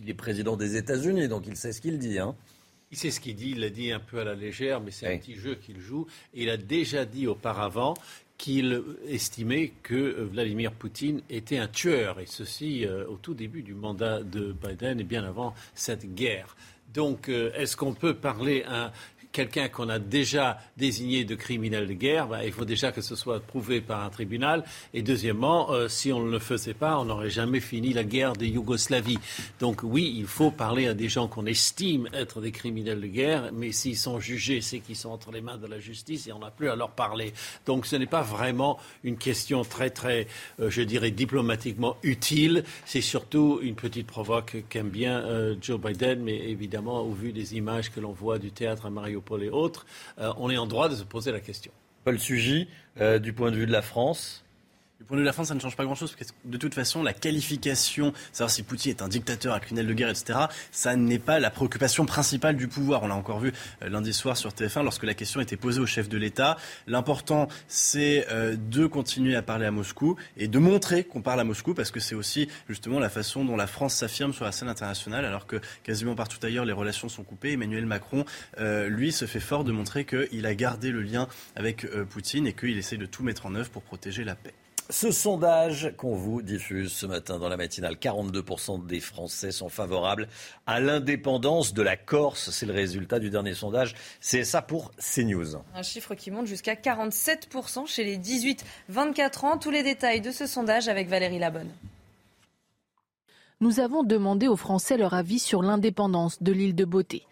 est 0.08 0.14
président 0.14 0.56
des 0.56 0.78
États-Unis, 0.78 1.28
donc 1.28 1.48
il 1.48 1.56
sait 1.56 1.72
ce 1.72 1.82
qu'il 1.82 1.98
dit. 1.98 2.20
Hein. 2.20 2.36
Il 2.92 2.98
sait 2.98 3.12
ce 3.12 3.20
qu'il 3.20 3.36
dit, 3.36 3.52
il 3.52 3.60
l'a 3.62 3.70
dit 3.70 3.92
un 3.92 4.00
peu 4.00 4.20
à 4.20 4.24
la 4.24 4.36
légère, 4.36 4.82
mais 4.82 4.92
c'est 4.92 5.12
un 5.14 5.18
petit 5.18 5.36
jeu 5.36 5.56
qu'il 5.56 5.80
joue. 5.80 6.08
Et 6.34 6.44
il 6.44 6.50
a 6.50 6.58
déjà 6.58 7.06
dit 7.06 7.26
auparavant 7.26 7.94
qu'il 8.38 8.84
estimait 9.08 9.72
que 9.84 10.24
Vladimir 10.24 10.72
Poutine 10.72 11.22
était 11.30 11.60
un 11.60 11.68
tueur, 11.68 12.20
et 12.20 12.26
ceci 12.26 12.86
euh, 12.86 13.06
au 13.08 13.16
tout 13.16 13.36
début 13.36 13.62
du 13.62 13.76
mandat 13.76 14.24
de 14.24 14.52
Biden 14.52 15.00
et 15.00 15.04
bien 15.04 15.24
avant 15.24 15.54
cette 15.76 16.16
guerre. 16.16 16.56
Donc, 16.92 17.30
euh, 17.30 17.54
est-ce 17.54 17.78
qu'on 17.78 17.94
peut 17.94 18.16
parler 18.16 18.64
un, 18.68 18.92
quelqu'un 19.32 19.70
qu'on 19.70 19.90
a 19.90 20.00
déjà 20.00 20.60
désigné 20.78 21.26
de 21.26 21.36
criminel 21.36 21.88
de 21.88 21.94
guerre, 21.94 22.28
ben, 22.28 22.42
il 22.44 22.52
faut 22.52 22.66
déjà 22.66 22.92
que 22.92 23.02
ce 23.02 23.16
soit 23.16 23.40
prouvé 23.40 23.82
par 23.82 24.04
un 24.04 24.10
tribunal. 24.10 24.64
Et 24.94 25.02
deuxièmement, 25.02 25.72
euh, 25.72 25.88
si 25.88 26.12
on 26.12 26.24
ne 26.24 26.32
le 26.32 26.40
faisait 26.40 26.74
pas, 26.74 26.98
on 27.00 27.06
n'aurait 27.06 27.30
jamais 27.30 27.60
fini 27.60 27.94
la 27.94 28.04
guerre 28.04 28.34
de 28.34 28.46
Yougoslavie. 28.46 29.20
Donc 29.60 29.82
oui, 29.84 30.14
il 30.18 30.26
faut 30.26 30.52
parler 30.52 30.88
à 30.88 30.94
des 30.94 31.10
gens 31.10 31.28
qu'on 31.28 31.46
estime 31.46 32.08
être 32.14 32.42
des 32.42 32.52
criminels 32.52 33.02
de 33.02 33.08
guerre, 33.08 33.52
mais 33.54 33.72
s'ils 33.72 33.98
sont 33.98 34.20
jugés, 34.20 34.62
c'est 34.62 34.80
qu'ils 34.80 34.96
sont 34.96 35.10
entre 35.10 35.32
les 35.32 35.42
mains 35.42 35.58
de 35.58 35.68
la 35.68 35.80
justice 35.80 36.28
et 36.28 36.34
on 36.34 36.40
n'a 36.40 36.52
plus 36.52 36.70
à 36.70 36.76
leur 36.76 36.92
parler. 36.92 37.34
Donc 37.66 37.86
ce 37.86 37.96
n'est 37.96 38.06
pas 38.06 38.22
vraiment 38.22 38.80
une 39.04 39.18
question 39.18 39.64
très, 39.64 39.90
très, 39.90 40.28
euh, 40.60 40.70
je 40.70 40.82
dirais, 40.82 41.12
diplomatiquement 41.12 41.98
utile. 42.04 42.64
C'est 42.86 43.02
surtout 43.02 43.60
une 43.62 43.76
petite 43.76 44.08
provoque 44.08 44.64
qu'aime 44.70 44.90
bien 44.90 45.20
euh, 45.20 45.56
Joe 45.62 45.80
Biden, 45.80 46.22
mais 46.22 46.38
évidemment, 46.50 47.02
au 47.02 47.12
vu 47.12 47.32
des 47.32 47.56
images 47.56 47.92
que 47.92 48.00
l'on 48.00 48.12
voit 48.12 48.40
du 48.40 48.52
théâtre 48.52 48.86
à 48.86 48.90
Mario 48.90 49.21
Paul 49.22 49.44
et 49.44 49.50
autres, 49.50 49.86
euh, 50.20 50.34
on 50.38 50.50
est 50.50 50.58
en 50.58 50.68
droit 50.68 50.90
de 50.90 50.96
se 50.96 51.04
poser 51.04 51.32
la 51.32 51.40
question. 51.40 51.72
Paul 52.04 52.20
Sugy, 52.20 52.68
euh, 53.00 53.20
du 53.20 53.34
point 53.34 53.52
de 53.52 53.56
vue 53.56 53.68
de 53.68 53.72
la 53.72 53.82
France, 53.82 54.44
Vue 55.10 55.18
de 55.18 55.22
la 55.24 55.34
France, 55.34 55.50
ça 55.50 55.56
ne 55.56 55.60
change 55.60 55.76
pas 55.76 55.84
grand-chose, 55.84 56.16
parce 56.18 56.32
que 56.32 56.36
de 56.46 56.58
toute 56.58 56.74
façon, 56.74 57.04
la 57.04 57.14
qualification, 57.14 58.14
savoir 58.32 58.50
si 58.50 58.64
Poutine 58.64 58.92
est 58.92 59.02
un 59.02 59.08
dictateur, 59.08 59.54
un 59.54 59.60
criminel 59.60 59.88
de 59.88 59.94
guerre, 59.94 60.10
etc., 60.10 60.40
ça 60.72 60.96
n'est 60.96 61.20
pas 61.20 61.40
la 61.40 61.50
préoccupation 61.50 62.06
principale 62.06 62.56
du 62.56 62.68
pouvoir. 62.68 63.04
On 63.04 63.08
l'a 63.08 63.16
encore 63.16 63.40
vu 63.40 63.52
euh, 63.82 63.90
lundi 63.90 64.14
soir 64.14 64.38
sur 64.38 64.52
TF1, 64.52 64.84
lorsque 64.84 65.04
la 65.04 65.14
question 65.14 65.42
était 65.42 65.58
posée 65.58 65.82
au 65.82 65.86
chef 65.86 66.08
de 66.08 66.18
l'État. 66.18 66.58
L'important, 66.88 67.48
c'est 67.68 68.28
euh, 68.32 68.56
de 68.56 68.86
continuer 68.86 69.36
à 69.36 69.42
parler 69.42 69.66
à 69.66 69.72
Moscou 69.72 70.16
et 70.38 70.48
de 70.48 70.60
montrer 70.60 71.04
qu'on 71.04 71.22
parle 71.22 71.40
à 71.40 71.44
Moscou, 71.44 71.74
parce 71.74 71.92
que 71.92 72.00
c'est 72.00 72.16
aussi 72.16 72.48
justement 72.70 73.00
la 73.00 73.10
façon 73.10 73.44
dont 73.44 73.58
la 73.58 73.68
France 73.68 73.96
s'affirme 73.96 74.34
sur 74.34 74.46
la 74.46 74.52
scène 74.52 74.70
internationale, 74.70 75.26
alors 75.26 75.46
que 75.46 75.60
quasiment 75.84 76.16
partout 76.16 76.38
ailleurs, 76.44 76.66
les 76.66 76.74
relations 76.74 77.10
sont 77.10 77.24
coupées. 77.24 77.52
Emmanuel 77.54 77.86
Macron, 77.86 78.24
euh, 78.60 78.88
lui, 78.88 79.12
se 79.12 79.26
fait 79.26 79.40
fort 79.40 79.64
de 79.64 79.72
montrer 79.72 80.06
qu'il 80.06 80.46
a 80.46 80.56
gardé 80.56 80.92
le 80.92 81.02
lien 81.02 81.28
avec 81.56 81.86
Poutine 82.10 82.48
et 82.48 82.54
qu'il 82.54 82.78
essaie 82.78 82.98
de 82.98 83.06
tout 83.06 83.24
mettre 83.24 83.46
en 83.46 83.56
œuvre 83.56 83.70
pour 83.70 83.82
protéger 83.82 84.24
la 84.24 84.36
paix. 84.36 84.54
Ce 84.92 85.10
sondage 85.10 85.94
qu'on 85.96 86.16
vous 86.16 86.42
diffuse 86.42 86.92
ce 86.92 87.06
matin 87.06 87.40
dans 87.40 87.48
la 87.48 87.56
matinale, 87.56 87.96
42% 87.96 88.86
des 88.86 89.00
Français 89.00 89.52
sont 89.52 89.70
favorables 89.70 90.28
à 90.68 90.82
l'indépendance 90.82 91.74
de 91.74 91.82
la 91.82 91.96
Corse. 91.96 92.50
C'est 92.50 92.66
le 92.66 92.74
résultat 92.74 93.20
du 93.20 93.30
dernier 93.30 93.54
sondage. 93.54 93.96
C'est 94.20 94.44
ça 94.44 94.62
pour 94.62 94.92
CNews. 94.98 95.56
Un 95.74 95.82
chiffre 95.82 96.14
qui 96.14 96.30
monte 96.30 96.46
jusqu'à 96.46 96.74
47% 96.74 97.88
chez 97.88 98.04
les 98.04 98.18
18-24 98.18 99.46
ans. 99.46 99.58
Tous 99.58 99.72
les 99.72 99.82
détails 99.82 100.20
de 100.20 100.32
ce 100.32 100.46
sondage 100.46 100.90
avec 100.90 101.08
Valérie 101.08 101.40
Labonne. 101.40 101.72
Nous 103.62 103.80
avons 103.80 104.04
demandé 104.04 104.50
aux 104.50 104.58
Français 104.58 104.98
leur 104.98 105.14
avis 105.14 105.40
sur 105.40 105.64
l'indépendance 105.64 106.44
de 106.44 106.52
l'île 106.52 106.76
de 106.76 106.84
Beauté. 106.84 107.24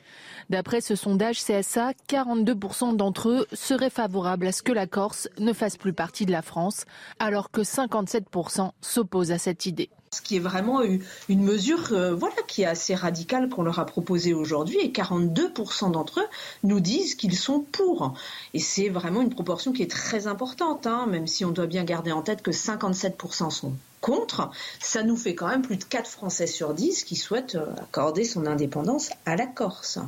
D'après 0.49 0.81
ce 0.81 0.95
sondage 0.95 1.43
CSA, 1.43 1.91
42% 2.09 2.95
d'entre 2.95 3.29
eux 3.29 3.45
seraient 3.53 3.91
favorables 3.91 4.47
à 4.47 4.51
ce 4.51 4.63
que 4.63 4.71
la 4.71 4.87
Corse 4.87 5.29
ne 5.37 5.53
fasse 5.53 5.77
plus 5.77 5.93
partie 5.93 6.25
de 6.25 6.31
la 6.31 6.41
France, 6.41 6.85
alors 7.19 7.51
que 7.51 7.61
57% 7.61 8.71
s'opposent 8.81 9.31
à 9.31 9.37
cette 9.37 9.67
idée. 9.67 9.91
Ce 10.11 10.21
qui 10.23 10.37
est 10.37 10.39
vraiment 10.39 10.81
une 10.81 11.43
mesure 11.43 11.89
euh, 11.91 12.15
voilà, 12.15 12.35
qui 12.47 12.63
est 12.63 12.65
assez 12.65 12.95
radicale 12.95 13.47
qu'on 13.47 13.61
leur 13.61 13.77
a 13.77 13.85
proposée 13.85 14.33
aujourd'hui 14.33 14.79
et 14.79 14.91
42% 14.91 15.91
d'entre 15.91 16.21
eux 16.21 16.27
nous 16.63 16.79
disent 16.79 17.13
qu'ils 17.13 17.37
sont 17.37 17.59
pour. 17.59 18.15
Et 18.55 18.59
c'est 18.59 18.89
vraiment 18.89 19.21
une 19.21 19.29
proportion 19.29 19.71
qui 19.71 19.83
est 19.83 19.91
très 19.91 20.25
importante, 20.25 20.87
hein, 20.87 21.05
même 21.05 21.27
si 21.27 21.45
on 21.45 21.51
doit 21.51 21.67
bien 21.67 21.83
garder 21.83 22.11
en 22.11 22.23
tête 22.23 22.41
que 22.41 22.49
57% 22.49 23.51
sont 23.51 23.73
contre. 24.01 24.49
Ça 24.79 25.03
nous 25.03 25.15
fait 25.15 25.35
quand 25.35 25.47
même 25.47 25.61
plus 25.61 25.77
de 25.77 25.83
4 25.83 26.09
Français 26.09 26.47
sur 26.47 26.73
10 26.73 27.03
qui 27.03 27.15
souhaitent 27.15 27.53
euh, 27.53 27.71
accorder 27.79 28.23
son 28.23 28.47
indépendance 28.47 29.11
à 29.27 29.35
la 29.35 29.45
Corse. 29.45 29.99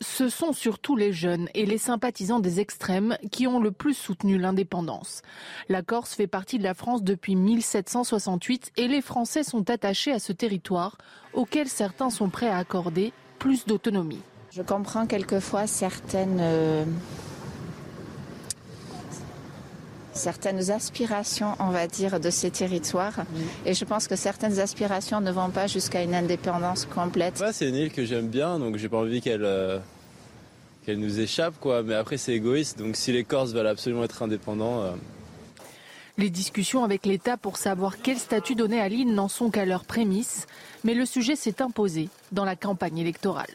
Ce 0.00 0.28
sont 0.28 0.52
surtout 0.52 0.94
les 0.94 1.12
jeunes 1.12 1.48
et 1.54 1.64
les 1.64 1.78
sympathisants 1.78 2.40
des 2.40 2.60
extrêmes 2.60 3.16
qui 3.30 3.46
ont 3.46 3.60
le 3.60 3.70
plus 3.70 3.94
soutenu 3.94 4.38
l'indépendance. 4.38 5.22
La 5.68 5.82
Corse 5.82 6.14
fait 6.14 6.26
partie 6.26 6.58
de 6.58 6.64
la 6.64 6.74
France 6.74 7.02
depuis 7.02 7.34
1768 7.34 8.72
et 8.76 8.88
les 8.88 9.00
Français 9.00 9.42
sont 9.42 9.70
attachés 9.70 10.12
à 10.12 10.18
ce 10.18 10.32
territoire 10.32 10.98
auquel 11.32 11.68
certains 11.68 12.10
sont 12.10 12.28
prêts 12.28 12.48
à 12.48 12.58
accorder 12.58 13.12
plus 13.38 13.66
d'autonomie. 13.66 14.22
Je 14.50 14.62
comprends 14.62 15.06
quelquefois 15.06 15.66
certaines, 15.66 16.38
euh, 16.40 16.84
certaines 20.16 20.70
aspirations, 20.70 21.54
on 21.60 21.70
va 21.70 21.86
dire, 21.86 22.18
de 22.20 22.30
ces 22.30 22.50
territoires. 22.50 23.24
Et 23.64 23.74
je 23.74 23.84
pense 23.84 24.08
que 24.08 24.16
certaines 24.16 24.58
aspirations 24.58 25.20
ne 25.20 25.30
vont 25.30 25.50
pas 25.50 25.66
jusqu'à 25.66 26.02
une 26.02 26.14
indépendance 26.14 26.86
complète. 26.86 27.42
c'est 27.52 27.68
une 27.68 27.76
île 27.76 27.92
que 27.92 28.04
j'aime 28.04 28.28
bien, 28.28 28.58
donc 28.58 28.76
j'ai 28.76 28.88
pas 28.88 28.98
envie 28.98 29.20
qu'elle 29.20 29.44
euh, 29.44 29.78
qu'elle 30.84 30.98
nous 30.98 31.20
échappe, 31.20 31.54
quoi. 31.60 31.82
Mais 31.82 31.94
après, 31.94 32.16
c'est 32.16 32.32
égoïste. 32.32 32.78
Donc 32.78 32.96
si 32.96 33.12
les 33.12 33.24
Corses 33.24 33.52
veulent 33.52 33.66
absolument 33.66 34.04
être 34.04 34.22
indépendants. 34.22 34.82
Euh, 34.82 34.92
les 36.18 36.30
discussions 36.30 36.82
avec 36.82 37.04
l'État 37.04 37.36
pour 37.36 37.58
savoir 37.58 37.98
quel 38.02 38.16
statut 38.16 38.54
donner 38.54 38.80
à 38.80 38.88
l'île 38.88 39.14
n'en 39.14 39.28
sont 39.28 39.50
qu'à 39.50 39.66
leur 39.66 39.84
prémisse, 39.84 40.46
mais 40.82 40.94
le 40.94 41.04
sujet 41.04 41.36
s'est 41.36 41.60
imposé 41.60 42.08
dans 42.32 42.46
la 42.46 42.56
campagne 42.56 42.96
électorale 42.96 43.50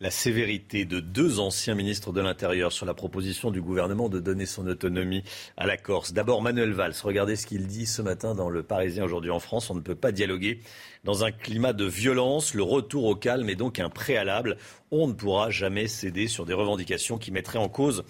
la 0.00 0.10
sévérité 0.10 0.84
de 0.84 0.98
deux 0.98 1.38
anciens 1.38 1.76
ministres 1.76 2.12
de 2.12 2.20
l'Intérieur 2.20 2.72
sur 2.72 2.84
la 2.84 2.94
proposition 2.94 3.52
du 3.52 3.62
gouvernement 3.62 4.08
de 4.08 4.18
donner 4.18 4.44
son 4.44 4.66
autonomie 4.66 5.22
à 5.56 5.66
la 5.66 5.76
Corse. 5.76 6.12
D'abord 6.12 6.42
Manuel 6.42 6.72
Valls, 6.72 6.94
regardez 7.02 7.36
ce 7.36 7.46
qu'il 7.46 7.68
dit 7.68 7.86
ce 7.86 8.02
matin 8.02 8.34
dans 8.34 8.50
Le 8.50 8.64
Parisien 8.64 9.04
aujourd'hui 9.04 9.30
en 9.30 9.38
France. 9.38 9.70
On 9.70 9.74
ne 9.74 9.80
peut 9.80 9.94
pas 9.94 10.10
dialoguer 10.10 10.58
dans 11.04 11.24
un 11.24 11.30
climat 11.30 11.72
de 11.72 11.84
violence. 11.84 12.54
Le 12.54 12.64
retour 12.64 13.04
au 13.04 13.14
calme 13.14 13.48
est 13.48 13.54
donc 13.54 13.78
un 13.78 13.88
préalable. 13.88 14.56
On 14.90 15.06
ne 15.06 15.12
pourra 15.12 15.50
jamais 15.50 15.86
céder 15.86 16.26
sur 16.26 16.44
des 16.44 16.54
revendications 16.54 17.16
qui 17.16 17.30
mettraient 17.30 17.58
en 17.58 17.68
cause 17.68 18.04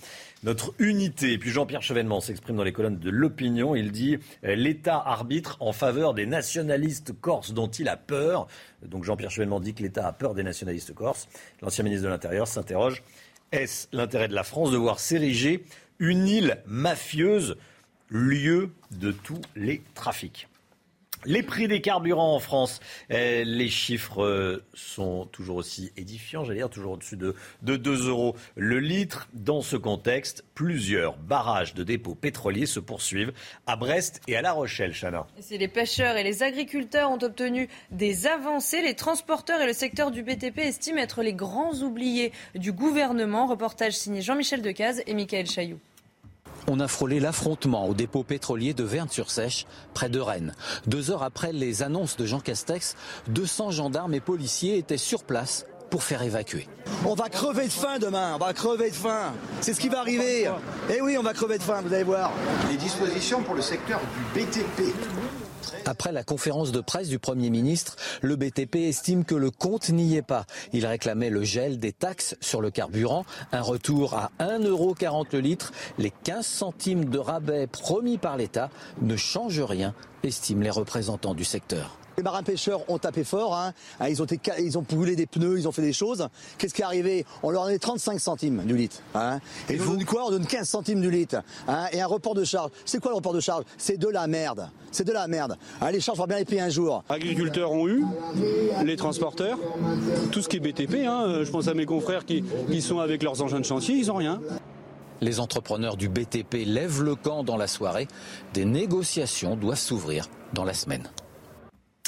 notre 0.44 0.74
unité. 0.78 1.32
Et 1.32 1.38
puis 1.38 1.50
Jean-Pierre 1.50 1.82
Chevènement 1.82 2.20
s'exprime 2.20 2.56
dans 2.56 2.62
les 2.62 2.72
colonnes 2.72 2.98
de 2.98 3.10
l'opinion. 3.10 3.74
Il 3.74 3.90
dit 3.90 4.18
euh, 4.44 4.54
l'État 4.54 5.02
arbitre 5.04 5.56
en 5.60 5.72
faveur 5.72 6.14
des 6.14 6.26
nationalistes 6.26 7.12
corses 7.20 7.52
dont 7.52 7.68
il 7.68 7.88
a 7.88 7.96
peur. 7.96 8.46
Donc 8.86 9.04
Jean-Pierre 9.04 9.30
Chevènement 9.30 9.58
dit 9.58 9.74
que 9.74 9.82
l'État 9.82 10.06
a 10.06 10.12
peur 10.12 10.34
des 10.34 10.42
nationalistes 10.42 10.94
corses. 10.94 11.28
L'ancien 11.62 11.82
ministre 11.82 12.04
de 12.04 12.10
l'Intérieur 12.10 12.46
s'interroge 12.46 13.02
est-ce 13.54 13.86
l'intérêt 13.92 14.28
de 14.28 14.34
la 14.34 14.42
France 14.42 14.72
de 14.72 14.76
voir 14.76 14.98
s'ériger 14.98 15.64
une 16.00 16.26
île 16.26 16.58
mafieuse, 16.66 17.56
lieu 18.08 18.70
de 18.90 19.12
tous 19.12 19.40
les 19.54 19.82
trafics? 19.94 20.48
Les 21.24 21.42
prix 21.42 21.68
des 21.68 21.80
carburants 21.80 22.34
en 22.34 22.38
France, 22.38 22.80
eh, 23.10 23.44
les 23.44 23.68
chiffres 23.68 24.22
euh, 24.22 24.64
sont 24.74 25.26
toujours 25.26 25.56
aussi 25.56 25.92
édifiants, 25.96 26.44
j'allais 26.44 26.60
dire 26.60 26.70
toujours 26.70 26.92
au-dessus 26.92 27.16
de, 27.16 27.34
2 27.62 28.08
euros 28.08 28.36
le 28.56 28.78
litre. 28.78 29.28
Dans 29.32 29.62
ce 29.62 29.76
contexte, 29.76 30.44
plusieurs 30.54 31.16
barrages 31.16 31.74
de 31.74 31.82
dépôts 31.84 32.14
pétroliers 32.14 32.66
se 32.66 32.80
poursuivent 32.80 33.32
à 33.66 33.76
Brest 33.76 34.20
et 34.28 34.36
à 34.36 34.42
La 34.42 34.52
Rochelle, 34.52 34.92
Chana. 34.92 35.26
Si 35.40 35.58
les 35.58 35.68
pêcheurs 35.68 36.16
et 36.16 36.22
les 36.22 36.42
agriculteurs 36.42 37.10
ont 37.10 37.22
obtenu 37.22 37.68
des 37.90 38.26
avancées, 38.26 38.82
les 38.82 38.94
transporteurs 38.94 39.60
et 39.60 39.66
le 39.66 39.72
secteur 39.72 40.10
du 40.10 40.22
BTP 40.22 40.58
estiment 40.58 40.98
être 40.98 41.22
les 41.22 41.34
grands 41.34 41.74
oubliés 41.82 42.32
du 42.54 42.72
gouvernement. 42.72 43.46
Reportage 43.46 43.94
signé 43.94 44.22
Jean-Michel 44.22 44.62
Decaze 44.62 45.02
et 45.06 45.14
Michael 45.14 45.46
Chailloux. 45.46 45.80
On 46.66 46.80
a 46.80 46.88
frôlé 46.88 47.20
l'affrontement 47.20 47.86
au 47.86 47.94
dépôt 47.94 48.22
pétrolier 48.22 48.72
de 48.72 48.84
Verne-sur-Sèche, 48.84 49.66
près 49.92 50.08
de 50.08 50.18
Rennes. 50.18 50.54
Deux 50.86 51.10
heures 51.10 51.22
après 51.22 51.52
les 51.52 51.82
annonces 51.82 52.16
de 52.16 52.24
Jean 52.24 52.40
Castex, 52.40 52.96
200 53.28 53.70
gendarmes 53.70 54.14
et 54.14 54.20
policiers 54.20 54.78
étaient 54.78 54.96
sur 54.96 55.24
place 55.24 55.66
pour 55.90 56.02
faire 56.02 56.22
évacuer. 56.22 56.66
On 57.04 57.14
va 57.14 57.28
crever 57.28 57.66
de 57.66 57.72
faim 57.72 57.98
demain, 58.00 58.32
on 58.34 58.38
va 58.38 58.54
crever 58.54 58.90
de 58.90 58.94
faim. 58.96 59.32
C'est 59.60 59.74
ce 59.74 59.80
qui 59.80 59.88
va 59.88 60.00
arriver. 60.00 60.50
Eh 60.90 61.00
oui, 61.02 61.16
on 61.18 61.22
va 61.22 61.34
crever 61.34 61.58
de 61.58 61.62
faim, 61.62 61.82
vous 61.84 61.92
allez 61.92 62.02
voir. 62.02 62.32
Les 62.70 62.76
dispositions 62.76 63.42
pour 63.42 63.54
le 63.54 63.62
secteur 63.62 64.00
du 64.34 64.40
BTP 64.40 64.94
après 65.88 66.12
la 66.12 66.24
conférence 66.24 66.72
de 66.72 66.80
presse 66.80 67.08
du 67.08 67.18
Premier 67.18 67.50
ministre, 67.50 67.96
le 68.22 68.36
BTP 68.36 68.76
estime 68.76 69.24
que 69.24 69.34
le 69.34 69.50
compte 69.50 69.88
n'y 69.90 70.16
est 70.16 70.22
pas. 70.22 70.46
Il 70.72 70.86
réclamait 70.86 71.30
le 71.30 71.42
gel 71.42 71.78
des 71.78 71.92
taxes 71.92 72.36
sur 72.40 72.60
le 72.60 72.70
carburant, 72.70 73.24
un 73.52 73.62
retour 73.62 74.14
à 74.14 74.30
1,40€ 74.40 75.26
le 75.32 75.40
litre. 75.40 75.72
Les 75.98 76.10
15 76.10 76.46
centimes 76.46 77.04
de 77.06 77.18
rabais 77.18 77.66
promis 77.66 78.18
par 78.18 78.36
l'État 78.36 78.70
ne 79.00 79.16
changent 79.16 79.60
rien, 79.60 79.94
estiment 80.22 80.62
les 80.62 80.70
représentants 80.70 81.34
du 81.34 81.44
secteur. 81.44 81.98
Les 82.16 82.22
marins 82.22 82.42
pêcheurs 82.42 82.88
ont 82.88 82.98
tapé 82.98 83.24
fort, 83.24 83.56
hein. 83.56 83.72
Ah, 83.98 84.08
ils, 84.08 84.22
ont 84.22 84.26
ils 84.58 84.78
ont 84.78 84.82
brûlé 84.82 85.16
des 85.16 85.26
pneus, 85.26 85.58
ils 85.58 85.68
ont 85.68 85.72
fait 85.72 85.82
des 85.82 85.92
choses. 85.92 86.28
Qu'est-ce 86.58 86.74
qui 86.74 86.82
est 86.82 86.84
arrivé? 86.84 87.26
On 87.42 87.50
leur 87.50 87.62
a 87.62 87.66
donné 87.66 87.78
35 87.78 88.20
centimes 88.20 88.62
du 88.64 88.76
litre. 88.76 88.98
Hein. 89.14 89.40
Et, 89.68 89.76
vous 89.76 89.96
donne 89.96 90.04
quoi 90.04 90.26
On 90.26 90.30
donne 90.30 90.46
15 90.46 90.68
centimes 90.68 91.00
du 91.00 91.10
litre. 91.10 91.42
Hein. 91.66 91.86
Et 91.92 92.00
un 92.00 92.06
report 92.06 92.34
de 92.34 92.44
charge. 92.44 92.70
C'est 92.84 93.00
quoi 93.00 93.10
le 93.10 93.16
report 93.16 93.32
de 93.32 93.40
charge? 93.40 93.64
C'est 93.78 93.96
de 93.96 94.08
la 94.08 94.26
merde. 94.26 94.68
C'est 94.92 95.04
de 95.04 95.12
la 95.12 95.26
merde. 95.26 95.56
les 95.90 96.00
charges, 96.00 96.18
vont 96.18 96.26
bien 96.26 96.38
les 96.38 96.44
payer 96.44 96.60
un 96.60 96.68
jour. 96.68 97.02
Agriculteurs 97.08 97.72
ont 97.72 97.88
eu, 97.88 98.04
les 98.84 98.96
transporteurs, 98.96 99.58
tout 100.30 100.40
ce 100.40 100.48
qui 100.48 100.58
est 100.58 100.60
BTP. 100.60 100.92
Je 101.04 101.50
pense 101.50 101.66
à 101.66 101.74
mes 101.74 101.86
confrères 101.86 102.24
qui, 102.24 102.44
qui 102.70 102.80
sont 102.80 103.00
avec 103.00 103.22
leurs 103.22 103.42
engins 103.42 103.60
de 103.60 103.64
chantier, 103.64 103.96
ils 103.96 104.06
n'ont 104.06 104.16
rien. 104.16 104.40
Les 105.20 105.40
entrepreneurs 105.40 105.96
du 105.96 106.08
BTP 106.08 106.64
lèvent 106.64 107.02
le 107.02 107.14
camp 107.14 107.44
dans 107.44 107.56
la 107.56 107.66
soirée. 107.66 108.08
Des 108.52 108.64
négociations 108.64 109.56
doivent 109.56 109.78
s'ouvrir 109.78 110.28
dans 110.52 110.64
la 110.64 110.74
semaine. 110.74 111.08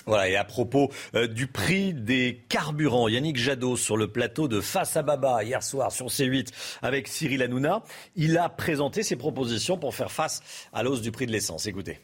Voilà, 0.07 0.29
et 0.29 0.37
à 0.37 0.45
propos 0.45 0.93
euh, 1.17 1.27
du 1.27 1.49
prix 1.49 1.93
des 1.93 2.45
carburants, 2.49 3.09
Yannick 3.09 3.37
Jadot 3.37 3.77
sur 3.77 3.97
le 3.97 4.07
plateau 4.07 4.47
de 4.47 4.61
Face 4.61 4.97
à 4.97 5.03
Baba 5.03 5.43
hier 5.43 5.65
soir 5.65 5.91
sur 5.91 6.07
C8 6.07 6.53
avec 6.81 7.09
Cyril 7.09 7.43
Hanouna, 7.43 7.83
il 8.15 8.39
a 8.39 8.49
présenté 8.49 9.03
ses 9.03 9.17
propositions 9.17 9.79
pour 9.79 9.97
faire 9.97 10.13
face 10.13 10.43
à 10.73 10.85
l'hausse 10.85 11.03
du 11.03 11.11
prix 11.11 11.27
de 11.27 11.33
l'essence. 11.33 11.67
Écoutez. 11.67 11.99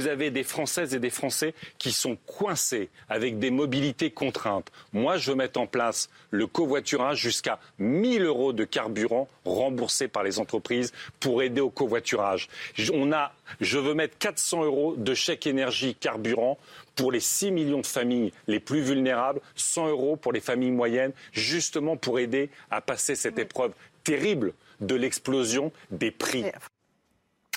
Vous 0.00 0.06
avez 0.06 0.30
des 0.30 0.44
Françaises 0.44 0.94
et 0.94 1.00
des 1.00 1.10
Français 1.10 1.54
qui 1.76 1.90
sont 1.90 2.16
coincés 2.24 2.88
avec 3.08 3.40
des 3.40 3.50
mobilités 3.50 4.12
contraintes. 4.12 4.70
Moi, 4.92 5.16
je 5.16 5.32
veux 5.32 5.36
mettre 5.36 5.58
en 5.58 5.66
place 5.66 6.08
le 6.30 6.46
covoiturage 6.46 7.18
jusqu'à 7.18 7.58
1000 7.80 8.22
euros 8.22 8.52
de 8.52 8.62
carburant 8.62 9.26
remboursé 9.44 10.06
par 10.06 10.22
les 10.22 10.38
entreprises 10.38 10.92
pour 11.18 11.42
aider 11.42 11.60
au 11.60 11.70
covoiturage. 11.70 12.48
On 12.94 13.10
a, 13.10 13.32
je 13.60 13.76
veux 13.80 13.94
mettre 13.94 14.16
400 14.18 14.62
euros 14.62 14.94
de 14.96 15.14
chèque 15.14 15.48
énergie 15.48 15.96
carburant 15.96 16.58
pour 16.94 17.10
les 17.10 17.18
6 17.18 17.50
millions 17.50 17.80
de 17.80 17.86
familles 17.86 18.32
les 18.46 18.60
plus 18.60 18.82
vulnérables, 18.82 19.40
100 19.56 19.88
euros 19.88 20.14
pour 20.14 20.32
les 20.32 20.40
familles 20.40 20.70
moyennes, 20.70 21.12
justement 21.32 21.96
pour 21.96 22.20
aider 22.20 22.50
à 22.70 22.80
passer 22.80 23.16
cette 23.16 23.40
épreuve 23.40 23.72
terrible 24.04 24.52
de 24.80 24.94
l'explosion 24.94 25.72
des 25.90 26.12
prix. 26.12 26.44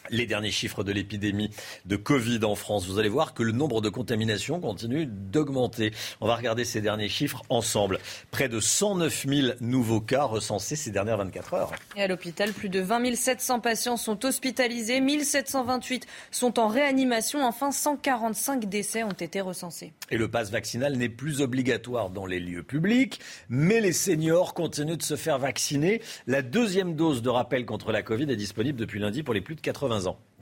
Les 0.09 0.25
derniers 0.25 0.51
chiffres 0.51 0.83
de 0.83 0.91
l'épidémie 0.91 1.49
de 1.85 1.95
Covid 1.95 2.43
en 2.43 2.55
France. 2.55 2.87
Vous 2.87 2.99
allez 2.99 3.09
voir 3.09 3.33
que 3.33 3.43
le 3.43 3.51
nombre 3.51 3.81
de 3.81 3.89
contaminations 3.89 4.59
continue 4.59 5.05
d'augmenter. 5.05 5.91
On 6.21 6.27
va 6.27 6.35
regarder 6.35 6.65
ces 6.65 6.81
derniers 6.81 7.09
chiffres 7.09 7.41
ensemble. 7.49 7.99
Près 8.31 8.49
de 8.49 8.59
109 8.59 9.25
000 9.27 9.47
nouveaux 9.59 10.01
cas 10.01 10.23
recensés 10.23 10.75
ces 10.75 10.91
dernières 10.91 11.17
24 11.17 11.53
heures. 11.53 11.71
Et 11.95 12.03
à 12.03 12.07
l'hôpital, 12.07 12.51
plus 12.53 12.69
de 12.69 12.79
20 12.79 13.01
700 13.15 13.59
patients 13.59 13.97
sont 13.97 14.25
hospitalisés, 14.25 14.99
1728 15.01 16.05
sont 16.29 16.59
en 16.59 16.67
réanimation. 16.67 17.43
Enfin, 17.43 17.71
145 17.71 18.69
décès 18.69 19.03
ont 19.03 19.11
été 19.11 19.41
recensés. 19.41 19.93
Et 20.11 20.17
le 20.17 20.29
pass 20.29 20.51
vaccinal 20.51 20.95
n'est 20.97 21.09
plus 21.09 21.41
obligatoire 21.41 22.09
dans 22.09 22.25
les 22.25 22.39
lieux 22.39 22.63
publics, 22.63 23.19
mais 23.49 23.81
les 23.81 23.93
seniors 23.93 24.53
continuent 24.53 24.97
de 24.97 25.03
se 25.03 25.15
faire 25.15 25.39
vacciner. 25.39 26.01
La 26.27 26.41
deuxième 26.41 26.95
dose 26.95 27.21
de 27.21 27.29
rappel 27.29 27.65
contre 27.65 27.91
la 27.91 28.03
Covid 28.03 28.31
est 28.31 28.35
disponible 28.35 28.79
depuis 28.79 28.99
lundi 28.99 29.23
pour 29.23 29.33
les 29.33 29.41
plus 29.41 29.55
de 29.55 29.61
80 29.61 29.90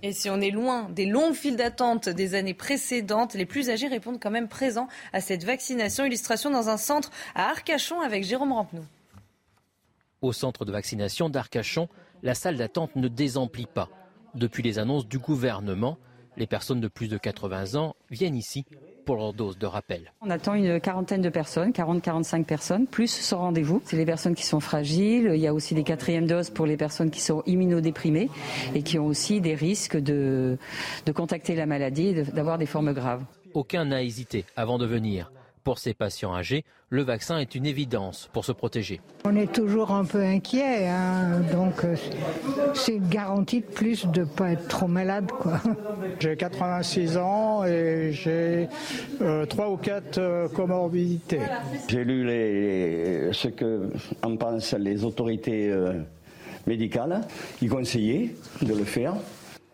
et 0.01 0.13
si 0.13 0.29
on 0.29 0.39
est 0.39 0.51
loin 0.51 0.89
des 0.89 1.05
longues 1.05 1.33
files 1.33 1.57
d'attente 1.57 2.07
des 2.07 2.35
années 2.35 2.53
précédentes, 2.53 3.33
les 3.33 3.45
plus 3.45 3.69
âgés 3.69 3.87
répondent 3.87 4.19
quand 4.19 4.31
même 4.31 4.47
présents 4.47 4.87
à 5.11 5.19
cette 5.19 5.43
vaccination. 5.43 6.05
Illustration 6.05 6.51
dans 6.51 6.69
un 6.69 6.77
centre 6.77 7.11
à 7.35 7.49
Arcachon 7.49 7.99
avec 7.99 8.23
Jérôme 8.23 8.53
Rampenou. 8.53 8.85
Au 10.21 10.31
centre 10.31 10.65
de 10.65 10.71
vaccination 10.71 11.29
d'Arcachon, 11.29 11.89
la 12.23 12.33
salle 12.33 12.57
d'attente 12.57 12.95
ne 12.95 13.07
désemplit 13.07 13.67
pas. 13.67 13.89
Depuis 14.35 14.63
les 14.63 14.79
annonces 14.79 15.07
du 15.07 15.19
gouvernement, 15.19 15.97
les 16.39 16.47
personnes 16.47 16.79
de 16.79 16.87
plus 16.87 17.09
de 17.09 17.17
80 17.17 17.75
ans 17.75 17.95
viennent 18.09 18.35
ici 18.35 18.65
pour 19.05 19.17
leur 19.17 19.33
dose 19.33 19.57
de 19.57 19.65
rappel. 19.65 20.13
On 20.21 20.29
attend 20.29 20.53
une 20.53 20.79
quarantaine 20.79 21.21
de 21.21 21.29
personnes, 21.29 21.71
40-45 21.71 22.45
personnes, 22.45 22.87
plus 22.87 23.11
sans 23.11 23.39
rendez-vous. 23.39 23.81
C'est 23.85 23.97
les 23.97 24.05
personnes 24.05 24.35
qui 24.35 24.45
sont 24.45 24.61
fragiles. 24.61 25.31
Il 25.33 25.41
y 25.41 25.47
a 25.47 25.53
aussi 25.53 25.75
des 25.75 25.83
quatrièmes 25.83 26.27
doses 26.27 26.49
pour 26.49 26.65
les 26.65 26.77
personnes 26.77 27.11
qui 27.11 27.19
sont 27.19 27.43
immunodéprimées 27.45 28.29
et 28.73 28.83
qui 28.83 28.97
ont 28.97 29.05
aussi 29.05 29.41
des 29.41 29.53
risques 29.53 29.97
de, 29.97 30.57
de 31.05 31.11
contacter 31.11 31.55
la 31.55 31.65
maladie 31.65 32.07
et 32.07 32.23
d'avoir 32.23 32.57
des 32.57 32.65
formes 32.65 32.93
graves. 32.93 33.23
Aucun 33.53 33.85
n'a 33.85 34.01
hésité 34.01 34.45
avant 34.55 34.77
de 34.77 34.85
venir. 34.85 35.31
Pour 35.69 35.77
ces 35.77 35.93
patients 35.93 36.33
âgés, 36.33 36.65
le 36.89 37.03
vaccin 37.03 37.37
est 37.37 37.53
une 37.53 37.67
évidence 37.67 38.27
pour 38.33 38.43
se 38.43 38.51
protéger. 38.51 39.01
On 39.23 39.35
est 39.35 39.53
toujours 39.53 39.91
un 39.91 40.03
peu 40.03 40.19
inquiet, 40.19 40.87
hein, 40.87 41.41
donc 41.53 41.85
euh, 41.85 41.95
c'est 42.73 42.95
une 42.95 43.07
garantie 43.07 43.61
de 43.61 43.67
plus 43.67 44.07
de 44.07 44.21
ne 44.21 44.25
pas 44.25 44.53
être 44.53 44.67
trop 44.67 44.87
malade. 44.87 45.29
J'ai 46.19 46.35
86 46.35 47.17
ans 47.17 47.65
et 47.65 48.09
j'ai 48.13 48.67
euh, 49.21 49.45
trois 49.45 49.69
ou 49.69 49.77
quatre 49.77 50.17
euh, 50.17 50.47
comorbidités. 50.47 51.41
J'ai 51.87 52.03
lu 52.03 52.25
les, 52.25 53.31
ce 53.31 53.49
que 53.49 53.91
en 54.23 54.37
pensent 54.37 54.73
les 54.73 55.03
autorités 55.03 55.71
médicales 56.65 57.21
qui 57.59 57.67
conseillaient 57.67 58.33
de 58.63 58.73
le 58.73 58.85
faire. 58.85 59.13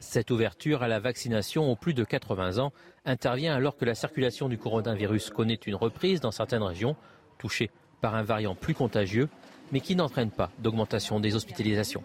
Cette 0.02 0.30
ouverture 0.30 0.84
à 0.84 0.90
la 0.90 1.00
vaccination 1.00 1.72
aux 1.72 1.76
plus 1.76 1.94
de 1.94 2.04
80 2.04 2.60
ans 2.60 2.74
intervient 3.06 3.56
alors 3.56 3.78
que 3.78 3.86
la 3.86 3.96
circulation 3.96 4.50
du 4.50 4.58
coronavirus 4.58 5.30
connaît 5.30 5.60
une 5.66 5.76
reprise 5.76 6.20
dans 6.22 6.32
certaines 6.32 6.64
régions 6.64 6.96
touchées 7.38 7.70
par 8.02 8.16
un 8.16 8.24
variant 8.24 8.56
plus 8.56 8.74
contagieux, 8.74 9.30
mais 9.72 9.80
qui 9.80 9.96
n'entraîne 9.96 10.32
pas 10.32 10.52
d'augmentation 10.60 11.20
des 11.20 11.36
hospitalisations. 11.36 12.04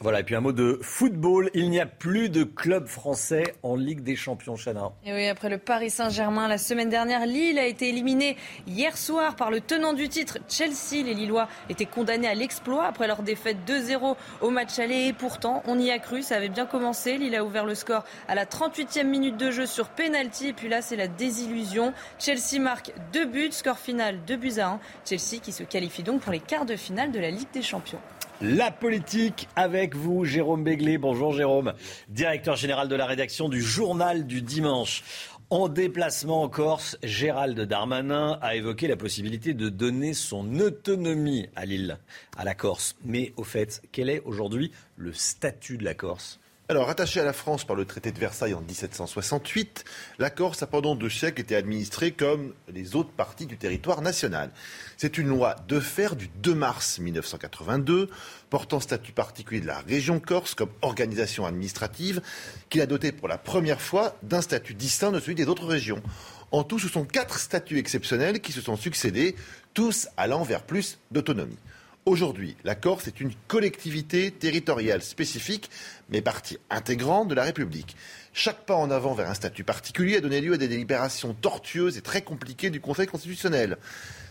Voilà, 0.00 0.20
et 0.20 0.24
puis 0.24 0.34
un 0.34 0.40
mot 0.40 0.52
de 0.52 0.78
football. 0.82 1.50
Il 1.54 1.70
n'y 1.70 1.80
a 1.80 1.86
plus 1.86 2.28
de 2.28 2.44
club 2.44 2.86
français 2.86 3.54
en 3.62 3.76
Ligue 3.76 4.02
des 4.02 4.14
Champions, 4.14 4.54
Chana. 4.54 4.92
Oui, 5.06 5.26
après 5.26 5.48
le 5.48 5.56
Paris 5.56 5.88
Saint-Germain, 5.88 6.48
la 6.48 6.58
semaine 6.58 6.90
dernière, 6.90 7.24
Lille 7.24 7.58
a 7.58 7.64
été 7.64 7.88
éliminé 7.88 8.36
hier 8.66 8.96
soir 8.98 9.36
par 9.36 9.50
le 9.50 9.60
tenant 9.60 9.94
du 9.94 10.08
titre, 10.10 10.38
Chelsea. 10.48 11.02
Les 11.02 11.14
Lillois 11.14 11.48
étaient 11.70 11.86
condamnés 11.86 12.28
à 12.28 12.34
l'exploit 12.34 12.84
après 12.84 13.06
leur 13.06 13.22
défaite 13.22 13.56
2-0 13.66 14.16
au 14.42 14.50
match 14.50 14.78
aller. 14.78 15.06
Et 15.06 15.12
pourtant, 15.14 15.62
on 15.66 15.78
y 15.78 15.90
a 15.90 15.98
cru, 15.98 16.22
ça 16.22 16.36
avait 16.36 16.50
bien 16.50 16.66
commencé. 16.66 17.16
Lille 17.16 17.34
a 17.34 17.42
ouvert 17.42 17.64
le 17.64 17.74
score 17.74 18.04
à 18.28 18.34
la 18.34 18.44
38e 18.44 19.06
minute 19.06 19.38
de 19.38 19.50
jeu 19.50 19.64
sur 19.64 19.88
penalty. 19.88 20.48
Et 20.48 20.52
puis 20.52 20.68
là, 20.68 20.82
c'est 20.82 20.96
la 20.96 21.08
désillusion. 21.08 21.94
Chelsea 22.18 22.60
marque 22.60 22.92
deux 23.14 23.24
buts, 23.24 23.50
score 23.50 23.78
final 23.78 24.18
2 24.26 24.36
buts 24.36 24.58
à 24.58 24.68
1. 24.68 24.80
Chelsea 25.06 25.40
qui 25.42 25.52
se 25.52 25.62
qualifie 25.62 26.02
donc 26.02 26.20
pour 26.20 26.32
les 26.32 26.40
quarts 26.40 26.66
de 26.66 26.76
finale 26.76 27.12
de 27.12 27.18
la 27.18 27.30
Ligue 27.30 27.50
des 27.54 27.62
Champions. 27.62 28.00
La 28.42 28.70
politique 28.70 29.48
avec 29.56 29.94
vous, 29.94 30.26
Jérôme 30.26 30.62
Béglé. 30.62 30.98
Bonjour 30.98 31.32
Jérôme, 31.32 31.72
directeur 32.10 32.54
général 32.54 32.86
de 32.86 32.94
la 32.94 33.06
rédaction 33.06 33.48
du 33.48 33.62
Journal 33.62 34.26
du 34.26 34.42
Dimanche. 34.42 35.02
En 35.48 35.68
déplacement 35.68 36.42
en 36.42 36.50
Corse, 36.50 36.98
Gérald 37.02 37.58
Darmanin 37.58 38.38
a 38.42 38.54
évoqué 38.54 38.88
la 38.88 38.96
possibilité 38.96 39.54
de 39.54 39.70
donner 39.70 40.12
son 40.12 40.60
autonomie 40.60 41.46
à 41.56 41.64
l'île, 41.64 41.98
à 42.36 42.44
la 42.44 42.54
Corse. 42.54 42.96
Mais 43.06 43.32
au 43.38 43.44
fait, 43.44 43.80
quel 43.90 44.10
est 44.10 44.20
aujourd'hui 44.26 44.70
le 44.96 45.14
statut 45.14 45.78
de 45.78 45.84
la 45.84 45.94
Corse? 45.94 46.38
Alors, 46.68 46.90
à 46.90 47.22
la 47.22 47.32
France 47.32 47.64
par 47.64 47.76
le 47.76 47.84
traité 47.84 48.10
de 48.10 48.18
Versailles 48.18 48.54
en 48.54 48.60
1768, 48.60 49.84
la 50.18 50.30
Corse 50.30 50.64
a 50.64 50.66
pendant 50.66 50.96
deux 50.96 51.08
siècles 51.08 51.42
été 51.42 51.54
administrée 51.54 52.10
comme 52.10 52.54
les 52.68 52.96
autres 52.96 53.12
parties 53.12 53.46
du 53.46 53.56
territoire 53.56 54.02
national. 54.02 54.50
C'est 54.96 55.16
une 55.16 55.28
loi 55.28 55.54
de 55.68 55.78
fer 55.78 56.16
du 56.16 56.26
2 56.26 56.56
mars 56.56 56.98
1982 56.98 58.10
portant 58.50 58.80
statut 58.80 59.12
particulier 59.12 59.60
de 59.60 59.68
la 59.68 59.78
région 59.78 60.18
Corse 60.18 60.56
comme 60.56 60.70
organisation 60.82 61.46
administrative 61.46 62.20
qui 62.68 62.78
l'a 62.78 62.86
dotée 62.86 63.12
pour 63.12 63.28
la 63.28 63.38
première 63.38 63.80
fois 63.80 64.16
d'un 64.24 64.42
statut 64.42 64.74
distinct 64.74 65.12
de 65.12 65.20
celui 65.20 65.36
des 65.36 65.46
autres 65.46 65.66
régions. 65.66 66.02
En 66.50 66.64
tout, 66.64 66.80
ce 66.80 66.88
sont 66.88 67.04
quatre 67.04 67.38
statuts 67.38 67.78
exceptionnels 67.78 68.40
qui 68.40 68.50
se 68.50 68.60
sont 68.60 68.76
succédés, 68.76 69.36
tous 69.72 70.08
allant 70.16 70.42
vers 70.42 70.64
plus 70.64 70.98
d'autonomie. 71.12 71.58
Aujourd'hui, 72.06 72.56
la 72.62 72.76
Corse 72.76 73.08
est 73.08 73.20
une 73.20 73.32
collectivité 73.48 74.30
territoriale 74.30 75.02
spécifique, 75.02 75.68
mais 76.08 76.22
partie 76.22 76.56
intégrante 76.70 77.26
de 77.26 77.34
la 77.34 77.42
République. 77.42 77.96
Chaque 78.32 78.64
pas 78.64 78.76
en 78.76 78.92
avant 78.92 79.14
vers 79.14 79.28
un 79.28 79.34
statut 79.34 79.64
particulier 79.64 80.18
a 80.18 80.20
donné 80.20 80.40
lieu 80.40 80.52
à 80.52 80.56
des 80.56 80.68
délibérations 80.68 81.34
tortueuses 81.34 81.98
et 81.98 82.02
très 82.02 82.22
compliquées 82.22 82.70
du 82.70 82.80
Conseil 82.80 83.08
constitutionnel. 83.08 83.76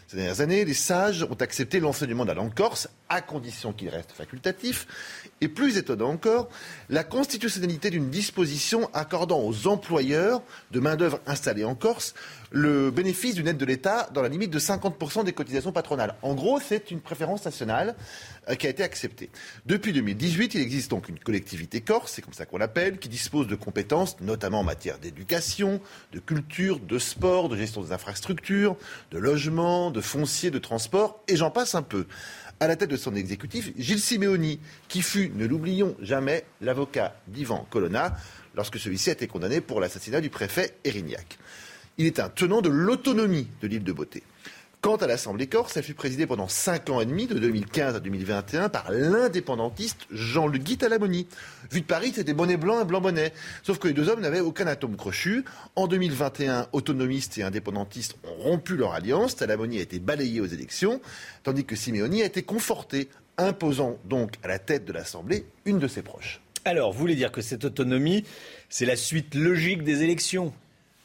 Ces 0.08 0.16
dernières 0.16 0.40
années, 0.40 0.64
les 0.64 0.74
sages 0.74 1.24
ont 1.24 1.38
accepté 1.42 1.82
l'enseignement 1.82 2.24
de 2.24 2.30
la 2.30 2.36
langue 2.36 2.54
corse, 2.54 2.88
à 3.10 3.22
condition 3.22 3.74
qu'il 3.74 3.90
reste 3.90 4.12
facultatif. 4.12 4.88
Et 5.42 5.48
plus 5.48 5.78
étonnant 5.78 6.12
encore, 6.12 6.48
la 6.90 7.04
constitutionnalité 7.04 7.90
d'une 7.90 8.10
disposition 8.10 8.90
accordant 8.94 9.42
aux 9.42 9.68
employeurs 9.68 10.44
de 10.72 10.80
main-d'œuvre 10.80 11.20
installée 11.26 11.66
en 11.66 11.76
Corse 11.76 12.14
le 12.56 12.90
bénéfice 12.90 13.36
d'une 13.36 13.50
aide 13.50 13.58
de 13.58 13.66
l'État 13.66 14.10
dans 14.14 14.22
la 14.22 14.30
limite 14.30 14.50
de 14.50 14.60
50% 14.60 15.26
des 15.26 15.34
cotisations 15.34 15.74
patronales. 15.74 16.16
En 16.22 16.36
gros, 16.36 16.62
c'est 16.62 16.90
une 16.90 17.02
préférence 17.02 17.44
nationale 17.44 17.96
euh, 18.50 18.56
qui 18.56 18.66
a 18.66 18.70
été 18.70 18.82
acceptée. 18.82 19.30
Depuis 19.66 19.92
2018, 19.92 20.56
il 20.56 20.62
existe 20.62 20.90
donc 20.90 21.10
une 21.10 21.20
collectivité 21.20 21.82
corse, 21.82 22.14
c'est 22.14 22.22
comme 22.22 22.34
ça 22.34 22.46
qu'on 22.46 22.58
l'appelle, 22.58 22.98
qui 22.98 23.10
dispose 23.10 23.48
de 23.48 23.56
compétences, 23.56 24.22
notamment 24.22 24.62
en 24.62 24.64
matière 24.64 25.00
d'éducation, 25.00 25.82
de 26.14 26.20
culture, 26.20 26.80
de 26.80 26.98
sport, 26.98 27.50
de 27.50 27.58
gestion 27.58 27.82
des 27.82 27.92
infrastructures, 27.92 28.78
de 29.12 29.18
logement, 29.18 29.92
de 29.92 30.00
foncier, 30.00 30.50
de 30.50 30.60
transport, 30.60 31.22
et 31.28 31.36
j'en 31.36 31.52
passe 31.52 31.76
un 31.76 31.84
peu 31.84 32.08
à 32.62 32.68
la 32.68 32.78
tête 32.78 32.90
de 32.90 32.96
son 32.96 33.16
exécutif, 33.16 33.74
Gilles 33.78 34.00
Simeoni, 34.00 34.62
qui 34.88 35.02
fut, 35.02 35.30
ne 35.36 35.46
l'oublions 35.46 35.94
jamais, 36.00 36.46
l'avocat 36.62 37.18
d'Ivan 37.28 37.68
Colonna 37.70 38.16
lorsque 38.56 38.80
celui-ci 38.80 39.10
a 39.10 39.14
été 39.14 39.28
condamné 39.28 39.60
pour 39.60 39.82
l'assassinat 39.82 40.22
du 40.22 40.30
préfet 40.30 40.78
Erignac 40.86 41.38
il 41.98 42.06
est 42.06 42.20
un 42.20 42.30
tenant 42.30 42.62
de 42.62 42.70
l'autonomie 42.70 43.48
de 43.62 43.68
l'île 43.68 43.84
de 43.84 43.94
Beauté. 43.94 44.24
Quant 44.86 44.98
à 44.98 45.08
l'Assemblée 45.08 45.48
corse, 45.48 45.78
elle 45.78 45.84
fut 45.84 45.96
présidée 45.96 46.28
pendant 46.28 46.48
cinq 46.48 46.92
ans 46.92 47.02
et 47.02 47.08
demi, 47.08 47.26
de 47.26 47.40
2015 47.40 47.96
à 47.96 48.00
2021, 48.00 48.70
par 48.70 48.92
l'indépendantiste 48.92 50.06
Jean-Luc 50.12 50.62
Guy 50.62 50.78
Talamoni. 50.78 51.26
Vu 51.72 51.82
de 51.82 51.88
Paris, 51.88 52.12
c'était 52.14 52.36
bonnet 52.36 52.56
blanc 52.56 52.80
et 52.80 52.86
blanc 52.86 53.02
bonnet. 53.02 53.34
Sauf 53.64 53.80
que 53.80 53.88
les 53.88 53.96
deux 53.96 54.10
hommes 54.10 54.22
n'avaient 54.22 54.42
aucun 54.42 54.68
atome 54.68 54.96
crochu. 54.96 55.44
En 55.76 55.88
2021, 55.88 56.68
autonomistes 56.72 57.40
et 57.40 57.42
indépendantistes 57.42 58.16
ont 58.26 58.44
rompu 58.44 58.76
leur 58.76 58.94
alliance. 58.94 59.36
Talamoni 59.36 59.80
a 59.80 59.82
été 59.82 59.98
balayé 59.98 60.40
aux 60.40 60.46
élections, 60.46 61.02
tandis 61.42 61.66
que 61.66 61.76
Simeoni 61.76 62.22
a 62.22 62.26
été 62.26 62.44
conforté, 62.44 63.10
imposant 63.40 63.98
donc 64.06 64.34
à 64.44 64.48
la 64.48 64.60
tête 64.60 64.86
de 64.86 64.94
l'Assemblée 64.94 65.48
une 65.66 65.80
de 65.80 65.88
ses 65.88 66.04
proches. 66.04 66.42
Alors, 66.64 66.92
vous 66.92 67.00
voulez 67.00 67.16
dire 67.16 67.32
que 67.32 67.42
cette 67.42 67.66
autonomie, 67.66 68.24
c'est 68.70 68.86
la 68.86 68.96
suite 68.96 69.34
logique 69.34 69.84
des 69.84 70.04
élections? 70.04 70.54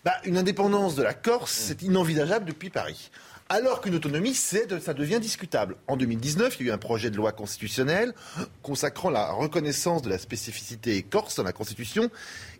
Bah, 0.04 0.14
une 0.24 0.38
indépendance 0.38 0.94
de 0.94 1.02
la 1.02 1.12
Corse, 1.12 1.52
c'est 1.52 1.82
inenvisageable 1.82 2.46
depuis 2.46 2.70
Paris. 2.70 3.10
Alors 3.50 3.80
qu'une 3.80 3.96
autonomie, 3.96 4.32
ça 4.32 4.94
devient 4.94 5.18
discutable. 5.20 5.76
En 5.88 5.96
2019, 5.96 6.56
il 6.58 6.66
y 6.66 6.68
a 6.68 6.72
eu 6.72 6.74
un 6.74 6.78
projet 6.78 7.10
de 7.10 7.16
loi 7.16 7.32
constitutionnelle 7.32 8.14
consacrant 8.62 9.10
la 9.10 9.32
reconnaissance 9.32 10.02
de 10.02 10.08
la 10.08 10.18
spécificité 10.18 11.02
corse 11.02 11.34
dans 11.34 11.42
la 11.42 11.52
Constitution 11.52 12.10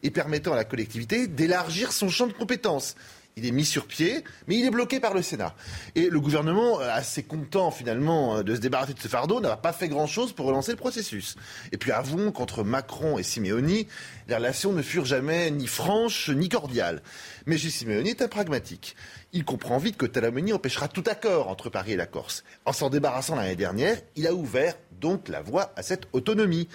et 0.02 0.10
permettant 0.10 0.52
à 0.52 0.56
la 0.56 0.64
collectivité 0.64 1.28
d'élargir 1.28 1.92
son 1.92 2.08
champ 2.08 2.26
de 2.26 2.32
compétences. 2.32 2.96
Il 3.36 3.46
est 3.46 3.52
mis 3.52 3.64
sur 3.64 3.86
pied, 3.86 4.24
mais 4.48 4.56
il 4.56 4.66
est 4.66 4.70
bloqué 4.70 5.00
par 5.00 5.14
le 5.14 5.22
Sénat. 5.22 5.54
Et 5.94 6.10
le 6.10 6.20
gouvernement, 6.20 6.80
euh, 6.80 6.88
assez 6.90 7.22
content 7.22 7.70
finalement 7.70 8.36
euh, 8.36 8.42
de 8.42 8.54
se 8.54 8.60
débarrasser 8.60 8.92
de 8.92 8.98
ce 8.98 9.08
fardeau, 9.08 9.40
n'a 9.40 9.56
pas 9.56 9.72
fait 9.72 9.88
grand-chose 9.88 10.32
pour 10.32 10.46
relancer 10.46 10.72
le 10.72 10.76
processus. 10.76 11.36
Et 11.72 11.76
puis 11.76 11.92
avouons 11.92 12.32
qu'entre 12.32 12.64
Macron 12.64 13.18
et 13.18 13.22
Simeoni, 13.22 13.86
les 14.28 14.34
relations 14.34 14.72
ne 14.72 14.82
furent 14.82 15.06
jamais 15.06 15.50
ni 15.50 15.66
franches 15.66 16.28
ni 16.28 16.48
cordiales. 16.48 17.02
Mais 17.46 17.56
Gilles 17.56 17.72
Simeoni 17.72 18.10
est 18.10 18.22
un 18.22 18.28
pragmatique. 18.28 18.96
Il 19.32 19.44
comprend 19.44 19.78
vite 19.78 19.96
que 19.96 20.06
Talamoni 20.06 20.52
empêchera 20.52 20.88
tout 20.88 21.04
accord 21.06 21.48
entre 21.48 21.70
Paris 21.70 21.92
et 21.92 21.96
la 21.96 22.06
Corse. 22.06 22.44
En 22.64 22.72
s'en 22.72 22.90
débarrassant 22.90 23.36
l'année 23.36 23.56
dernière, 23.56 23.96
il 24.16 24.26
a 24.26 24.34
ouvert 24.34 24.74
donc 25.00 25.28
la 25.28 25.40
voie 25.40 25.72
à 25.76 25.82
cette 25.82 26.08
autonomie. 26.12 26.68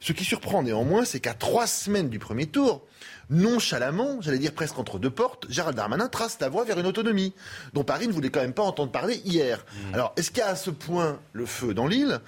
Ce 0.00 0.14
qui 0.14 0.24
surprend 0.24 0.62
néanmoins, 0.62 1.04
c'est 1.04 1.20
qu'à 1.20 1.34
trois 1.34 1.66
semaines 1.66 2.08
du 2.08 2.18
premier 2.18 2.46
tour, 2.46 2.86
nonchalamment, 3.30 4.20
j'allais 4.20 4.38
dire 4.38 4.52
presque 4.52 4.78
entre 4.78 4.98
deux 4.98 5.10
portes, 5.10 5.46
Gérald 5.48 5.76
Darmanin 5.76 6.08
trace 6.08 6.38
la 6.40 6.48
voie 6.48 6.64
vers 6.64 6.78
une 6.78 6.86
autonomie, 6.86 7.32
dont 7.72 7.84
Paris 7.84 8.08
ne 8.08 8.12
voulait 8.12 8.30
quand 8.30 8.40
même 8.40 8.52
pas 8.52 8.64
entendre 8.64 8.90
parler 8.90 9.22
hier. 9.24 9.58
Mmh. 9.58 9.94
Alors, 9.94 10.12
est-ce 10.16 10.30
qu'il 10.30 10.40
y 10.40 10.42
a 10.42 10.48
à 10.48 10.56
ce 10.56 10.70
point 10.70 11.20
le 11.32 11.46
feu 11.46 11.72
dans 11.72 11.86
l'île 11.86 12.20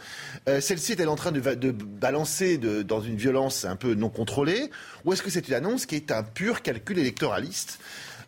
euh, 0.49 0.61
Celle-ci 0.61 0.93
est-elle 0.93 1.09
en 1.09 1.17
train 1.17 1.33
de, 1.33 1.73
balancer 1.73 2.59
dans 2.59 3.01
une 3.01 3.17
violence 3.17 3.65
un 3.65 3.77
peu 3.77 3.95
non 3.95 4.09
contrôlée 4.09 4.71
Ou 5.05 5.13
est-ce 5.13 5.23
que 5.23 5.31
c'est 5.31 5.49
une 5.49 5.55
annonce 5.55 5.87
qui 5.87 5.97
est 5.97 6.13
un 6.13 6.23
pur 6.23 6.63
calcul 6.63 6.99
électoraliste? 6.99 7.81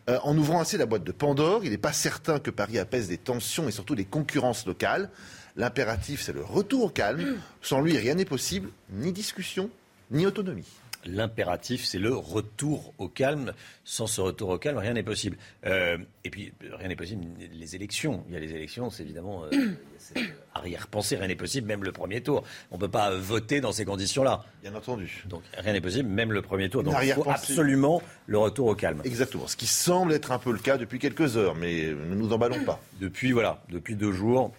Euh, 0.07 0.19
en 0.23 0.37
ouvrant 0.37 0.61
ainsi 0.61 0.77
la 0.77 0.85
boîte 0.85 1.03
de 1.03 1.11
Pandore, 1.11 1.63
il 1.63 1.71
n'est 1.71 1.77
pas 1.77 1.93
certain 1.93 2.39
que 2.39 2.51
Paris 2.51 2.77
apaise 2.77 3.07
des 3.07 3.17
tensions 3.17 3.67
et 3.67 3.71
surtout 3.71 3.95
des 3.95 4.05
concurrences 4.05 4.67
locales. 4.67 5.09
L'impératif, 5.55 6.21
c'est 6.21 6.33
le 6.33 6.43
retour 6.43 6.83
au 6.83 6.89
calme. 6.89 7.21
Mmh. 7.21 7.35
Sans 7.61 7.81
lui, 7.81 7.97
rien 7.97 8.15
n'est 8.15 8.25
possible, 8.25 8.69
ni 8.91 9.13
discussion, 9.13 9.69
ni 10.11 10.25
autonomie 10.25 10.67
l'impératif, 11.05 11.85
c'est 11.85 11.99
le 11.99 12.13
retour 12.13 12.93
au 12.97 13.07
calme. 13.07 13.53
Sans 13.83 14.07
ce 14.07 14.21
retour 14.21 14.49
au 14.49 14.57
calme, 14.57 14.77
rien 14.77 14.93
n'est 14.93 15.03
possible. 15.03 15.37
Euh, 15.65 15.97
et 16.23 16.29
puis, 16.29 16.53
rien 16.71 16.87
n'est 16.87 16.95
possible, 16.95 17.25
les 17.53 17.75
élections. 17.75 18.23
Il 18.27 18.33
y 18.33 18.37
a 18.37 18.39
les 18.39 18.53
élections, 18.53 18.89
c'est 18.89 19.03
évidemment 19.03 19.43
euh, 19.45 20.21
arrière-pensée, 20.53 21.15
rien 21.17 21.27
n'est 21.27 21.35
possible, 21.35 21.67
même 21.67 21.83
le 21.83 21.91
premier 21.91 22.21
tour. 22.21 22.43
On 22.71 22.75
ne 22.75 22.79
peut 22.79 22.89
pas 22.89 23.11
voter 23.11 23.61
dans 23.61 23.71
ces 23.71 23.85
conditions-là. 23.85 24.43
Bien 24.63 24.73
entendu. 24.73 25.23
Donc, 25.27 25.43
rien 25.57 25.73
n'est 25.73 25.81
possible, 25.81 26.09
même 26.09 26.31
le 26.31 26.41
premier 26.41 26.69
tour. 26.69 26.83
Donc, 26.83 26.95
il 27.03 27.13
faut 27.13 27.29
absolument 27.29 28.01
le 28.25 28.37
retour 28.37 28.67
au 28.67 28.75
calme. 28.75 29.01
Exactement. 29.03 29.47
Ce 29.47 29.55
qui 29.55 29.67
semble 29.67 30.13
être 30.13 30.31
un 30.31 30.39
peu 30.39 30.51
le 30.51 30.59
cas 30.59 30.77
depuis 30.77 30.99
quelques 30.99 31.37
heures, 31.37 31.55
mais 31.55 31.87
ne 31.87 32.15
nous 32.15 32.33
emballons 32.33 32.63
pas. 32.63 32.81
Depuis, 32.99 33.31
voilà, 33.31 33.61
depuis 33.69 33.95
deux 33.95 34.11
jours, 34.11 34.51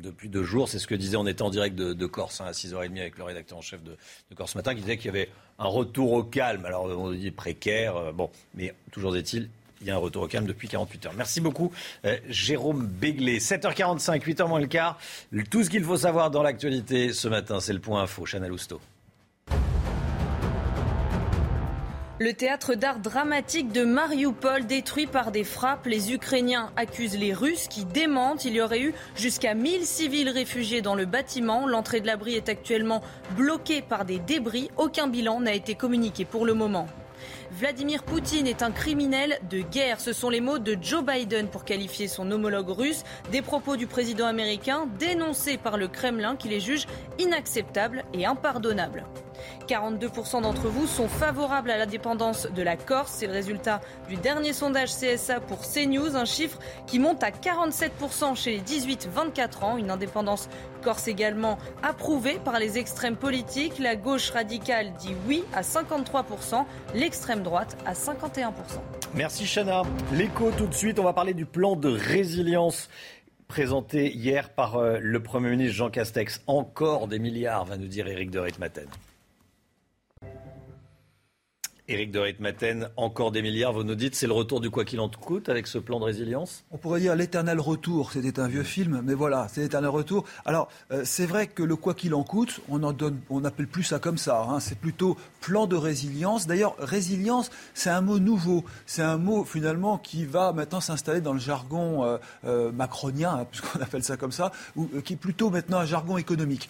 depuis 0.00 0.28
deux 0.28 0.44
jours. 0.44 0.68
C'est 0.68 0.78
ce 0.78 0.86
que 0.86 0.94
disait, 0.94 1.16
on 1.16 1.26
était 1.26 1.42
en 1.42 1.50
direct 1.50 1.76
de, 1.76 2.06
Corse 2.06 2.40
hein, 2.40 2.46
à 2.46 2.52
6h30 2.52 3.00
avec 3.00 3.18
le 3.18 3.24
rédacteur 3.24 3.58
en 3.58 3.62
chef 3.62 3.82
de, 3.82 3.96
Corse 4.34 4.54
Matin, 4.54 4.74
qui 4.74 4.80
disait 4.80 4.96
qu'il 4.96 5.06
y 5.06 5.10
avait 5.10 5.28
un 5.58 5.66
retour 5.66 6.12
au 6.12 6.22
calme. 6.22 6.64
Alors 6.64 6.84
on 6.84 7.12
dit 7.12 7.30
précaire, 7.30 7.96
euh, 7.96 8.12
bon, 8.12 8.30
mais 8.54 8.74
toujours 8.90 9.16
est-il, 9.16 9.48
il 9.80 9.86
y 9.86 9.90
a 9.90 9.94
un 9.94 9.98
retour 9.98 10.24
au 10.24 10.28
calme 10.28 10.46
depuis 10.46 10.68
48 10.68 11.06
heures. 11.06 11.14
Merci 11.16 11.40
beaucoup, 11.40 11.72
euh, 12.04 12.16
Jérôme 12.28 12.86
Béglé. 12.86 13.38
7h45, 13.38 14.22
8h 14.22 14.48
moins 14.48 14.60
le 14.60 14.66
quart. 14.66 14.98
Tout 15.50 15.64
ce 15.64 15.70
qu'il 15.70 15.84
faut 15.84 15.96
savoir 15.96 16.30
dans 16.30 16.42
l'actualité 16.42 17.12
ce 17.12 17.28
matin, 17.28 17.60
c'est 17.60 17.72
le 17.72 17.80
point 17.80 18.02
info. 18.02 18.24
Chana 18.24 18.48
Lousteau. 18.48 18.80
Le 22.20 22.32
théâtre 22.32 22.74
d'art 22.74 22.98
dramatique 22.98 23.70
de 23.70 23.84
Mariupol 23.84 24.66
détruit 24.66 25.06
par 25.06 25.30
des 25.30 25.44
frappes. 25.44 25.86
Les 25.86 26.12
Ukrainiens 26.12 26.72
accusent 26.74 27.16
les 27.16 27.32
Russes 27.32 27.68
qui 27.68 27.84
démentent. 27.84 28.44
Il 28.44 28.54
y 28.54 28.60
aurait 28.60 28.80
eu 28.80 28.92
jusqu'à 29.14 29.54
1000 29.54 29.86
civils 29.86 30.28
réfugiés 30.28 30.82
dans 30.82 30.96
le 30.96 31.06
bâtiment. 31.06 31.68
L'entrée 31.68 32.00
de 32.00 32.08
l'abri 32.08 32.34
est 32.34 32.48
actuellement 32.48 33.02
bloquée 33.36 33.82
par 33.82 34.04
des 34.04 34.18
débris. 34.18 34.68
Aucun 34.78 35.06
bilan 35.06 35.42
n'a 35.42 35.54
été 35.54 35.76
communiqué 35.76 36.24
pour 36.24 36.44
le 36.44 36.54
moment. 36.54 36.88
Vladimir 37.50 38.02
Poutine 38.02 38.46
est 38.46 38.62
un 38.62 38.70
criminel 38.70 39.38
de 39.48 39.60
guerre. 39.60 40.00
Ce 40.00 40.12
sont 40.12 40.28
les 40.28 40.40
mots 40.40 40.58
de 40.58 40.76
Joe 40.80 41.02
Biden 41.02 41.48
pour 41.48 41.64
qualifier 41.64 42.06
son 42.06 42.30
homologue 42.30 42.68
russe. 42.68 43.04
Des 43.32 43.42
propos 43.42 43.76
du 43.76 43.86
président 43.86 44.26
américain 44.26 44.86
dénoncés 44.98 45.56
par 45.56 45.78
le 45.78 45.88
Kremlin 45.88 46.36
qui 46.36 46.48
les 46.48 46.60
juge 46.60 46.86
inacceptables 47.18 48.04
et 48.12 48.26
impardonnables. 48.26 49.06
42% 49.68 50.42
d'entre 50.42 50.68
vous 50.68 50.86
sont 50.86 51.08
favorables 51.08 51.70
à 51.70 51.78
l'indépendance 51.78 52.48
de 52.50 52.62
la 52.62 52.76
Corse. 52.76 53.12
C'est 53.16 53.26
le 53.26 53.32
résultat 53.32 53.80
du 54.08 54.16
dernier 54.16 54.52
sondage 54.52 54.90
CSA 54.90 55.40
pour 55.40 55.60
CNews, 55.60 56.16
un 56.16 56.24
chiffre 56.24 56.58
qui 56.86 56.98
monte 56.98 57.22
à 57.22 57.30
47% 57.30 58.36
chez 58.36 58.56
les 58.56 58.60
18-24 58.60 59.64
ans. 59.64 59.76
Une 59.76 59.90
indépendance 59.90 60.48
corse 60.82 61.08
également 61.08 61.58
approuvée 61.82 62.40
par 62.44 62.58
les 62.58 62.78
extrêmes 62.78 63.16
politiques. 63.16 63.78
La 63.78 63.96
gauche 63.96 64.30
radicale 64.30 64.92
dit 64.98 65.14
oui 65.26 65.44
à 65.54 65.62
53%, 65.62 66.64
l'extrême 66.94 67.37
droite 67.42 67.76
à 67.86 67.92
51%. 67.92 68.52
Merci 69.14 69.46
Chana. 69.46 69.82
L'écho 70.12 70.50
tout 70.56 70.66
de 70.66 70.74
suite, 70.74 70.98
on 70.98 71.04
va 71.04 71.12
parler 71.12 71.34
du 71.34 71.46
plan 71.46 71.76
de 71.76 71.88
résilience 71.88 72.88
présenté 73.48 74.14
hier 74.14 74.50
par 74.50 74.76
euh, 74.76 74.98
le 75.00 75.22
Premier 75.22 75.50
ministre 75.50 75.76
Jean 75.76 75.90
Castex. 75.90 76.42
Encore 76.46 77.08
des 77.08 77.18
milliards, 77.18 77.64
va 77.64 77.76
nous 77.76 77.88
dire 77.88 78.06
Éric 78.06 78.30
de 78.30 78.38
Ritmaten. 78.38 78.86
Éric 81.90 82.10
de 82.10 82.18
Ritmaten, 82.18 82.90
encore 82.96 83.32
des 83.32 83.40
milliards, 83.40 83.72
vous 83.72 83.82
nous 83.82 83.94
dites, 83.94 84.14
c'est 84.14 84.26
le 84.26 84.34
retour 84.34 84.60
du 84.60 84.68
quoi 84.68 84.84
qu'il 84.84 85.00
en 85.00 85.08
coûte 85.08 85.48
avec 85.48 85.66
ce 85.66 85.78
plan 85.78 85.98
de 85.98 86.04
résilience? 86.04 86.62
On 86.70 86.76
pourrait 86.76 87.00
dire 87.00 87.16
l'éternel 87.16 87.58
retour, 87.60 88.12
c'était 88.12 88.40
un 88.40 88.46
vieux 88.46 88.62
film, 88.62 89.00
mais 89.02 89.14
voilà, 89.14 89.48
c'est 89.50 89.62
l'éternel 89.62 89.88
retour. 89.88 90.26
Alors, 90.44 90.68
euh, 90.92 91.00
c'est 91.06 91.24
vrai 91.24 91.46
que 91.46 91.62
le 91.62 91.76
quoi 91.76 91.94
qu'il 91.94 92.14
en 92.14 92.24
coûte, 92.24 92.60
on 92.68 92.82
en 92.82 92.92
donne, 92.92 93.18
on 93.30 93.40
n'appelle 93.40 93.68
plus 93.68 93.84
ça 93.84 93.98
comme 93.98 94.18
ça, 94.18 94.46
hein. 94.50 94.60
c'est 94.60 94.78
plutôt 94.78 95.16
plan 95.40 95.66
de 95.66 95.76
résilience. 95.76 96.46
D'ailleurs, 96.46 96.76
résilience, 96.78 97.50
c'est 97.72 97.88
un 97.88 98.02
mot 98.02 98.18
nouveau, 98.18 98.66
c'est 98.84 99.00
un 99.00 99.16
mot 99.16 99.44
finalement 99.44 99.96
qui 99.96 100.26
va 100.26 100.52
maintenant 100.52 100.82
s'installer 100.82 101.22
dans 101.22 101.32
le 101.32 101.40
jargon 101.40 102.04
euh, 102.04 102.18
euh, 102.44 102.70
macronien, 102.70 103.30
hein, 103.40 103.46
puisqu'on 103.50 103.80
appelle 103.82 104.04
ça 104.04 104.18
comme 104.18 104.32
ça, 104.32 104.52
ou 104.76 104.88
qui 105.02 105.14
est 105.14 105.16
plutôt 105.16 105.48
maintenant 105.48 105.78
un 105.78 105.86
jargon 105.86 106.18
économique. 106.18 106.68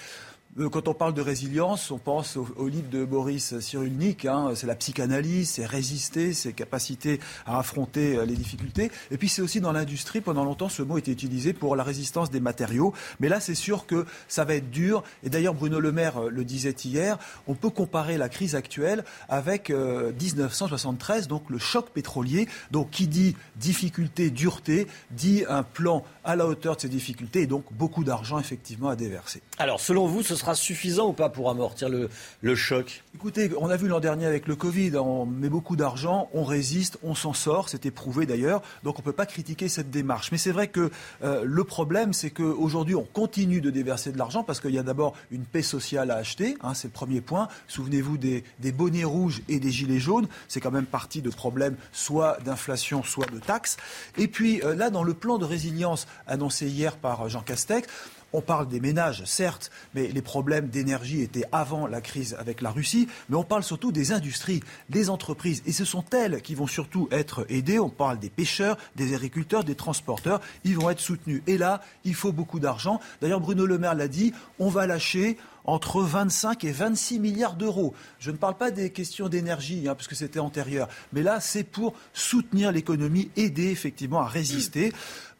Euh, 0.59 0.69
quand 0.69 0.89
on 0.89 0.95
parle 0.95 1.15
de 1.15 1.23
résilience, 1.23 1.91
on 1.91 1.99
pense 1.99 2.37
au, 2.37 2.69
livre 2.69 2.89
de 2.91 3.05
Boris 3.05 3.59
Cyrulnik. 3.61 4.25
Hein, 4.25 4.53
c'est 4.55 4.67
la 4.67 4.75
psychanalyse, 4.75 5.51
c'est 5.51 5.67
résister, 5.67 6.33
c'est 6.33 6.53
capacité 6.53 7.21
à 7.47 7.59
affronter 7.59 8.17
euh, 8.17 8.25
les 8.25 8.35
difficultés. 8.35 8.91
Et 9.11 9.19
puis 9.19 9.29
c'est 9.29 9.43
aussi 9.43 9.61
dans 9.61 9.73
l'industrie, 9.73 10.21
pendant 10.21 10.45
longtemps, 10.45 10.69
ce 10.69 10.83
mot 10.83 10.99
était 10.99 11.13
utilisé 11.13 11.53
pour 11.53 11.77
la 11.77 11.85
résistance 11.85 12.31
des 12.31 12.41
matériaux. 12.41 12.93
Mais 13.21 13.29
là, 13.29 13.39
c'est 13.41 13.55
sûr 13.55 13.87
que 13.87 14.05
ça 14.27 14.45
va 14.45 14.55
être 14.55 14.71
dur. 14.71 15.05
Et 15.23 15.31
d'ailleurs, 15.31 15.55
Bruno 15.55 15.79
Le 15.79 15.93
Maire 15.93 16.25
euh, 16.25 16.31
le 16.31 16.45
disait 16.45 16.75
hier, 16.85 17.19
on 17.47 17.55
peut 17.55 17.71
comparer 17.71 18.19
la 18.19 18.29
crise 18.29 18.55
actuelle 18.55 19.05
avec 19.29 19.71
1973, 19.71 21.29
donc 21.29 21.51
le 21.51 21.59
choc 21.59 21.91
pétrolier. 21.91 22.49
Donc 22.71 22.91
qui 22.91 23.07
dit 23.07 23.37
difficulté, 23.57 24.31
dureté, 24.31 24.87
dit 25.11 25.45
un 25.49 25.63
plan 25.63 26.05
à 26.25 26.37
la 26.37 26.47
hauteur 26.47 26.77
de 26.77 26.81
ces 26.83 26.89
difficultés 26.89 27.43
et 27.43 27.47
donc 27.47 27.65
beaucoup 27.73 28.05
d'argent 28.05 28.39
effectivement 28.39 28.89
à 28.89 28.97
déverser. 28.97 29.43
Alors 29.59 29.81
selon 29.81 30.07
vous, 30.07 30.23
ce 30.23 30.37
sera 30.37 30.48
suffisant 30.55 31.09
ou 31.09 31.13
pas 31.13 31.29
pour 31.29 31.51
amortir 31.51 31.89
le, 31.89 32.55
choc? 32.55 33.03
Écoutez, 33.15 33.51
on 33.59 33.71
a 33.71 33.77
vu 33.77 33.89
l'an 33.89 34.01
dernier 34.01 34.27
avec 34.27 34.47
le 34.47 34.57
Covid, 34.57 34.97
on 34.97 35.27
met 35.27 35.49
beaucoup 35.49 35.77
d'argent, 35.77 36.29
on 36.33 36.45
résiste, 36.45 36.99
on 37.03 37.15
s'en 37.15 37.33
sort, 37.33 37.69
c'était 37.69 37.91
prouvé 37.91 38.27
d'ailleurs, 38.27 38.63
donc 38.85 38.97
on 38.99 39.03
ne 39.03 39.05
peut 39.05 39.13
pas 39.13 39.27
critiquer 39.27 39.69
cette 39.69 39.91
démarche. 39.91 40.33
Mais 40.33 40.39
c'est 40.39 40.51
vrai 40.51 40.69
que 40.69 40.91
euh, 41.23 41.43
le 41.45 41.65
problème, 41.65 42.13
c'est 42.13 42.31
qu'aujourd'hui, 42.31 42.95
on 42.95 43.05
continue 43.05 43.61
de 43.61 43.71
déverser 43.71 44.13
de 44.13 44.19
l'argent 44.19 44.43
parce 44.43 44.61
qu'il 44.61 44.73
y 44.73 44.79
a 44.79 44.83
d'abord 44.83 45.15
une 45.31 45.45
paix 45.45 45.63
sociale 45.63 46.11
à 46.11 46.17
acheter, 46.17 46.57
hein, 46.63 46.75
c'est 46.75 46.89
le 46.89 46.93
premier 46.93 47.21
point. 47.21 47.49
Souvenez-vous 47.67 48.19
des, 48.19 48.45
bonnets 48.73 49.05
rouges 49.05 49.43
et 49.49 49.61
des 49.61 49.71
gilets 49.71 49.99
jaunes, 49.99 50.29
c'est 50.49 50.61
quand 50.61 50.71
même 50.71 50.87
partie 50.87 51.23
de 51.23 51.31
problèmes 51.31 51.77
soit 51.93 52.39
d'inflation, 52.45 53.03
soit 53.03 53.27
de 53.27 53.39
taxes. 53.39 53.77
Et 54.17 54.29
puis 54.29 54.63
euh, 54.63 54.75
là, 54.75 54.91
dans 54.91 55.03
le 55.03 55.15
plan 55.15 55.39
de 55.39 55.45
résilience 55.45 56.07
annoncé 56.27 56.67
hier 56.67 56.97
par 56.97 57.29
Jean 57.29 57.43
Castex, 57.43 57.89
on 58.33 58.41
parle 58.41 58.69
des 58.69 58.81
ménages, 58.81 59.25
certes, 59.25 59.71
mais 59.95 60.09
les 60.09 60.23
problèmes 60.23 60.69
d'énergie 60.69 61.23
étaient 61.23 61.47
avant 61.53 61.87
la 61.87 62.01
crise 62.01 62.37
avec 62.39 62.61
la 62.61 62.71
Russie, 62.71 63.09
mais 63.29 63.37
on 63.37 63.45
parle 63.45 63.63
surtout 63.63 63.93
des 63.93 64.13
industries, 64.13 64.63
des 64.89 65.11
entreprises, 65.11 65.63
et 65.67 65.73
ce 65.73 65.85
sont 65.85 66.05
elles 66.13 66.43
qui 66.43 66.55
vont 66.55 66.67
surtout 66.67 67.09
être 67.11 67.47
aidées. 67.49 67.79
On 67.79 67.89
parle 67.89 68.19
des 68.19 68.31
pêcheurs, 68.31 68.77
des 68.97 69.15
agriculteurs, 69.15 69.65
des 69.65 69.75
transporteurs, 69.75 70.41
ils 70.65 70.77
vont 70.77 70.91
être 70.91 71.01
soutenus. 71.01 71.43
Et 71.47 71.59
là, 71.59 71.81
il 72.05 72.15
faut 72.15 72.33
beaucoup 72.33 72.61
d'argent. 72.61 73.01
D'ailleurs, 73.21 73.41
Bruno 73.41 73.67
Le 73.67 73.79
Maire 73.79 73.95
l'a 73.95 74.09
dit, 74.09 74.33
on 74.59 74.69
va 74.69 74.87
lâcher 74.87 75.39
entre 75.69 76.01
25 76.01 76.65
et 76.65 76.73
26 76.73 77.21
milliards 77.21 77.55
d'euros. 77.55 77.93
Je 78.21 78.31
ne 78.31 78.37
parle 78.37 78.57
pas 78.57 78.71
des 78.71 78.91
questions 78.91 79.29
d'énergie, 79.29 79.87
hein, 79.87 79.95
parce 79.95 80.09
que 80.09 80.15
c'était 80.15 80.39
antérieur, 80.39 80.89
mais 81.13 81.23
là, 81.23 81.41
c'est 81.41 81.63
pour 81.65 81.95
soutenir 82.15 82.73
l'économie, 82.73 83.31
aider 83.37 83.71
effectivement 83.71 84.21
à 84.21 84.27
résister 84.27 84.93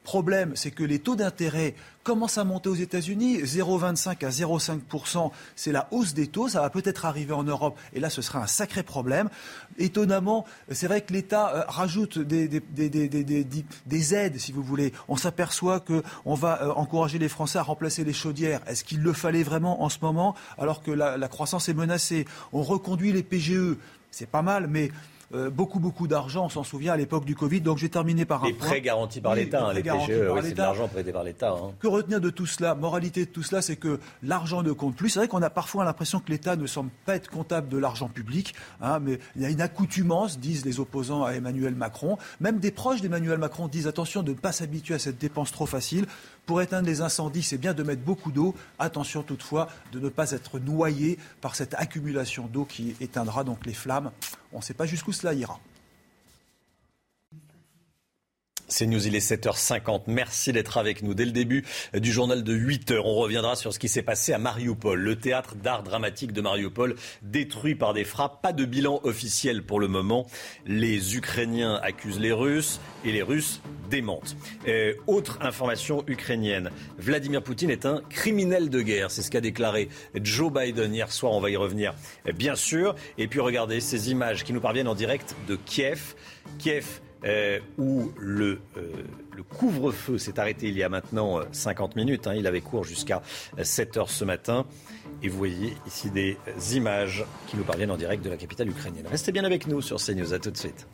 problème, 0.09 0.53
c'est 0.55 0.71
que 0.71 0.85
les 0.85 1.01
taux 1.01 1.17
d'intérêt 1.17 1.75
commencent 2.03 2.39
à 2.39 2.45
monter 2.45 2.71
aux 2.71 2.75
États-Unis. 2.75 3.43
0,25 3.43 4.25
à 4.25 4.31
0,5%, 4.31 5.31
c'est 5.55 5.71
la 5.71 5.87
hausse 5.91 6.15
des 6.15 6.29
taux. 6.29 6.49
Ça 6.49 6.63
va 6.63 6.71
peut-être 6.71 7.05
arriver 7.05 7.35
en 7.35 7.43
Europe. 7.43 7.79
Et 7.93 8.01
là, 8.01 8.09
ce 8.09 8.23
sera 8.23 8.39
un 8.43 8.47
sacré 8.47 8.83
problème. 8.83 9.29
Étonnamment, 9.77 10.47
c'est 10.71 10.87
vrai 10.87 11.03
que 11.03 11.13
l'État 11.13 11.55
euh, 11.55 11.65
rajoute 11.69 12.19
des, 12.19 12.49
des, 12.49 14.15
aides, 14.15 14.39
si 14.41 14.51
vous 14.51 14.63
voulez. 14.63 14.95
On 15.09 15.17
s'aperçoit 15.17 15.81
qu'on 15.81 16.35
va 16.35 16.63
euh, 16.63 16.71
encourager 16.71 17.19
les 17.19 17.29
Français 17.29 17.59
à 17.59 17.63
remplacer 17.63 18.03
les 18.03 18.15
chaudières. 18.15 18.63
Est-ce 18.67 18.85
qu'il 18.85 19.03
le 19.03 19.13
fallait 19.13 19.43
vraiment 19.43 19.83
en 19.83 19.91
ce 19.91 19.99
moment, 20.01 20.35
alors 20.57 20.83
que 20.83 20.91
la 20.91 21.29
croissance 21.29 21.69
est 21.69 21.75
menacée? 21.75 22.25
On 22.55 22.63
reconduit 22.63 23.13
les 23.13 23.23
PGE. 23.23 23.77
C'est 24.11 24.31
pas 24.31 24.41
mal, 24.41 24.69
mais 24.69 24.91
euh, 25.35 25.51
beaucoup, 25.51 25.79
beaucoup 25.79 26.09
d'argent, 26.09 26.47
on 26.47 26.49
s'en 26.49 26.65
souvient 26.65 26.95
à 26.95 26.97
l'époque 26.97 27.25
du 27.25 27.35
Covid. 27.35 27.61
Donc 27.61 27.79
j'ai 27.79 27.89
terminé 27.89 28.25
par 28.25 28.45
un 28.45 28.47
les 28.47 28.55
prêts 28.55 28.81
garantis 28.81 29.21
par 29.21 29.35
l'État, 29.35 29.67
hein, 29.67 29.73
les 29.75 29.83
PGE, 29.83 30.31
oui, 30.33 30.41
c'est 30.43 30.55
de 30.55 30.59
l'argent 30.59 30.89
prêté 30.89 31.13
par 31.13 31.25
l'État. 31.25 31.51
Hein. 31.51 31.73
Que 31.81 31.87
retenir 31.87 32.21
de 32.21 32.31
tout 32.31 32.47
cela 32.47 32.75
Moralité 32.75 33.27
de 33.27 33.31
tout 33.31 33.43
cela, 33.43 33.61
c'est 33.61 33.77
que 33.77 34.01
l'argent 34.23 34.63
ne 34.63 34.73
compte 34.73 34.97
plus. 34.97 35.11
C'est 35.11 35.19
vrai 35.19 35.29
qu'on 35.29 35.43
a 35.43 35.51
parfois 35.51 35.85
l'impression 35.85 36.21
que 36.21 36.31
l'État 36.31 36.57
ne 36.57 36.67
semble 36.67 36.91
pas 37.05 37.17
être 37.17 37.29
comptable 37.29 37.69
de 37.69 37.77
l'argent 37.77 38.09
public, 38.09 38.55
hein, 38.81 39.01
mais 39.01 39.19
il 39.37 39.43
y 39.43 39.45
a 39.45 39.51
une 39.51 39.61
accoutumance, 39.61 40.39
disent 40.39 40.65
les 40.65 40.81
opposants 40.81 41.25
à 41.25 41.33
Emmanuel 41.33 41.75
Macron. 41.75 42.17
Même 42.41 42.59
des 42.59 42.71
proches 42.71 43.03
d'Emmanuel 43.03 43.39
Macron 43.39 43.69
disent 43.69 43.87
attention 43.87 44.23
de 44.23 44.33
ne 44.33 44.37
pas 44.37 44.53
s'habituer 44.53 44.95
à 44.95 44.99
cette 44.99 45.19
dépense 45.19 45.53
trop 45.53 45.67
facile 45.67 46.07
Pour 46.49 46.63
éteindre 46.63 46.87
les 46.87 47.03
incendies, 47.03 47.43
c'est 47.43 47.59
bien 47.59 47.75
de 47.75 47.83
mettre 47.83 48.01
beaucoup 48.01 48.33
d'eau. 48.33 48.55
Attention 48.79 49.23
toutefois 49.23 49.69
de 49.93 50.01
ne 50.01 50.09
pas 50.09 50.31
être 50.31 50.59
noyé 50.59 51.19
par 51.43 51.55
cette 51.55 51.75
accumulation 51.75 52.47
d'eau 52.47 52.65
qui 52.65 52.97
éteindra 53.03 53.45
donc 53.45 53.67
les 53.67 53.75
flammes. 53.75 54.11
On 54.55 54.57
ne 54.57 54.63
sait 54.63 54.73
pas 54.73 54.87
jusqu'où 54.87 55.13
cela 55.13 55.35
ira. 55.35 55.61
C'est 58.71 58.87
News, 58.87 59.07
il 59.07 59.17
est 59.17 59.27
7h50. 59.27 60.03
Merci 60.09 60.53
d'être 60.53 60.77
avec 60.77 61.03
nous. 61.03 61.15
Dès 61.15 61.25
le 61.25 61.33
début 61.33 61.65
du 61.95 62.13
journal 62.13 62.45
de 62.45 62.55
8h, 62.55 63.01
on 63.03 63.15
reviendra 63.15 63.57
sur 63.57 63.73
ce 63.73 63.79
qui 63.79 63.89
s'est 63.89 64.03
passé 64.03 64.35
à 64.35 64.39
Mariupol, 64.39 65.01
le 65.01 65.17
théâtre 65.17 65.55
d'art 65.55 65.83
dramatique 65.83 66.33
de 66.33 66.43
Mariupol, 66.43 66.95
détruit 67.23 67.75
par 67.75 67.95
des 67.95 68.05
frappes. 68.05 68.43
Pas 68.43 68.53
de 68.53 68.67
bilan 68.67 69.01
officiel 69.05 69.63
pour 69.63 69.81
le 69.81 69.89
moment. 69.89 70.27
Les 70.67 71.17
Ukrainiens 71.17 71.81
accusent 71.83 72.21
les 72.21 72.31
Russes 72.31 72.79
et 73.07 73.13
les 73.13 73.23
Russes 73.23 73.63
démentent. 73.89 74.37
Euh, 74.69 74.93
autre 75.07 75.39
information 75.41 76.05
ukrainienne, 76.07 76.71
Vladimir 76.99 77.43
Poutine 77.43 77.71
est 77.71 77.87
un 77.87 78.03
criminel 78.11 78.69
de 78.69 78.83
guerre. 78.83 79.11
C'est 79.11 79.23
ce 79.23 79.31
qu'a 79.31 79.41
déclaré 79.41 79.89
Joe 80.23 80.53
Biden 80.53 80.95
hier 80.95 81.11
soir. 81.11 81.33
On 81.33 81.41
va 81.41 81.49
y 81.49 81.57
revenir, 81.57 81.95
bien 82.35 82.55
sûr. 82.55 82.95
Et 83.17 83.29
puis 83.29 83.41
regardez 83.41 83.81
ces 83.81 84.11
images 84.11 84.45
qui 84.45 84.53
nous 84.53 84.61
parviennent 84.61 84.89
en 84.89 84.95
direct 84.95 85.35
de 85.49 85.57
Kiev. 85.57 86.15
Kiev 86.59 87.01
euh, 87.25 87.59
où 87.79 88.13
le, 88.19 88.61
euh, 88.77 88.93
le 89.37 89.43
couvre-feu 89.43 90.19
s'est 90.19 90.39
arrêté 90.39 90.69
il 90.69 90.77
y 90.77 90.83
a 90.83 90.89
maintenant 90.89 91.41
50 91.53 91.91
euh, 91.91 92.01
minutes. 92.01 92.27
Hein. 92.27 92.35
il 92.37 92.47
avait 92.47 92.61
cours 92.61 92.85
jusqu'à 92.85 93.23
7 93.61 93.97
heures 93.97 94.11
ce 94.11 94.25
matin. 94.25 94.67
Et 95.23 95.29
vous 95.29 95.39
voyez 95.39 95.75
ici 95.87 96.11
des 96.11 96.37
images 96.75 97.25
qui 97.49 97.57
nous 97.57 97.65
parviennent 97.65 97.91
en 97.91 97.97
direct 97.97 98.25
de 98.25 98.31
la 98.31 98.37
capitale 98.37 98.69
ukrainienne. 98.69 99.07
Restez 99.11 99.33
bien 99.33 99.45
avec 99.45 99.67
nous 99.67 99.81
sur 99.81 99.97
CNews. 99.97 100.33
À 100.33 100.39
tout 100.39 100.51
de 100.51 100.57
suite. 100.57 100.87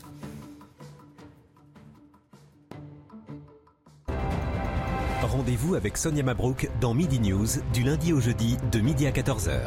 Rendez-vous 5.22 5.74
avec 5.74 5.96
Sonia 5.96 6.22
Mabrouk 6.22 6.68
dans 6.80 6.94
Midi 6.94 7.18
News 7.18 7.46
du 7.72 7.82
lundi 7.82 8.12
au 8.12 8.20
jeudi 8.20 8.56
de 8.70 8.78
midi 8.78 9.06
à 9.06 9.10
14h. 9.10 9.62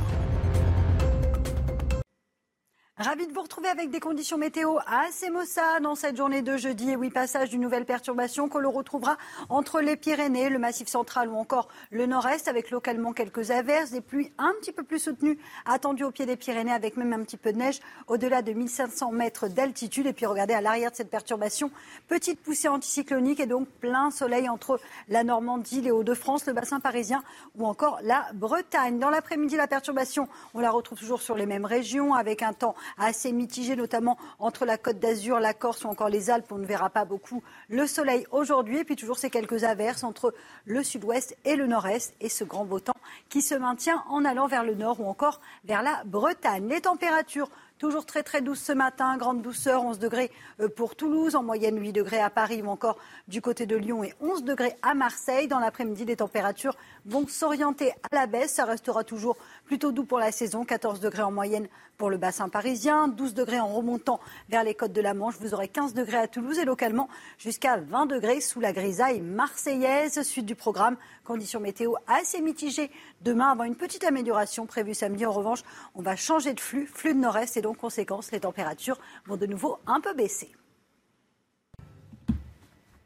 Ravi 3.00 3.28
de 3.28 3.32
vous 3.32 3.44
retrouver 3.44 3.70
avec 3.70 3.92
des 3.92 4.00
conditions 4.00 4.40
météo 4.40 4.78
assez 4.88 5.30
maussades 5.30 5.84
dans 5.84 5.94
cette 5.94 6.18
journée 6.18 6.42
de 6.42 6.58
jeudi. 6.58 6.90
Et 6.90 6.96
oui, 6.96 7.12
passage 7.12 7.52
d'une 7.52 7.62
nouvelle 7.62 7.86
perturbation 7.86 8.50
que 8.50 8.58
l'on 8.58 8.72
retrouvera 8.72 9.18
entre 9.50 9.82
les 9.82 9.96
Pyrénées, 9.96 10.50
le 10.50 10.58
Massif 10.58 10.88
central 10.88 11.30
ou 11.30 11.36
encore 11.36 11.68
le 11.92 12.08
nord-est, 12.08 12.48
avec 12.48 12.72
localement 12.72 13.14
quelques 13.14 13.52
averses, 13.52 13.92
des 13.92 14.02
pluies 14.02 14.32
un 14.40 14.52
petit 14.60 14.72
peu 14.72 14.82
plus 14.82 14.98
soutenues 14.98 15.38
attendues 15.68 16.06
au 16.06 16.10
pied 16.10 16.26
des 16.26 16.38
Pyrénées, 16.38 16.72
avec 16.72 16.98
même 16.98 17.14
un 17.14 17.20
petit 17.20 17.38
peu 17.38 17.54
de 17.54 17.60
neige 17.60 17.82
au-delà 18.08 18.42
de 18.42 18.52
1500 18.52 19.12
mètres 19.12 19.48
d'altitude. 19.48 20.08
Et 20.08 20.14
puis 20.14 20.26
regardez 20.26 20.56
à 20.56 20.62
l'arrière 20.62 20.90
de 20.90 20.96
cette 20.96 21.12
perturbation, 21.12 21.70
petite 22.08 22.42
poussée 22.42 22.68
anticyclonique 22.68 23.40
et 23.40 23.46
donc 23.46 23.68
plein 23.80 24.10
soleil 24.10 24.50
entre 24.50 24.80
la 25.08 25.24
Normandie, 25.24 25.82
les 25.82 25.92
Hauts-de-France, 25.92 26.48
le 26.48 26.54
bassin 26.54 26.80
parisien 26.80 27.24
ou 27.60 27.68
encore 27.68 28.00
la 28.02 28.26
Bretagne. 28.34 28.98
Dans 28.98 29.12
l'après-midi, 29.12 29.56
la 29.56 29.68
perturbation, 29.68 30.28
on 30.56 30.62
la 30.62 30.72
retrouve 30.72 30.98
toujours 30.98 31.22
sur 31.22 31.36
les 31.36 31.46
mêmes 31.46 31.66
régions, 31.66 32.16
avec 32.16 32.42
un 32.42 32.54
temps 32.54 32.74
assez 32.98 33.32
mitigé, 33.32 33.76
notamment 33.76 34.18
entre 34.40 34.66
la 34.66 34.78
Côte 34.78 35.00
d'Azur, 35.00 35.40
la 35.40 35.54
Corse 35.54 35.84
ou 35.84 35.88
encore 35.88 36.10
les 36.10 36.30
Alpes. 36.30 36.52
On 36.52 36.58
ne 36.58 36.66
verra 36.66 36.90
pas 36.90 37.06
beaucoup 37.06 37.44
le 37.70 37.88
soleil 37.88 38.26
aujourd'hui. 38.32 38.80
Et 38.80 38.84
puis 38.84 38.96
toujours 38.96 39.18
ces 39.18 39.30
quelques 39.30 39.64
averses 39.64 40.04
entre 40.04 40.34
le 40.66 40.84
sud-ouest 40.84 41.38
et 41.46 41.56
le 41.56 41.68
nord-est. 41.68 42.16
Et 42.22 42.30
ce 42.30 42.44
grand 42.44 42.66
beau 42.66 42.80
temps 42.80 42.98
qui 43.30 43.42
se 43.42 43.56
maintient 43.56 44.04
en 44.10 44.26
allant 44.26 44.48
vers 44.48 44.64
le 44.64 44.76
nord 44.76 45.00
ou 45.00 45.06
encore 45.06 45.42
vers 45.66 45.82
la 45.82 46.04
Bretagne. 46.06 46.68
Les 46.68 46.82
températures 46.82 47.50
Toujours 47.78 48.08
très 48.08 48.24
très 48.24 48.42
douce 48.42 48.60
ce 48.60 48.72
matin, 48.72 49.18
grande 49.18 49.44
douceur, 49.44 49.84
11 49.84 50.00
degrés 50.00 50.32
euh, 50.60 50.68
pour 50.68 50.96
Toulouse, 50.96 51.36
en 51.36 51.44
moyenne 51.44 51.80
8 51.80 51.94
degrés 51.94 52.20
à 52.20 52.32
Paris 52.32 52.64
ou 52.64 52.70
encore 52.70 52.98
du 53.28 53.40
côté 53.40 53.68
de 53.68 53.76
Lyon 53.76 54.04
et 54.04 54.16
11 54.20 54.44
degrés 54.44 54.76
à 54.82 54.96
Marseille. 54.96 55.48
Dans 55.48 55.60
l'après-midi, 55.60 56.04
les 56.04 56.16
températures 56.16 56.76
vont 57.08 57.28
s'orienter 57.28 57.92
à 58.12 58.16
la 58.16 58.28
baisse. 58.28 58.54
Ça 58.54 58.66
restera 58.66 59.04
toujours 59.04 59.38
plutôt 59.66 59.92
doux 59.92 60.04
pour 60.04 60.20
la 60.20 60.32
saison, 60.32 60.64
14 60.64 61.00
degrés 61.00 61.24
en 61.24 61.32
moyenne 61.32 61.68
pour 61.98 62.10
le 62.10 62.18
bassin 62.18 62.48
parisien, 62.48 63.08
12 63.08 63.34
degrés 63.34 63.60
en 63.60 63.68
remontant 63.68 64.20
vers 64.50 64.64
les 64.64 64.76
côtes 64.76 64.94
de 64.94 65.02
la 65.02 65.14
Manche. 65.14 65.36
Vous 65.40 65.54
aurez 65.54 65.68
15 65.68 65.94
degrés 65.94 66.18
à 66.18 66.28
Toulouse 66.28 66.60
et 66.60 66.66
localement 66.66 67.10
jusqu'à 67.40 67.78
20 67.78 68.06
degrés 68.06 68.40
sous 68.40 68.60
la 68.60 68.72
grisaille 68.72 69.22
marseillaise. 69.22 70.22
Suite 70.22 70.46
du 70.46 70.56
programme, 70.56 70.98
conditions 71.24 71.60
météo 71.60 71.94
assez 72.08 72.42
mitigées 72.42 72.92
demain 73.22 73.52
avant 73.52 73.64
une 73.64 73.76
petite 73.76 74.04
amélioration 74.04 74.66
prévue 74.66 74.94
samedi. 74.94 75.26
En 75.26 75.32
revanche, 75.32 75.64
on 75.96 76.02
va 76.02 76.16
changer 76.16 76.54
de 76.54 76.60
flux, 76.60 76.86
flux 76.86 77.14
de 77.14 77.20
nord-est 77.20 77.58
et 77.58 77.62
donc 77.62 77.78
conséquence, 77.78 78.32
les 78.32 78.42
températures 78.42 79.00
vont 79.26 79.38
de 79.38 79.46
nouveau 79.48 79.80
un 79.88 80.00
peu 80.00 80.14
baisser. 80.14 80.52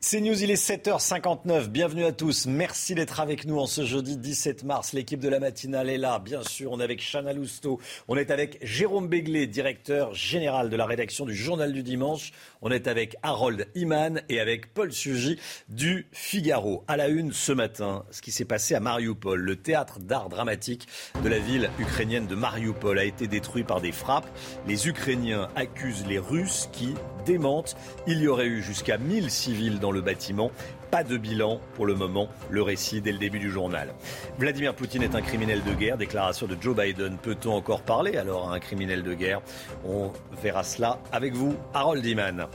C'est 0.04 0.20
News, 0.20 0.42
il 0.42 0.50
est 0.50 0.56
7h59. 0.56 1.68
Bienvenue 1.68 2.06
à 2.06 2.12
tous. 2.12 2.48
Merci 2.48 2.96
d'être 2.96 3.20
avec 3.20 3.46
nous 3.46 3.60
en 3.60 3.68
ce 3.68 3.86
jeudi 3.86 4.18
17 4.18 4.64
mars. 4.64 4.94
L'équipe 4.94 5.20
de 5.20 5.30
la 5.30 5.40
matinale 5.40 5.92
est 5.92 6.00
là, 6.00 6.18
bien 6.18 6.42
sûr. 6.42 6.72
On 6.72 6.80
est 6.80 6.84
avec 6.84 7.00
Chana 7.00 7.34
Lousteau. 7.34 7.80
On 8.08 8.18
est 8.18 8.32
avec 8.32 8.58
Jérôme 8.64 9.08
Béglé, 9.08 9.46
directeur 9.46 10.16
général 10.16 10.72
de 10.72 10.76
la 10.76 10.88
rédaction 10.88 11.24
du 11.24 11.36
Journal 11.36 11.72
du 11.72 11.84
Dimanche. 11.84 12.32
On 12.64 12.72
est 12.72 12.88
avec 12.88 13.16
Harold 13.22 13.68
Iman 13.76 14.24
et 14.28 14.40
avec 14.40 14.74
Paul 14.74 14.92
Sugy 14.92 15.40
du 15.70 16.08
Figaro. 16.12 16.84
À 16.88 16.98
la 16.98 17.08
une 17.08 17.32
ce 17.32 17.52
matin, 17.52 18.04
ce 18.10 18.24
qui 18.24 18.32
s'est 18.32 18.44
passé 18.44 18.74
à 18.74 18.80
Mariupol. 18.80 19.40
Le 19.40 19.56
théâtre 19.56 20.00
d'art 20.00 20.30
dramatique 20.30 20.88
de 21.24 21.30
la 21.30 21.38
ville 21.38 21.70
ukrainienne 21.78 22.26
de 22.26 22.34
Mariupol 22.34 22.98
a 22.98 23.06
été 23.06 23.28
détruit 23.28 23.64
par 23.64 23.82
des 23.82 23.92
frappes. 23.92 24.36
Les 24.68 24.88
Ukrainiens 24.88 25.48
accusent 25.56 26.08
les 26.08 26.18
Russes 26.18 26.70
qui 26.72 26.96
démentent. 27.24 27.76
Il 28.08 28.20
y 28.20 28.28
aurait 28.28 28.48
eu 28.48 28.64
jusqu'à 28.64 28.98
1000 28.98 29.30
civils 29.30 29.80
dans 29.80 29.91
le 29.92 30.02
bâtiment. 30.02 30.52
Pas 30.90 31.04
de 31.04 31.18
bilan 31.18 31.60
pour 31.76 31.86
le 31.86 31.96
moment, 31.96 32.28
le 32.50 32.62
récit 32.62 33.02
dès 33.02 33.12
le 33.12 33.18
début 33.18 33.40
du 33.40 33.50
journal. 33.50 33.94
Vladimir 34.38 34.74
Poutine 34.76 35.04
est 35.04 35.16
un 35.16 35.22
criminel 35.22 35.64
de 35.64 35.74
guerre, 35.74 35.98
déclaration 35.98 36.48
de 36.48 36.58
Joe 36.60 36.76
Biden. 36.76 37.18
Peut-on 37.18 37.54
encore 37.54 37.82
parler 37.82 38.18
alors 38.18 38.52
à 38.52 38.56
un 38.56 38.60
criminel 38.60 39.04
de 39.04 39.14
guerre? 39.14 39.42
On 39.86 40.12
verra 40.42 40.64
cela 40.64 41.00
avec 41.12 41.34
vous, 41.34 41.56
Harold 41.74 42.06
Iman. 42.06 42.48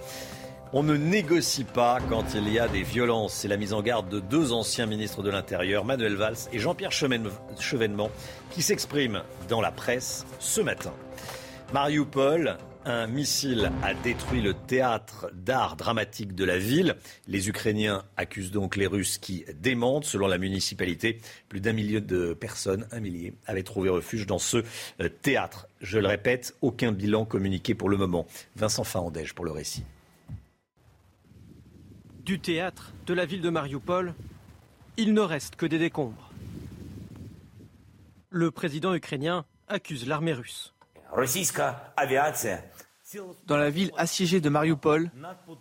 On 0.73 0.83
ne 0.83 0.97
négocie 0.97 1.65
pas 1.65 1.99
quand 2.11 2.35
il 2.35 2.53
y 2.53 2.59
a 2.59 2.69
des 2.69 2.83
violences. 2.83 3.33
C'est 3.33 3.49
la 3.49 3.57
mise 3.57 3.73
en 3.73 3.83
garde 3.83 4.09
de 4.09 4.21
deux 4.21 4.53
anciens 4.53 4.87
ministres 4.87 5.23
de 5.23 5.31
l'Intérieur, 5.31 5.85
Manuel 5.85 6.17
Valls 6.17 6.37
et 6.53 6.59
Jean-Pierre 6.59 6.93
Chevènement, 6.93 8.11
qui 8.51 8.63
s'expriment 8.63 9.23
dans 9.49 9.61
la 9.61 9.71
presse 9.71 10.27
ce 10.41 10.61
matin. 10.61 10.93
Mariupol, 11.73 12.59
un 12.87 13.09
missile 13.09 13.73
a 13.83 13.95
détruit 13.95 14.41
le 14.41 14.55
théâtre 14.55 15.29
d'art 15.35 15.77
dramatique 15.77 16.37
de 16.37 16.45
la 16.45 16.57
ville. 16.57 16.95
Les 17.27 17.49
Ukrainiens 17.49 18.05
accusent 18.17 18.53
donc 18.53 18.77
les 18.77 18.87
Russes 18.87 19.19
qui 19.19 19.45
démentent. 19.61 20.05
Selon 20.05 20.29
la 20.29 20.39
municipalité, 20.39 21.21
plus 21.49 21.61
d'un 21.61 21.73
millier 21.73 22.01
de 22.01 22.33
personnes, 22.33 22.87
un 22.93 23.01
millier, 23.01 23.35
avaient 23.47 23.65
trouvé 23.65 23.91
refuge 23.91 24.27
dans 24.27 24.39
ce 24.39 24.59
euh, 25.01 25.09
théâtre. 25.09 25.67
Je 25.81 25.99
le 25.99 26.07
répète, 26.07 26.55
aucun 26.63 26.93
bilan 26.93 27.25
communiqué 27.25 27.75
pour 27.75 27.89
le 27.89 27.97
moment. 27.97 28.27
Vincent 28.55 28.85
Fahandège 28.85 29.35
pour 29.35 29.45
le 29.45 29.51
récit. 29.51 29.85
Du 32.25 32.39
théâtre 32.39 32.93
de 33.07 33.15
la 33.15 33.27
ville 33.27 33.43
de 33.43 33.51
Mariupol, 33.51 34.15
il 34.97 35.13
ne 35.13 35.21
reste 35.21 35.57
que 35.57 35.67
des 35.67 35.79
décombres. 35.79 36.31
Le 38.31 38.53
président 38.53 38.95
ukrainien 38.95 39.45
accuse 39.67 40.07
l'armée 40.07 40.33
russe. 40.33 40.73
Dans 43.47 43.57
la 43.57 43.71
ville 43.71 43.93
assiégée 43.97 44.41
de 44.41 44.49
Mariupol, 44.49 45.11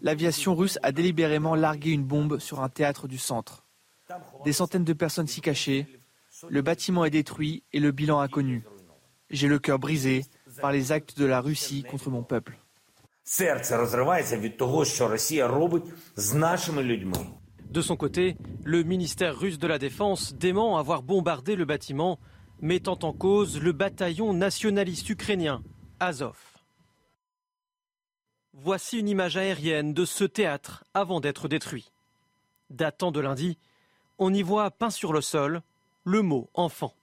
l'aviation 0.01 0.55
russe 0.55 0.79
a 0.83 0.91
délibérément 0.91 1.55
largué 1.55 1.91
une 1.91 2.03
bombe 2.03 2.39
sur 2.39 2.61
un 2.61 2.69
théâtre 2.69 3.07
du 3.07 3.17
centre. 3.17 3.65
Des 4.43 4.53
centaines 4.53 4.83
de 4.83 4.93
personnes 4.93 5.27
s'y 5.27 5.41
cachaient. 5.41 5.87
Le 6.49 6.61
bâtiment 6.61 7.05
est 7.05 7.11
détruit 7.11 7.63
et 7.73 7.79
le 7.79 7.91
bilan 7.91 8.19
inconnu. 8.19 8.63
J'ai 9.29 9.47
le 9.47 9.59
cœur 9.59 9.79
brisé 9.79 10.25
par 10.61 10.71
les 10.71 10.91
actes 10.91 11.17
de 11.17 11.25
la 11.25 11.41
Russie 11.41 11.83
contre 11.83 12.09
mon 12.09 12.23
peuple. 12.23 12.57
De 17.69 17.81
son 17.81 17.95
côté, 17.95 18.37
le 18.63 18.83
ministère 18.83 19.37
russe 19.37 19.57
de 19.57 19.67
la 19.67 19.79
Défense 19.79 20.35
dément 20.35 20.77
avoir 20.77 21.01
bombardé 21.01 21.55
le 21.55 21.65
bâtiment, 21.65 22.19
mettant 22.61 22.99
en 23.01 23.13
cause 23.13 23.59
le 23.59 23.71
bataillon 23.71 24.33
nationaliste 24.33 25.09
ukrainien, 25.09 25.63
Azov. 25.99 26.54
Voici 28.63 28.99
une 28.99 29.09
image 29.09 29.35
aérienne 29.35 29.93
de 29.93 30.05
ce 30.05 30.23
théâtre 30.23 30.85
avant 30.93 31.19
d'être 31.19 31.49
détruit. 31.49 31.91
Datant 32.69 33.11
de 33.11 33.19
lundi, 33.19 33.57
on 34.17 34.33
y 34.33 34.41
voit 34.43 34.71
peint 34.71 34.89
sur 34.89 35.11
le 35.11 35.19
sol 35.19 35.61
le 36.05 36.21
mot 36.21 36.49
enfant. 36.53 36.93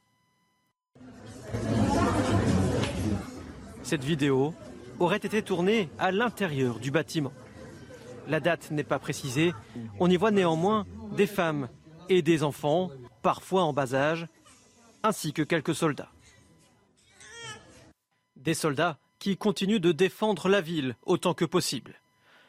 Cette 3.82 4.02
vidéo 4.02 4.54
aurait 4.98 5.18
été 5.18 5.42
tournée 5.42 5.90
à 5.98 6.10
l'intérieur 6.10 6.78
du 6.78 6.90
bâtiment. 6.90 7.34
La 8.28 8.40
date 8.40 8.70
n'est 8.70 8.82
pas 8.82 8.98
précisée. 8.98 9.52
On 10.00 10.08
y 10.08 10.16
voit 10.16 10.30
néanmoins 10.30 10.86
des 11.16 11.26
femmes 11.26 11.68
et 12.08 12.22
des 12.22 12.44
enfants, 12.44 12.90
parfois 13.20 13.64
en 13.64 13.74
bas 13.74 13.94
âge, 13.94 14.26
ainsi 15.02 15.34
que 15.34 15.42
quelques 15.42 15.74
soldats. 15.74 16.12
Des 18.36 18.54
soldats 18.54 18.98
qui 19.22 19.36
continuent 19.36 19.78
de 19.78 19.92
défendre 19.92 20.48
la 20.48 20.60
ville 20.60 20.96
autant 21.06 21.32
que 21.32 21.44
possible. 21.44 21.94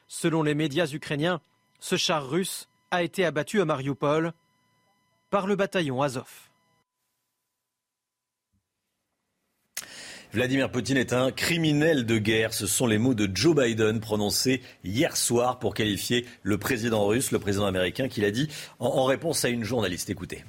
Selon 0.08 0.42
les 0.42 0.56
médias 0.56 0.88
ukrainiens, 0.92 1.40
ce 1.80 1.98
char 1.98 2.28
russe 2.28 2.68
a 2.90 3.04
été 3.04 3.26
abattu 3.26 3.62
à 3.62 3.66
Mariupol 3.66 4.34
par 5.30 5.46
le 5.46 5.56
bataillon 5.56 6.02
Azov. 6.02 6.50
Vladimir 10.32 10.72
Poutine 10.72 10.98
est 10.98 11.14
un 11.14 11.32
criminel 11.32 12.08
de 12.08 12.18
guerre. 12.18 12.56
Ce 12.56 12.66
sont 12.66 12.88
les 12.88 12.98
mots 12.98 13.14
de 13.14 13.30
Joe 13.32 13.56
Biden 13.56 14.00
prononcés 14.00 14.64
hier 14.84 15.16
soir 15.16 15.60
pour 15.60 15.76
qualifier 15.76 16.26
le 16.42 16.58
président 16.58 17.06
russe, 17.06 17.30
le 17.30 17.38
président 17.38 17.68
américain, 17.68 18.08
qu'il 18.08 18.26
a 18.26 18.32
dit 18.32 18.50
en, 18.80 19.06
réponse 19.06 19.46
à 19.46 19.50
une 19.50 19.64
journaliste. 19.64 20.10
Écoutez. 20.10 20.44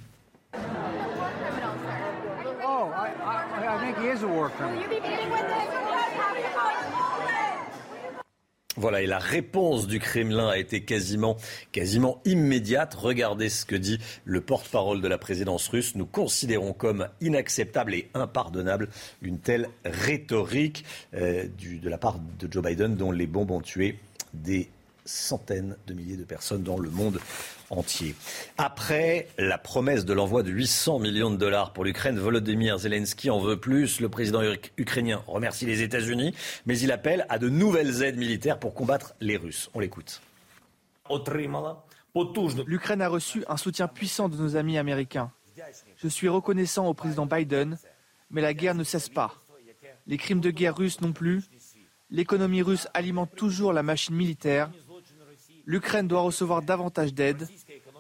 Voilà, 8.77 9.03
et 9.03 9.07
la 9.07 9.19
réponse 9.19 9.87
du 9.87 10.01
Kremlin 10.01 10.49
a 10.49 10.59
été 10.59 10.83
quasiment, 10.83 11.37
immédiate. 12.25 12.95
Regardez 12.95 13.49
ce 13.49 13.65
que 13.65 13.77
dit 13.77 14.01
le 14.25 14.41
porte-parole 14.41 15.01
de 15.01 15.07
la 15.07 15.17
présidence 15.17 15.69
russe. 15.69 15.95
Nous 15.95 16.07
considérons 16.07 16.73
comme 16.73 17.09
inacceptable 17.21 17.95
et 17.95 18.09
impardonnable 18.15 18.89
une 19.23 19.39
telle 19.39 19.69
rhétorique 19.85 20.85
euh, 21.15 21.45
de 21.61 21.89
la 21.89 21.99
part 21.99 22.19
de 22.19 22.49
Joe 22.51 22.65
Biden, 22.65 22.97
dont 22.97 23.13
les 23.13 23.29
bombes 23.29 23.53
ont 23.53 23.61
tué 23.61 23.99
des 24.33 24.69
centaines 25.05 25.77
de 25.87 25.95
milliers 25.95 26.17
de 26.17 26.25
personnes 26.25 26.63
dans 26.63 26.79
le 26.79 26.91
monde 26.91 27.21
entier. 27.79 28.15
Après 28.59 29.29
la 29.39 29.59
promesse 29.59 30.05
de 30.05 30.13
l'envoi 30.13 30.43
de 30.43 30.51
800 30.51 30.99
millions 30.99 31.31
de 31.31 31.37
dollars 31.37 31.73
pour 31.73 31.85
l'Ukraine, 31.85 32.19
Volodymyr 32.19 32.79
Zelensky 32.79 33.31
en 33.31 33.41
veut 33.41 33.59
plus. 33.59 34.01
Le 34.01 34.09
président 34.09 34.41
ukrainien 34.77 35.23
remercie 35.27 35.67
les 35.67 35.83
États-Unis, 35.83 36.35
mais 36.67 36.79
il 36.79 36.93
appelle 36.93 37.27
à 37.29 37.39
de 37.39 37.49
nouvelles 37.49 38.03
aides 38.03 38.17
militaires 38.17 38.59
pour 38.59 38.75
combattre 38.75 39.15
les 39.21 39.37
Russes. 39.37 39.71
On 39.75 39.81
l'écoute. 39.81 40.21
L'Ukraine 42.67 43.03
a 43.03 43.09
reçu 43.09 43.45
un 43.49 43.57
soutien 43.57 43.89
puissant 43.89 44.29
de 44.29 44.37
nos 44.37 44.57
amis 44.57 44.79
américains. 44.79 45.31
Je 45.97 46.09
suis 46.09 46.29
reconnaissant 46.29 46.87
au 46.87 46.95
président 46.95 47.27
Biden, 47.27 47.79
mais 48.31 48.41
la 48.41 48.55
guerre 48.55 48.75
ne 48.75 48.85
cesse 48.85 49.09
pas. 49.09 49.35
Les 50.07 50.17
crimes 50.17 50.41
de 50.41 50.51
guerre 50.51 50.77
russes 50.77 51.01
non 51.01 51.13
plus. 51.13 51.43
L'économie 52.11 52.63
russe 52.63 52.87
alimente 52.95 53.35
toujours 53.35 53.73
la 53.73 53.83
machine 53.83 54.15
militaire 54.15 54.71
l'Ukraine 55.67 56.09
doit 56.09 56.21
recevoir 56.21 56.63
davantage 56.63 57.15
d'aide, 57.15 57.49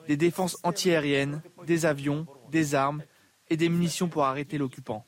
des 0.06 0.16
défenses 0.16 0.58
antiaériennes, 0.62 1.42
des 1.66 1.86
avions, 1.86 2.26
des 2.50 2.74
armes 2.74 3.02
et 3.48 3.56
des 3.56 3.68
munitions 3.68 4.08
pour 4.08 4.24
arrêter 4.24 4.58
l'occupant. 4.58 5.06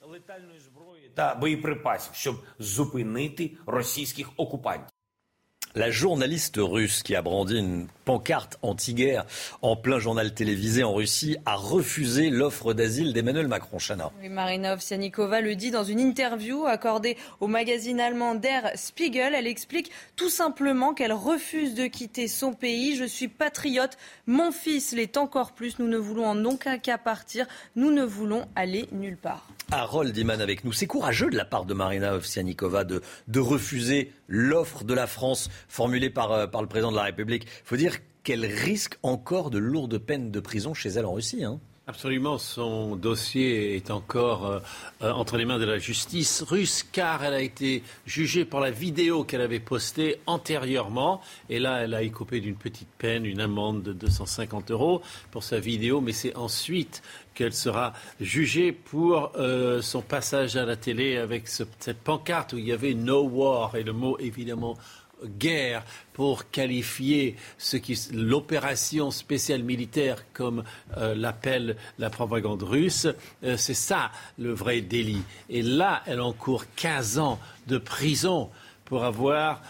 La 5.76 5.90
journaliste 5.90 6.56
russe 6.56 7.02
qui 7.02 7.14
a 7.14 7.20
brandi 7.20 7.58
une 7.58 7.86
pancarte 8.06 8.56
anti-guerre 8.62 9.26
en 9.60 9.76
plein 9.76 9.98
journal 9.98 10.32
télévisé 10.32 10.82
en 10.82 10.94
Russie 10.94 11.36
a 11.44 11.54
refusé 11.54 12.30
l'offre 12.30 12.72
d'asile 12.72 13.12
d'Emmanuel 13.12 13.46
Macron. 13.46 13.76
Chana. 13.78 14.10
Oui, 14.22 14.30
Marina 14.30 14.72
Ovsianikova 14.72 15.42
le 15.42 15.54
dit 15.54 15.70
dans 15.70 15.84
une 15.84 16.00
interview 16.00 16.64
accordée 16.64 17.18
au 17.40 17.46
magazine 17.46 18.00
allemand 18.00 18.36
Der 18.36 18.70
Spiegel. 18.74 19.34
Elle 19.34 19.46
explique 19.46 19.90
tout 20.16 20.30
simplement 20.30 20.94
qu'elle 20.94 21.12
refuse 21.12 21.74
de 21.74 21.86
quitter 21.88 22.26
son 22.26 22.54
pays. 22.54 22.96
Je 22.96 23.04
suis 23.04 23.28
patriote. 23.28 23.98
Mon 24.26 24.52
fils 24.52 24.92
l'est 24.92 25.18
encore 25.18 25.52
plus. 25.52 25.78
Nous 25.78 25.88
ne 25.88 25.98
voulons 25.98 26.26
en 26.26 26.42
aucun 26.46 26.78
cas 26.78 26.96
partir. 26.96 27.44
Nous 27.74 27.90
ne 27.90 28.02
voulons 28.02 28.46
aller 28.56 28.88
nulle 28.92 29.18
part. 29.18 29.46
Harold 29.72 30.16
Iman 30.16 30.40
avec 30.40 30.64
nous. 30.64 30.72
C'est 30.72 30.86
courageux 30.86 31.28
de 31.28 31.36
la 31.36 31.44
part 31.44 31.66
de 31.66 31.74
Marina 31.74 32.14
Ovsianikova 32.14 32.84
de, 32.84 33.02
de 33.28 33.40
refuser 33.40 34.12
l'offre 34.28 34.84
de 34.84 34.94
la 34.94 35.06
France 35.06 35.48
formulée 35.68 36.10
par, 36.10 36.32
euh, 36.32 36.46
le 36.46 36.66
président 36.66 36.90
de 36.90 36.96
la 36.96 37.04
République. 37.04 37.44
Il 37.44 37.66
faut 37.66 37.76
dire 37.76 37.98
qu'elle 38.22 38.44
risque 38.44 38.98
encore 39.02 39.50
de 39.50 39.58
lourdes 39.58 39.98
peines 39.98 40.30
de 40.30 40.40
prison 40.40 40.74
chez 40.74 40.88
elle 40.88 41.06
en 41.06 41.12
Russie. 41.12 41.44
Hein. 41.44 41.60
Absolument, 41.88 42.36
son 42.36 42.96
dossier 42.96 43.76
est 43.76 43.92
encore 43.92 44.44
euh, 44.44 44.58
euh, 45.02 45.12
entre 45.12 45.36
les 45.36 45.44
mains 45.44 45.60
de 45.60 45.64
la 45.64 45.78
justice 45.78 46.42
russe 46.42 46.82
car 46.82 47.22
elle 47.22 47.34
a 47.34 47.40
été 47.40 47.84
jugée 48.06 48.44
pour 48.44 48.58
la 48.58 48.72
vidéo 48.72 49.22
qu'elle 49.22 49.40
avait 49.40 49.60
postée 49.60 50.18
antérieurement. 50.26 51.20
Et 51.48 51.60
là 51.60 51.84
elle 51.84 51.94
a 51.94 52.02
écopé 52.02 52.40
d'une 52.40 52.56
petite 52.56 52.88
peine, 52.98 53.24
une 53.24 53.40
amende 53.40 53.84
de 53.84 53.92
250 53.92 54.72
euros 54.72 55.00
pour 55.30 55.44
sa 55.44 55.60
vidéo, 55.60 56.00
mais 56.00 56.10
c'est 56.10 56.34
ensuite 56.34 57.04
qu'elle 57.34 57.52
sera 57.52 57.92
jugée 58.20 58.72
pour 58.72 59.30
euh, 59.36 59.80
son 59.80 60.02
passage 60.02 60.56
à 60.56 60.64
la 60.64 60.74
télé 60.74 61.16
avec 61.16 61.46
cette 61.46 61.98
pancarte 62.02 62.54
où 62.54 62.58
il 62.58 62.66
y 62.66 62.72
avait 62.72 62.94
No 62.94 63.22
War 63.22 63.76
et 63.76 63.84
le 63.84 63.92
mot 63.92 64.18
évidemment 64.18 64.76
guerre 65.24 65.84
pour 66.12 66.50
qualifier 66.50 67.36
ce 67.58 67.76
qui 67.76 67.98
l'opération 68.12 69.10
spéciale 69.10 69.62
militaire 69.62 70.24
comme 70.32 70.64
euh, 70.96 71.14
l'appelle 71.14 71.76
la 71.98 72.10
propagande 72.10 72.62
russe, 72.62 73.06
euh, 73.44 73.56
c'est 73.56 73.74
ça 73.74 74.10
le 74.38 74.52
vrai 74.52 74.80
délit. 74.80 75.22
Et 75.48 75.62
là, 75.62 76.02
elle 76.06 76.20
encourt 76.20 76.64
15 76.76 77.18
ans 77.18 77.38
de 77.66 77.78
prison 77.78 78.50
pour 78.84 79.02
avoir 79.02 79.62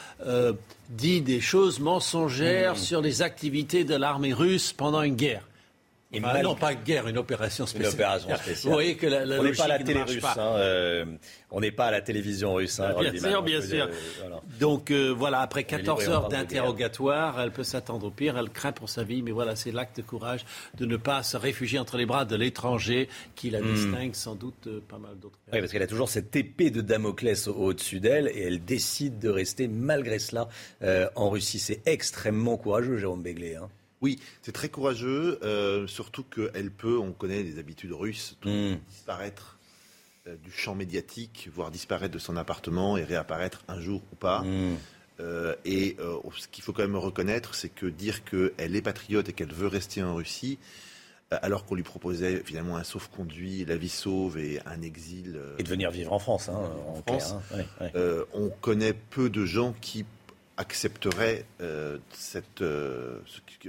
dit 0.91 1.23
des 1.23 1.41
choses 1.41 1.81
mensongères 1.81 2.75
mmh. 2.75 2.79
sur 2.79 3.01
les 3.01 3.23
activités 3.23 3.85
de 3.85 3.95
l'armée 3.95 4.35
russe 4.35 4.75
pendant 4.75 5.01
une 5.01 5.17
guerre. 5.17 5.43
Non, 6.13 6.55
pas 6.55 6.75
guerre, 6.75 7.09
une 7.09 7.19
opération 7.19 7.67
spéciale. 7.67 7.91
Une 7.91 7.95
opération 7.95 8.37
spéciale. 8.37 8.71
Vous 8.71 8.71
voyez 8.71 8.97
que 8.97 9.07
la, 9.07 9.41
on 9.41 9.43
n'est 9.43 9.53
pas 9.53 9.65
à 9.65 9.69
la 9.69 9.79
télé 9.79 10.03
russe. 10.03 10.25
Hein, 10.25 10.39
euh, 10.39 11.05
on 11.51 11.61
n'est 11.61 11.73
pas 11.73 11.87
à 11.87 11.91
la 11.91 12.01
télévision 12.01 12.55
russe. 12.55 12.79
Hein, 12.79 12.95
bien 12.99 13.19
sûr, 13.19 13.43
bien 13.43 13.61
sûr. 13.61 13.89
voilà. 14.21 14.41
Donc 14.61 14.91
euh, 14.91 15.11
voilà, 15.11 15.41
après 15.41 15.65
14 15.65 16.09
heures 16.09 16.29
d'interrogatoire, 16.29 17.41
elle 17.41 17.51
peut 17.51 17.65
s'attendre 17.65 18.07
au 18.07 18.11
pire. 18.11 18.39
Elle 18.39 18.51
craint 18.51 18.73
pour 18.73 18.89
sa 18.89 19.03
vie, 19.03 19.23
mais 19.23 19.33
voilà, 19.33 19.57
c'est 19.57 19.73
l'acte 19.73 19.97
de 19.97 20.03
courage 20.03 20.45
de 20.79 20.87
ne 20.87 20.97
pas 20.97 21.23
se 21.25 21.37
réfugier 21.37 21.79
entre 21.79 21.97
les 21.97 22.07
bras 22.07 22.25
de 22.25 22.37
l'étranger 22.37 23.09
qui 23.35 23.51
la 23.51 23.61
hmm. 23.61 23.75
distingue 23.75 24.15
sans 24.15 24.37
doute 24.37 24.69
euh, 24.69 24.81
pas 24.87 24.99
mal 24.99 25.19
d'autres. 25.19 25.39
Oui, 25.53 25.59
parce 25.59 25.73
qu'elle 25.73 25.83
a 25.83 25.89
toujours 25.89 26.09
cette 26.09 26.35
épée 26.37 26.71
de 26.71 26.83
Damoclès 26.83 27.49
au-dessus 27.49 27.99
d'elle 27.99 28.29
et 28.29 28.43
elle 28.43 28.65
décide 28.65 29.19
de 29.19 29.29
rester 29.29 29.67
malgré 29.67 30.19
cela 30.19 30.49
en 31.17 31.31
Russie. 31.31 31.59
C'est 31.59 31.83
extrêmement 31.87 32.57
courageux, 32.57 32.97
Jérôme 32.97 33.23
Béglé. 33.23 33.57
Hein. 33.57 33.69
Oui, 34.07 34.21
c'est 34.41 34.53
très 34.53 34.69
courageux, 34.69 35.41
euh, 35.43 35.89
surtout 35.89 36.23
qu'elle 36.23 36.71
peut, 36.71 36.97
on 36.97 37.11
connaît 37.11 37.43
les 37.43 37.59
habitudes 37.59 37.91
russes, 37.91 38.37
hmm. 38.45 38.75
disparaître 38.89 39.59
euh, 40.29 40.37
du 40.45 40.53
champ 40.53 40.77
médiatique, 40.77 41.49
voire 41.53 41.73
disparaître 41.73 42.15
de 42.15 42.21
son 42.21 42.37
appartement 42.37 42.97
et 42.97 43.03
réapparaître 43.03 43.65
un 43.67 43.81
jour 43.81 44.03
ou 44.13 44.15
pas. 44.15 44.43
Hmm. 44.43 44.77
Euh, 45.19 45.57
et 45.65 45.97
ce 46.37 46.47
qu'il 46.47 46.63
faut 46.63 46.73
quand 46.73 46.83
même 46.83 46.95
reconnaître, 46.95 47.57
c'est 47.57 47.69
que 47.69 47.87
dire 47.87 48.23
qu'elle 48.23 48.77
est 48.77 48.83
patriote 48.83 49.29
et 49.29 49.33
qu'elle 49.33 49.53
veut 49.53 49.67
rester 49.67 50.05
en 50.05 50.15
Russie, 50.15 50.61
alors 51.33 51.65
qu'on 51.65 51.75
lui 51.75 51.83
proposait 51.83 52.45
finalement 52.45 52.77
un 52.77 52.85
sauf-conduit, 52.85 53.65
la 53.65 53.77
vie 53.77 53.89
sauve 53.89 54.39
et 54.39 54.61
un 54.67 54.83
exil. 54.83 55.41
et 55.59 55.65
de 55.65 55.69
venir 55.69 55.91
vivre 55.91 56.13
en 56.13 56.21
France. 56.21 56.49
Hein, 56.49 56.61
en, 56.87 57.03
France. 57.03 57.35
Hein. 57.81 57.91
on 58.33 58.51
connaît 58.61 58.93
peu 58.93 59.31
de 59.31 59.45
gens 59.45 59.75
qui 59.81 60.05
accepterait 60.57 61.45
euh, 61.61 61.99
cette, 62.13 62.63
euh, 62.63 63.21
qui, 63.61 63.69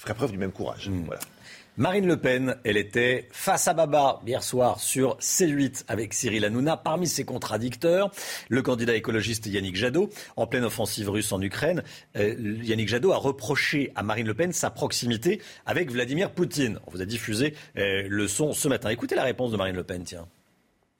ferait 0.00 0.14
preuve 0.14 0.32
du 0.32 0.38
même 0.38 0.52
courage. 0.52 0.88
Hmm. 0.88 1.06
Marine 1.78 2.06
Le 2.06 2.18
Pen, 2.18 2.56
elle 2.64 2.76
était 2.76 3.28
face 3.32 3.66
à 3.66 3.72
Baba 3.72 4.20
hier 4.26 4.42
soir 4.42 4.78
sur 4.78 5.16
C8 5.18 5.84
avec 5.88 6.12
Cyril 6.12 6.44
Hanouna. 6.44 6.76
Parmi 6.76 7.08
ses 7.08 7.24
contradicteurs, 7.24 8.10
le 8.50 8.60
candidat 8.60 8.94
écologiste 8.94 9.46
Yannick 9.46 9.76
Jadot, 9.76 10.10
en 10.36 10.46
pleine 10.46 10.64
offensive 10.64 11.08
russe 11.08 11.32
en 11.32 11.40
Ukraine. 11.40 11.82
Euh, 12.16 12.34
Yannick 12.62 12.88
Jadot 12.88 13.12
a 13.12 13.16
reproché 13.16 13.90
à 13.94 14.02
Marine 14.02 14.26
Le 14.26 14.34
Pen 14.34 14.52
sa 14.52 14.70
proximité 14.70 15.40
avec 15.64 15.90
Vladimir 15.90 16.30
Poutine. 16.32 16.78
On 16.86 16.90
vous 16.90 17.00
a 17.00 17.06
diffusé 17.06 17.54
le 17.74 18.28
son 18.28 18.52
ce 18.52 18.68
matin. 18.68 18.90
Écoutez 18.90 19.14
la 19.14 19.24
réponse 19.24 19.50
de 19.50 19.56
Marine 19.56 19.76
Le 19.76 19.84
Pen, 19.84 20.04
tiens 20.04 20.26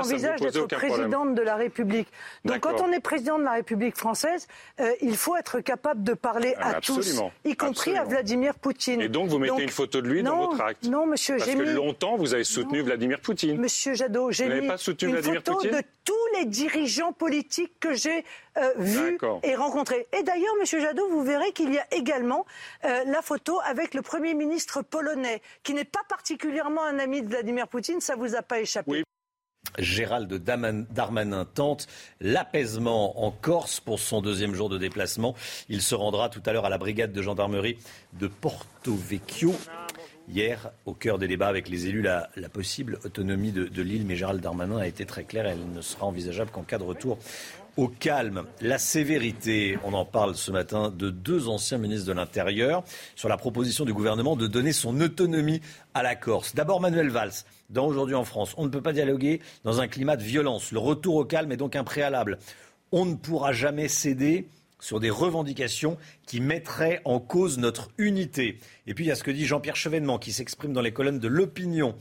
envisage 0.03 0.41
d'être 0.41 0.66
présidente 0.66 1.35
de 1.35 1.43
la 1.43 1.57
République. 1.57 2.09
Donc 2.45 2.61
quand 2.61 2.81
on 2.81 2.93
est 2.93 3.01
président 3.01 3.39
de 3.39 3.45
la 3.45 3.53
République 3.53 3.97
française, 3.97 4.47
euh, 4.81 4.93
il 5.01 5.16
faut 5.16 5.37
être 5.37 5.61
capable 5.61 6.03
de 6.03 6.15
parler 6.15 6.55
à 6.59 6.81
tous, 6.81 7.20
y 7.45 7.57
compris 7.57 7.97
à 7.97 8.05
Vladimir 8.05 8.55
Poutine. 8.55 9.01
Et 9.01 9.09
donc 9.09 9.29
vous 9.29 9.39
mettez 9.39 9.62
une 9.62 9.69
photo 9.69 10.01
de 10.01 10.09
lui 10.09 10.23
dans 10.23 10.37
votre 10.37 10.61
acte 10.61 10.85
Non, 10.85 11.07
monsieur, 11.07 11.37
Parce 11.37 11.51
que 11.51 11.62
longtemps 11.62 12.16
vous 12.16 12.35
avez 12.35 12.45
soutenu 12.45 12.83
Vladimir 12.83 13.20
Poutine. 13.20 13.59
Monsieur 13.59 13.95
Jadot, 13.95 14.31
j'ai 14.31 14.49
mis 14.49 14.66
pas 14.66 14.79
soutenu 14.79 15.11
une 15.11 15.23
photo 15.23 15.62
de 15.62 15.83
tous 16.05 16.15
les 16.39 16.47
dirigeants 16.47 17.12
politiques 17.12 17.79
que 17.81 17.95
j'ai 17.95 18.24
euh, 18.59 18.73
vus 18.77 19.19
et 19.43 19.55
rencontrés. 19.55 20.09
Et 20.19 20.23
d'ailleurs, 20.23 20.55
monsieur 20.61 20.81
Jadot, 20.81 21.09
vous 21.09 21.23
verrez 21.23 21.53
qu'il 21.53 21.73
y 21.73 21.79
a 21.79 21.87
également 21.93 22.45
euh, 22.85 23.05
la 23.07 23.23
photo 23.23 23.61
avec 23.65 23.95
le 23.95 24.03
Premier 24.03 24.35
ministre 24.35 24.83
polonais, 24.83 25.43
qui 25.62 25.74
n'est 25.74 25.85
pas 25.85 26.03
particulièrement 26.09 26.85
un 26.85 26.99
ami 26.99 27.23
de 27.23 27.29
Vladimir 27.29 27.69
Poutine, 27.69 28.01
ça 28.01 28.16
vous 28.16 28.35
a 28.35 28.43
pas 28.43 28.61
échappé. 28.61 29.05
Gérald 29.78 30.32
Darmanin 30.32 31.44
tente 31.44 31.86
l'apaisement 32.20 33.24
en 33.24 33.31
Corse 33.31 33.81
pour 33.81 33.99
son 33.99 34.20
deuxième 34.20 34.55
jour 34.55 34.69
de 34.69 34.78
déplacement. 34.78 35.35
Il 35.69 35.82
se 35.82 35.94
rendra 35.94 36.28
tout 36.28 36.43
à 36.47 36.53
l'heure 36.53 36.66
à 36.66 36.70
la 36.70 36.78
brigade 36.78 37.12
de 37.12 37.23
gendarmerie 37.23 37.78
de 38.15 38.27
Porto 38.27 38.94
Vecchio. 38.94 39.55
Hier, 40.28 40.70
au 40.86 40.94
cœur 40.94 41.19
des 41.19 41.27
débats 41.27 41.49
avec 41.49 41.69
les 41.69 41.89
élus, 41.89 42.03
la, 42.03 42.28
possible 42.53 42.99
autonomie 43.05 43.51
de, 43.51 43.82
l'île, 43.82 44.07
mais 44.07 44.15
Gérald 44.16 44.40
Darmanin 44.40 44.78
a 44.78 44.86
été 44.86 45.05
très 45.05 45.24
clair, 45.24 45.47
elle 45.47 45.73
ne 45.73 45.81
sera 45.81 46.07
envisageable 46.07 46.51
qu'en 46.51 46.62
cas 46.62 46.78
de 46.78 46.85
retour 46.85 47.19
au 47.77 47.89
calme, 47.89 48.44
la 48.61 48.78
sévérité. 48.78 49.78
On 49.85 49.94
en 49.94 50.05
parle 50.05 50.35
ce 50.35 50.51
matin 50.51 50.90
de 50.90 51.11
deux 51.11 51.49
anciens 51.49 51.78
ministres 51.78 52.07
de 52.07 52.12
l'Intérieur 52.12 52.85
sur 53.16 53.28
la 53.28 53.36
proposition 53.36 53.85
du 53.85 53.94
gouvernement 53.94 54.36
de 54.36 54.47
donner 54.47 54.73
son 54.73 55.01
autonomie 55.01 55.61
à 55.94 56.03
la 56.03 56.15
Corse. 56.15 56.55
D'abord 56.55 56.81
Manuel 56.81 57.09
Valls, 57.09 57.32
dans 57.70 57.86
Aujourd'hui 57.86 58.15
en 58.15 58.24
France. 58.24 58.55
On 58.59 58.65
ne 58.65 58.70
peut 58.70 58.82
pas 58.82 58.93
dialoguer 58.93 59.40
dans 59.65 59.81
un 59.81 59.89
climat 59.89 60.16
de 60.16 60.23
violence. 60.23 60.73
Le 60.73 60.78
retour 60.78 61.16
au 61.16 61.24
calme 61.24 61.53
est 61.53 61.57
donc 61.57 61.74
un 61.74 61.85
préalable. 61.85 62.39
On 62.93 63.07
ne 63.07 63.15
pourra 63.15 63.53
jamais 63.53 63.89
céder 63.89 64.47
sur 64.78 65.01
des 65.01 65.11
revendications 65.11 65.97
qui 66.27 66.40
mettraient 66.40 67.01
en 67.05 67.20
cause 67.20 67.59
notre 67.59 67.89
unité. 67.99 68.59
Et 68.86 68.94
puis 68.94 69.05
il 69.05 69.09
y 69.09 69.11
a 69.12 69.15
ce 69.15 69.23
que 69.23 69.31
dit 69.31 69.47
Jean-Pierre 69.47 69.77
Chevènement 69.77 70.19
qui 70.19 70.32
s'exprime 70.32 70.73
dans 70.73 70.82
les 70.82 70.93
colonnes 70.93 71.20
de 71.20 71.28
l'opinion. 71.28 71.94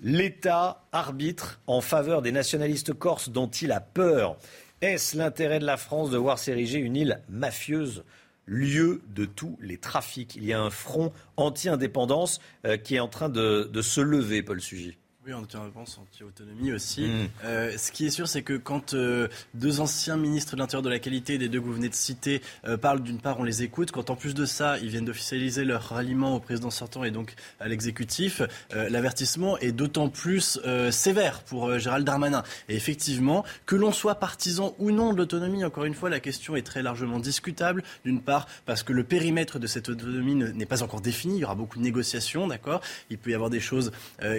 L'État 0.00 0.82
arbitre 0.92 1.60
en 1.66 1.82
faveur 1.82 2.22
des 2.22 2.32
nationalistes 2.32 2.94
corses 2.94 3.28
dont 3.28 3.48
il 3.48 3.72
a 3.72 3.80
peur. 3.80 4.36
Est-ce 4.82 5.18
l'intérêt 5.18 5.58
de 5.58 5.66
la 5.66 5.76
France 5.76 6.08
de 6.10 6.16
voir 6.16 6.38
s'ériger 6.38 6.78
une 6.78 6.96
île 6.96 7.20
mafieuse 7.28 8.02
lieu 8.46 9.02
de 9.14 9.26
tous 9.26 9.58
les 9.60 9.76
trafics? 9.76 10.36
Il 10.36 10.44
y 10.46 10.54
a 10.54 10.60
un 10.60 10.70
front 10.70 11.12
anti-indépendance 11.36 12.40
euh, 12.64 12.78
qui 12.78 12.94
est 12.94 13.00
en 13.00 13.08
train 13.08 13.28
de, 13.28 13.68
se 13.82 14.00
lever, 14.00 14.42
Paul 14.42 14.62
Sugy. 14.62 14.96
Oui, 15.30 15.36
anti-indépendance, 15.36 15.98
anti-autonomie 15.98 16.72
aussi. 16.72 17.02
Mm. 17.02 17.28
Euh, 17.44 17.78
ce 17.78 17.92
qui 17.92 18.04
est 18.06 18.10
sûr, 18.10 18.26
c'est 18.26 18.42
que 18.42 18.54
quand 18.54 18.94
euh, 18.94 19.28
deux 19.54 19.80
anciens 19.80 20.16
ministres 20.16 20.56
de 20.56 20.60
l'Intérieur 20.60 20.82
de 20.82 20.88
la 20.88 20.98
qualité 20.98 21.38
des 21.38 21.48
deux 21.48 21.60
que 21.60 21.66
vous 21.66 21.74
venez 21.74 21.88
de 21.88 21.94
citer 21.94 22.42
euh, 22.66 22.76
parlent 22.76 23.02
d'une 23.02 23.20
part, 23.20 23.38
on 23.38 23.44
les 23.44 23.62
écoute. 23.62 23.92
Quand 23.92 24.10
en 24.10 24.16
plus 24.16 24.34
de 24.34 24.44
ça, 24.44 24.78
ils 24.78 24.88
viennent 24.88 25.04
d'officialiser 25.04 25.64
leur 25.64 25.82
ralliement 25.82 26.34
au 26.34 26.40
président 26.40 26.70
sortant 26.70 27.04
et 27.04 27.12
donc 27.12 27.34
à 27.60 27.68
l'exécutif, 27.68 28.42
l'avertissement 28.72 29.56
est 29.58 29.72
d'autant 29.72 30.08
plus 30.08 30.58
sévère 30.90 31.42
pour 31.42 31.78
Gérald 31.78 32.06
Darmanin. 32.06 32.42
Et 32.68 32.74
effectivement, 32.74 33.44
que 33.66 33.76
l'on 33.76 33.92
soit 33.92 34.16
partisan 34.16 34.74
ou 34.78 34.90
non 34.90 35.12
de 35.12 35.18
l'autonomie, 35.18 35.64
encore 35.64 35.84
une 35.84 35.94
fois, 35.94 36.10
la 36.10 36.20
question 36.20 36.56
est 36.56 36.62
très 36.62 36.82
largement 36.82 37.18
discutable. 37.18 37.82
D'une 38.04 38.20
part, 38.20 38.46
parce 38.66 38.82
que 38.82 38.92
le 38.92 39.04
périmètre 39.04 39.58
de 39.58 39.66
cette 39.66 39.88
autonomie 39.88 40.34
n'est 40.34 40.66
pas 40.66 40.82
encore 40.82 41.00
défini. 41.00 41.36
Il 41.36 41.40
y 41.40 41.44
aura 41.44 41.54
beaucoup 41.54 41.78
de 41.78 41.84
négociations, 41.84 42.48
d'accord? 42.48 42.80
Il 43.10 43.18
peut 43.18 43.30
y 43.30 43.34
avoir 43.34 43.50
des 43.50 43.60
choses 43.60 43.92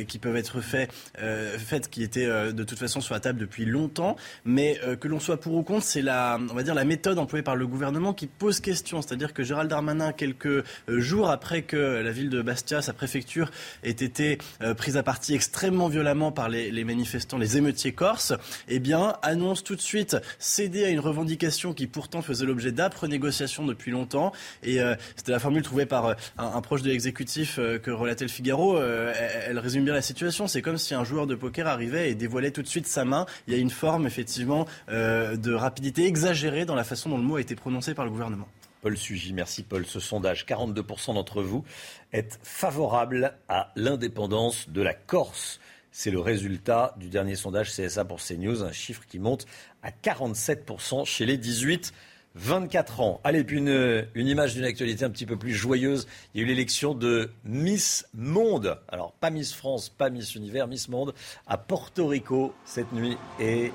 qui 0.07 0.19
peuvent 0.19 0.35
être 0.35 0.61
faites 0.61 0.80
fait, 0.87 1.85
euh, 1.85 1.89
qui 1.89 2.03
était 2.03 2.25
euh, 2.25 2.51
de 2.51 2.63
toute 2.63 2.79
façon 2.79 3.01
sur 3.01 3.13
la 3.13 3.19
table 3.19 3.39
depuis 3.39 3.65
longtemps, 3.65 4.15
mais 4.45 4.79
euh, 4.83 4.95
que 4.95 5.07
l'on 5.07 5.19
soit 5.19 5.39
pour 5.39 5.53
ou 5.53 5.63
contre, 5.63 5.85
c'est 5.85 6.01
la, 6.01 6.39
on 6.49 6.53
va 6.53 6.63
dire 6.63 6.75
la 6.75 6.85
méthode 6.85 7.17
employée 7.19 7.43
par 7.43 7.55
le 7.55 7.67
gouvernement 7.67 8.13
qui 8.13 8.27
pose 8.27 8.59
question. 8.59 9.01
C'est-à-dire 9.01 9.33
que 9.33 9.43
Gérald 9.43 9.69
Darmanin, 9.69 10.11
quelques 10.11 10.63
jours 10.87 11.29
après 11.29 11.63
que 11.63 11.77
la 11.77 12.11
ville 12.11 12.29
de 12.29 12.41
Bastia, 12.41 12.81
sa 12.81 12.93
préfecture, 12.93 13.51
ait 13.83 13.91
été 13.91 14.37
prise 14.77 14.97
à 14.97 15.03
partie 15.03 15.33
extrêmement 15.33 15.87
violemment 15.87 16.31
par 16.31 16.49
les, 16.49 16.83
manifestants, 16.83 17.37
les 17.37 17.57
émeutiers 17.57 17.93
corses, 17.93 18.33
eh 18.67 18.79
bien 18.79 19.15
annonce 19.21 19.63
tout 19.63 19.75
de 19.75 19.81
suite 19.81 20.17
céder 20.39 20.85
à 20.85 20.89
une 20.89 20.99
revendication 20.99 21.73
qui 21.73 21.87
pourtant 21.87 22.21
faisait 22.21 22.45
l'objet 22.45 22.71
d'âpres 22.71 23.07
négociations 23.07 23.65
depuis 23.65 23.91
longtemps. 23.91 24.31
Et 24.63 24.79
c'était 25.15 25.31
la 25.31 25.39
formule 25.39 25.63
trouvée 25.63 25.85
par 25.85 26.09
un, 26.09 26.15
un 26.37 26.61
proche 26.61 26.81
de 26.81 26.89
l'exécutif 26.89 27.55
que 27.55 27.91
relatait 27.91 28.25
le 28.25 28.31
Figaro. 28.31 28.79
Elle, 28.81 29.13
elle 29.47 29.59
résume 29.59 29.85
bien 29.85 29.93
la 29.93 30.01
situation. 30.01 30.47
C'est 30.47 30.60
c'est 30.61 30.65
comme 30.65 30.77
si 30.77 30.93
un 30.93 31.03
joueur 31.03 31.25
de 31.25 31.33
poker 31.33 31.65
arrivait 31.65 32.11
et 32.11 32.13
dévoilait 32.13 32.51
tout 32.51 32.61
de 32.61 32.67
suite 32.67 32.85
sa 32.85 33.03
main. 33.03 33.25
Il 33.47 33.53
y 33.55 33.57
a 33.57 33.59
une 33.59 33.71
forme, 33.71 34.05
effectivement, 34.05 34.67
euh, 34.89 35.35
de 35.35 35.55
rapidité 35.55 36.05
exagérée 36.05 36.65
dans 36.65 36.75
la 36.75 36.83
façon 36.83 37.09
dont 37.09 37.17
le 37.17 37.23
mot 37.23 37.37
a 37.37 37.41
été 37.41 37.55
prononcé 37.55 37.95
par 37.95 38.05
le 38.05 38.11
gouvernement. 38.11 38.47
Paul 38.83 38.95
Sugy, 38.95 39.33
merci 39.33 39.63
Paul. 39.63 39.87
Ce 39.87 39.99
sondage, 39.99 40.45
42% 40.45 41.15
d'entre 41.15 41.41
vous 41.41 41.65
êtes 42.13 42.39
favorables 42.43 43.33
à 43.49 43.71
l'indépendance 43.75 44.69
de 44.69 44.83
la 44.83 44.93
Corse. 44.93 45.59
C'est 45.91 46.11
le 46.11 46.19
résultat 46.19 46.93
du 46.97 47.09
dernier 47.09 47.35
sondage 47.35 47.71
CSA 47.71 48.05
pour 48.05 48.19
CNews, 48.21 48.63
un 48.63 48.71
chiffre 48.71 49.01
qui 49.09 49.17
monte 49.17 49.47
à 49.81 49.89
47% 49.89 51.05
chez 51.05 51.25
les 51.25 51.37
18 51.37 51.91
24 52.35 53.01
ans. 53.01 53.21
Allez, 53.23 53.43
puis 53.43 53.57
une, 53.57 54.05
image 54.15 54.53
d'une 54.53 54.63
actualité 54.63 55.03
un 55.03 55.09
petit 55.09 55.25
peu 55.25 55.35
plus 55.35 55.53
joyeuse. 55.53 56.07
Il 56.33 56.39
y 56.39 56.43
a 56.43 56.45
eu 56.45 56.47
l'élection 56.47 56.93
de 56.93 57.31
Miss 57.43 58.07
Monde. 58.13 58.79
Alors, 58.87 59.11
pas 59.19 59.29
Miss 59.29 59.53
France, 59.53 59.89
pas 59.89 60.09
Miss 60.09 60.35
Univers, 60.35 60.67
Miss 60.67 60.87
Monde 60.87 61.13
à 61.47 61.57
Porto 61.57 62.07
Rico 62.07 62.53
cette 62.63 62.91
nuit. 62.93 63.17
Et 63.39 63.71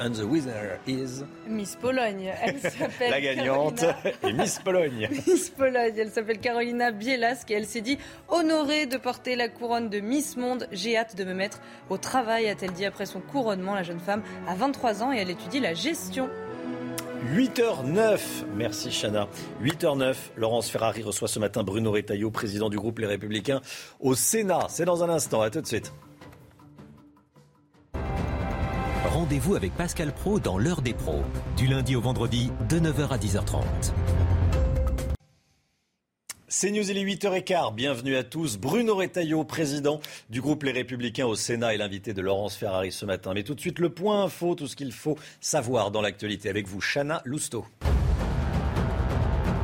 and 0.00 0.10
the 0.10 0.22
winner 0.22 0.78
is. 0.86 1.24
Miss 1.48 1.76
Pologne. 1.76 2.30
Elle 2.42 2.60
s'appelle. 2.60 3.10
La 3.10 3.20
gagnante 3.20 3.84
est 4.22 4.32
Miss 4.32 4.58
Pologne. 4.58 5.08
Miss 5.26 5.50
Pologne. 5.50 5.94
Elle 5.96 6.10
s'appelle 6.10 6.40
Carolina 6.40 6.90
Bielas 6.90 7.44
et 7.48 7.54
elle 7.54 7.66
s'est 7.66 7.80
dit 7.80 7.98
honorée 8.28 8.86
de 8.86 8.98
porter 8.98 9.34
la 9.34 9.48
couronne 9.48 9.88
de 9.88 10.00
Miss 10.00 10.36
Monde. 10.36 10.68
J'ai 10.72 10.96
hâte 10.96 11.16
de 11.16 11.24
me 11.24 11.32
mettre 11.32 11.60
au 11.88 11.96
travail, 11.96 12.48
a-t-elle 12.48 12.72
dit 12.72 12.84
après 12.84 13.06
son 13.06 13.20
couronnement. 13.20 13.74
La 13.74 13.82
jeune 13.82 14.00
femme 14.00 14.22
a 14.46 14.54
23 14.54 15.02
ans 15.02 15.12
et 15.12 15.18
elle 15.18 15.30
étudie 15.30 15.60
la 15.60 15.72
gestion 15.72 16.28
8h09, 17.32 18.20
merci 18.54 18.90
Chana. 18.90 19.28
8h09, 19.62 20.14
Laurence 20.36 20.68
Ferrari 20.68 21.02
reçoit 21.02 21.28
ce 21.28 21.38
matin 21.38 21.62
Bruno 21.62 21.90
Retailleau, 21.90 22.30
président 22.30 22.68
du 22.68 22.76
groupe 22.76 22.98
Les 22.98 23.06
Républicains, 23.06 23.60
au 24.00 24.14
Sénat. 24.14 24.66
C'est 24.68 24.84
dans 24.84 25.02
un 25.02 25.08
instant, 25.08 25.40
à 25.40 25.50
tout 25.50 25.60
de 25.60 25.66
suite. 25.66 25.92
Rendez-vous 29.10 29.54
avec 29.54 29.74
Pascal 29.74 30.12
Pro 30.12 30.38
dans 30.38 30.58
l'heure 30.58 30.82
des 30.82 30.92
pros, 30.92 31.22
du 31.56 31.66
lundi 31.66 31.96
au 31.96 32.00
vendredi 32.00 32.50
de 32.68 32.78
9h 32.78 33.08
à 33.08 33.16
10h30. 33.16 33.62
C'est 36.56 36.70
News, 36.70 36.88
il 36.88 36.96
est 36.96 37.04
8h15. 37.04 37.74
Bienvenue 37.74 38.14
à 38.14 38.22
tous. 38.22 38.58
Bruno 38.58 38.94
Retailleau, 38.94 39.42
président 39.42 39.98
du 40.30 40.40
groupe 40.40 40.62
Les 40.62 40.70
Républicains 40.70 41.26
au 41.26 41.34
Sénat 41.34 41.74
et 41.74 41.76
l'invité 41.76 42.14
de 42.14 42.22
Laurence 42.22 42.54
Ferrari 42.54 42.92
ce 42.92 43.04
matin. 43.04 43.32
Mais 43.34 43.42
tout 43.42 43.56
de 43.56 43.60
suite, 43.60 43.80
le 43.80 43.88
point 43.88 44.22
info, 44.22 44.54
tout 44.54 44.68
ce 44.68 44.76
qu'il 44.76 44.92
faut 44.92 45.18
savoir 45.40 45.90
dans 45.90 46.00
l'actualité 46.00 46.48
avec 46.48 46.68
vous, 46.68 46.78
Chana 46.80 47.22
Lousteau. 47.24 47.66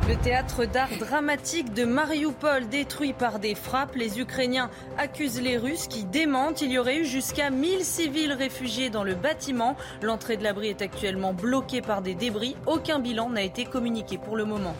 Le 0.08 0.16
théâtre 0.16 0.64
d'art 0.64 0.90
dramatique 0.98 1.72
de 1.74 1.84
Mariupol 1.84 2.68
détruit 2.68 3.12
par 3.12 3.38
des 3.38 3.54
frappes. 3.54 3.94
Les 3.94 4.18
Ukrainiens 4.18 4.68
accusent 4.98 5.40
les 5.40 5.58
Russes 5.58 5.86
qui 5.86 6.02
démentent. 6.02 6.60
Il 6.60 6.72
y 6.72 6.78
aurait 6.78 6.96
eu 6.96 7.04
jusqu'à 7.04 7.50
1000 7.50 7.84
civils 7.84 8.32
réfugiés 8.32 8.90
dans 8.90 9.04
le 9.04 9.14
bâtiment. 9.14 9.76
L'entrée 10.02 10.36
de 10.36 10.42
l'abri 10.42 10.66
est 10.66 10.82
actuellement 10.82 11.34
bloquée 11.34 11.82
par 11.82 12.02
des 12.02 12.16
débris. 12.16 12.56
Aucun 12.66 12.98
bilan 12.98 13.30
n'a 13.30 13.42
été 13.42 13.64
communiqué 13.64 14.18
pour 14.18 14.36
le 14.36 14.44
moment. 14.44 14.74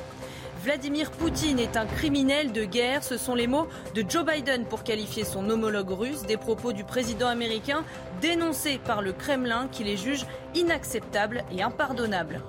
Vladimir 0.63 1.11
Poutine 1.11 1.59
est 1.59 1.79
un 1.79 1.87
criminel 1.87 2.53
de 2.53 2.65
guerre. 2.65 3.03
Ce 3.03 3.17
sont 3.17 3.35
les 3.35 3.47
mots 3.47 3.67
de 3.95 4.05
Joe 4.07 4.27
Biden 4.27 4.67
pour 4.67 4.85
qualifier 4.85 5.25
son 5.25 5.49
homologue 5.49 5.91
russe. 5.91 6.23
Des 6.25 6.37
propos 6.37 6.75
du 6.75 6.85
président 6.85 7.29
américain 7.29 7.83
dénoncés 8.21 8.79
par 8.85 9.01
le 9.01 9.13
Kremlin 9.13 9.69
qui 9.73 9.85
les 9.85 9.97
juge 9.97 10.27
inacceptables 10.55 11.45
et 11.51 11.63
impardonnables. 11.63 12.43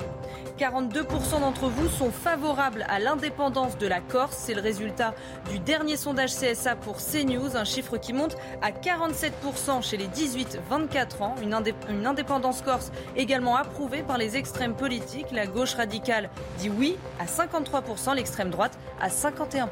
42% 0.57 1.39
d'entre 1.39 1.67
vous 1.67 1.89
sont 1.89 2.11
favorables 2.11 2.85
à 2.89 2.99
l'indépendance 2.99 3.77
de 3.77 3.87
la 3.87 3.99
Corse. 3.99 4.35
C'est 4.37 4.53
le 4.53 4.61
résultat 4.61 5.13
du 5.49 5.59
dernier 5.59 5.97
sondage 5.97 6.35
CSA 6.35 6.75
pour 6.75 6.97
CNews, 6.97 7.55
un 7.55 7.65
chiffre 7.65 7.97
qui 7.97 8.13
monte 8.13 8.35
à 8.61 8.71
47% 8.71 9.81
chez 9.81 9.97
les 9.97 10.07
18-24 10.07 11.23
ans. 11.23 11.35
Une, 11.41 11.55
une, 11.89 12.05
indépendance 12.05 12.61
corse 12.61 12.91
également 13.15 13.55
approuvée 13.55 14.03
par 14.03 14.17
les 14.17 14.37
extrêmes 14.37 14.75
politiques. 14.75 15.31
La 15.31 15.47
gauche 15.47 15.75
radicale 15.75 16.29
dit 16.57 16.69
oui 16.69 16.97
à 17.19 17.25
53%, 17.25 18.15
l'extrême 18.15 18.49
droite 18.49 18.77
à 18.99 19.09
51%. 19.09 19.67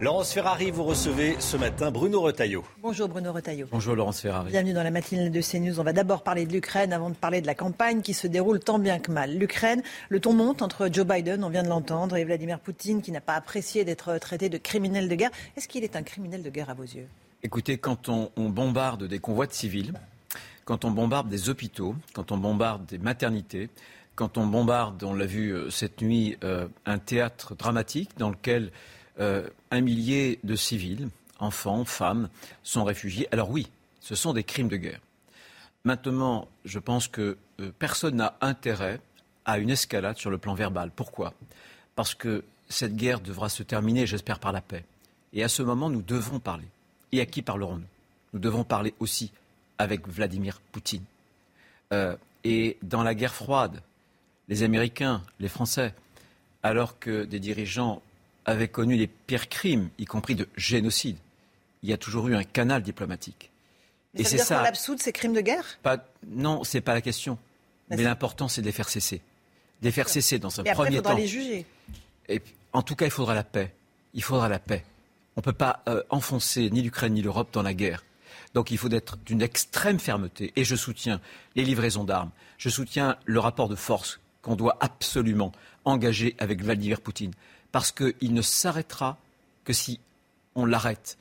Laurence 0.00 0.32
Ferrari, 0.32 0.72
vous 0.72 0.82
recevez 0.82 1.36
ce 1.38 1.56
matin 1.56 1.92
Bruno 1.92 2.20
Retailleau. 2.20 2.64
Bonjour 2.82 3.08
Bruno 3.08 3.32
Retailleau. 3.32 3.68
Bonjour 3.70 3.94
Laurence 3.94 4.20
Ferrari. 4.20 4.50
Bienvenue 4.50 4.72
dans 4.72 4.82
la 4.82 4.90
matinale 4.90 5.30
de 5.30 5.40
CNews. 5.40 5.78
On 5.78 5.84
va 5.84 5.92
d'abord 5.92 6.24
parler 6.24 6.46
de 6.46 6.52
l'Ukraine 6.52 6.92
avant 6.92 7.10
de 7.10 7.14
parler 7.14 7.40
de 7.40 7.46
la 7.46 7.54
campagne 7.54 8.02
qui 8.02 8.12
se 8.12 8.26
déroule 8.26 8.58
tant 8.58 8.80
bien 8.80 8.98
que 8.98 9.12
mal. 9.12 9.38
L'Ukraine, 9.38 9.84
le 10.08 10.18
ton 10.18 10.32
monte 10.32 10.62
entre 10.62 10.88
Joe 10.92 11.06
Biden, 11.06 11.44
on 11.44 11.48
vient 11.48 11.62
de 11.62 11.68
l'entendre, 11.68 12.16
et 12.16 12.24
Vladimir 12.24 12.58
Poutine 12.58 13.02
qui 13.02 13.12
n'a 13.12 13.20
pas 13.20 13.34
apprécié 13.34 13.84
d'être 13.84 14.18
traité 14.18 14.48
de 14.48 14.58
criminel 14.58 15.08
de 15.08 15.14
guerre. 15.14 15.30
Est-ce 15.56 15.68
qu'il 15.68 15.84
est 15.84 15.94
un 15.94 16.02
criminel 16.02 16.42
de 16.42 16.50
guerre 16.50 16.70
à 16.70 16.74
vos 16.74 16.82
yeux? 16.82 17.06
Écoutez, 17.44 17.78
quand 17.78 18.08
on, 18.08 18.30
bombarde 18.36 19.04
des 19.04 19.20
convois 19.20 19.46
de 19.46 19.52
civils, 19.52 19.92
quand 20.64 20.84
on 20.84 20.90
bombarde 20.90 21.28
des 21.28 21.50
hôpitaux, 21.50 21.94
quand 22.14 22.32
on 22.32 22.36
bombarde 22.36 22.84
des 22.86 22.98
maternités, 22.98 23.70
quand 24.16 24.38
on 24.38 24.46
bombarde, 24.46 25.04
on 25.04 25.14
l'a 25.14 25.26
vu 25.26 25.50
euh, 25.50 25.70
cette 25.70 26.02
nuit, 26.02 26.36
euh, 26.42 26.66
un 26.84 26.98
théâtre 26.98 27.54
dramatique 27.54 28.10
dans 28.16 28.30
lequel 28.30 28.72
euh, 29.20 29.48
un 29.70 29.80
millier 29.80 30.38
de 30.44 30.56
civils, 30.56 31.08
enfants, 31.38 31.84
femmes, 31.84 32.28
sont 32.62 32.84
réfugiés. 32.84 33.28
Alors 33.32 33.50
oui, 33.50 33.68
ce 34.00 34.14
sont 34.14 34.32
des 34.32 34.44
crimes 34.44 34.68
de 34.68 34.76
guerre. 34.76 35.00
Maintenant, 35.84 36.48
je 36.64 36.78
pense 36.78 37.08
que 37.08 37.36
euh, 37.60 37.70
personne 37.78 38.16
n'a 38.16 38.36
intérêt 38.40 39.00
à 39.44 39.58
une 39.58 39.70
escalade 39.70 40.16
sur 40.16 40.30
le 40.30 40.38
plan 40.38 40.54
verbal. 40.54 40.90
Pourquoi? 40.94 41.34
Parce 41.94 42.14
que 42.14 42.44
cette 42.68 42.96
guerre 42.96 43.20
devra 43.20 43.48
se 43.48 43.62
terminer, 43.62 44.06
j'espère, 44.06 44.38
par 44.38 44.52
la 44.52 44.60
paix. 44.60 44.84
Et 45.32 45.44
à 45.44 45.48
ce 45.48 45.62
moment, 45.62 45.90
nous 45.90 46.02
devons 46.02 46.40
parler. 46.40 46.66
Et 47.12 47.20
à 47.20 47.26
qui 47.26 47.42
parlerons-nous? 47.42 47.84
Nous 48.32 48.40
devons 48.40 48.64
parler 48.64 48.94
aussi 48.98 49.30
avec 49.78 50.08
Vladimir 50.08 50.60
Poutine. 50.72 51.04
Euh, 51.92 52.16
et 52.42 52.78
dans 52.82 53.02
la 53.02 53.14
guerre 53.14 53.34
froide, 53.34 53.82
les 54.48 54.62
Américains, 54.62 55.22
les 55.40 55.48
Français, 55.48 55.94
alors 56.62 56.98
que 56.98 57.24
des 57.24 57.40
dirigeants 57.40 58.02
avait 58.44 58.68
connu 58.68 58.96
les 58.96 59.06
pires 59.06 59.48
crimes, 59.48 59.88
y 59.98 60.04
compris 60.04 60.34
de 60.34 60.48
génocide, 60.56 61.16
il 61.82 61.90
y 61.90 61.92
a 61.92 61.96
toujours 61.96 62.28
eu 62.28 62.34
un 62.34 62.44
canal 62.44 62.82
diplomatique. 62.82 63.50
Et 64.16 64.24
c'est 64.24 64.38
ça. 64.38 64.62
L'absout 64.62 64.94
de 64.94 65.00
ces 65.00 65.12
crimes 65.12 65.32
de 65.32 65.40
guerre? 65.40 65.64
Pas, 65.82 65.98
Non, 66.28 66.64
c'est 66.64 66.80
pas 66.80 66.94
la 66.94 67.00
question. 67.00 67.38
Mais 67.90 68.02
l'important, 68.02 68.48
c'est 68.48 68.60
de 68.60 68.66
les 68.66 68.72
faire 68.72 68.88
cesser. 68.88 69.20
De 69.80 69.86
les 69.86 69.92
faire 69.92 70.08
cesser 70.08 70.38
dans 70.38 70.60
un 70.60 70.64
Et 70.64 70.70
après, 70.70 70.84
premier 70.84 70.96
il 70.96 70.98
faudra 70.98 71.12
temps. 71.12 71.18
les 71.18 71.26
juger. 71.26 71.66
Et 72.28 72.40
en 72.72 72.82
tout 72.82 72.94
cas, 72.94 73.04
il 73.06 73.10
faudra 73.10 73.34
la 73.34 73.44
paix. 73.44 73.74
Il 74.14 74.22
faudra 74.22 74.48
la 74.48 74.58
paix. 74.58 74.84
On 75.36 75.40
ne 75.40 75.44
peut 75.44 75.52
pas 75.52 75.82
euh, 75.88 76.02
enfoncer 76.10 76.70
ni 76.70 76.80
l'Ukraine 76.80 77.14
ni 77.14 77.22
l'Europe 77.22 77.48
dans 77.52 77.62
la 77.62 77.74
guerre. 77.74 78.04
Donc 78.54 78.70
il 78.70 78.78
faut 78.78 78.88
être 78.90 79.16
d'une 79.26 79.42
extrême 79.42 79.98
fermeté. 79.98 80.52
Et 80.54 80.64
je 80.64 80.76
soutiens 80.76 81.20
les 81.56 81.64
livraisons 81.64 82.04
d'armes. 82.04 82.30
Je 82.56 82.68
soutiens 82.68 83.16
le 83.24 83.40
rapport 83.40 83.68
de 83.68 83.74
force 83.74 84.20
qu'on 84.42 84.54
doit 84.54 84.76
absolument 84.80 85.50
engager 85.84 86.36
avec 86.38 86.62
Vladimir 86.62 87.00
Poutine. 87.00 87.32
Parce 87.74 87.90
qu'il 87.90 88.32
ne 88.32 88.40
s'arrêtera 88.40 89.18
que 89.64 89.72
si 89.72 89.98
on 90.54 90.64
l'arrête. 90.64 91.18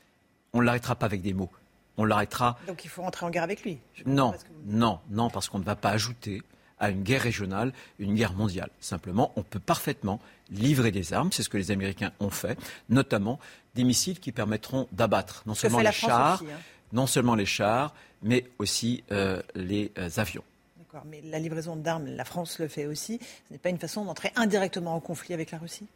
On 0.54 0.60
ne 0.60 0.66
l'arrêtera 0.66 0.94
pas 0.94 1.08
avec 1.08 1.24
des 1.24 1.34
mots. 1.34 1.50
On 1.98 2.06
l'arrêtera 2.06 2.60
Donc 2.68 2.86
il 2.86 2.90
faut 2.90 3.02
rentrer 3.02 3.26
en 3.26 3.32
guerre 3.32 3.42
avec 3.42 3.64
lui. 3.64 3.80
non, 4.06 4.36
non, 4.68 5.00
non, 5.10 5.32
parce 5.32 5.50
qu'on 5.50 5.58
ne 5.58 5.64
va 5.64 5.76
pas 5.76 5.90
ajouter 5.90 6.44
à 6.80 6.92
une 6.92 7.02
guerre 7.02 7.24
régionale 7.24 7.74
une 7.98 8.14
guerre 8.14 8.34
mondiale. 8.34 8.70
Simplement, 8.80 9.32
on 9.36 9.42
peut 9.42 9.60
parfaitement 9.60 10.20
livrer 10.52 10.92
des 10.92 11.12
armes, 11.12 11.32
c'est 11.32 11.42
ce 11.42 11.50
que 11.50 11.58
les 11.58 11.72
Américains 11.72 12.12
ont 12.20 12.30
fait, 12.30 12.60
notamment 12.88 13.40
des 13.74 13.84
missiles 13.84 14.20
qui 14.20 14.32
permettront 14.32 14.88
d'abattre 14.92 15.42
non 15.48 15.56
seulement 15.56 15.80
les 15.80 15.92
chars, 15.92 16.40
aussi, 16.40 16.52
hein. 16.52 16.60
non 16.92 17.08
seulement 17.08 17.34
les 17.34 17.48
chars, 17.48 17.96
mais 18.22 18.46
aussi 18.60 19.04
euh, 19.12 19.42
les 19.56 19.92
euh, 19.98 20.08
avions. 20.18 20.44
D'accord, 20.78 21.08
mais 21.10 21.20
la 21.22 21.40
livraison 21.40 21.76
d'armes, 21.76 22.06
la 22.06 22.26
France 22.26 22.60
le 22.60 22.68
fait 22.68 22.86
aussi. 22.86 23.20
Ce 23.48 23.54
n'est 23.54 23.60
pas 23.60 23.70
une 23.70 23.80
façon 23.80 24.06
d'entrer 24.06 24.32
indirectement 24.36 24.94
en 24.94 25.00
conflit 25.00 25.34
avec 25.34 25.50
la 25.50 25.58
Russie? 25.58 25.88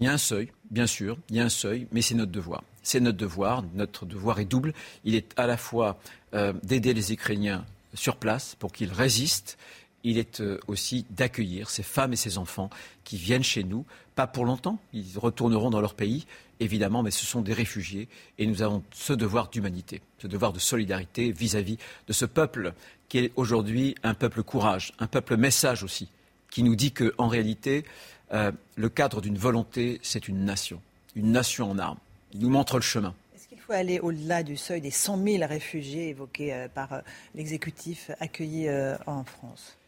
Il 0.00 0.04
y 0.04 0.08
a 0.08 0.12
un 0.12 0.18
seuil, 0.18 0.52
bien 0.70 0.86
sûr, 0.86 1.18
il 1.28 1.36
y 1.36 1.40
a 1.40 1.44
un 1.44 1.48
seuil, 1.48 1.88
mais 1.90 2.02
c'est 2.02 2.14
notre 2.14 2.30
devoir. 2.30 2.62
C'est 2.82 3.00
notre 3.00 3.18
devoir. 3.18 3.64
Notre 3.74 4.06
devoir 4.06 4.38
est 4.38 4.44
double. 4.44 4.72
Il 5.04 5.16
est 5.16 5.32
à 5.36 5.46
la 5.46 5.56
fois 5.56 5.98
euh, 6.34 6.52
d'aider 6.62 6.94
les 6.94 7.12
Ukrainiens 7.12 7.64
sur 7.94 8.16
place 8.16 8.54
pour 8.60 8.72
qu'ils 8.72 8.92
résistent. 8.92 9.58
Il 10.04 10.16
est 10.16 10.40
euh, 10.40 10.60
aussi 10.68 11.04
d'accueillir 11.10 11.68
ces 11.68 11.82
femmes 11.82 12.12
et 12.12 12.16
ces 12.16 12.38
enfants 12.38 12.70
qui 13.02 13.16
viennent 13.16 13.42
chez 13.42 13.64
nous, 13.64 13.84
pas 14.14 14.28
pour 14.28 14.44
longtemps, 14.44 14.78
ils 14.92 15.18
retourneront 15.18 15.70
dans 15.70 15.80
leur 15.80 15.94
pays, 15.94 16.26
évidemment, 16.60 17.02
mais 17.02 17.10
ce 17.10 17.26
sont 17.26 17.40
des 17.40 17.52
réfugiés 17.52 18.08
et 18.38 18.46
nous 18.46 18.62
avons 18.62 18.84
ce 18.92 19.12
devoir 19.12 19.48
d'humanité, 19.48 20.00
ce 20.18 20.28
devoir 20.28 20.52
de 20.52 20.58
solidarité 20.60 21.32
vis-à-vis 21.32 21.78
de 22.06 22.12
ce 22.12 22.24
peuple 22.24 22.72
qui 23.08 23.18
est 23.18 23.32
aujourd'hui 23.34 23.96
un 24.02 24.14
peuple 24.14 24.42
courage, 24.44 24.92
un 25.00 25.06
peuple 25.08 25.36
message 25.36 25.82
aussi, 25.82 26.08
qui 26.50 26.62
nous 26.62 26.76
dit 26.76 26.92
qu'en 26.92 27.28
réalité, 27.28 27.84
euh, 28.32 28.52
le 28.76 28.88
cadre 28.88 29.20
d'une 29.20 29.38
volonté, 29.38 30.00
c'est 30.02 30.28
une 30.28 30.44
nation, 30.44 30.80
une 31.14 31.32
nation 31.32 31.70
en 31.70 31.78
armes. 31.78 31.98
Il 32.32 32.40
nous 32.40 32.50
montre 32.50 32.76
le 32.76 32.82
chemin. 32.82 33.14
Est-ce 33.34 33.48
qu'il 33.48 33.58
faut 33.58 33.72
aller 33.72 34.00
au-delà 34.00 34.42
du 34.42 34.56
seuil 34.56 34.80
des 34.80 34.90
100 34.90 35.22
000 35.22 35.46
réfugiés 35.46 36.08
évoqués 36.08 36.52
euh, 36.52 36.68
par 36.68 36.92
euh, 36.92 37.00
l'exécutif 37.34 38.10
accueillis 38.20 38.68
en 39.06 39.24
France? 39.24 39.78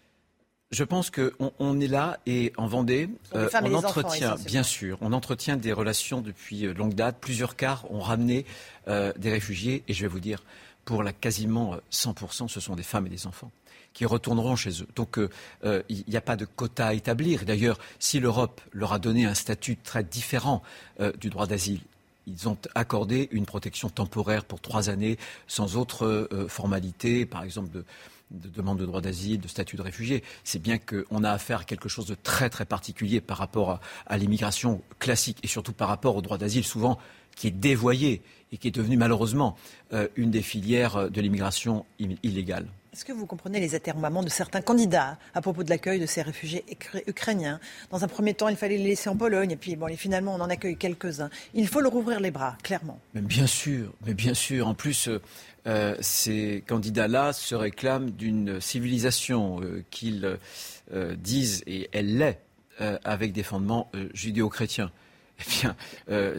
Je 0.71 0.85
pense 0.85 1.11
qu'on 1.11 1.53
on 1.59 1.81
est 1.81 1.89
là 1.89 2.21
et 2.27 2.53
en 2.57 2.69
Vendée, 2.69 3.11
on 3.33 3.45
enfants, 3.45 3.77
entretient, 3.77 4.37
bien 4.37 4.63
sûr, 4.63 4.99
on 5.01 5.13
entretient 5.13 5.57
des 5.57 5.73
relations 5.73 6.21
depuis 6.21 6.63
longue 6.73 6.95
date. 6.95 7.17
Plusieurs 7.21 7.57
quarts 7.57 7.91
ont 7.91 7.99
ramené 7.99 8.47
euh, 8.87 9.13
des 9.17 9.31
réfugiés 9.31 9.83
et 9.89 9.95
je 9.95 10.03
vais 10.03 10.09
vous 10.09 10.21
dire, 10.21 10.45
pour 10.85 11.03
la 11.03 11.13
quasiment 11.13 11.75
euh, 11.75 11.79
100%, 11.91 12.47
ce 12.47 12.61
sont 12.61 12.77
des 12.77 12.85
femmes 12.85 13.07
et 13.09 13.11
des 13.11 13.27
enfants 13.27 13.51
qui 13.93 14.05
retourneront 14.07 14.57
chez 14.57 14.83
eux. 14.83 14.87
Donc 14.97 15.19
euh, 15.19 15.29
euh, 15.65 15.83
il 15.89 16.05
n'y 16.09 16.17
a 16.17 16.21
pas 16.21 16.37
de 16.37 16.45
quota 16.45 16.89
à 16.89 16.95
établir. 16.95 17.45
D'ailleurs, 17.45 17.79
si 17.99 18.21
l'Europe 18.21 18.61
leur 18.73 18.93
a 18.93 18.99
donné 18.99 19.25
un 19.27 19.35
statut 19.35 19.77
très 19.77 20.05
différent 20.05 20.63
euh, 21.01 21.13
du 21.21 21.29
droit 21.29 21.47
d'asile, 21.47 21.81
ils 22.27 22.49
ont 22.49 22.57
accordé 22.75 23.29
une 23.33 23.47
protection 23.47 23.89
temporaire 23.89 24.45
pour 24.45 24.61
trois 24.61 24.91
années 24.91 25.19
sans 25.49 25.77
autre 25.77 26.07
euh, 26.07 26.47
formalité, 26.49 27.27
par 27.27 27.43
exemple 27.43 27.71
de, 27.71 27.85
de 28.31 28.49
demande 28.49 28.79
de 28.79 28.87
droit 28.87 29.01
d'asile, 29.01 29.41
de 29.41 29.49
statut 29.49 29.77
de 29.77 29.83
réfugié. 29.83 30.23
C'est 30.45 30.63
bien 30.63 30.79
qu'on 30.79 31.25
a 31.25 31.31
affaire 31.31 31.61
à 31.61 31.65
quelque 31.65 31.89
chose 31.89 32.07
de 32.07 32.15
très 32.15 32.49
très 32.49 32.67
particulier 32.67 33.21
par 33.21 33.39
rapport 33.39 33.81
à, 34.07 34.17
l'immigration 34.19 34.83
classique 35.01 35.39
et 35.43 35.49
surtout 35.49 35.73
par 35.73 35.89
rapport 35.89 36.15
au 36.15 36.23
droit 36.23 36.39
d'asile 36.39 36.65
souvent 36.65 36.99
qui 37.35 37.49
est 37.49 37.51
dévoyé 37.51 38.23
et 38.53 38.57
qui 38.59 38.69
est 38.69 38.71
devenu 38.71 38.97
malheureusement 38.97 39.57
une 40.17 40.31
des 40.31 40.43
filières 40.43 41.11
de 41.11 41.21
l'immigration 41.21 41.87
im- 42.01 42.17
illégale. 42.23 42.67
Est-ce 42.93 43.05
que 43.05 43.13
vous 43.13 43.25
comprenez 43.25 43.61
les 43.61 43.77
atermoiements 43.77 44.25
de 44.25 44.29
certains 44.29 44.63
candidats 44.63 45.17
à 45.33 45.41
propos 45.41 45.63
de 45.63 45.71
l'accueil 45.71 46.01
de 46.01 46.07
ces 46.07 46.23
réfugiés 46.23 46.65
ukrainiens? 47.07 47.61
Dans 47.91 48.03
un 48.03 48.09
premier 48.09 48.35
temps, 48.35 48.49
il 48.49 48.57
fallait 48.57 48.79
les 48.79 48.89
laisser 48.89 49.09
en 49.09 49.17
Pologne, 49.17 49.53
et 49.53 49.57
puis 49.57 49.77
bon, 49.77 49.95
finalement, 49.97 50.35
on 50.35 50.41
en 50.41 50.51
accueille 50.51 50.77
quelques-uns. 50.77 51.31
Il 51.55 51.69
faut 51.69 51.81
leur 51.81 51.95
ouvrir 51.95 52.19
les 52.19 52.33
bras, 52.33 52.59
clairement. 52.65 52.99
Mais 53.15 53.21
bien 53.21 53.47
sûr, 53.47 53.93
mais 54.05 54.13
bien 54.13 54.35
sûr. 54.35 54.67
En 54.67 54.75
plus, 54.75 55.07
euh, 55.07 55.23
euh, 55.69 55.95
ces 56.01 56.65
candidats-là 56.67 57.33
se 57.33 57.55
réclament 57.55 58.11
d'une 58.11 58.61
civilisation 58.61 59.61
euh, 59.63 59.85
qu'ils 59.91 60.39
disent, 61.17 61.63
et 61.69 61.89
elle 61.93 62.19
l'est, 62.19 62.41
avec 63.05 63.33
des 63.33 63.45
fondements 63.45 63.89
judéo-chrétiens. 64.15 64.91
Eh 65.39 65.61
bien, 65.61 65.77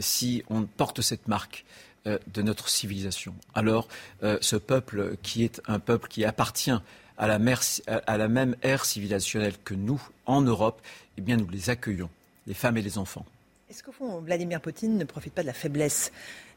si 0.02 0.44
on 0.50 0.64
porte 0.64 1.02
cette 1.02 1.28
marque 1.28 1.66
euh, 2.08 2.18
de 2.34 2.42
notre 2.42 2.68
civilisation, 2.68 3.36
alors 3.54 3.88
euh, 4.24 4.40
ce 4.42 4.56
peuple 4.56 5.18
qui 5.22 5.44
est 5.44 5.62
un 5.68 5.78
peuple 5.78 6.08
qui 6.08 6.26
appartient 6.26 6.72
à 7.18 7.28
la, 7.28 7.38
même 7.38 8.56
ère 8.64 8.86
civilisationnelle 8.86 9.54
que 9.64 9.76
nous, 9.76 10.02
en 10.26 10.42
Europe, 10.42 10.82
eh 11.20 11.22
bien, 11.22 11.38
nous 11.38 11.48
les 11.48 11.70
accueillons, 11.70 12.10
les 12.48 12.56
femmes 12.56 12.78
et 12.78 12.82
les 12.82 12.98
enfants. 12.98 13.24
Est-ce 13.70 13.84
qu'au 13.84 13.92
fond, 13.92 14.20
Vladimir 14.20 14.62
Poutine 14.62 14.98
ne 14.98 15.04
profite 15.04 15.34
pas 15.34 15.44
de 15.44 15.48
la 15.48 15.54
faiblesse 15.54 16.12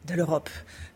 de 0.07 0.15
l'Europe 0.15 0.49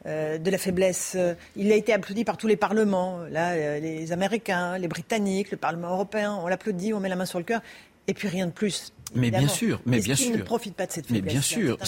euh, 0.07 0.39
De 0.39 0.51
la 0.51 0.57
faiblesse. 0.57 1.15
il 1.55 1.71
a 1.71 1.75
été 1.75 1.93
applaudi 1.93 2.25
par 2.25 2.39
tous 2.39 2.47
les 2.47 2.57
parlements. 2.57 3.25
Là, 3.31 3.79
les 3.79 4.13
Américains, 4.13 4.79
les 4.79 4.89
Britanniques, 4.89 5.51
le 5.51 5.59
Parlement 5.59 5.91
européen, 5.91 6.39
on 6.43 6.49
l'applaudit, 6.49 6.95
on 6.95 7.01
met 7.01 7.11
la 7.11 7.17
main 7.17 7.27
sur 7.27 7.39
le 7.39 7.45
cœur. 7.45 7.61
Et 8.07 8.15
puis 8.15 8.29
rien 8.29 8.47
de 8.47 8.53
plus. 8.53 8.95
Mais 9.15 9.31
bien 9.31 9.49
sûr, 9.49 9.81
mais 9.87 10.01
bien 10.01 10.15
sûr. 10.15 10.37
ne 10.37 10.43
profite 10.43 10.75
pas 10.75 10.87
de 10.87 10.93
cette 10.93 11.11
Mais 11.11 11.17
faiblesse 11.19 11.33
bien 11.33 11.43
sûr, 11.43 11.79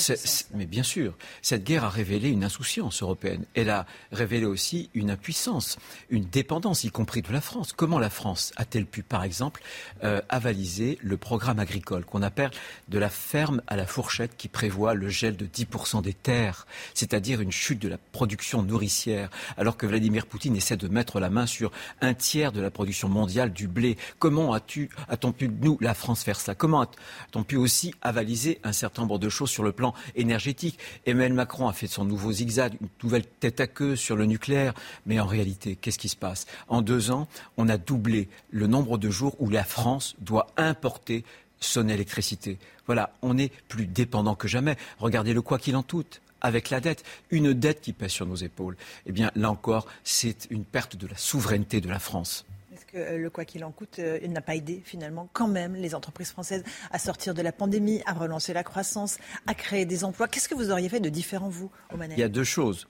mais 0.55 0.67
bien 0.67 0.83
sûr, 0.83 1.17
cette 1.43 1.65
guerre 1.65 1.85
a 1.85 1.91
révélé 1.91 2.29
une 2.31 2.45
insouciance 2.45 3.03
européenne. 3.03 3.45
Elle 3.55 3.71
a 3.71 3.87
révélé 4.13 4.47
aussi 4.47 4.91
une 4.95 5.11
impuissance, 5.11 5.79
une 6.09 6.25
dépendance, 6.25 6.85
y 6.85 6.91
compris 6.91 7.23
de 7.23 7.33
la 7.33 7.41
France. 7.41 7.73
Comment 7.73 7.99
la 7.99 8.11
France 8.11 8.53
a-t-elle 8.57 8.87
pu, 8.87 9.03
par 9.03 9.25
exemple, 9.25 9.63
euh, 10.05 10.21
avaliser 10.29 10.99
le 11.03 11.17
programme 11.17 11.59
agricole 11.59 12.05
qu'on 12.05 12.23
appelle 12.23 12.51
de 12.89 12.99
la 12.99 13.11
ferme 13.11 13.63
à 13.67 13.77
la 13.77 13.87
fourchette, 13.87 14.37
qui 14.37 14.49
prévoit 14.49 14.95
le 14.95 15.09
gel 15.09 15.37
de 15.37 15.47
10% 15.47 16.03
des 16.03 16.15
terres, 16.15 16.67
c'est-à-dire 16.95 17.41
une 17.41 17.53
chute 17.53 17.81
de 17.81 17.89
la 17.89 17.99
production 17.99 18.63
nourricière, 18.63 19.31
alors 19.57 19.77
que 19.77 19.87
Vladimir 19.87 20.27
Poutine 20.27 20.57
essaie 20.57 20.77
de 20.77 20.89
mettre 20.89 21.21
la 21.21 21.31
main 21.31 21.47
sur 21.47 21.71
un 22.01 22.15
tiers 22.15 22.53
de 22.53 22.61
la 22.61 22.71
production 22.71 23.09
mondiale 23.09 23.53
du 23.53 23.69
blé. 23.69 23.97
Comment 24.19 24.53
as-tu, 24.53 24.91
a-t-on 25.09 25.33
pu, 25.33 25.49
nous, 25.49 25.77
la 25.81 25.95
France, 25.95 26.23
faire 26.23 26.41
ça 26.41 26.55
Comment 26.55 26.87
a-t-on 27.27 27.45
pu 27.45 27.57
aussi 27.57 27.95
avaliser 28.03 28.61
un 28.65 28.73
certain 28.73 29.03
nombre 29.03 29.19
de 29.19 29.29
choses 29.29 29.51
sur 29.51 29.63
le 29.63 29.73
plan 29.73 29.95
énergétique 30.15 30.79
Emmanuel 31.07 31.35
Macron 31.35 31.69
a 31.69 31.73
fait 31.73 31.87
son 31.87 32.05
nouveau 32.05 32.33
zigzag, 32.33 32.75
une 32.81 32.89
nouvelle 33.03 33.27
tête 33.27 33.61
à 33.61 33.67
queue 33.67 33.97
sur 33.97 34.17
le 34.17 34.27
nucléaire. 34.27 34.75
Mais 35.07 35.21
en 35.21 35.27
réalité, 35.27 35.77
qu'est-ce 35.77 35.99
qui 35.99 36.09
se 36.09 36.17
passe? 36.17 36.47
En 36.69 36.83
deux 36.83 37.11
ans, 37.11 37.29
on 37.57 37.69
a 37.69 37.79
doublé 37.79 38.29
le 38.51 38.67
nombre 38.67 38.99
de 38.99 39.11
jours 39.11 39.37
où 39.39 39.49
la 39.49 39.65
France 39.65 40.17
doit 40.21 40.49
importer 40.57 41.25
son 41.61 41.89
électricité. 41.89 42.59
Voilà, 42.87 43.13
on 43.23 43.39
est 43.39 43.53
plus 43.69 43.87
dépendant 43.87 44.35
que 44.35 44.49
jamais. 44.49 44.77
Regardez 44.99 45.35
le 45.35 45.43
quoi 45.43 45.59
qu'il 45.59 45.77
en 45.77 45.83
coûte. 45.83 46.21
Avec 46.43 46.71
la 46.71 46.81
dette, 46.81 47.05
une 47.31 47.53
dette 47.53 47.83
qui 47.83 47.93
pèse 47.93 48.13
sur 48.13 48.25
nos 48.25 48.35
épaules. 48.35 48.77
Eh 49.05 49.13
bien, 49.13 49.31
là 49.35 49.51
encore, 49.51 49.87
c'est 50.05 50.47
une 50.49 50.65
perte 50.65 50.97
de 50.97 51.07
la 51.07 51.17
souveraineté 51.17 51.83
de 51.83 51.89
la 51.91 51.99
France. 51.99 52.47
Euh, 52.95 53.19
le 53.19 53.31
quoi 53.31 53.45
qu'il 53.45 53.65
en 53.65 53.71
coûte 53.71 53.99
euh, 54.01 54.19
il 54.23 54.33
n'a 54.33 54.41
pas 54.41 54.57
aidé 54.57 54.83
finalement 54.85 55.29
quand 55.33 55.47
même 55.47 55.75
les 55.75 55.95
entreprises 55.95 56.31
françaises 56.31 56.65
à 56.91 56.99
sortir 56.99 57.35
de 57.35 57.43
la 57.43 57.53
pandémie, 57.53 58.03
à 58.05 58.15
relancer 58.15 58.53
la 58.53 58.65
croissance, 58.65 59.19
à 59.47 59.55
créer 59.55 59.85
des 59.85 60.03
emplois 60.03 60.27
Qu'est-ce 60.27 60.49
que 60.49 60.55
vous 60.55 60.71
auriez 60.71 60.89
fait 60.89 61.01
de 61.01 61.09
différent, 61.09 61.49
vous, 61.49 61.71
au 61.93 61.97
Il 62.03 62.19
y 62.19 62.23
a 62.23 62.29
deux 62.29 62.45
choses. 62.45 62.89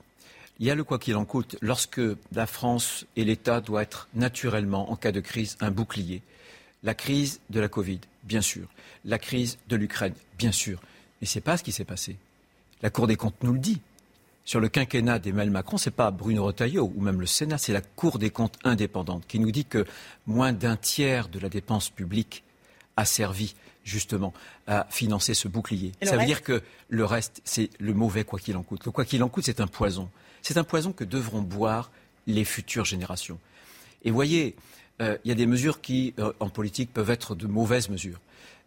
Il 0.59 0.65
y 0.65 0.71
a 0.71 0.75
le 0.75 0.83
quoi 0.83 0.97
qu'il 0.97 1.15
en 1.15 1.25
coûte 1.25 1.55
lorsque 1.61 2.01
la 2.31 2.47
France 2.47 3.05
et 3.15 3.23
l'État 3.23 3.61
doivent 3.61 3.83
être 3.83 4.09
naturellement, 4.13 4.91
en 4.91 4.95
cas 4.95 5.11
de 5.11 5.19
crise, 5.19 5.57
un 5.59 5.71
bouclier. 5.71 6.21
La 6.83 6.93
crise 6.93 7.39
de 7.49 7.59
la 7.59 7.67
Covid, 7.67 7.99
bien 8.23 8.41
sûr. 8.41 8.67
La 9.05 9.19
crise 9.19 9.57
de 9.67 9.75
l'Ukraine, 9.75 10.13
bien 10.37 10.51
sûr. 10.51 10.81
Mais 11.19 11.27
ce 11.27 11.37
n'est 11.37 11.43
pas 11.43 11.57
ce 11.57 11.63
qui 11.63 11.71
s'est 11.71 11.85
passé. 11.85 12.15
La 12.81 12.89
Cour 12.89 13.07
des 13.07 13.15
comptes 13.15 13.41
nous 13.43 13.53
le 13.53 13.59
dit. 13.59 13.81
Sur 14.43 14.59
le 14.59 14.69
quinquennat 14.69 15.19
d'Emmanuel 15.19 15.51
Macron, 15.51 15.77
ce 15.77 15.89
n'est 15.89 15.95
pas 15.95 16.11
Bruno 16.11 16.45
Retailleau 16.45 16.91
ou 16.95 17.01
même 17.01 17.19
le 17.19 17.27
Sénat, 17.27 17.57
c'est 17.57 17.73
la 17.73 17.81
Cour 17.81 18.17
des 18.17 18.31
comptes 18.31 18.57
indépendante 18.63 19.25
qui 19.27 19.39
nous 19.39 19.51
dit 19.51 19.65
que 19.65 19.85
moins 20.25 20.51
d'un 20.51 20.77
tiers 20.77 21.29
de 21.29 21.39
la 21.39 21.49
dépense 21.49 21.89
publique 21.89 22.43
a 22.97 23.05
servi 23.05 23.55
justement 23.83 24.33
à 24.67 24.87
financer 24.89 25.33
ce 25.33 25.47
bouclier. 25.47 25.91
Ça 26.03 26.17
veut 26.17 26.25
dire 26.25 26.43
que 26.43 26.61
le 26.89 27.05
reste, 27.05 27.41
c'est 27.45 27.69
le 27.79 27.93
mauvais 27.93 28.23
quoi 28.23 28.39
qu'il 28.39 28.57
en 28.57 28.63
coûte. 28.63 28.85
Le 28.85 28.91
quoi 28.91 29.05
qu'il 29.05 29.23
en 29.23 29.29
coûte, 29.29 29.45
c'est 29.45 29.59
un 29.59 29.67
poison. 29.67 30.09
C'est 30.41 30.57
un 30.57 30.63
poison 30.63 30.91
que 30.91 31.03
devront 31.03 31.41
boire 31.41 31.91
les 32.27 32.45
futures 32.45 32.85
générations. 32.85 33.39
Et 34.03 34.11
voyez, 34.11 34.55
euh, 35.01 35.17
il 35.23 35.29
y 35.29 35.31
a 35.31 35.35
des 35.35 35.45
mesures 35.45 35.81
qui, 35.81 36.13
euh, 36.19 36.33
en 36.39 36.49
politique, 36.49 36.93
peuvent 36.93 37.09
être 37.09 37.35
de 37.35 37.47
mauvaises 37.47 37.89
mesures. 37.89 38.19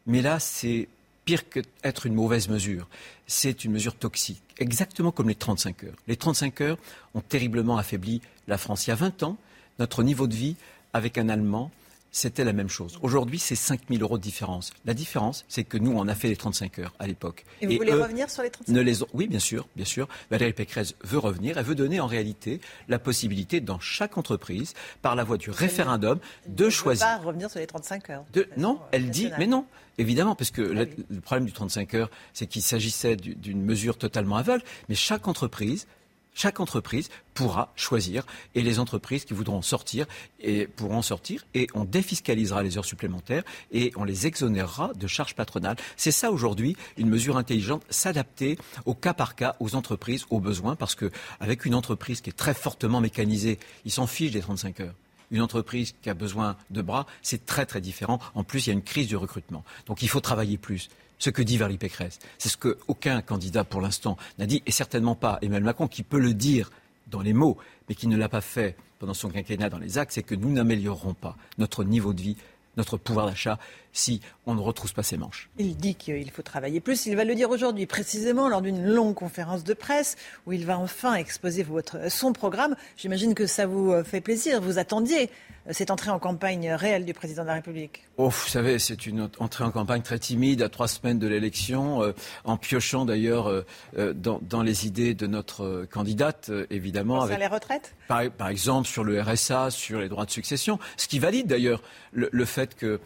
Mais 0.06 0.22
là, 0.22 0.38
c'est 0.38 0.88
pire 1.24 1.48
qu'être 1.48 2.06
une 2.06 2.14
mauvaise 2.14 2.48
mesure. 2.48 2.88
C'est 3.26 3.64
une 3.64 3.72
mesure 3.72 3.94
toxique, 3.94 4.42
exactement 4.58 5.10
comme 5.10 5.28
les 5.28 5.34
35 5.34 5.84
heures. 5.84 5.96
Les 6.08 6.16
35 6.16 6.60
heures 6.60 6.78
ont 7.14 7.20
terriblement 7.20 7.78
affaibli 7.78 8.20
la 8.48 8.58
France. 8.58 8.86
Il 8.86 8.90
y 8.90 8.92
a 8.92 8.96
20 8.96 9.22
ans, 9.22 9.36
notre 9.78 10.02
niveau 10.02 10.26
de 10.26 10.34
vie 10.34 10.56
avec 10.92 11.18
un 11.18 11.28
Allemand, 11.28 11.70
c'était 12.14 12.44
la 12.44 12.52
même 12.52 12.68
chose. 12.68 12.96
Aujourd'hui, 13.02 13.40
c'est 13.40 13.56
5 13.56 13.80
000 13.90 14.00
euros 14.00 14.18
de 14.18 14.22
différence. 14.22 14.72
La 14.84 14.94
différence, 14.94 15.44
c'est 15.48 15.64
que 15.64 15.76
nous, 15.76 15.90
on 15.90 16.06
a 16.06 16.14
fait 16.14 16.28
les 16.28 16.36
35 16.36 16.78
heures 16.78 16.94
à 17.00 17.08
l'époque. 17.08 17.44
Et 17.60 17.66
vous 17.66 17.76
voulez 17.76 17.92
revenir 17.92 18.30
sur 18.30 18.44
les 18.44 18.50
35 18.50 18.72
ne 18.72 19.06
Oui, 19.12 19.26
bien 19.26 19.40
sûr, 19.40 19.66
bien 19.74 19.84
sûr. 19.84 20.08
Valérie 20.30 20.52
Pécresse 20.52 20.94
veut 21.02 21.18
revenir. 21.18 21.58
Elle 21.58 21.64
veut 21.64 21.74
donner 21.74 21.98
en 21.98 22.06
réalité 22.06 22.60
la 22.88 23.00
possibilité 23.00 23.60
dans 23.60 23.80
chaque 23.80 24.16
entreprise, 24.16 24.74
par 25.02 25.16
la 25.16 25.24
voie 25.24 25.38
du 25.38 25.50
référendum, 25.50 26.20
de 26.46 26.70
choisir. 26.70 27.04
Pas 27.04 27.16
revenir 27.16 27.50
sur 27.50 27.58
les 27.58 27.66
35 27.66 28.10
heures. 28.10 28.24
De... 28.32 28.46
Non, 28.56 28.78
elle 28.92 29.10
dit, 29.10 29.30
mais 29.36 29.48
non. 29.48 29.66
Évidemment, 29.98 30.36
parce 30.36 30.52
que 30.52 30.62
le, 30.62 30.88
le 31.10 31.20
problème 31.20 31.46
du 31.46 31.52
35 31.52 31.94
heures, 31.94 32.10
c'est 32.32 32.46
qu'il 32.46 32.62
s'agissait 32.62 33.16
d'une 33.16 33.62
mesure 33.62 33.98
totalement 33.98 34.36
aveugle, 34.36 34.62
mais 34.88 34.94
chaque 34.94 35.26
entreprise 35.26 35.88
chaque 36.34 36.60
entreprise 36.60 37.08
pourra 37.32 37.72
choisir 37.76 38.26
et 38.54 38.62
les 38.62 38.78
entreprises 38.78 39.24
qui 39.24 39.34
voudront 39.34 39.62
sortir 39.62 40.06
et 40.40 40.66
pourront 40.66 41.02
sortir 41.02 41.46
et 41.54 41.68
on 41.74 41.84
défiscalisera 41.84 42.62
les 42.62 42.76
heures 42.76 42.84
supplémentaires 42.84 43.44
et 43.72 43.92
on 43.96 44.04
les 44.04 44.26
exonérera 44.26 44.92
de 44.94 45.06
charges 45.06 45.34
patronales. 45.34 45.76
C'est 45.96 46.10
ça 46.10 46.30
aujourd'hui 46.30 46.76
une 46.96 47.08
mesure 47.08 47.36
intelligente, 47.36 47.82
s'adapter 47.88 48.58
au 48.84 48.94
cas 48.94 49.14
par 49.14 49.36
cas 49.36 49.56
aux 49.60 49.74
entreprises, 49.74 50.26
aux 50.30 50.40
besoins, 50.40 50.76
parce 50.76 50.94
que 50.94 51.10
avec 51.40 51.64
une 51.64 51.74
entreprise 51.74 52.20
qui 52.20 52.30
est 52.30 52.34
très 52.34 52.54
fortement 52.54 53.00
mécanisée, 53.00 53.58
ils 53.84 53.92
s'en 53.92 54.06
fichent 54.06 54.32
des 54.32 54.40
35 54.40 54.80
heures 54.80 54.94
une 55.30 55.40
entreprise 55.40 55.94
qui 56.00 56.10
a 56.10 56.14
besoin 56.14 56.56
de 56.70 56.80
bras, 56.80 57.06
c'est 57.22 57.44
très 57.44 57.66
très 57.66 57.80
différent. 57.80 58.20
En 58.34 58.44
plus, 58.44 58.66
il 58.66 58.70
y 58.70 58.72
a 58.72 58.74
une 58.74 58.82
crise 58.82 59.08
du 59.08 59.16
recrutement. 59.16 59.64
Donc 59.86 60.02
il 60.02 60.08
faut 60.08 60.20
travailler 60.20 60.58
plus 60.58 60.90
ce 61.18 61.30
que 61.30 61.42
dit 61.42 61.56
Valérie 61.56 61.78
Pécresse. 61.78 62.18
C'est 62.38 62.48
ce 62.48 62.56
qu'aucun 62.56 63.22
candidat 63.22 63.64
pour 63.64 63.80
l'instant 63.80 64.16
n'a 64.38 64.46
dit, 64.46 64.62
et 64.66 64.70
certainement 64.70 65.14
pas 65.14 65.38
Emmanuel 65.42 65.64
Macron, 65.64 65.88
qui 65.88 66.02
peut 66.02 66.18
le 66.18 66.34
dire 66.34 66.70
dans 67.10 67.20
les 67.20 67.32
mots, 67.32 67.56
mais 67.88 67.94
qui 67.94 68.06
ne 68.06 68.16
l'a 68.16 68.28
pas 68.28 68.40
fait 68.40 68.76
pendant 68.98 69.14
son 69.14 69.28
quinquennat 69.28 69.68
dans 69.68 69.78
les 69.78 69.98
actes, 69.98 70.12
c'est 70.12 70.22
que 70.22 70.34
nous 70.34 70.50
n'améliorerons 70.50 71.14
pas 71.14 71.36
notre 71.58 71.84
niveau 71.84 72.12
de 72.12 72.22
vie, 72.22 72.36
notre 72.76 72.96
pouvoir 72.96 73.26
d'achat, 73.26 73.58
si 73.94 74.20
on 74.44 74.54
ne 74.54 74.60
retrousse 74.60 74.92
pas 74.92 75.02
ses 75.02 75.16
manches. 75.16 75.48
Il 75.56 75.76
dit 75.76 75.94
qu'il 75.94 76.30
faut 76.30 76.42
travailler 76.42 76.80
plus. 76.80 77.06
Il 77.06 77.16
va 77.16 77.24
le 77.24 77.34
dire 77.34 77.48
aujourd'hui, 77.48 77.86
précisément 77.86 78.50
lors 78.50 78.60
d'une 78.60 78.84
longue 78.84 79.14
conférence 79.14 79.64
de 79.64 79.72
presse 79.72 80.16
où 80.46 80.52
il 80.52 80.66
va 80.66 80.78
enfin 80.78 81.14
exposer 81.14 81.62
votre, 81.62 82.10
son 82.10 82.34
programme. 82.34 82.76
J'imagine 82.98 83.34
que 83.34 83.46
ça 83.46 83.66
vous 83.66 83.94
fait 84.04 84.20
plaisir. 84.20 84.60
Vous 84.60 84.78
attendiez 84.78 85.30
cette 85.70 85.90
entrée 85.90 86.10
en 86.10 86.18
campagne 86.18 86.72
réelle 86.72 87.04
du 87.04 87.14
président 87.14 87.42
de 87.42 87.48
la 87.48 87.54
République 87.54 88.02
oh, 88.18 88.28
Vous 88.28 88.48
savez, 88.48 88.78
c'est 88.78 89.06
une 89.06 89.30
entrée 89.38 89.64
en 89.64 89.70
campagne 89.70 90.02
très 90.02 90.18
timide, 90.18 90.62
à 90.62 90.68
trois 90.68 90.88
semaines 90.88 91.18
de 91.18 91.26
l'élection, 91.26 92.02
euh, 92.02 92.12
en 92.44 92.56
piochant 92.56 93.04
d'ailleurs 93.04 93.48
euh, 93.48 93.64
euh, 93.96 94.12
dans, 94.12 94.62
les 94.62 94.86
idées 94.86 95.14
de 95.14 95.26
notre 95.26 95.86
candidate, 95.90 96.50
évidemment. 96.70 97.22
Avec, 97.22 97.38
les 97.38 97.46
retraites? 97.46 97.94
par, 98.08 98.30
par, 98.30 98.48
exemple, 98.48 98.88
sur 98.88 99.04
le 99.04 99.20
RSA, 99.20 99.70
sur 99.70 100.00
les 100.00 100.08
droits 100.08 100.26
de 100.26 100.30
succession, 100.30 100.78
ce 100.96 101.08
qui 101.08 101.18
valide 101.18 101.46
d'ailleurs 101.46 101.82
le, 102.12 102.44
fait 102.44 102.74
que 102.74 103.00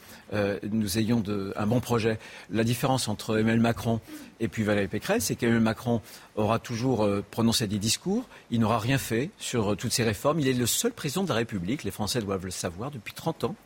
nous 0.79 0.99
ayons 0.99 1.23
un 1.57 1.67
bon 1.67 1.81
projet. 1.81 2.19
La 2.51 2.65
différence 2.65 3.09
entre 3.09 3.39
Emmanuel 3.39 3.61
Macron 3.61 4.01
et 4.41 4.49
puis 4.49 4.63
Valérie 4.63 4.89
Pécresse, 4.89 5.27
c'est 5.27 5.37
qu'Emmanuel 5.37 5.63
Macron 5.63 6.01
aura 6.37 6.59
toujours 6.59 7.05
euh, 7.05 7.25
prononcé 7.31 7.67
des 7.67 7.79
discours, 7.79 8.25
il 8.51 8.61
n'aura 8.61 8.79
rien 8.79 8.99
fait 8.99 9.31
sur 9.39 9.73
euh, 9.73 9.77
toutes 9.77 9.93
ces 9.93 10.05
réformes. 10.05 10.41
Il 10.41 10.49
est 10.49 10.53
le 10.53 10.67
seul 10.67 10.93
président 10.93 11.25
de 11.25 11.29
la 11.29 11.35
République, 11.35 11.85
les 11.85 11.91
Français 11.91 12.21
doivent 12.21 12.45
le 12.45 12.51
savoir, 12.51 12.91
depuis 12.91 13.15
30 13.15 13.45
ans, 13.45 13.57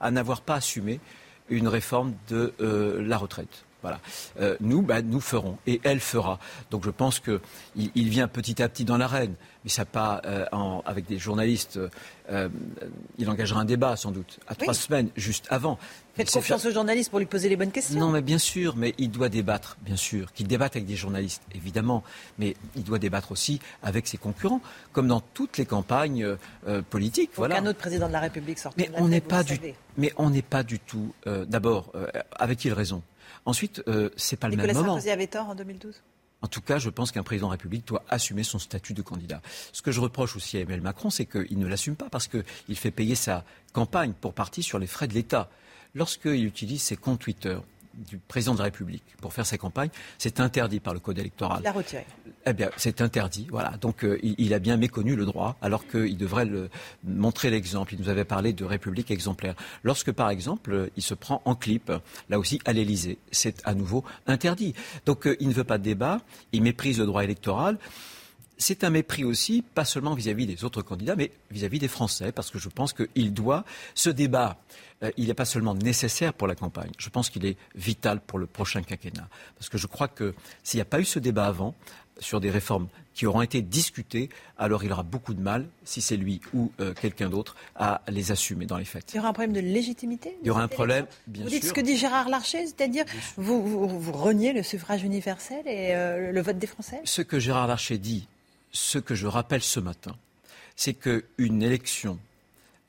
à 0.00 0.10
n'avoir 0.10 0.40
pas 0.40 0.54
assumé 0.54 1.00
une 1.48 1.68
réforme 1.68 2.14
de 2.28 2.54
euh, 2.60 3.02
la 3.02 3.18
retraite. 3.18 3.64
Voilà. 3.82 4.00
nous, 4.60 4.82
bah, 4.82 5.02
nous 5.02 5.20
ferons 5.20 5.58
et 5.66 5.80
elle 5.84 6.00
fera. 6.00 6.38
Donc 6.70 6.84
je 6.84 6.90
pense 6.90 7.20
qu'il 7.20 7.40
il 7.74 8.08
vient 8.08 8.28
petit 8.28 8.62
à 8.62 8.68
petit 8.68 8.84
dans 8.84 8.96
l'arène 8.96 9.34
mais 9.64 9.70
ça 9.70 9.84
pas 9.84 10.22
euh, 10.24 10.46
avec 10.84 11.06
des 11.06 11.18
journalistes. 11.18 11.78
Euh, 12.30 12.48
il 13.18 13.28
engagera 13.28 13.60
un 13.60 13.64
débat 13.64 13.96
sans 13.96 14.10
doute 14.10 14.38
à 14.46 14.54
trois 14.54 14.74
semaines, 14.74 15.10
juste 15.16 15.46
avant. 15.50 15.78
Faites 16.14 16.30
confiance 16.30 16.64
aux 16.64 16.70
journalistes 16.70 17.10
pour 17.10 17.18
lui 17.18 17.26
poser 17.26 17.48
les 17.48 17.56
bonnes 17.56 17.72
questions. 17.72 17.98
Non, 17.98 18.10
mais 18.10 18.22
bien 18.22 18.38
sûr, 18.38 18.76
mais 18.76 18.94
il 18.98 19.10
doit 19.10 19.28
débattre, 19.28 19.76
bien 19.82 19.96
sûr, 19.96 20.32
qu'il 20.32 20.46
débatte 20.46 20.76
avec 20.76 20.86
des 20.86 20.96
journalistes, 20.96 21.42
évidemment, 21.54 22.02
mais 22.38 22.56
il 22.76 22.84
doit 22.84 22.98
débattre 22.98 23.32
aussi 23.32 23.60
avec 23.82 24.06
ses 24.06 24.16
concurrents, 24.16 24.60
comme 24.92 25.08
dans 25.08 25.20
toutes 25.20 25.58
les 25.58 25.66
campagnes 25.66 26.36
euh, 26.66 26.82
politiques. 26.82 27.30
Voilà. 27.34 27.56
Qu'un 27.56 27.66
autre 27.66 27.78
président 27.78 28.08
de 28.08 28.12
la 28.12 28.20
République 28.20 28.58
sorte. 28.58 28.76
Mais 28.76 28.90
on 28.94 29.08
n'est 29.08 29.20
pas 29.20 29.42
du, 29.42 29.58
mais 29.96 30.12
on 30.16 30.30
n'est 30.30 30.42
pas 30.42 30.62
du 30.62 30.78
tout. 30.78 31.12
D'abord, 31.26 31.92
avait-il 32.32 32.72
raison? 32.72 33.02
Ensuite, 33.44 33.82
c'est 34.16 34.36
pas 34.36 34.48
le 34.48 34.56
même 34.56 34.66
moment. 34.74 34.94
Sarkozy 34.94 35.10
avait 35.10 35.26
tort 35.26 35.48
en 35.48 35.54
2012 35.54 36.02
en 36.42 36.48
tout 36.48 36.60
cas, 36.60 36.78
je 36.78 36.88
pense 36.88 37.12
qu'un 37.12 37.22
président 37.22 37.48
de 37.48 37.52
la 37.52 37.56
République 37.56 37.86
doit 37.86 38.02
assumer 38.08 38.44
son 38.44 38.58
statut 38.58 38.94
de 38.94 39.02
candidat. 39.02 39.42
Ce 39.72 39.82
que 39.82 39.92
je 39.92 40.00
reproche 40.00 40.36
aussi 40.36 40.56
à 40.56 40.60
Emmanuel 40.60 40.80
Macron, 40.80 41.10
c'est 41.10 41.26
qu'il 41.26 41.58
ne 41.58 41.66
l'assume 41.66 41.96
pas 41.96 42.08
parce 42.08 42.28
qu'il 42.28 42.76
fait 42.76 42.90
payer 42.90 43.14
sa 43.14 43.44
campagne 43.72 44.14
pour 44.18 44.32
partie 44.32 44.62
sur 44.62 44.78
les 44.78 44.86
frais 44.86 45.06
de 45.06 45.14
l'État. 45.14 45.50
Lorsqu'il 45.94 46.44
utilise 46.46 46.82
ses 46.82 46.96
comptes 46.96 47.20
Twitter, 47.20 47.58
du 47.94 48.18
président 48.18 48.52
de 48.52 48.58
la 48.58 48.64
République 48.64 49.04
pour 49.20 49.32
faire 49.32 49.46
sa 49.46 49.58
campagne, 49.58 49.90
c'est 50.18 50.40
interdit 50.40 50.80
par 50.80 50.94
le 50.94 51.00
code 51.00 51.18
électoral. 51.18 51.58
Il 51.60 51.64
l'a 51.64 51.72
retiré. 51.72 52.06
Eh 52.46 52.52
bien, 52.52 52.70
c'est 52.76 53.00
interdit. 53.00 53.46
Voilà. 53.50 53.76
Donc, 53.80 54.04
euh, 54.04 54.18
il, 54.22 54.54
a 54.54 54.58
bien 54.58 54.76
méconnu 54.76 55.16
le 55.16 55.24
droit, 55.24 55.56
alors 55.60 55.86
qu'il 55.86 56.16
devrait 56.16 56.46
le, 56.46 56.70
montrer 57.04 57.50
l'exemple. 57.50 57.94
Il 57.94 58.00
nous 58.00 58.08
avait 58.08 58.24
parlé 58.24 58.52
de 58.52 58.64
République 58.64 59.10
exemplaire. 59.10 59.54
Lorsque, 59.82 60.12
par 60.12 60.30
exemple, 60.30 60.90
il 60.96 61.02
se 61.02 61.14
prend 61.14 61.42
en 61.44 61.54
clip, 61.54 61.92
là 62.28 62.38
aussi, 62.38 62.60
à 62.64 62.72
l'Élysée, 62.72 63.18
c'est 63.30 63.60
à 63.64 63.74
nouveau 63.74 64.04
interdit. 64.26 64.74
Donc, 65.06 65.26
euh, 65.26 65.36
il 65.40 65.48
ne 65.48 65.54
veut 65.54 65.64
pas 65.64 65.78
de 65.78 65.84
débat. 65.84 66.20
Il 66.52 66.62
méprise 66.62 66.98
le 66.98 67.06
droit 67.06 67.24
électoral 67.24 67.78
c'est 68.60 68.84
un 68.84 68.90
mépris 68.90 69.24
aussi, 69.24 69.62
pas 69.62 69.86
seulement 69.86 70.14
vis-à-vis 70.14 70.46
des 70.46 70.64
autres 70.64 70.82
candidats, 70.82 71.16
mais 71.16 71.32
vis-à-vis 71.50 71.78
des 71.78 71.88
Français, 71.88 72.30
parce 72.30 72.50
que 72.50 72.58
je 72.58 72.68
pense 72.68 72.92
qu'il 72.92 73.32
doit, 73.32 73.64
ce 73.94 74.10
débat, 74.10 74.58
euh, 75.02 75.10
il 75.16 75.28
n'est 75.28 75.34
pas 75.34 75.44
seulement 75.44 75.74
nécessaire 75.74 76.32
pour 76.34 76.46
la 76.46 76.54
campagne, 76.54 76.90
je 76.98 77.08
pense 77.08 77.30
qu'il 77.30 77.46
est 77.46 77.56
vital 77.74 78.20
pour 78.20 78.38
le 78.38 78.46
prochain 78.46 78.82
quinquennat. 78.82 79.28
Parce 79.56 79.68
que 79.68 79.78
je 79.78 79.86
crois 79.86 80.08
que 80.08 80.34
s'il 80.62 80.78
n'y 80.78 80.82
a 80.82 80.86
pas 80.86 81.00
eu 81.00 81.04
ce 81.04 81.18
débat 81.18 81.46
avant, 81.46 81.74
sur 82.20 82.40
des 82.40 82.50
réformes 82.50 82.88
qui 83.14 83.26
auront 83.26 83.42
été 83.42 83.60
discutées, 83.60 84.28
alors 84.56 84.84
il 84.84 84.92
aura 84.92 85.02
beaucoup 85.02 85.34
de 85.34 85.40
mal, 85.40 85.66
si 85.84 86.00
c'est 86.00 86.16
lui 86.16 86.40
ou 86.54 86.70
euh, 86.80 86.94
quelqu'un 86.94 87.28
d'autre, 87.28 87.56
à 87.74 88.02
les 88.08 88.30
assumer 88.30 88.66
dans 88.66 88.78
les 88.78 88.84
faits. 88.84 89.10
Il 89.12 89.16
y 89.16 89.18
aura 89.18 89.28
un 89.28 89.32
problème 89.32 89.52
de 89.52 89.60
légitimité 89.60 90.36
Il 90.42 90.46
y 90.46 90.50
aura 90.50 90.62
un 90.62 90.68
problème, 90.68 91.06
bien 91.26 91.42
sûr. 91.42 91.50
Vous 91.50 91.50
dites 91.50 91.64
ce 91.68 91.72
que 91.72 91.80
dit 91.80 91.96
Gérard 91.96 92.28
Larcher, 92.28 92.66
c'est-à-dire 92.66 93.04
vous, 93.36 93.98
vous, 93.98 94.12
reniez 94.12 94.52
le 94.52 94.62
suffrage 94.62 95.02
universel 95.02 95.62
et 95.66 95.94
euh, 95.94 96.30
le 96.30 96.42
vote 96.42 96.58
des 96.58 96.66
Français? 96.66 97.00
Ce 97.04 97.22
que 97.22 97.40
Gérard 97.40 97.66
Larcher 97.66 97.98
dit, 97.98 98.28
ce 98.70 98.98
que 98.98 99.14
je 99.14 99.26
rappelle 99.26 99.62
ce 99.62 99.80
matin, 99.80 100.14
c'est 100.76 100.94
qu'une 100.94 101.62
élection 101.62 102.18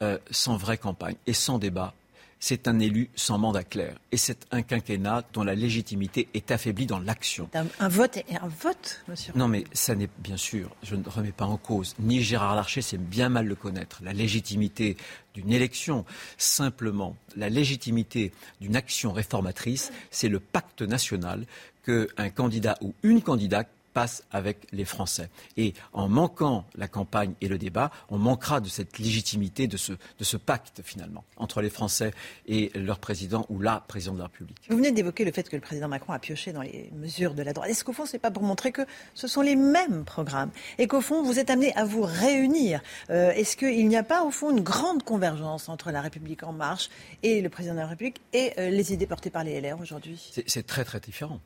euh, 0.02 0.18
sans 0.30 0.56
vraie 0.56 0.78
campagne 0.78 1.16
et 1.26 1.34
sans 1.34 1.58
débat, 1.58 1.94
c'est 2.42 2.68
un 2.68 2.80
élu 2.80 3.10
sans 3.16 3.38
mandat 3.38 3.64
clair. 3.64 3.98
Et 4.12 4.18
c'est 4.18 4.46
un 4.52 4.64
quinquennat 4.64 5.24
dont 5.32 5.44
la 5.44 5.56
légitimité 5.56 6.28
est 6.34 6.52
affaiblie 6.52 6.88
dans 6.88 7.00
l'action. 7.00 7.48
Un, 7.54 7.88
vote 7.88 8.18
et 8.18 8.36
un 8.36 8.48
vote, 8.48 9.02
monsieur. 9.08 9.32
Non, 9.36 9.48
mais 9.48 9.64
ça 9.72 9.96
n'est 9.96 10.10
bien 10.18 10.38
sûr, 10.38 10.76
je 10.84 10.96
ne 10.96 11.08
remets 11.08 11.32
pas 11.32 11.46
en 11.46 11.58
cause, 11.58 11.96
ni 12.00 12.22
Gérard 12.22 12.56
Larcher, 12.56 12.82
c'est 12.82 12.98
bien 12.98 13.30
mal 13.30 13.46
le 13.46 13.56
connaître, 13.56 14.02
la 14.04 14.12
légitimité 14.12 14.98
d'une 15.36 15.54
élection. 15.54 16.04
Simplement, 16.38 17.16
la 17.38 17.48
légitimité 17.48 18.34
d'une 18.60 18.76
action 18.76 19.14
réformatrice, 19.14 19.92
c'est 20.10 20.28
le 20.28 20.40
pacte 20.40 20.82
national 20.82 21.46
qu'un 21.86 22.30
candidat 22.32 22.78
ou 22.82 22.94
une 23.04 23.22
candidate 23.22 23.70
passe 23.94 24.24
avec 24.32 24.68
les 24.72 24.86
Français. 24.86 25.30
Et 25.58 25.74
en 25.94 26.08
manquant 26.08 26.66
la 26.76 26.88
campagne 26.88 27.34
et 27.42 27.48
le 27.48 27.58
débat, 27.58 27.92
on 28.10 28.18
manquera 28.18 28.60
de 28.60 28.70
cette 28.70 29.00
légitimité, 29.00 29.68
de 29.68 29.78
ce, 29.78 29.94
de 29.94 30.24
ce 30.24 30.38
pacte 30.38 30.82
finalement, 30.84 31.24
entre 31.38 31.62
les 31.62 31.70
Français 31.70 32.12
et 32.48 32.72
leur 32.76 33.00
président 33.00 33.46
ou 33.50 33.60
la 33.60 33.84
présidente 33.88 34.16
de 34.16 34.22
la 34.22 34.26
République. 34.28 34.58
Vous 34.70 34.78
venez 34.78 34.92
d'évoquer 34.92 35.26
le 35.26 35.32
fait 35.32 35.48
que 35.50 35.56
le 35.56 35.62
président 35.62 35.88
Macron 35.88 36.14
a 36.14 36.20
pioché 36.20 36.54
dans 36.54 36.62
les 36.62 36.90
mesures 36.94 37.34
de 37.34 37.44
la 37.44 37.54
droite. 37.54 37.70
Est-ce 37.70 37.84
qu'au 37.84 37.94
fond, 37.94 38.06
ce 38.06 38.14
n'est 38.14 38.20
pas 38.20 38.32
pour 38.32 38.44
montrer 38.44 38.72
que 38.72 38.82
ce 39.14 39.28
sont 39.28 39.42
les 39.42 39.56
mêmes 39.56 40.04
programmes 40.06 40.52
et 40.78 40.88
qu'au 40.88 41.02
fond, 41.02 41.24
vous 41.24 41.40
êtes 41.40 41.50
amené 41.50 41.74
à 41.76 41.86
vous 41.86 42.04
réunir? 42.04 42.82
Euh, 43.10 43.32
Est-ce 43.32 43.58
qu'il 43.58 43.88
n'y 43.88 43.98
a 43.98 44.04
pas 44.04 44.24
au 44.24 44.32
fond 44.32 44.52
une 44.52 44.62
grande 44.62 45.04
convergence 45.04 45.70
entre 45.70 45.92
la 45.92 46.02
République 46.02 46.44
en 46.44 46.54
marche 46.54 46.90
et 47.24 47.42
le 47.42 47.50
président 47.50 47.76
de 47.76 47.80
la 47.80 47.88
République 47.88 48.22
et 48.34 48.54
euh, 48.58 48.70
les 48.70 48.94
idées 48.94 49.08
portées 49.08 49.30
par 49.30 49.44
les 49.44 49.60
LR 49.60 49.80
aujourd'hui? 49.80 50.32
C'est 50.48 50.66
très 50.66 50.84
très 50.84 51.00
différent. 51.00 51.40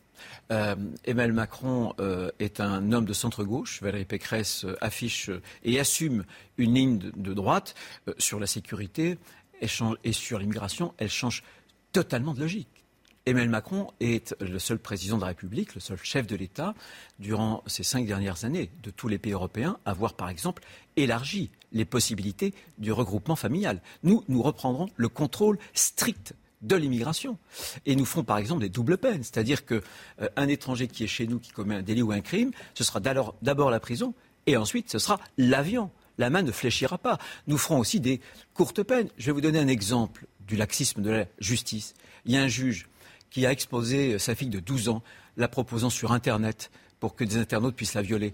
Euh, 0.51 0.75
Emmanuel 1.03 1.33
Macron 1.33 1.93
euh, 1.99 2.31
est 2.39 2.59
un 2.59 2.91
homme 2.91 3.05
de 3.05 3.13
centre-gauche. 3.13 3.81
Valérie 3.81 4.05
Pécresse 4.05 4.65
euh, 4.65 4.77
affiche 4.81 5.29
et 5.63 5.79
assume 5.79 6.25
une 6.57 6.73
ligne 6.73 6.97
de, 6.97 7.33
droite 7.33 7.75
sur 8.17 8.39
la 8.39 8.47
sécurité 8.47 9.17
et 9.61 9.67
sur 9.67 10.39
l'immigration. 10.39 10.93
Elle 10.97 11.09
change 11.09 11.43
totalement 11.91 12.33
de 12.33 12.39
logique. 12.39 12.85
Emmanuel 13.25 13.49
Macron 13.49 13.87
est 13.99 14.35
le 14.39 14.59
seul 14.59 14.77
président 14.77 15.15
de 15.15 15.21
la 15.21 15.27
République, 15.27 15.73
le 15.73 15.81
seul 15.81 15.97
chef 16.03 16.27
de 16.27 16.35
l'État, 16.35 16.75
durant 17.17 17.63
ces 17.65 17.81
cinq 17.81 18.05
dernières 18.05 18.45
années, 18.45 18.69
de 18.83 18.91
tous 18.91 19.07
les 19.07 19.17
pays 19.17 19.33
européens, 19.33 19.79
à 19.85 19.91
avoir, 19.91 20.13
par 20.13 20.29
exemple, 20.29 20.61
élargi 20.95 21.49
les 21.71 21.85
possibilités 21.85 22.53
du 22.77 22.91
regroupement 22.91 23.35
familial. 23.35 23.81
Nous, 24.03 24.23
nous 24.27 24.43
reprendrons 24.43 24.89
le 24.95 25.09
contrôle 25.09 25.57
strict 25.73 26.35
de 26.65 26.75
l'immigration. 26.75 27.37
Et 27.85 27.95
nous 27.95 28.05
ferons 28.05 28.23
par 28.23 28.37
exemple 28.37 28.61
des 28.61 28.69
doubles 28.69 28.97
peines, 28.97 29.23
c'est-à-dire 29.23 29.65
qu'un 29.65 29.81
euh, 30.21 30.47
étranger 30.47 30.87
qui 30.87 31.03
est 31.03 31.07
chez 31.07 31.27
nous, 31.27 31.39
qui 31.39 31.51
commet 31.51 31.75
un 31.75 31.81
délit 31.81 32.01
ou 32.01 32.11
un 32.11 32.21
crime, 32.21 32.51
ce 32.73 32.83
sera 32.83 32.99
d'abord 32.99 33.69
la 33.69 33.79
prison 33.79 34.13
et 34.47 34.57
ensuite 34.57 34.89
ce 34.91 34.99
sera 34.99 35.19
l'avion. 35.37 35.91
La 36.17 36.29
main 36.29 36.43
ne 36.43 36.51
fléchira 36.51 36.97
pas. 36.97 37.17
Nous 37.47 37.57
ferons 37.57 37.79
aussi 37.79 37.99
des 37.99 38.21
courtes 38.53 38.83
peines. 38.83 39.09
Je 39.17 39.25
vais 39.27 39.31
vous 39.33 39.41
donner 39.41 39.59
un 39.59 39.67
exemple 39.67 40.27
du 40.47 40.55
laxisme 40.55 41.01
de 41.01 41.09
la 41.09 41.25
justice. 41.39 41.93
Il 42.25 42.31
y 42.31 42.37
a 42.37 42.41
un 42.41 42.47
juge 42.47 42.87
qui 43.29 43.45
a 43.45 43.51
exposé 43.51 44.17
sa 44.17 44.33
fille 44.33 44.49
de 44.49 44.59
12 44.59 44.89
ans, 44.89 45.03
la 45.35 45.47
proposant 45.47 45.89
sur 45.89 46.13
Internet 46.13 46.71
pour 46.99 47.15
que 47.15 47.25
des 47.25 47.37
internautes 47.37 47.75
puissent 47.75 47.95
la 47.95 48.01
violer. 48.01 48.33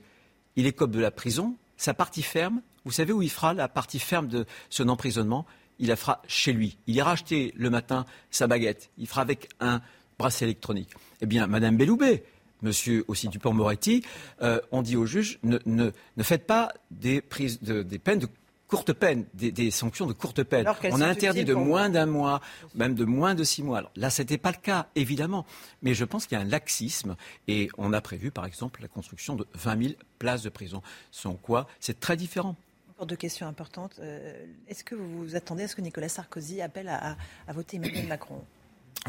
Il 0.56 0.68
écope 0.68 0.92
de 0.92 1.00
la 1.00 1.12
prison. 1.12 1.56
Sa 1.78 1.96
partie 1.96 2.22
ferme, 2.22 2.62
vous 2.86 2.92
savez 2.92 3.12
où 3.12 3.22
il 3.22 3.32
fera 3.32 3.54
la 3.54 3.68
partie 3.68 4.00
ferme 4.00 4.28
de 4.28 4.46
son 4.70 4.90
emprisonnement? 4.90 5.46
Il 5.82 5.90
la 5.90 5.98
fera 5.98 6.22
chez 6.28 6.54
lui. 6.54 6.78
Il 6.88 6.96
ira 6.96 7.12
acheter 7.12 7.54
le 7.58 7.70
matin 7.70 8.06
sa 8.30 8.48
baguette. 8.48 8.92
Il 8.98 9.08
fera 9.08 9.22
avec 9.22 9.50
un 9.60 9.82
bracelet 10.18 10.48
électronique. 10.48 10.92
Eh 11.20 11.26
bien, 11.26 11.48
Madame 11.48 11.76
Belloubet, 11.76 12.24
Monsieur 12.62 13.04
aussi 13.08 13.28
Dupont-Moretti, 13.28 14.04
euh, 14.44 14.62
on 14.72 14.84
dit 14.84 14.96
au 14.96 15.06
juge 15.06 15.40
ne, 15.44 15.58
ne, 15.66 15.92
faites 16.24 16.46
pas 16.46 16.72
des, 16.92 17.20
prises 17.20 17.62
de, 17.62 17.82
des 17.82 17.98
peines 17.98 18.20
de 18.20 18.28
courte 18.72 18.94
peine, 18.94 19.26
des, 19.34 19.70
sanctions 19.70 20.08
de 20.08 20.14
courte 20.14 20.44
peine. 20.44 20.66
On 20.92 21.02
a 21.02 21.08
interdit 21.08 21.44
de 21.44 21.54
moins 21.54 21.90
d'un 21.90 22.06
mois, 22.06 22.40
même 22.74 22.96
de 22.96 23.04
moins 23.04 23.36
de 23.36 23.44
six 23.44 23.64
mois. 23.64 23.80
Alors, 23.80 23.92
là, 23.98 24.10
ce 24.10 24.22
n'était 24.22 24.38
pas 24.38 24.52
le 24.52 24.62
cas, 24.62 24.88
évidemment. 24.96 25.46
Mais 25.82 25.94
je 25.94 26.06
pense 26.06 26.26
qu'il 26.26 26.38
y 26.38 26.42
a 26.42 26.44
un 26.44 26.48
laxisme. 26.48 27.18
Et 27.50 27.68
on 27.78 27.92
a 27.92 28.00
prévu, 28.00 28.32
par 28.32 28.46
exemple, 28.46 28.82
la 28.82 28.88
construction 28.88 29.36
de 29.36 29.46
20 29.56 29.84
000 29.84 29.94
places 30.20 30.44
de 30.44 30.50
prison. 30.50 30.82
Sans 31.12 31.34
quoi, 31.34 31.68
c'est 31.82 32.00
très 32.00 32.16
différent. 32.16 32.56
Encore 33.02 33.08
deux 33.08 33.16
questions 33.16 33.48
importantes. 33.48 33.96
Euh, 34.00 34.46
est-ce 34.68 34.84
que 34.84 34.94
vous 34.94 35.24
vous 35.24 35.36
attendez 35.36 35.64
à 35.64 35.68
ce 35.68 35.76
que 35.76 35.82
Nicolas 35.82 36.08
Sarkozy 36.08 36.62
appelle 36.62 36.88
à, 36.88 37.18
à 37.48 37.52
voter 37.52 37.78
Emmanuel 37.78 38.06
Macron? 38.06 38.44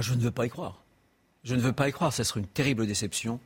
Je 0.01 0.15
ne 0.15 0.21
veux 0.21 0.31
pas 0.31 0.47
y 0.47 0.49
croire. 0.49 0.83
Je 1.45 1.55
ne 1.55 1.61
veux 1.61 1.75
pas 1.75 1.91
y 1.91 1.93
croire. 1.93 2.11
Ce 2.11 2.25
serait 2.25 2.41
une 2.41 2.47
terrible 2.47 2.87
déception 2.87 3.39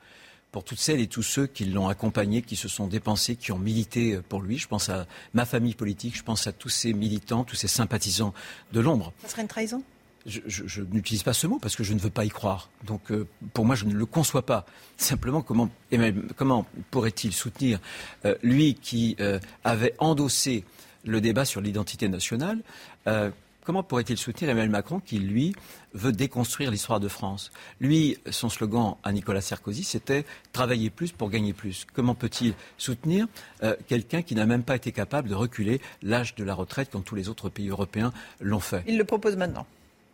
pour 0.52 0.62
toutes 0.62 0.78
celles 0.78 1.00
et 1.00 1.08
tous 1.08 1.24
ceux 1.24 1.48
qui 1.48 1.64
l'ont 1.64 1.88
accompagné, 1.88 2.42
qui 2.42 2.54
se 2.54 2.68
sont 2.68 2.86
dépensés, 2.86 3.34
qui 3.34 3.50
ont 3.50 3.58
milité 3.58 4.20
pour 4.28 4.40
lui. 4.40 4.56
Je 4.56 4.68
pense 4.68 4.88
à 4.88 5.08
ma 5.34 5.46
famille 5.46 5.74
politique, 5.74 6.16
je 6.16 6.22
pense 6.22 6.46
à 6.46 6.52
tous 6.52 6.68
ces 6.68 6.92
militants, 6.92 7.42
tous 7.42 7.56
ces 7.56 7.66
sympathisants 7.66 8.32
de 8.72 8.78
l'ombre. 8.78 9.12
Ça 9.22 9.28
serait 9.28 9.42
une 9.42 9.48
trahison? 9.48 9.82
Je, 10.26 10.82
n'utilise 10.82 11.22
pas 11.22 11.32
ce 11.32 11.46
mot 11.46 11.58
parce 11.58 11.76
que 11.76 11.84
je 11.84 11.94
ne 11.94 11.98
veux 11.98 12.10
pas 12.10 12.24
y 12.24 12.28
croire. 12.28 12.68
Donc, 12.84 13.10
euh, 13.10 13.26
pour 13.54 13.64
moi, 13.64 13.74
je 13.74 13.84
ne 13.84 13.94
le 13.94 14.06
conçois 14.06 14.42
pas. 14.42 14.66
Simplement, 14.96 15.42
comment, 15.42 16.66
pourrait-il 16.90 17.32
soutenir 17.32 17.78
euh, 18.24 18.34
lui 18.42 18.74
qui 18.74 19.16
avait 19.64 19.94
endossé 19.98 20.64
le 21.04 21.20
débat 21.20 21.44
sur 21.44 21.60
l'identité 21.60 22.08
nationale 22.08 22.62
Comment 23.66 23.82
pourrait-il 23.82 24.16
soutenir 24.16 24.50
Emmanuel 24.50 24.70
Macron 24.70 25.00
qui, 25.00 25.18
lui, 25.18 25.52
veut 25.92 26.12
déconstruire 26.12 26.70
l'histoire 26.70 27.00
de 27.00 27.08
France? 27.08 27.50
Lui, 27.80 28.16
son 28.30 28.48
slogan 28.48 28.94
à 29.02 29.10
Nicolas 29.10 29.40
Sarkozy, 29.40 29.82
c'était 29.82 30.24
travailler 30.52 30.88
plus 30.88 31.10
pour 31.10 31.30
gagner 31.30 31.52
plus. 31.52 31.84
Comment 31.92 32.14
peut-il 32.14 32.54
soutenir 32.78 33.26
euh, 33.64 33.74
quelqu'un 33.88 34.22
qui 34.22 34.36
n'a 34.36 34.46
même 34.46 34.62
pas 34.62 34.76
été 34.76 34.92
capable 34.92 35.28
de 35.28 35.34
reculer 35.34 35.80
l'âge 36.00 36.36
de 36.36 36.44
la 36.44 36.54
retraite 36.54 36.90
quand 36.92 37.00
tous 37.00 37.16
les 37.16 37.28
autres 37.28 37.48
pays 37.48 37.68
européens 37.68 38.12
l'ont 38.40 38.60
fait? 38.60 38.84
Il 38.86 38.98
le 38.98 39.04
propose 39.04 39.36
maintenant. 39.36 39.66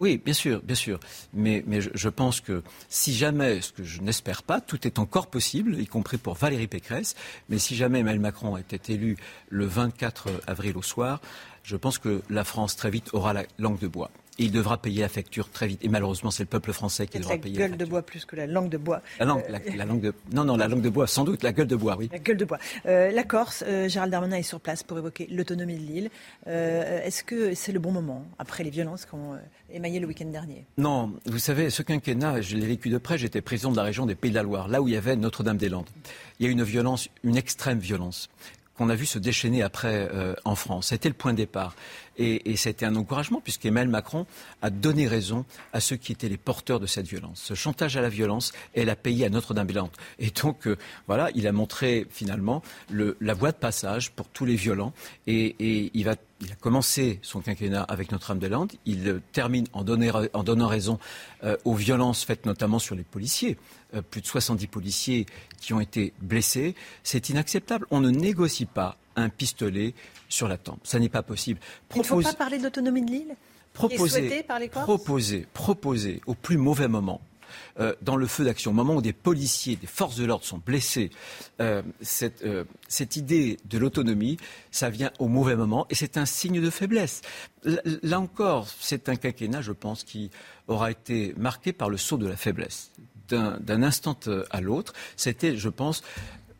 Oui, 0.03 0.20
bien 0.23 0.35
sûr, 0.35 0.61
bien 0.65 0.74
sûr. 0.74 0.99
Mais, 1.33 1.65
je, 1.79 2.09
pense 2.09 2.41
que 2.41 2.65
si 2.89 3.15
jamais, 3.15 3.61
ce 3.61 3.70
que 3.70 3.85
je 3.85 4.01
n'espère 4.01 4.43
pas, 4.43 4.61
tout 4.61 4.85
est 4.85 4.99
encore 4.99 5.29
possible, 5.29 5.81
y 5.81 5.87
compris 5.87 6.19
pour 6.19 6.35
Valérie 6.35 6.66
Pécresse, 6.66 7.15
mais 7.49 7.61
si 7.61 7.77
jamais 7.77 8.01
Emmanuel 8.01 8.19
Macron 8.19 8.57
était 8.57 8.95
élu 8.95 9.16
le 9.49 9.65
24 9.65 10.29
avril 10.49 10.77
au 10.77 10.83
soir, 10.83 11.20
je 11.62 11.77
pense 11.77 11.99
que 11.99 12.20
la 12.31 12.43
France 12.43 12.74
très 12.74 12.91
vite 12.91 13.11
aura 13.12 13.33
la 13.33 13.45
langue 13.61 13.79
de 13.79 13.87
bois. 13.87 14.11
Et 14.43 14.47
il 14.47 14.51
devra 14.51 14.77
payer 14.77 15.02
la 15.02 15.09
facture 15.09 15.48
très 15.51 15.69
vite. 15.69 15.85
Et 15.85 15.89
malheureusement, 15.89 16.32
c'est 16.32 16.43
le 16.43 16.48
peuple 16.48 16.73
français 16.73 17.06
qui 17.06 17.19
devra 17.20 17.36
payer 17.36 17.56
la 17.56 17.69
gueule 17.69 17.77
de 17.77 17.85
bois 17.85 18.02
plus 18.02 18.24
que 18.24 18.35
la 18.35 18.48
langue 18.48 18.69
de 18.69 18.77
bois. 18.77 19.01
La 19.20 19.24
langue, 19.24 19.44
la, 19.48 19.85
langue 19.85 20.01
de... 20.01 20.12
Non, 20.32 20.43
non, 20.43 20.56
la 20.56 20.66
langue 20.66 20.81
de 20.81 20.90
bois, 20.90 21.06
sans 21.06 21.23
doute. 21.23 21.44
La 21.44 21.52
gueule 21.52 21.69
de 21.69 21.77
bois, 21.77 21.94
oui. 21.97 22.09
La 22.10 22.19
gueule 22.19 22.39
de 22.39 22.44
bois. 22.44 22.59
Euh, 22.86 23.12
la 23.12 23.23
Corse, 23.23 23.62
euh, 23.64 23.89
Gérald 23.89 24.10
Darmanin 24.10 24.36
est 24.36 24.43
sur 24.43 24.59
place 24.59 24.82
pour 24.82 24.98
évoquer 24.98 25.28
l'autonomie 25.31 25.77
de 25.77 25.82
l'île. 25.82 26.10
Euh, 26.48 27.05
est-ce 27.05 27.23
que 27.23 27.55
c'est 27.55 27.70
le 27.70 27.78
bon 27.78 27.93
moment, 27.93 28.27
après 28.40 28.64
les 28.64 28.70
violences 28.70 29.06
qu'on 29.06 29.39
émaillé 29.73 30.01
le 30.01 30.09
week-end 30.09 30.27
dernier? 30.27 30.64
Non, 30.77 31.12
vous 31.27 31.39
savez, 31.39 31.70
ce 31.70 31.82
quinquennat, 31.82 32.40
je 32.40 32.56
l'ai 32.56 32.66
vécu 32.66 32.89
de 32.89 32.98
près, 32.98 33.19
j'étais 33.19 33.43
président 33.43 33.70
de 33.70 33.77
la 33.77 33.85
région 33.85 34.06
des 34.06 34.16
Pays 34.16 34.32
de 34.32 34.36
la 34.36 34.43
Loire, 34.43 34.66
là 34.66 34.82
où 34.82 34.89
il 34.89 34.94
y 34.94 34.97
avait 34.97 35.14
Notre-Dame-des-Landes. 35.14 35.86
Il 36.40 36.47
y 36.47 36.48
a 36.48 36.52
une 36.52 36.64
violence, 36.64 37.09
une 37.23 37.36
extrême 37.36 37.78
violence 37.78 38.28
qu'on 38.77 38.89
a 38.89 38.94
vu 38.94 39.06
se 39.06 39.19
déchaîner 39.19 39.62
après 39.62 40.09
euh, 40.12 40.35
en 40.44 40.55
France. 40.55 40.89
C'était 40.89 41.09
le 41.09 41.14
point 41.14 41.32
de 41.32 41.39
départ. 41.39 41.74
Et, 42.18 42.56
c'était 42.56 42.86
un 42.86 42.97
encouragement, 42.97 43.40
puisqu'Emmanuel 43.40 43.89
Macron 43.89 44.26
a 44.60 44.70
donné 44.70 45.09
raison 45.09 45.44
à 45.72 45.80
ceux 45.80 45.97
qui 45.97 46.12
étaient 46.12 46.28
les 46.28 46.36
porteurs 46.36 46.80
de 46.80 46.86
cette 46.86 47.06
violence. 47.06 47.40
Ce 47.43 47.55
chantage 47.55 47.97
à 47.97 48.02
la 48.02 48.09
violence, 48.09 48.52
elle 48.74 48.90
a 48.90 48.97
payé 48.97 49.24
à 49.26 49.30
Notre-Dame-des-Landes. 49.30 49.90
Et 50.18 50.30
donc, 50.30 50.66
euh, 50.66 50.76
voilà, 51.06 51.30
il 51.34 51.47
a 51.47 51.52
montré 51.52 52.06
finalement 52.10 52.62
le, 52.90 53.16
la 53.20 53.34
voie 53.34 53.52
de 53.52 53.56
passage 53.56 54.12
pour 54.12 54.28
tous 54.28 54.44
les 54.44 54.56
violents. 54.56 54.93
Et, 55.26 55.90
il, 55.94 56.09
a 56.09 56.16
commencé 56.60 57.18
son 57.22 57.40
quinquennat 57.40 57.82
avec 57.82 58.12
Notre-Dame-des-Landes. 58.12 58.72
Il 58.84 59.20
termine 59.32 59.66
en, 59.72 59.84
en 60.32 60.43
donnant 60.43 60.68
raison 60.68 60.98
euh, 61.44 61.56
aux 61.64 61.74
violences 61.74 62.24
faites 62.24 62.47
notamment 62.47 62.78
sur 62.78 62.94
les 62.94 63.05
policiers. 63.05 63.56
plus 64.10 64.20
de 64.20 64.26
70 64.26 64.66
policiers 64.66 65.26
qui 65.60 65.72
ont 65.72 65.80
été 65.80 66.12
blessés. 66.20 66.74
C'est 67.02 67.28
inacceptable. 67.30 67.86
On 67.90 68.01
ne 68.01 68.10
négocie 68.10 68.66
pas 68.66 68.97
un 69.16 69.28
pistolet 69.28 69.94
sur 70.28 70.48
la 70.48 70.59
tempe. 70.59 70.80
Ça 70.84 70.98
n'est 70.98 71.09
pas 71.09 71.22
possible. 71.22 71.60
Il 71.94 71.98
ne 71.98 72.05
faut 72.05 72.20
pas 72.20 72.32
parler 72.32 72.59
d'autonomie 72.59 73.02
de 73.02 73.10
l'île 73.10 73.36
Proposer, 73.72 74.44
proposer, 74.70 75.47
proposer 75.55 76.20
au 76.26 76.34
plus 76.34 76.59
mauvais 76.59 76.89
moment, 76.89 77.22
euh, 77.80 77.94
dans 78.02 78.16
le 78.16 78.26
feu 78.26 78.44
d'action, 78.44 78.70
au 78.70 78.74
moment 78.74 78.97
où 78.97 79.02
des 79.02 79.12
policiers, 79.14 79.76
des 79.76 79.86
forces 79.86 80.16
de 80.16 80.24
l'ordre 80.24 80.44
sont 80.44 80.60
blessés, 80.64 81.10
euh, 81.60 81.82
cette, 82.01 82.43
euh, 82.44 82.64
cette, 82.89 83.16
idée 83.16 83.59
de 83.64 83.78
l'autonomie, 83.78 84.36
ça 84.70 84.90
vient 84.90 85.10
au 85.18 85.28
mauvais 85.28 85.56
moment 85.56 85.86
et 85.89 85.94
c'est 85.94 86.18
un 86.18 86.26
signe 86.26 86.60
de 86.60 86.70
faiblesse. 86.70 87.22
Là, 87.64 88.20
encore, 88.20 88.68
c'est 88.80 89.09
un 89.09 89.16
quinquennat, 89.16 89.62
je 89.62 89.72
pense, 89.72 90.05
qui 90.05 90.30
aura 90.68 90.90
été 90.90 91.34
marqué 91.39 91.72
par 91.72 91.89
le 91.89 91.97
saut 91.97 92.18
de 92.18 92.26
la 92.26 92.36
faiblesse. 92.36 92.90
D'un 93.28 93.82
instant 93.82 94.18
à 94.51 94.60
l'autre, 94.60 94.93
c'était, 95.16 95.56
je 95.56 95.70
pense, 95.70 96.02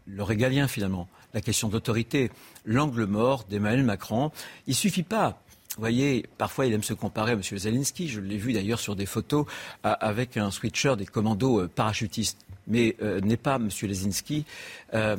le 0.06 0.22
régalien 0.22 0.68
finalement 0.68 1.06
la 1.34 1.40
question 1.40 1.68
d'autorité, 1.68 2.30
l'angle 2.64 3.04
mort 3.06 3.44
d'Emmanuel 3.48 3.84
Macron. 3.84 4.30
Il 4.66 4.74
suffit 4.74 5.02
pas 5.02 5.38
vous 5.76 5.80
voyez, 5.80 6.26
parfois 6.36 6.66
il 6.66 6.74
aime 6.74 6.82
se 6.82 6.92
comparer 6.92 7.32
à 7.32 7.34
M. 7.34 7.42
Zelensky. 7.42 8.06
Je 8.06 8.20
l'ai 8.20 8.36
vu 8.36 8.52
d'ailleurs 8.52 8.78
sur 8.78 8.94
des 8.94 9.06
photos 9.06 9.46
avec 9.82 10.36
un 10.36 10.50
switcher 10.50 10.96
des 10.98 11.06
commandos 11.06 11.62
euh, 11.62 11.68
parachutistes. 11.68 12.44
Mais 12.66 12.94
euh, 13.00 13.20
n'est 13.22 13.38
pas 13.38 13.56
M. 13.56 13.70
Zelensky 13.70 14.44
euh, 14.92 15.16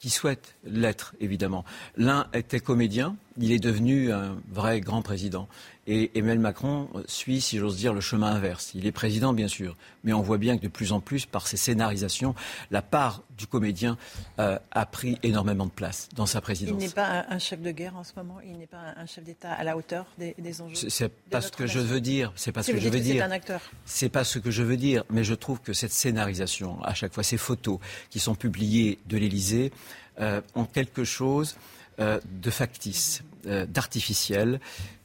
qui 0.00 0.10
souhaite 0.10 0.56
l'être, 0.64 1.14
évidemment. 1.20 1.64
L'un 1.96 2.26
était 2.32 2.60
comédien, 2.60 3.16
il 3.38 3.52
est 3.52 3.58
devenu 3.58 4.12
un 4.12 4.36
vrai 4.50 4.80
grand 4.80 5.02
président. 5.02 5.48
Et 5.90 6.10
Emmanuel 6.18 6.38
Macron 6.38 6.90
suit, 7.06 7.40
si 7.40 7.56
j'ose 7.56 7.78
dire, 7.78 7.94
le 7.94 8.02
chemin 8.02 8.30
inverse. 8.30 8.72
Il 8.74 8.86
est 8.86 8.92
président, 8.92 9.32
bien 9.32 9.48
sûr, 9.48 9.74
mais 10.04 10.12
on 10.12 10.20
voit 10.20 10.36
bien 10.36 10.58
que 10.58 10.62
de 10.62 10.68
plus 10.68 10.92
en 10.92 11.00
plus, 11.00 11.24
par 11.24 11.46
ses 11.46 11.56
scénarisations, 11.56 12.34
la 12.70 12.82
part 12.82 13.22
du 13.38 13.46
comédien 13.46 13.96
euh, 14.38 14.58
a 14.70 14.84
pris 14.84 15.18
énormément 15.22 15.64
de 15.64 15.70
place 15.70 16.10
dans 16.14 16.26
sa 16.26 16.42
présidence. 16.42 16.76
Il 16.78 16.86
n'est 16.86 16.92
pas 16.92 17.24
un, 17.30 17.38
chef 17.38 17.62
de 17.62 17.70
guerre 17.70 17.96
en 17.96 18.04
ce 18.04 18.12
moment. 18.16 18.36
Il 18.44 18.58
n'est 18.58 18.66
pas 18.66 18.94
un 18.98 19.06
chef 19.06 19.24
d'État 19.24 19.52
à 19.52 19.64
la 19.64 19.78
hauteur 19.78 20.04
des, 20.18 20.60
enjeux. 20.60 20.88
C'est 20.90 21.08
pas 21.08 21.40
ce 21.40 21.50
que 21.50 21.66
je 21.66 21.78
veux 21.78 22.02
dire. 22.02 22.32
C'est 22.36 22.52
pas 22.52 22.62
ce 22.62 22.72
que 22.72 22.78
je 22.78 22.88
veux 22.90 23.00
dire. 23.00 23.16
C'est 23.16 23.22
un 23.22 23.30
acteur. 23.30 23.62
C'est 23.86 24.10
pas 24.10 24.24
ce 24.24 24.38
que 24.38 24.50
je 24.50 24.62
veux 24.62 24.76
dire. 24.76 25.04
Mais 25.08 25.24
je 25.24 25.34
trouve 25.34 25.60
que 25.62 25.72
cette 25.72 25.92
scénarisation, 25.92 26.82
à 26.82 26.92
chaque 26.92 27.14
fois, 27.14 27.22
ces 27.22 27.38
photos 27.38 27.78
qui 28.10 28.18
sont 28.18 28.34
publiées 28.34 28.98
de 29.06 29.16
l'Élysée, 29.16 29.72
euh, 30.20 30.40
ont 30.54 30.64
quelque 30.64 31.04
chose 31.04 31.56
euh, 32.00 32.20
de 32.24 32.50
factice, 32.50 33.22
euh, 33.46 33.66
d'artificiel. 33.66 34.60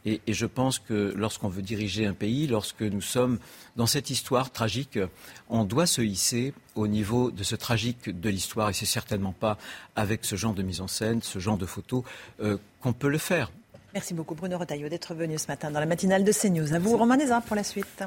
Et, 0.06 0.22
je 0.28 0.46
pense 0.46 0.80
que 0.80 1.14
lorsqu'on 1.16 1.48
veut 1.48 1.62
diriger 1.62 2.06
un 2.06 2.14
pays, 2.14 2.48
lorsque 2.48 2.82
nous 2.82 3.02
sommes 3.02 3.40
dans 3.76 3.86
cette 3.86 4.10
histoire 4.10 4.52
tragique, 4.52 5.00
on 5.50 5.64
doit 5.64 5.86
se 5.86 6.02
hisser 6.02 6.54
au 6.76 6.88
niveau 6.88 7.32
de 7.32 7.44
ce 7.44 7.56
tragique 7.56 8.10
de 8.10 8.30
l'histoire. 8.30 8.70
Et 8.70 8.74
c'est 8.74 8.86
certainement 8.86 9.34
pas 9.34 9.58
avec 9.96 10.26
ce 10.26 10.36
genre 10.36 10.54
de 10.54 10.64
mise 10.64 10.82
en 10.82 10.88
scène, 10.88 11.22
ce 11.22 11.40
genre 11.40 11.58
de 11.58 11.66
photos, 11.66 12.04
euh, 12.42 12.58
qu'on 12.82 12.94
peut 12.94 13.10
le 13.10 13.18
faire. 13.18 13.52
Merci 13.94 14.14
beaucoup 14.14 14.34
Bruno 14.34 14.58
Retailleau 14.58 14.90
d'être 14.90 15.14
venu 15.14 15.38
ce 15.38 15.48
matin 15.48 15.70
dans 15.70 15.80
la 15.80 15.86
matinale 15.86 16.24
de 16.24 16.32
CNews. 16.32 16.74
À 16.74 16.80
vous 16.80 16.98
Romain 16.98 17.18
Nézin 17.18 17.42
pour 17.42 17.56
la 17.56 17.64
suite. 17.64 18.04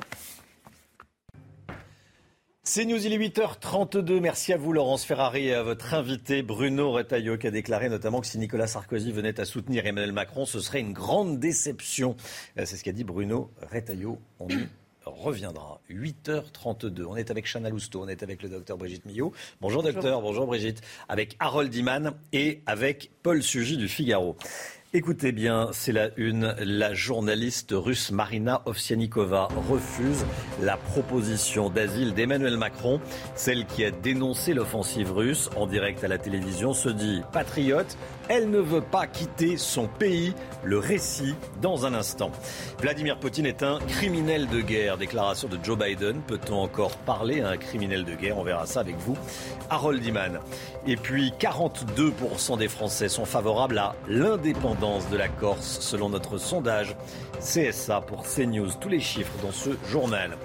C'est 2.68 2.84
News, 2.84 3.06
il 3.06 3.12
est 3.12 3.18
8h32. 3.18 4.18
Merci 4.18 4.52
à 4.52 4.56
vous, 4.56 4.72
Laurence 4.72 5.04
Ferrari, 5.04 5.46
et 5.46 5.54
à 5.54 5.62
votre 5.62 5.94
invité, 5.94 6.42
Bruno 6.42 6.90
Retailleau, 6.90 7.38
qui 7.38 7.46
a 7.46 7.52
déclaré 7.52 7.88
notamment 7.88 8.20
que 8.20 8.26
si 8.26 8.38
Nicolas 8.38 8.66
Sarkozy 8.66 9.12
venait 9.12 9.38
à 9.38 9.44
soutenir 9.44 9.86
Emmanuel 9.86 10.10
Macron, 10.10 10.46
ce 10.46 10.58
serait 10.58 10.80
une 10.80 10.92
grande 10.92 11.38
déception. 11.38 12.16
Euh, 12.58 12.64
c'est 12.66 12.76
ce 12.76 12.82
qu'a 12.82 12.90
dit 12.90 13.04
Bruno 13.04 13.52
Retailleau. 13.72 14.18
On 14.40 14.48
y 14.48 14.66
reviendra. 15.04 15.80
8h32. 15.90 17.04
On 17.04 17.16
est 17.16 17.30
avec 17.30 17.46
Chana 17.46 17.70
Lousteau, 17.70 18.02
on 18.02 18.08
est 18.08 18.24
avec 18.24 18.42
le 18.42 18.48
docteur 18.48 18.76
Brigitte 18.76 19.06
Millot. 19.06 19.32
Bonjour, 19.60 19.84
docteur, 19.84 20.20
bonjour 20.20 20.46
Brigitte. 20.46 20.82
Avec 21.08 21.36
Harold 21.38 21.72
Iman 21.72 22.14
et 22.32 22.62
avec 22.66 23.12
Paul 23.22 23.44
Sugy 23.44 23.76
du 23.76 23.86
Figaro. 23.86 24.36
Écoutez 24.94 25.32
bien, 25.32 25.70
c'est 25.72 25.90
la 25.90 26.10
une. 26.16 26.54
La 26.60 26.94
journaliste 26.94 27.74
russe 27.74 28.12
Marina 28.12 28.62
Ovsianikova 28.66 29.48
refuse 29.68 30.24
la 30.62 30.76
proposition 30.76 31.70
d'asile 31.70 32.14
d'Emmanuel 32.14 32.56
Macron. 32.56 33.00
Celle 33.34 33.66
qui 33.66 33.84
a 33.84 33.90
dénoncé 33.90 34.54
l'offensive 34.54 35.12
russe 35.12 35.50
en 35.56 35.66
direct 35.66 36.04
à 36.04 36.08
la 36.08 36.18
télévision 36.18 36.72
se 36.72 36.88
dit 36.88 37.20
patriote. 37.32 37.98
Elle 38.28 38.48
ne 38.48 38.58
veut 38.58 38.80
pas 38.80 39.08
quitter 39.08 39.56
son 39.56 39.88
pays. 39.88 40.34
Le 40.62 40.78
récit 40.78 41.34
dans 41.60 41.84
un 41.84 41.92
instant. 41.92 42.30
Vladimir 42.80 43.18
Poutine 43.18 43.46
est 43.46 43.64
un 43.64 43.80
criminel 43.80 44.46
de 44.48 44.60
guerre. 44.60 44.98
Déclaration 44.98 45.48
de 45.48 45.58
Joe 45.62 45.76
Biden. 45.76 46.20
Peut-on 46.28 46.56
encore 46.56 46.96
parler 46.98 47.40
à 47.40 47.50
un 47.50 47.56
criminel 47.56 48.04
de 48.04 48.14
guerre? 48.14 48.38
On 48.38 48.44
verra 48.44 48.66
ça 48.66 48.80
avec 48.80 48.96
vous. 48.98 49.16
Harold 49.68 50.04
Iman. 50.04 50.38
Et 50.86 50.96
puis 50.96 51.32
42% 51.40 52.56
des 52.58 52.68
Français 52.68 53.08
sont 53.08 53.24
favorables 53.24 53.78
à 53.78 53.96
l'indépendance 54.08 54.75
de 54.80 55.16
la 55.16 55.28
Corse 55.28 55.80
selon 55.80 56.10
notre 56.10 56.36
sondage 56.36 56.96
CSA 57.40 58.02
pour 58.02 58.24
CNews. 58.24 58.68
Tous 58.78 58.90
les 58.90 59.00
chiffres 59.00 59.32
dans 59.42 59.52
ce 59.52 59.70
journal. 59.88 60.36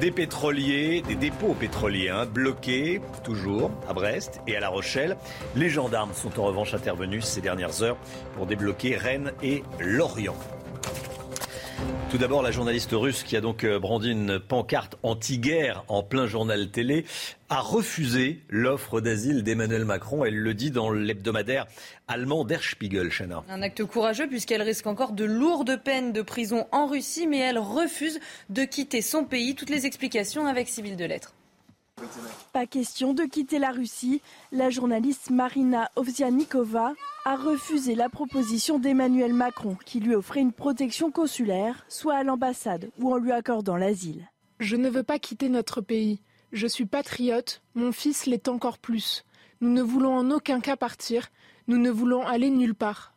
Des 0.00 0.12
pétroliers, 0.12 1.02
des 1.02 1.16
dépôts 1.16 1.54
pétroliers 1.54 2.08
hein, 2.08 2.24
bloqués, 2.24 3.00
toujours, 3.24 3.72
à 3.88 3.92
Brest 3.92 4.40
et 4.46 4.56
à 4.56 4.60
La 4.60 4.68
Rochelle. 4.68 5.16
Les 5.56 5.68
gendarmes 5.68 6.12
sont 6.14 6.38
en 6.38 6.44
revanche 6.44 6.74
intervenus 6.74 7.24
ces 7.24 7.40
dernières 7.40 7.82
heures 7.82 7.96
pour 8.36 8.46
débloquer 8.46 8.96
Rennes 8.96 9.32
et 9.42 9.64
Lorient. 9.80 10.36
Tout 12.10 12.18
d'abord, 12.18 12.42
la 12.42 12.52
journaliste 12.52 12.92
russe 12.92 13.24
qui 13.24 13.36
a 13.36 13.40
donc 13.40 13.64
euh, 13.64 13.80
brandi 13.80 14.10
une 14.10 14.38
pancarte 14.38 14.96
anti-guerre 15.02 15.84
en 15.88 16.02
plein 16.02 16.26
journal 16.26 16.70
télé 16.70 17.04
a 17.48 17.60
refusé 17.60 18.40
l'offre 18.48 19.00
d'asile 19.00 19.42
d'Emmanuel 19.42 19.84
Macron. 19.84 20.24
Elle 20.24 20.36
le 20.36 20.54
dit 20.54 20.70
dans 20.70 20.90
l'hebdomadaire 20.90 21.66
allemand 22.06 22.44
Der 22.44 22.62
Spiegel, 22.62 23.10
Chana. 23.10 23.42
Un 23.48 23.62
acte 23.62 23.84
courageux 23.84 24.28
puisqu'elle 24.28 24.62
risque 24.62 24.86
encore 24.86 25.12
de 25.12 25.24
lourdes 25.24 25.80
peines 25.82 26.12
de 26.12 26.22
prison 26.22 26.66
en 26.70 26.86
Russie, 26.86 27.26
mais 27.26 27.38
elle 27.38 27.58
refuse 27.58 28.20
de 28.48 28.64
quitter 28.64 29.02
son 29.02 29.24
pays. 29.24 29.54
Toutes 29.54 29.70
les 29.70 29.86
explications 29.86 30.46
avec 30.46 30.68
Sybille 30.68 30.96
Delettre. 30.96 31.34
Pas 32.52 32.66
question 32.66 33.14
de 33.14 33.24
quitter 33.24 33.58
la 33.58 33.70
Russie. 33.70 34.20
La 34.52 34.70
journaliste 34.70 35.30
Marina 35.30 35.90
Ovsianikova 35.96 36.92
a 37.24 37.36
refusé 37.36 37.94
la 37.94 38.08
proposition 38.08 38.78
d'Emmanuel 38.78 39.32
Macron 39.32 39.76
qui 39.84 40.00
lui 40.00 40.14
offrait 40.14 40.40
une 40.40 40.52
protection 40.52 41.10
consulaire, 41.10 41.84
soit 41.88 42.16
à 42.16 42.22
l'ambassade 42.24 42.90
ou 42.98 43.12
en 43.12 43.16
lui 43.16 43.32
accordant 43.32 43.76
l'asile. 43.76 44.28
Je 44.60 44.76
ne 44.76 44.88
veux 44.88 45.02
pas 45.02 45.18
quitter 45.18 45.48
notre 45.48 45.80
pays. 45.80 46.20
Je 46.52 46.66
suis 46.66 46.86
patriote, 46.86 47.62
mon 47.74 47.92
fils 47.92 48.26
l'est 48.26 48.48
encore 48.48 48.78
plus. 48.78 49.24
Nous 49.60 49.70
ne 49.70 49.82
voulons 49.82 50.16
en 50.16 50.30
aucun 50.30 50.60
cas 50.60 50.76
partir, 50.76 51.28
nous 51.66 51.78
ne 51.78 51.90
voulons 51.90 52.26
aller 52.26 52.50
nulle 52.50 52.74
part. 52.74 53.13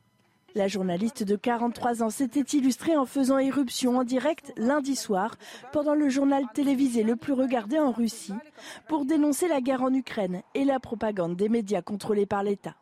La 0.58 0.68
journaliste 0.68 1.22
de 1.22 1.36
43 1.36 2.02
ans 2.02 2.10
s'était 2.10 2.58
illustrée 2.58 2.98
en 2.98 3.06
faisant 3.06 3.38
éruption 3.38 4.00
en 4.00 4.04
direct 4.04 4.54
lundi 4.58 4.96
soir 4.96 5.36
pendant 5.72 5.94
le 5.94 6.10
journal 6.10 6.46
télévisé 6.56 7.04
le 7.04 7.16
plus 7.16 7.34
regardé 7.34 7.78
en 7.78 7.92
Russie 7.92 8.34
pour 8.88 9.06
dénoncer 9.06 9.48
la 9.48 9.62
guerre 9.62 9.84
en 9.84 9.94
Ukraine 9.94 10.42
et 10.56 10.66
la 10.66 10.80
propagande 10.80 11.36
des 11.36 11.48
médias 11.48 11.84
contrôlés 11.84 12.26
par 12.26 12.42
l'État. 12.42 12.74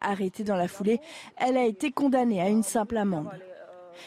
Arrêtée 0.00 0.44
dans 0.44 0.54
la 0.54 0.68
foulée, 0.68 1.00
elle 1.38 1.56
a 1.56 1.64
été 1.64 1.90
condamnée 1.90 2.40
à 2.40 2.48
une 2.48 2.62
simple 2.62 2.98
amende. 2.98 3.32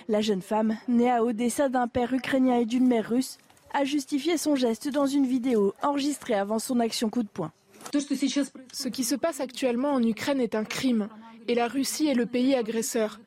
La 0.08 0.22
jeune 0.22 0.42
femme, 0.42 0.78
née 0.88 1.12
à 1.12 1.22
Odessa 1.22 1.68
d'un 1.68 1.90
père 1.90 2.14
ukrainien 2.14 2.60
et 2.60 2.66
d'une 2.66 2.88
mère 2.88 3.10
russe, 3.10 3.40
a 3.74 3.84
justifié 3.84 4.38
son 4.38 4.56
geste 4.56 4.88
dans 4.88 5.06
une 5.06 5.26
vidéo 5.26 5.74
enregistrée 5.84 6.36
avant 6.36 6.60
son 6.60 6.80
action 6.80 7.10
coup 7.10 7.24
de 7.24 7.28
poing. 7.28 7.52
Ce 7.92 8.88
qui 8.88 9.04
se 9.04 9.16
passe 9.16 9.42
actuellement 9.42 9.92
en 9.92 10.02
Ukraine 10.02 10.40
est 10.40 10.56
un 10.56 10.64
crime 10.64 11.10
et 11.50 11.56
la 11.56 11.68
Russie 11.68 12.08
est 12.08 12.14
le 12.14 12.28
pays 12.28 12.54
agresseur. 12.54 13.20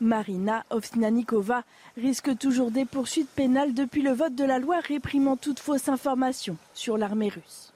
Marina 0.00 0.64
Ovsnanikova 0.70 1.64
risque 1.96 2.38
toujours 2.38 2.70
des 2.70 2.84
poursuites 2.84 3.28
pénales 3.28 3.74
depuis 3.74 4.00
le 4.00 4.12
vote 4.12 4.36
de 4.36 4.44
la 4.44 4.60
loi 4.60 4.78
réprimant 4.78 5.36
toute 5.36 5.58
fausse 5.58 5.88
information 5.88 6.56
sur 6.74 6.96
l'armée 6.96 7.30
russe. 7.30 7.72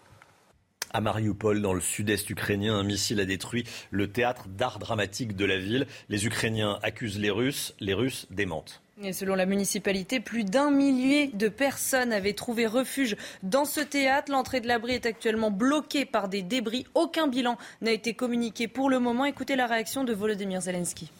À 0.92 1.00
Mariupol, 1.00 1.60
dans 1.60 1.74
le 1.74 1.80
sud-est 1.80 2.30
ukrainien, 2.30 2.76
un 2.76 2.84
missile 2.84 3.18
a 3.18 3.24
détruit 3.24 3.64
le 3.90 4.12
théâtre 4.12 4.46
d'art 4.46 4.78
dramatique 4.78 5.34
de 5.34 5.46
la 5.46 5.58
ville. 5.58 5.88
Les 6.08 6.26
Ukrainiens 6.26 6.78
accusent 6.82 7.18
les 7.18 7.30
Russes, 7.30 7.74
les 7.80 7.94
Russes 7.94 8.28
démentent. 8.30 8.81
Et 9.00 9.12
selon 9.14 9.34
la 9.34 9.46
municipalité, 9.46 10.20
plus 10.20 10.44
d'un 10.44 10.70
millier 10.70 11.28
de 11.28 11.48
personnes 11.48 12.12
avaient 12.12 12.34
trouvé 12.34 12.66
refuge 12.66 13.16
dans 13.42 13.64
ce 13.64 13.80
théâtre. 13.80 14.30
L'entrée 14.30 14.60
de 14.60 14.68
l'abri 14.68 14.92
est 14.92 15.06
actuellement 15.06 15.50
bloquée 15.50 16.04
par 16.04 16.28
des 16.28 16.42
débris. 16.42 16.86
Aucun 16.94 17.26
bilan 17.26 17.56
n'a 17.80 17.92
été 17.92 18.14
communiqué 18.14 18.68
pour 18.68 18.90
le 18.90 18.98
moment. 18.98 19.24
Écoutez 19.24 19.56
la 19.56 19.66
réaction 19.66 20.04
de 20.04 20.12
Volodymyr 20.12 20.60
Zelensky. 20.60 21.10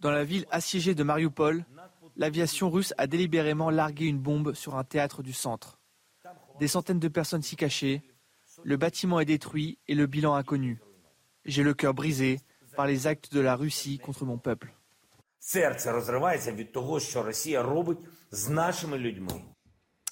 Dans 0.00 0.10
la 0.10 0.24
ville 0.24 0.46
assiégée 0.50 0.94
de 0.94 1.02
Mariupol, 1.04 1.64
l'aviation 2.16 2.68
russe 2.68 2.92
a 2.98 3.06
délibérément 3.06 3.70
largué 3.70 4.06
une 4.06 4.18
bombe 4.18 4.54
sur 4.54 4.76
un 4.76 4.84
théâtre 4.84 5.22
du 5.22 5.32
centre. 5.32 5.78
Des 6.58 6.68
centaines 6.68 6.98
de 6.98 7.08
personnes 7.08 7.42
s'y 7.42 7.54
cachaient. 7.54 8.02
Le 8.64 8.76
bâtiment 8.76 9.20
est 9.20 9.24
détruit 9.24 9.78
et 9.86 9.94
le 9.94 10.06
bilan 10.06 10.34
inconnu. 10.34 10.80
J'ai 11.44 11.62
le 11.62 11.74
cœur 11.74 11.94
brisé 11.94 12.38
par 12.76 12.86
les 12.86 13.06
actes 13.06 13.32
de 13.32 13.40
la 13.40 13.56
Russie 13.56 13.98
contre 13.98 14.24
mon 14.24 14.38
peuple. 14.38 14.72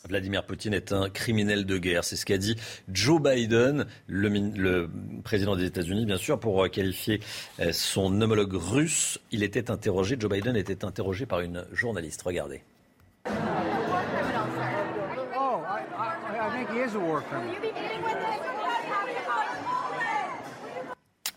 Vladimir 0.08 0.44
Poutine 0.44 0.74
est 0.74 0.92
un 0.92 1.08
criminel 1.08 1.66
de 1.66 1.78
guerre. 1.78 2.04
C'est 2.04 2.16
ce 2.16 2.26
qu'a 2.26 2.38
dit 2.38 2.56
Joe 2.88 3.22
Biden, 3.22 3.86
le, 4.08 4.88
président 5.22 5.54
des 5.56 5.66
États-Unis, 5.66 6.06
bien 6.06 6.16
sûr, 6.16 6.40
pour 6.40 6.68
qualifier 6.70 7.20
euh, 7.60 7.72
son 7.72 8.20
homologue 8.20 8.54
russe. 8.54 9.20
Il 9.30 9.42
était 9.42 9.70
interrogé, 9.70 10.16
Joe 10.18 10.30
Biden 10.30 10.56
était 10.56 10.84
interrogé 10.84 11.26
par 11.26 11.40
une 11.40 11.64
journaliste. 11.72 12.22
Regardez. 12.22 12.62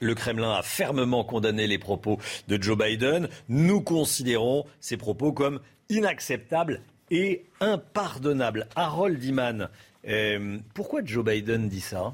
Le 0.04 0.16
Kremlin 0.16 0.52
a 0.52 0.62
fermement 0.62 1.24
condamné 1.24 1.66
les 1.66 1.78
propos 1.78 2.20
de 2.50 2.62
Joe 2.62 2.78
Biden. 2.78 3.30
Nous 3.48 3.80
considérons 3.80 4.66
ces 4.82 4.98
propos 4.98 5.32
comme 5.32 5.62
inacceptables 5.90 6.82
et 7.10 7.46
impardonnables. 7.62 8.68
Harold 8.76 9.24
Iman, 9.24 9.70
euh, 10.08 10.58
pourquoi 10.74 11.06
Joe 11.06 11.24
Biden 11.24 11.70
dit 11.70 11.80
ça? 11.80 12.14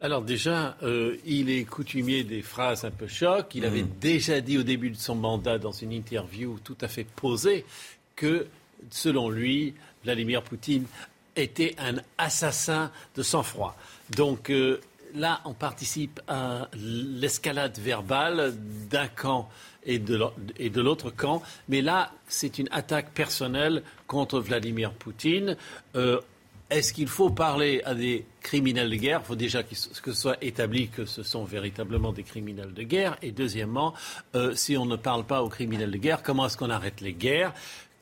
Alors 0.00 0.22
déjà, 0.22 0.76
euh, 0.82 1.16
il 1.24 1.48
est 1.50 1.64
coutumier 1.64 2.24
des 2.24 2.42
phrases 2.42 2.84
un 2.84 2.90
peu 2.90 3.06
choc. 3.06 3.54
Il 3.54 3.64
avait 3.64 3.82
mm. 3.82 3.98
déjà 4.00 4.40
dit 4.40 4.58
au 4.58 4.64
début 4.64 4.90
de 4.90 4.96
son 4.96 5.14
mandat 5.14 5.58
dans 5.58 5.72
une 5.72 5.92
interview 5.92 6.58
tout 6.64 6.78
à 6.80 6.88
fait 6.88 7.04
posée 7.04 7.64
que, 8.16 8.48
selon 8.90 9.28
lui, 9.28 9.74
Vladimir 10.02 10.42
Poutine 10.42 10.86
était 11.36 11.76
un 11.78 11.96
assassin 12.18 12.90
de 13.14 13.22
sang-froid. 13.22 13.76
Donc 14.16 14.50
euh, 14.50 14.80
là, 15.14 15.40
on 15.44 15.54
participe 15.54 16.20
à 16.28 16.68
l'escalade 16.74 17.78
verbale 17.78 18.54
d'un 18.90 19.08
camp 19.08 19.48
et 19.84 19.98
de 19.98 20.80
l'autre 20.80 21.10
camp. 21.10 21.42
Mais 21.68 21.82
là, 21.82 22.12
c'est 22.28 22.58
une 22.58 22.68
attaque 22.70 23.12
personnelle 23.12 23.82
contre 24.06 24.40
Vladimir 24.40 24.92
Poutine. 24.92 25.56
Euh, 25.96 26.20
est-ce 26.70 26.92
qu'il 26.92 27.08
faut 27.08 27.30
parler 27.30 27.82
à 27.84 27.94
des 27.94 28.24
criminels 28.40 28.90
de 28.90 28.94
guerre? 28.94 29.20
Il 29.24 29.26
faut 29.26 29.34
déjà 29.34 29.64
que 29.64 29.74
ce 29.74 30.12
soit 30.12 30.36
établi 30.40 30.88
que 30.88 31.04
ce 31.04 31.24
sont 31.24 31.42
véritablement 31.42 32.12
des 32.12 32.22
criminels 32.22 32.72
de 32.72 32.82
guerre. 32.84 33.16
Et 33.22 33.32
deuxièmement, 33.32 33.92
euh, 34.36 34.54
si 34.54 34.76
on 34.76 34.86
ne 34.86 34.94
parle 34.94 35.24
pas 35.24 35.42
aux 35.42 35.48
criminels 35.48 35.90
de 35.90 35.98
guerre, 35.98 36.22
comment 36.22 36.46
est-ce 36.46 36.56
qu'on 36.56 36.70
arrête 36.70 37.00
les 37.00 37.12
guerres? 37.12 37.52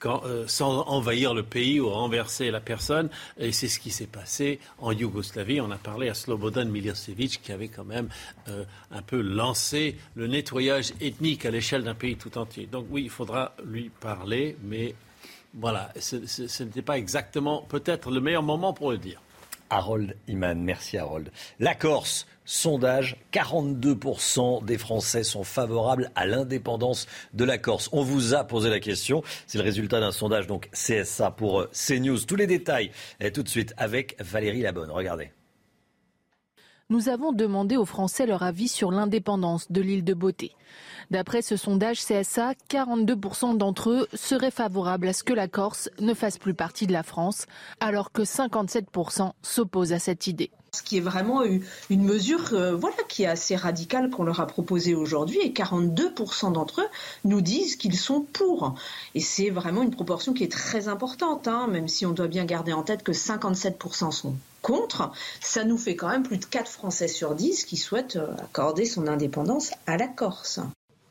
Euh, 0.06 0.44
sans 0.46 0.82
envahir 0.86 1.34
le 1.34 1.42
pays 1.42 1.80
ou 1.80 1.88
renverser 1.88 2.50
la 2.50 2.60
personne. 2.60 3.08
Et 3.38 3.52
c'est 3.52 3.68
ce 3.68 3.80
qui 3.80 3.90
s'est 3.90 4.06
passé 4.06 4.60
en 4.78 4.92
Yougoslavie. 4.92 5.60
On 5.60 5.70
a 5.70 5.76
parlé 5.76 6.08
à 6.08 6.14
Slobodan 6.14 6.66
Milosevic 6.66 7.40
qui 7.42 7.52
avait 7.52 7.68
quand 7.68 7.84
même 7.84 8.08
euh, 8.48 8.64
un 8.90 9.02
peu 9.02 9.20
lancé 9.20 9.96
le 10.14 10.26
nettoyage 10.26 10.92
ethnique 11.00 11.46
à 11.46 11.50
l'échelle 11.50 11.84
d'un 11.84 11.94
pays 11.94 12.16
tout 12.16 12.38
entier. 12.38 12.66
Donc 12.66 12.86
oui, 12.90 13.02
il 13.04 13.10
faudra 13.10 13.54
lui 13.64 13.90
parler, 14.00 14.56
mais 14.62 14.94
voilà, 15.54 15.92
ce 15.98 16.62
n'était 16.62 16.82
pas 16.82 16.98
exactement 16.98 17.62
peut-être 17.68 18.10
le 18.10 18.20
meilleur 18.20 18.42
moment 18.42 18.72
pour 18.72 18.90
le 18.90 18.98
dire. 18.98 19.20
Harold 19.70 20.16
Iman, 20.27 20.62
merci 20.62 20.99
Harold. 20.99 21.31
La 21.59 21.74
Corse 21.74 22.27
sondage, 22.45 23.16
42% 23.32 24.65
des 24.65 24.78
Français 24.78 25.23
sont 25.23 25.45
favorables 25.45 26.11
à 26.15 26.27
l'indépendance 26.27 27.07
de 27.35 27.45
la 27.45 27.59
Corse. 27.59 27.90
On 27.93 28.03
vous 28.03 28.35
a 28.35 28.45
posé 28.45 28.70
la 28.70 28.81
question. 28.81 29.23
C'est 29.47 29.59
le 29.59 29.65
résultat 29.65 30.01
d'un 30.01 30.12
sondage 30.12 30.47
donc 30.47 30.70
CSA 30.73 31.31
pour 31.31 31.61
euh, 31.61 31.70
CNews. 31.73 32.24
Tous 32.27 32.36
les 32.36 32.47
détails 32.47 32.90
et 33.20 33.32
tout 33.32 33.43
de 33.43 33.49
suite 33.49 33.74
avec 33.77 34.16
Valérie 34.19 34.62
Labonne. 34.62 34.90
Regardez. 34.90 35.31
Nous 36.90 37.10
avons 37.10 37.32
demandé 37.32 37.77
aux 37.77 37.85
Français 37.85 38.24
leur 38.24 38.43
avis 38.43 38.66
sur 38.66 38.90
l'indépendance 38.90 39.70
de 39.70 39.82
l'île 39.82 40.05
de 40.05 40.15
Beauté. 40.15 40.52
D'après 41.10 41.43
ce 41.43 41.56
sondage 41.56 42.01
CSA, 42.02 42.55
42% 42.70 43.59
d'entre 43.59 43.90
eux 43.90 44.09
seraient 44.15 44.51
favorables 44.51 45.09
à 45.09 45.12
ce 45.12 45.23
que 45.23 45.35
la 45.35 45.48
Corse 45.48 45.90
ne 46.01 46.15
fasse 46.15 46.39
plus 46.39 46.55
partie 46.55 46.86
de 46.86 46.94
la 46.94 47.02
France, 47.02 47.44
alors 47.81 48.10
que 48.10 48.23
57% 48.23 49.32
s'opposent 49.43 49.93
à 49.93 49.98
cette 49.98 50.27
idée. 50.27 50.51
Ce 50.73 50.82
qui 50.82 50.97
est 50.97 51.01
vraiment 51.01 51.43
une 51.44 52.05
mesure 52.05 52.52
euh, 52.52 52.74
voilà, 52.74 52.97
qui 53.09 53.24
est 53.24 53.27
assez 53.27 53.56
radicale 53.56 54.09
qu'on 54.10 54.23
leur 54.23 54.40
a 54.40 54.47
proposée 54.47 54.94
aujourd'hui 54.94 55.40
et 55.40 55.51
42% 55.51 56.52
d'entre 56.52 56.82
eux 56.82 56.89
nous 57.24 57.40
disent 57.43 57.77
qu'ils 57.77 57.98
sont 57.98 58.20
pour. 58.20 58.74
Et 59.15 59.20
c'est 59.20 59.51
vraiment 59.51 59.82
une 59.82 59.90
proportion 59.90 60.32
qui 60.32 60.44
est 60.44 60.52
très 60.52 60.89
importante, 60.89 61.48
hein, 61.48 61.69
même 61.69 61.89
si 61.89 62.06
on 62.06 62.12
doit 62.12 62.28
bien 62.28 62.44
garder 62.44 62.73
en 62.73 62.82
tête 62.82 63.02
que 63.02 63.12
57% 63.12 64.10
sont 64.10 64.36
contre. 64.62 65.12
Ça 65.40 65.64
nous 65.64 65.78
fait 65.78 65.97
quand 65.97 66.09
même 66.09 66.22
plus 66.22 66.39
de 66.39 66.44
4 66.44 66.68
Français 66.68 67.09
sur 67.09 67.35
10 67.35 67.64
qui 67.64 67.76
souhaitent 67.76 68.16
euh, 68.16 68.35
accorder 68.43 68.85
son 68.85 69.06
indépendance 69.06 69.70
à 69.86 69.97
la 69.97 70.09
Corse. 70.09 70.60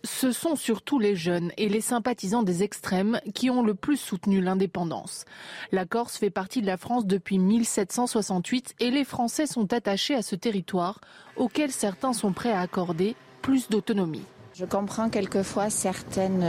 Ce 0.03 0.31
sont 0.31 0.55
surtout 0.55 0.99
les 0.99 1.15
jeunes 1.15 1.51
et 1.57 1.67
les 1.67 1.81
sympathisants 1.81 2.43
des 2.43 2.63
extrêmes 2.63 3.19
qui 3.33 3.49
ont 3.49 3.63
le 3.63 3.73
plus 3.73 3.97
soutenu 3.97 4.41
l'indépendance. 4.41 5.25
La 5.71 5.85
Corse 5.85 6.17
fait 6.17 6.29
partie 6.29 6.61
de 6.61 6.67
la 6.67 6.77
France 6.77 7.05
depuis 7.05 7.39
1768 7.39 8.75
et 8.79 8.91
les 8.91 9.03
Français 9.03 9.47
sont 9.47 9.73
attachés 9.73 10.15
à 10.15 10.21
ce 10.21 10.35
territoire 10.35 11.01
auquel 11.35 11.71
certains 11.71 12.13
sont 12.13 12.31
prêts 12.31 12.51
à 12.51 12.61
accorder 12.61 13.15
plus 13.41 13.69
d'autonomie. 13.69 14.23
Je 14.53 14.65
comprends 14.65 15.09
quelquefois 15.09 15.69
certaines... 15.69 16.43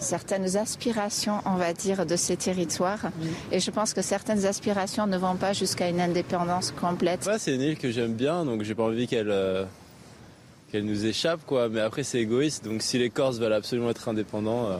Certaines 0.00 0.56
aspirations, 0.56 1.40
on 1.44 1.56
va 1.56 1.72
dire, 1.72 2.06
de 2.06 2.16
ces 2.16 2.36
territoires. 2.36 3.10
Et 3.52 3.60
je 3.60 3.70
pense 3.70 3.94
que 3.94 4.02
certaines 4.02 4.46
aspirations 4.46 5.06
ne 5.06 5.16
vont 5.16 5.36
pas 5.36 5.52
jusqu'à 5.52 5.88
une 5.88 6.00
indépendance 6.00 6.72
complète. 6.72 7.28
c'est 7.38 7.54
une 7.54 7.60
île 7.60 7.78
que 7.78 7.90
j'aime 7.90 8.14
bien, 8.14 8.44
donc 8.44 8.62
j'ai 8.62 8.74
pas 8.74 8.84
envie 8.84 9.06
qu'elle 9.06 9.30
euh, 9.30 9.64
qu'elle 10.72 10.84
nous 10.84 11.04
échappe, 11.04 11.40
quoi. 11.46 11.68
Mais 11.68 11.80
après, 11.80 12.02
c'est 12.02 12.18
égoïste, 12.18 12.64
donc 12.64 12.82
si 12.82 12.98
les 12.98 13.10
Corses 13.10 13.38
veulent 13.38 13.52
absolument 13.52 13.90
être 13.90 14.08
indépendants. 14.08 14.66
Euh, 14.66 14.76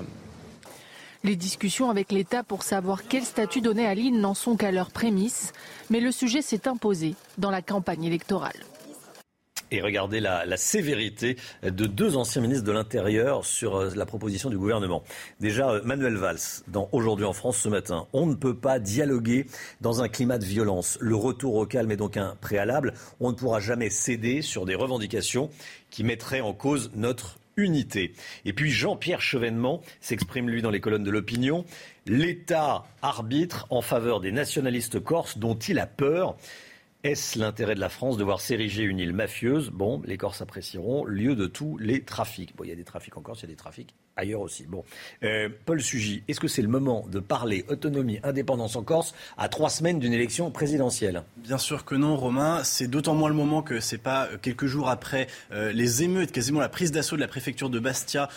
les 1.22 1.36
discussions 1.36 1.90
avec 1.90 2.12
l'État 2.12 2.42
pour 2.42 2.62
savoir 2.62 3.02
quel 3.06 3.24
statut 3.24 3.60
donner 3.60 3.86
à 3.86 3.94
l'île 3.94 4.20
n'en 4.20 4.34
sont 4.34 4.56
qu'à 4.56 4.72
leur 4.72 4.90
prémisse, 4.90 5.52
mais 5.90 6.00
le 6.00 6.12
sujet 6.12 6.40
s'est 6.40 6.66
imposé 6.66 7.14
dans 7.36 7.50
la 7.50 7.60
campagne 7.60 8.04
électorale. 8.04 8.56
Et 9.70 9.80
regardez 9.80 10.20
la, 10.20 10.56
sévérité 10.56 11.36
de 11.62 11.86
deux 11.86 12.16
anciens 12.16 12.42
ministres 12.42 12.64
de 12.64 12.72
l'Intérieur 12.72 13.44
sur 13.44 13.76
euh, 13.76 13.90
la 13.94 14.04
proposition 14.04 14.50
du 14.50 14.58
gouvernement. 14.58 15.02
Déjà, 15.38 15.70
euh, 15.70 15.82
Manuel 15.84 16.16
Valls, 16.16 16.38
dans 16.68 16.88
Aujourd'hui 16.92 17.24
en 17.24 17.32
France 17.32 17.58
ce 17.58 17.68
matin, 17.68 18.06
on 18.12 18.26
ne 18.26 18.34
peut 18.34 18.56
pas 18.56 18.78
dialoguer 18.78 19.46
dans 19.80 20.02
un 20.02 20.08
climat 20.08 20.38
de 20.38 20.44
violence. 20.44 20.98
Le 21.00 21.14
retour 21.14 21.54
au 21.54 21.66
calme 21.66 21.90
est 21.92 21.96
donc 21.96 22.16
un 22.16 22.36
préalable. 22.40 22.94
On 23.20 23.30
ne 23.30 23.36
pourra 23.36 23.60
jamais 23.60 23.90
céder 23.90 24.42
sur 24.42 24.66
des 24.66 24.74
revendications 24.74 25.50
qui 25.90 26.04
mettraient 26.04 26.40
en 26.40 26.52
cause 26.52 26.90
notre 26.94 27.38
unité. 27.56 28.12
Et 28.44 28.52
puis 28.52 28.70
Jean-Pierre 28.70 29.20
Chevènement 29.20 29.82
s'exprime 30.00 30.48
lui 30.48 30.62
dans 30.62 30.70
les 30.70 30.80
colonnes 30.80 31.04
de 31.04 31.10
l'opinion. 31.10 31.64
L'État 32.06 32.84
arbitre 33.02 33.66
en 33.70 33.82
faveur 33.82 34.20
des 34.20 34.32
nationalistes 34.32 35.00
corses 35.00 35.38
dont 35.38 35.56
il 35.56 35.78
a 35.78 35.86
peur. 35.86 36.36
Est-ce 37.02 37.38
l'intérêt 37.38 37.74
de 37.74 37.80
la 37.80 37.88
France 37.88 38.18
de 38.18 38.24
voir 38.24 38.42
s'ériger 38.42 38.82
une 38.82 38.98
île 38.98 39.14
mafieuse? 39.14 39.70
Bon, 39.70 40.02
les 40.04 40.18
Corses 40.18 40.42
apprécieront, 40.42 41.06
lieu 41.06 41.34
de 41.34 41.46
tous 41.46 41.78
les 41.78 42.04
trafics. 42.04 42.54
Bon, 42.54 42.64
il 42.64 42.68
y 42.68 42.72
a 42.72 42.76
des 42.76 42.84
trafics 42.84 43.16
en 43.16 43.22
Corse, 43.22 43.40
il 43.40 43.44
y 43.44 43.46
a 43.46 43.48
des 43.48 43.56
trafics 43.56 43.94
ailleurs 44.16 44.40
aussi. 44.40 44.64
Bon, 44.64 44.84
euh, 45.22 45.48
Paul 45.64 45.80
Sugy, 45.80 46.22
est-ce 46.28 46.40
que 46.40 46.48
c'est 46.48 46.62
le 46.62 46.68
moment 46.68 47.06
de 47.10 47.20
parler 47.20 47.64
autonomie, 47.68 48.18
indépendance 48.22 48.76
en 48.76 48.82
Corse 48.82 49.14
à 49.38 49.48
trois 49.48 49.70
semaines 49.70 49.98
d'une 49.98 50.12
élection 50.12 50.50
présidentielle? 50.50 51.22
Bien 51.36 51.58
sûr 51.58 51.84
que 51.84 51.94
non, 51.94 52.16
Romain. 52.16 52.62
C'est 52.64 52.88
d'autant 52.88 53.14
moins 53.14 53.28
le 53.28 53.34
moment 53.34 53.62
que 53.62 53.80
c'est 53.80 53.98
pas 53.98 54.26
euh, 54.26 54.36
quelques 54.40 54.66
jours 54.66 54.88
après 54.88 55.26
euh, 55.52 55.72
les 55.72 56.02
émeutes, 56.02 56.32
quasiment 56.32 56.60
la 56.60 56.68
prise 56.68 56.92
d'assaut 56.92 57.16
de 57.16 57.20
la 57.20 57.28
préfecture 57.28 57.70
de 57.70 57.78
Bastia 57.78 58.28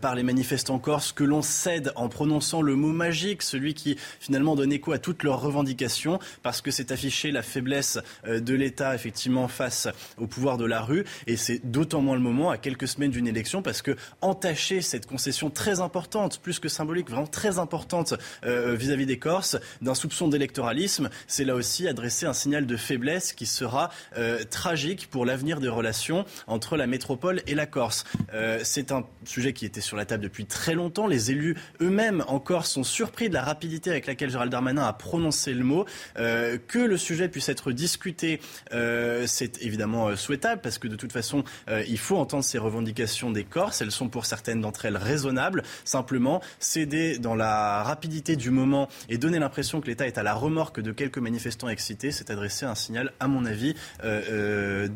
par 0.00 0.14
les 0.14 0.22
manifestants 0.22 0.78
corses, 0.78 1.12
que 1.12 1.24
l'on 1.24 1.42
cède 1.42 1.92
en 1.96 2.08
prononçant 2.08 2.62
le 2.62 2.74
mot 2.74 2.92
magique, 2.92 3.42
celui 3.42 3.74
qui 3.74 3.96
finalement 4.20 4.54
donne 4.54 4.72
écho 4.72 4.92
à 4.92 4.98
toutes 4.98 5.22
leurs 5.22 5.40
revendications, 5.40 6.18
parce 6.42 6.60
que 6.60 6.70
c'est 6.70 6.92
affiché 6.92 7.30
la 7.30 7.42
faiblesse 7.42 7.98
de 8.26 8.54
l'État 8.54 8.94
effectivement 8.94 9.48
face 9.48 9.88
au 10.18 10.26
pouvoir 10.26 10.56
de 10.56 10.64
la 10.64 10.80
rue, 10.80 11.04
et 11.26 11.36
c'est 11.36 11.60
d'autant 11.70 12.00
moins 12.00 12.16
le 12.16 12.22
moment 12.22 12.50
à 12.50 12.58
quelques 12.58 12.88
semaines 12.88 13.10
d'une 13.10 13.28
élection, 13.28 13.62
parce 13.62 13.82
que 13.82 13.96
entacher 14.20 14.80
cette 14.80 15.06
conception 15.16 15.48
très 15.48 15.80
importante, 15.80 16.40
plus 16.42 16.58
que 16.58 16.68
symbolique, 16.68 17.08
vraiment 17.08 17.26
très 17.26 17.58
importante 17.58 18.12
euh, 18.44 18.74
vis-à-vis 18.74 19.06
des 19.06 19.18
Corses, 19.18 19.56
d'un 19.80 19.94
soupçon 19.94 20.28
d'électoralisme. 20.28 21.08
C'est 21.26 21.44
là 21.44 21.54
aussi 21.54 21.88
adresser 21.88 22.26
un 22.26 22.34
signal 22.34 22.66
de 22.66 22.76
faiblesse 22.76 23.32
qui 23.32 23.46
sera 23.46 23.90
euh, 24.18 24.44
tragique 24.50 25.08
pour 25.08 25.24
l'avenir 25.24 25.58
des 25.58 25.70
relations 25.70 26.26
entre 26.46 26.76
la 26.76 26.86
métropole 26.86 27.40
et 27.46 27.54
la 27.54 27.64
Corse. 27.64 28.04
Euh, 28.34 28.60
c'est 28.62 28.92
un 28.92 29.06
sujet 29.24 29.54
qui 29.54 29.64
était 29.64 29.80
sur 29.80 29.96
la 29.96 30.04
table 30.04 30.22
depuis 30.22 30.44
très 30.44 30.74
longtemps. 30.74 31.06
Les 31.06 31.30
élus 31.30 31.56
eux-mêmes 31.80 32.22
en 32.28 32.38
Corse 32.38 32.70
sont 32.72 32.84
surpris 32.84 33.30
de 33.30 33.34
la 33.34 33.42
rapidité 33.42 33.88
avec 33.88 34.06
laquelle 34.06 34.28
Gérald 34.28 34.52
Darmanin 34.52 34.84
a 34.84 34.92
prononcé 34.92 35.54
le 35.54 35.64
mot. 35.64 35.86
que 36.14 36.78
le 36.78 36.98
sujet 36.98 37.30
puisse 37.30 37.48
être 37.48 37.72
discuté, 37.72 38.40
c'est 38.70 39.62
évidemment 39.62 40.14
souhaitable 40.14 40.60
parce 40.60 40.76
que 40.76 40.88
de 40.88 40.96
toute 40.96 41.12
façon, 41.12 41.42
il 41.68 41.98
faut 41.98 42.18
entendre 42.18 42.44
ces 42.44 42.58
revendications 42.58 43.30
des 43.30 43.44
Corses. 43.44 43.80
Elles 43.80 43.90
sont 43.90 44.10
pour 44.10 44.26
certaines 44.26 44.60
d'entre 44.60 44.84
elles 44.84 45.05
raisonnable. 45.06 45.62
Simplement, 45.84 46.42
céder 46.58 47.18
dans 47.18 47.34
la 47.34 47.82
rapidité 47.82 48.36
du 48.36 48.50
moment 48.50 48.88
et 49.08 49.18
donner 49.18 49.38
l'impression 49.38 49.80
que 49.80 49.86
l'État 49.86 50.06
est 50.06 50.18
à 50.18 50.22
la 50.22 50.34
remorque 50.34 50.80
de 50.80 50.92
quelques 50.92 51.18
manifestants 51.18 51.68
excités, 51.68 52.10
c'est 52.10 52.30
adresser 52.30 52.66
un 52.66 52.74
signal, 52.74 53.12
à 53.20 53.28
mon 53.28 53.44
avis, 53.46 53.74
euh, 54.04 54.22
euh, 54.30 54.88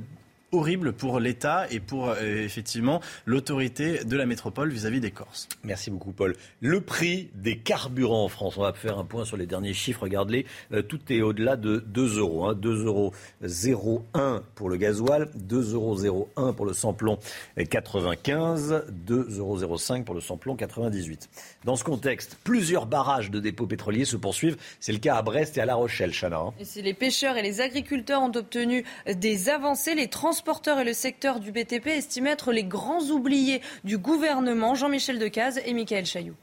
horrible 0.52 0.92
pour 0.92 1.20
l'État 1.20 1.66
et 1.70 1.80
pour 1.80 2.08
euh, 2.08 2.44
effectivement 2.44 3.00
l'autorité 3.26 4.04
de 4.04 4.16
la 4.16 4.26
métropole 4.26 4.70
vis-à-vis 4.70 5.00
des 5.00 5.10
Corses. 5.10 5.48
Merci 5.64 5.90
beaucoup 5.90 6.12
Paul. 6.12 6.36
Le 6.60 6.80
prix 6.80 7.30
des 7.34 7.58
carburants 7.58 8.24
en 8.24 8.28
France, 8.28 8.56
on 8.56 8.62
va 8.62 8.72
faire 8.72 8.98
un 8.98 9.04
point 9.04 9.24
sur 9.24 9.36
les 9.36 9.46
derniers 9.46 9.74
chiffres, 9.74 10.02
regardez, 10.02 10.46
euh, 10.72 10.82
tout 10.82 11.00
est 11.10 11.22
au-delà 11.22 11.56
de 11.56 11.78
2 11.78 12.18
euros. 12.18 12.46
Hein. 12.46 12.54
2 12.54 12.84
euros 12.86 13.12
01 13.42 14.42
pour 14.54 14.68
le 14.68 14.76
gasoil, 14.76 15.28
2 15.34 15.74
euros 15.74 16.26
01 16.36 16.52
pour 16.52 16.66
le 16.66 16.72
samplon 16.72 17.18
95, 17.56 18.84
2 18.90 19.38
euros 19.38 19.76
05 19.76 20.04
pour 20.04 20.14
le 20.14 20.20
samplon 20.20 20.56
98. 20.56 21.28
Dans 21.64 21.76
ce 21.76 21.84
contexte, 21.84 22.38
plusieurs 22.44 22.86
barrages 22.86 23.30
de 23.30 23.40
dépôts 23.40 23.66
pétroliers 23.66 24.04
se 24.04 24.16
poursuivent. 24.16 24.56
C'est 24.80 24.92
le 24.92 24.98
cas 24.98 25.16
à 25.16 25.22
Brest 25.22 25.58
et 25.58 25.60
à 25.60 25.66
La 25.66 25.74
Rochelle, 25.74 26.12
Chana. 26.12 26.38
Hein. 26.38 26.54
Et 26.58 26.64
si 26.64 26.82
les 26.82 26.94
pêcheurs 26.94 27.36
et 27.36 27.42
les 27.42 27.60
agriculteurs 27.60 28.22
ont 28.22 28.32
obtenu 28.34 28.84
des 29.06 29.48
avancées, 29.48 29.94
les 29.94 30.08
transporteurs 30.40 30.78
et 30.78 30.84
le 30.84 30.94
secteur 30.94 31.38
du 31.38 31.52
BTP 31.52 31.88
estiment 31.88 32.30
être 32.30 32.50
les 32.50 32.64
grands 32.64 33.02
oubliés 33.10 33.60
du 33.84 33.98
gouvernement. 33.98 34.74
Jean-Michel 34.74 35.18
Decaze 35.18 35.60
et 35.66 35.74
Michael 35.74 36.06
Chailloux. 36.06 36.34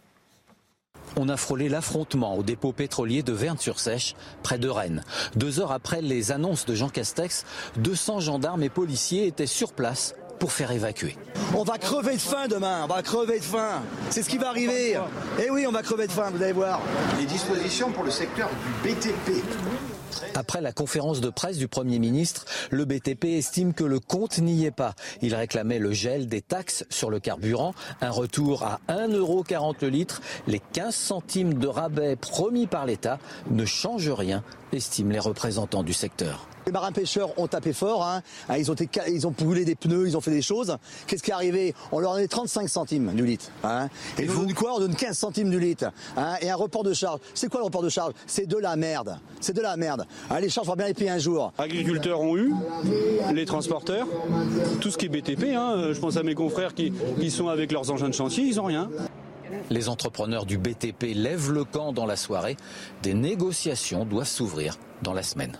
On 1.15 1.29
a 1.29 1.37
frôlé 1.37 1.67
l'affrontement 1.67 2.35
au 2.35 2.43
dépôt 2.43 2.73
pétrolier 2.73 3.23
de 3.23 3.33
Verne-sur-Sèche, 3.33 4.13
près 4.43 4.59
de 4.59 4.69
Rennes. 4.69 5.03
Deux 5.35 5.59
heures 5.59 5.71
après 5.71 6.03
les 6.03 6.31
annonces 6.31 6.67
de 6.67 6.75
Jean 6.75 6.89
Castex, 6.89 7.43
200 7.77 8.19
gendarmes 8.19 8.61
et 8.61 8.69
policiers 8.69 9.25
étaient 9.25 9.47
sur 9.47 9.73
place 9.73 10.13
pour 10.39 10.51
faire 10.51 10.71
évacuer. 10.71 11.17
On 11.55 11.63
va 11.63 11.79
crever 11.79 12.13
de 12.13 12.21
faim 12.21 12.47
demain, 12.47 12.81
on 12.83 12.87
va 12.87 13.01
crever 13.01 13.39
de 13.39 13.43
faim. 13.43 13.81
C'est 14.11 14.21
ce 14.21 14.29
qui 14.29 14.37
va 14.37 14.49
arriver. 14.49 14.99
Eh 15.43 15.49
oui, 15.49 15.65
on 15.67 15.71
va 15.71 15.81
crever 15.81 16.05
de 16.05 16.11
faim, 16.11 16.29
vous 16.31 16.43
allez 16.43 16.53
voir. 16.53 16.81
Les 17.19 17.25
dispositions 17.25 17.89
pour 17.91 18.03
le 18.03 18.11
secteur 18.11 18.47
du 18.83 18.89
BTP. 18.89 19.43
Après 20.35 20.61
la 20.61 20.71
conférence 20.71 21.21
de 21.21 21.29
presse 21.29 21.57
du 21.57 21.67
Premier 21.67 21.99
ministre, 21.99 22.45
le 22.71 22.85
BTP 22.85 23.25
estime 23.25 23.73
que 23.73 23.83
le 23.83 23.99
compte 23.99 24.39
n'y 24.39 24.65
est 24.65 24.71
pas. 24.71 24.95
Il 25.21 25.35
réclamait 25.35 25.79
le 25.79 25.91
gel 25.91 26.27
des 26.27 26.41
taxes 26.41 26.85
sur 26.89 27.09
le 27.09 27.19
carburant, 27.19 27.73
un 28.01 28.11
retour 28.11 28.63
à 28.63 28.79
1,40€ 28.89 29.75
le 29.81 29.89
litre. 29.89 30.21
Les 30.47 30.59
15 30.59 30.95
centimes 30.95 31.53
de 31.55 31.67
rabais 31.67 32.15
promis 32.15 32.67
par 32.67 32.85
l'État 32.85 33.19
ne 33.49 33.65
changent 33.65 34.09
rien, 34.09 34.43
estiment 34.71 35.11
les 35.11 35.19
représentants 35.19 35.83
du 35.83 35.93
secteur. 35.93 36.47
Les 36.67 36.73
marins 36.73 36.91
pêcheurs 36.91 37.29
ont 37.39 37.47
tapé 37.47 37.71
fort, 37.71 38.05
hein. 38.05 38.21
Ah, 38.49 38.59
ils, 38.59 38.69
ont 38.69 38.75
ils 39.07 39.25
ont 39.25 39.31
brûlé 39.31 39.63
des 39.63 39.75
pneus, 39.75 40.05
ils 40.05 40.17
ont 40.17 40.21
fait 40.21 40.31
des 40.31 40.41
choses. 40.41 40.75
Qu'est-ce 41.07 41.23
qui 41.23 41.31
est 41.31 41.33
arrivé? 41.33 41.73
On 41.93 41.99
leur 41.99 42.11
a 42.11 42.15
donné 42.15 42.27
35 42.27 42.67
centimes 42.67 43.13
du 43.13 43.25
litre. 43.25 43.45
Hein. 43.63 43.87
Et 44.19 44.25
nous, 44.25 44.45
donne 44.45 44.53
quoi? 44.53 44.75
On 44.75 44.79
donne 44.79 44.93
15 44.93 45.17
centimes 45.17 45.49
du 45.49 45.61
litre. 45.61 45.85
Hein. 46.17 46.33
Et 46.41 46.49
un 46.49 46.57
report 46.57 46.83
de 46.83 46.91
charge. 46.91 47.21
C'est 47.33 47.47
quoi 47.47 47.61
le 47.61 47.65
report 47.67 47.83
de 47.83 47.87
charge? 47.87 48.11
C'est 48.25 48.47
de 48.47 48.57
la 48.57 48.75
merde. 48.75 49.17
C'est 49.39 49.53
de 49.53 49.61
la 49.61 49.77
merde. 49.77 50.05
les 50.41 50.49
charges, 50.49 50.67
on 50.67 50.71
va 50.71 50.75
bien 50.75 50.87
les 50.87 50.93
payer 50.93 51.09
un 51.09 51.19
jour. 51.19 51.53
Agriculteurs 51.57 52.19
ont 52.19 52.35
eu, 52.35 52.53
les 53.33 53.45
transporteurs, 53.45 54.05
tout 54.81 54.91
ce 54.91 54.97
qui 54.97 55.05
est 55.05 55.09
BTP. 55.09 55.53
Je 55.93 55.99
pense 56.01 56.17
à 56.17 56.23
mes 56.23 56.35
confrères 56.35 56.73
qui, 56.73 56.91
qui 57.17 57.31
sont 57.31 57.47
avec 57.47 57.71
leurs 57.71 57.89
engins 57.91 58.09
de 58.09 58.13
chantier, 58.13 58.43
ils 58.43 58.57
n'ont 58.57 58.65
rien. 58.65 58.89
Les 59.69 59.87
entrepreneurs 59.87 60.45
du 60.45 60.57
BTP 60.57 61.13
lèvent 61.15 61.49
le 61.49 61.63
camp 61.63 61.93
dans 61.93 62.05
la 62.05 62.17
soirée. 62.17 62.57
Des 63.03 63.13
négociations 63.13 64.03
doivent 64.03 64.27
s'ouvrir 64.27 64.77
dans 65.01 65.13
la 65.13 65.23
semaine. 65.23 65.57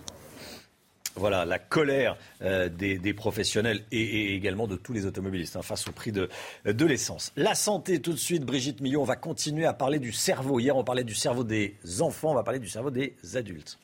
Voilà 1.18 1.44
la 1.44 1.58
colère 1.58 2.16
euh, 2.42 2.68
des, 2.68 3.14
professionnels 3.14 3.84
et, 3.90 4.34
également 4.34 4.66
de 4.66 4.76
tous 4.76 4.92
les 4.92 5.04
automobilistes 5.04 5.56
hein, 5.56 5.62
face 5.62 5.88
au 5.88 5.92
prix 5.92 6.12
de, 6.12 6.28
de 6.64 6.86
l'essence. 6.86 7.32
La 7.36 7.54
santé, 7.54 8.00
tout 8.00 8.12
de 8.12 8.18
suite, 8.18 8.44
Brigitte 8.44 8.80
Millon, 8.80 9.02
on 9.02 9.04
va 9.04 9.16
continuer 9.16 9.66
à 9.66 9.72
parler 9.72 9.98
du 9.98 10.12
cerveau. 10.12 10.60
Hier, 10.60 10.76
on 10.76 10.84
parlait 10.84 11.04
du 11.04 11.14
cerveau 11.14 11.44
des 11.44 11.76
enfants, 12.00 12.30
on 12.30 12.34
va 12.34 12.44
parler 12.44 12.60
du 12.60 12.68
cerveau 12.68 12.90
des 12.90 13.16
adultes. 13.34 13.78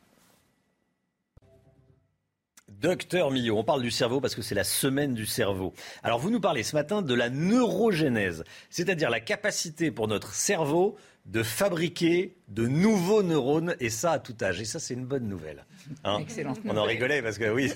Docteur 2.68 3.30
Millot, 3.30 3.58
on 3.58 3.64
parle 3.64 3.82
du 3.82 3.90
cerveau 3.90 4.20
parce 4.20 4.34
que 4.34 4.42
c'est 4.42 4.54
la 4.54 4.64
semaine 4.64 5.14
du 5.14 5.26
cerveau. 5.26 5.74
Alors 6.02 6.18
vous 6.18 6.30
nous 6.30 6.40
parlez 6.40 6.62
ce 6.62 6.76
matin 6.76 7.02
de 7.02 7.14
la 7.14 7.30
neurogénèse, 7.30 8.44
c'est-à-dire 8.70 9.10
la 9.10 9.20
capacité 9.20 9.90
pour 9.90 10.06
notre 10.06 10.34
cerveau 10.34 10.96
de 11.26 11.42
fabriquer 11.42 12.36
de 12.48 12.66
nouveaux 12.66 13.22
neurones, 13.22 13.74
et 13.80 13.90
ça 13.90 14.12
à 14.12 14.18
tout 14.18 14.36
âge. 14.42 14.60
Et 14.60 14.64
ça, 14.64 14.78
c'est 14.78 14.94
une 14.94 15.06
bonne 15.06 15.26
nouvelle. 15.26 15.64
Hein 16.04 16.18
Excellent. 16.20 16.54
On 16.64 16.76
en 16.76 16.84
rigolait 16.84 17.22
parce 17.22 17.38
que 17.38 17.50
oui. 17.50 17.72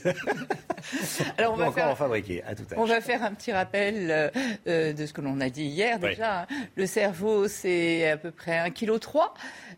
Alors 1.38 1.54
on 1.54 1.56
va 1.56 1.68
encore 1.68 1.90
en 1.90 1.96
fabriquer 1.96 2.42
à 2.44 2.54
tout 2.54 2.62
âge. 2.62 2.78
On 2.78 2.84
va 2.84 3.00
faire 3.00 3.22
un 3.22 3.32
petit 3.32 3.52
rappel 3.52 4.10
euh, 4.10 4.30
euh, 4.66 4.92
de 4.92 5.06
ce 5.06 5.12
que 5.12 5.20
l'on 5.20 5.40
a 5.40 5.48
dit 5.48 5.64
hier 5.64 5.98
déjà. 5.98 6.46
Le 6.76 6.86
cerveau, 6.86 7.48
c'est 7.48 8.10
à 8.10 8.16
peu 8.16 8.30
près 8.30 8.68
1,3 8.68 8.72
kg. 8.72 9.18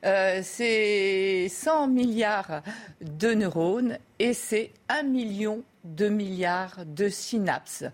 Euh, 0.04 0.40
c'est 0.42 1.48
100 1.48 1.88
milliards 1.88 2.62
de 3.00 3.34
neurones 3.34 3.98
et 4.18 4.32
c'est 4.32 4.72
1 4.88 5.02
million 5.02 5.62
de 5.84 6.08
milliards 6.08 6.84
de 6.84 7.08
synapses. 7.08 7.84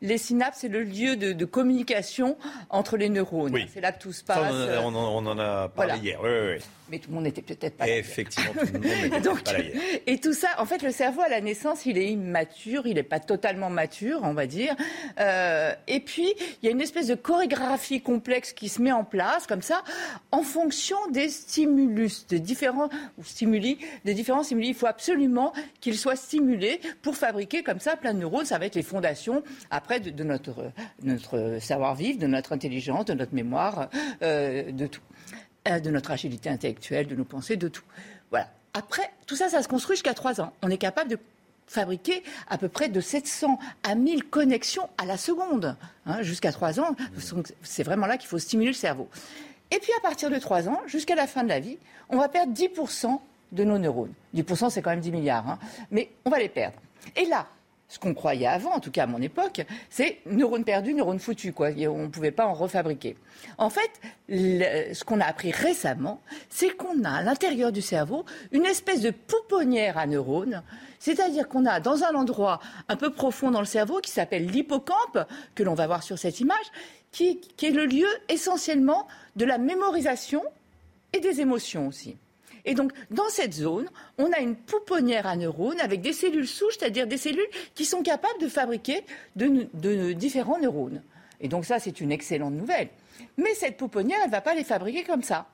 Les 0.00 0.18
synapses, 0.18 0.58
c'est 0.60 0.68
le 0.68 0.84
lieu 0.84 1.16
de, 1.16 1.44
communication 1.44 2.36
entre 2.70 2.96
les 2.96 3.08
neurones. 3.08 3.56
C'est 3.72 3.80
là 3.80 3.92
que 3.92 4.00
tout 4.00 4.12
se 4.12 4.22
passe. 4.22 4.52
on, 4.82 4.94
en, 4.94 5.38
a 5.38 5.68
parlé 5.68 5.98
hier. 5.98 6.20
Oui, 6.22 6.30
oui, 6.30 6.54
oui 6.56 6.62
mais 6.92 6.98
tout 6.98 7.08
le 7.08 7.14
monde 7.14 7.24
n'était 7.24 7.40
peut-être 7.40 7.74
pas 7.78 7.86
là. 7.86 7.96
Effectivement, 7.96 8.52
tout 8.52 8.66
le 8.66 8.72
monde 8.72 8.82
pas 9.44 9.52
là 9.54 9.64
Et 10.06 10.18
tout 10.18 10.34
ça, 10.34 10.48
en 10.58 10.66
fait, 10.66 10.82
le 10.82 10.90
cerveau 10.90 11.22
à 11.22 11.28
la 11.30 11.40
naissance, 11.40 11.86
il 11.86 11.96
est 11.96 12.08
immature, 12.08 12.86
il 12.86 12.96
n'est 12.96 13.02
pas 13.02 13.18
totalement 13.18 13.70
mature, 13.70 14.20
on 14.24 14.34
va 14.34 14.46
dire. 14.46 14.76
Euh, 15.18 15.72
et 15.88 16.00
puis, 16.00 16.34
il 16.62 16.66
y 16.66 16.68
a 16.68 16.70
une 16.70 16.82
espèce 16.82 17.06
de 17.06 17.14
chorégraphie 17.14 18.02
complexe 18.02 18.52
qui 18.52 18.68
se 18.68 18.82
met 18.82 18.92
en 18.92 19.04
place, 19.04 19.46
comme 19.46 19.62
ça, 19.62 19.82
en 20.32 20.42
fonction 20.42 20.98
des 21.10 21.30
stimulus, 21.30 22.26
de 22.26 22.36
différents 22.36 22.90
ou 23.16 23.24
stimuli, 23.24 23.78
des 24.04 24.12
différents 24.12 24.42
stimuli. 24.42 24.68
Il 24.68 24.74
faut 24.74 24.86
absolument 24.86 25.54
qu'ils 25.80 25.96
soient 25.96 26.16
stimulés 26.16 26.78
pour 27.00 27.16
fabriquer 27.16 27.62
comme 27.62 27.80
ça 27.80 27.96
plein 27.96 28.12
de 28.12 28.18
neurones. 28.18 28.44
Ça 28.44 28.58
va 28.58 28.66
être 28.66 28.74
les 28.74 28.82
fondations 28.82 29.42
après 29.70 29.98
de, 29.98 30.24
notre, 30.24 30.70
notre 31.02 31.56
savoir-vivre, 31.58 32.18
de 32.18 32.26
notre 32.26 32.52
intelligence, 32.52 33.06
de 33.06 33.14
notre 33.14 33.34
mémoire, 33.34 33.88
euh, 34.22 34.70
de 34.70 34.86
tout. 34.86 35.00
Euh, 35.68 35.78
de 35.78 35.90
notre 35.90 36.10
agilité 36.10 36.48
intellectuelle, 36.48 37.06
de 37.06 37.14
nos 37.14 37.24
pensées, 37.24 37.56
de 37.56 37.68
tout. 37.68 37.84
Voilà. 38.30 38.48
Après, 38.74 39.08
tout 39.26 39.36
ça, 39.36 39.48
ça 39.48 39.62
se 39.62 39.68
construit 39.68 39.94
jusqu'à 39.94 40.12
3 40.12 40.40
ans. 40.40 40.52
On 40.60 40.70
est 40.70 40.76
capable 40.76 41.08
de 41.08 41.18
fabriquer 41.68 42.24
à 42.48 42.58
peu 42.58 42.68
près 42.68 42.88
de 42.88 43.00
700 43.00 43.60
à 43.84 43.94
1000 43.94 44.24
connexions 44.24 44.88
à 44.98 45.04
la 45.04 45.16
seconde. 45.16 45.76
Hein, 46.04 46.22
jusqu'à 46.22 46.50
3 46.50 46.80
ans, 46.80 46.96
c'est 47.62 47.84
vraiment 47.84 48.06
là 48.06 48.16
qu'il 48.16 48.28
faut 48.28 48.40
stimuler 48.40 48.70
le 48.70 48.74
cerveau. 48.74 49.08
Et 49.70 49.78
puis 49.78 49.92
à 49.98 50.00
partir 50.00 50.30
de 50.30 50.38
3 50.38 50.68
ans, 50.68 50.80
jusqu'à 50.86 51.14
la 51.14 51.28
fin 51.28 51.44
de 51.44 51.48
la 51.48 51.60
vie, 51.60 51.78
on 52.08 52.18
va 52.18 52.28
perdre 52.28 52.52
10% 52.52 53.20
de 53.52 53.64
nos 53.64 53.78
neurones. 53.78 54.12
10% 54.34 54.68
c'est 54.70 54.82
quand 54.82 54.90
même 54.90 54.98
10 54.98 55.12
milliards, 55.12 55.48
hein. 55.48 55.60
mais 55.92 56.10
on 56.24 56.30
va 56.30 56.40
les 56.40 56.48
perdre. 56.48 56.76
Et 57.14 57.26
là, 57.26 57.46
ce 57.92 57.98
qu'on 57.98 58.14
croyait 58.14 58.46
avant, 58.46 58.72
en 58.72 58.80
tout 58.80 58.90
cas 58.90 59.02
à 59.02 59.06
mon 59.06 59.20
époque, 59.20 59.66
c'est 59.90 60.20
neurones 60.24 60.64
perdus, 60.64 60.94
neurones 60.94 61.18
foutus. 61.18 61.52
Quoi. 61.54 61.68
On 61.90 62.04
ne 62.04 62.06
pouvait 62.06 62.30
pas 62.30 62.46
en 62.46 62.54
refabriquer. 62.54 63.18
En 63.58 63.68
fait, 63.68 63.90
ce 64.30 65.04
qu'on 65.04 65.20
a 65.20 65.26
appris 65.26 65.50
récemment, 65.50 66.22
c'est 66.48 66.74
qu'on 66.74 67.04
a 67.04 67.10
à 67.10 67.22
l'intérieur 67.22 67.70
du 67.70 67.82
cerveau 67.82 68.24
une 68.50 68.64
espèce 68.64 69.02
de 69.02 69.10
pouponnière 69.10 69.98
à 69.98 70.06
neurones, 70.06 70.62
c'est-à-dire 71.00 71.48
qu'on 71.48 71.66
a 71.66 71.80
dans 71.80 72.02
un 72.02 72.14
endroit 72.14 72.60
un 72.88 72.96
peu 72.96 73.12
profond 73.12 73.50
dans 73.50 73.60
le 73.60 73.66
cerveau 73.66 74.00
qui 74.00 74.10
s'appelle 74.10 74.46
l'hippocampe, 74.46 75.18
que 75.54 75.62
l'on 75.62 75.74
va 75.74 75.86
voir 75.86 76.02
sur 76.02 76.18
cette 76.18 76.40
image, 76.40 76.64
qui 77.10 77.40
est 77.60 77.70
le 77.70 77.84
lieu 77.84 78.08
essentiellement 78.30 79.06
de 79.36 79.44
la 79.44 79.58
mémorisation 79.58 80.42
et 81.12 81.20
des 81.20 81.42
émotions 81.42 81.88
aussi. 81.88 82.16
Et 82.64 82.74
donc, 82.74 82.92
dans 83.10 83.28
cette 83.28 83.54
zone, 83.54 83.88
on 84.18 84.32
a 84.32 84.38
une 84.38 84.54
pouponnière 84.56 85.26
à 85.26 85.36
neurones 85.36 85.80
avec 85.80 86.00
des 86.00 86.12
cellules 86.12 86.46
souches, 86.46 86.76
c'est-à-dire 86.78 87.06
des 87.06 87.16
cellules 87.16 87.48
qui 87.74 87.84
sont 87.84 88.02
capables 88.02 88.40
de 88.40 88.48
fabriquer 88.48 89.04
de, 89.36 90.12
différents 90.12 90.58
neurones. 90.58 91.02
Et 91.40 91.48
donc 91.48 91.64
ça, 91.64 91.78
c'est 91.80 92.00
une 92.00 92.12
excellente 92.12 92.54
nouvelle. 92.54 92.88
Mais 93.36 93.54
cette 93.54 93.76
pouponnière, 93.76 94.18
elle 94.22 94.28
ne 94.28 94.32
va 94.32 94.40
pas 94.40 94.54
les 94.54 94.64
fabriquer 94.64 95.02
comme 95.02 95.22
ça. 95.22 95.48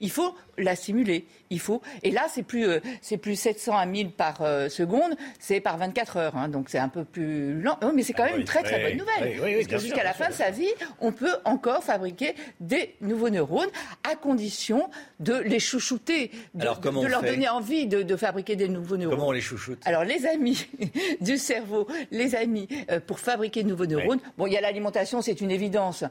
Il 0.00 0.10
faut 0.10 0.34
la 0.58 0.76
stimuler. 0.76 1.26
Il 1.50 1.58
faut 1.58 1.82
et 2.02 2.10
là 2.10 2.26
c'est 2.32 2.42
plus 2.42 2.66
euh, 2.68 2.80
c'est 3.02 3.16
plus 3.16 3.34
700 3.34 3.76
à 3.76 3.86
1000 3.86 4.12
par 4.12 4.42
euh, 4.42 4.68
seconde, 4.68 5.16
c'est 5.38 5.60
par 5.60 5.78
24 5.78 6.16
heures. 6.16 6.36
Hein, 6.36 6.48
donc 6.48 6.68
c'est 6.68 6.78
un 6.78 6.88
peu 6.88 7.04
plus 7.04 7.60
lent, 7.60 7.78
mais 7.94 8.02
c'est 8.02 8.12
quand 8.12 8.24
même 8.24 8.38
une 8.38 8.44
très 8.44 8.62
très 8.62 8.80
bonne 8.80 8.98
nouvelle. 8.98 9.36
parce 9.56 9.66
que 9.66 9.78
jusqu'à 9.78 10.04
la 10.04 10.12
fin 10.12 10.28
de 10.28 10.34
sa 10.34 10.50
vie, 10.50 10.68
on 11.00 11.12
peut 11.12 11.34
encore 11.44 11.82
fabriquer 11.82 12.34
des 12.60 12.94
nouveaux 13.00 13.30
neurones 13.30 13.68
à 14.08 14.14
condition 14.14 14.88
de 15.18 15.34
les 15.34 15.58
chouchouter, 15.58 16.30
de, 16.54 16.60
de 16.60 17.06
leur 17.06 17.22
donner 17.22 17.48
envie 17.48 17.86
de, 17.86 18.16
fabriquer 18.16 18.54
des 18.54 18.68
nouveaux 18.68 18.96
neurones. 18.96 19.16
Comment 19.16 19.28
on 19.28 19.32
les 19.32 19.40
chouchoute? 19.40 19.80
Alors 19.86 20.04
les 20.04 20.26
amis 20.26 20.68
du 21.20 21.36
cerveau, 21.36 21.88
les 22.10 22.34
amis 22.34 22.68
euh, 22.90 23.00
pour 23.00 23.18
fabriquer 23.18 23.62
de 23.62 23.68
nouveaux 23.68 23.86
neurones. 23.86 24.20
Bon, 24.38 24.46
il 24.46 24.52
y 24.52 24.56
a 24.56 24.60
l'alimentation, 24.60 25.20
c'est 25.20 25.40
une 25.40 25.50
évidence. 25.50 26.04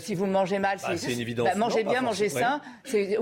si 0.00 0.14
vous 0.14 0.26
mangez 0.26 0.58
mal, 0.58 0.78
bah, 0.82 0.96
c'est 0.96 1.12
une 1.12 1.20
évidence. 1.20 1.48
Bah, 1.48 1.56
mangez 1.56 1.84
bien, 1.84 2.00
mangez 2.00 2.28
sain. 2.30 2.60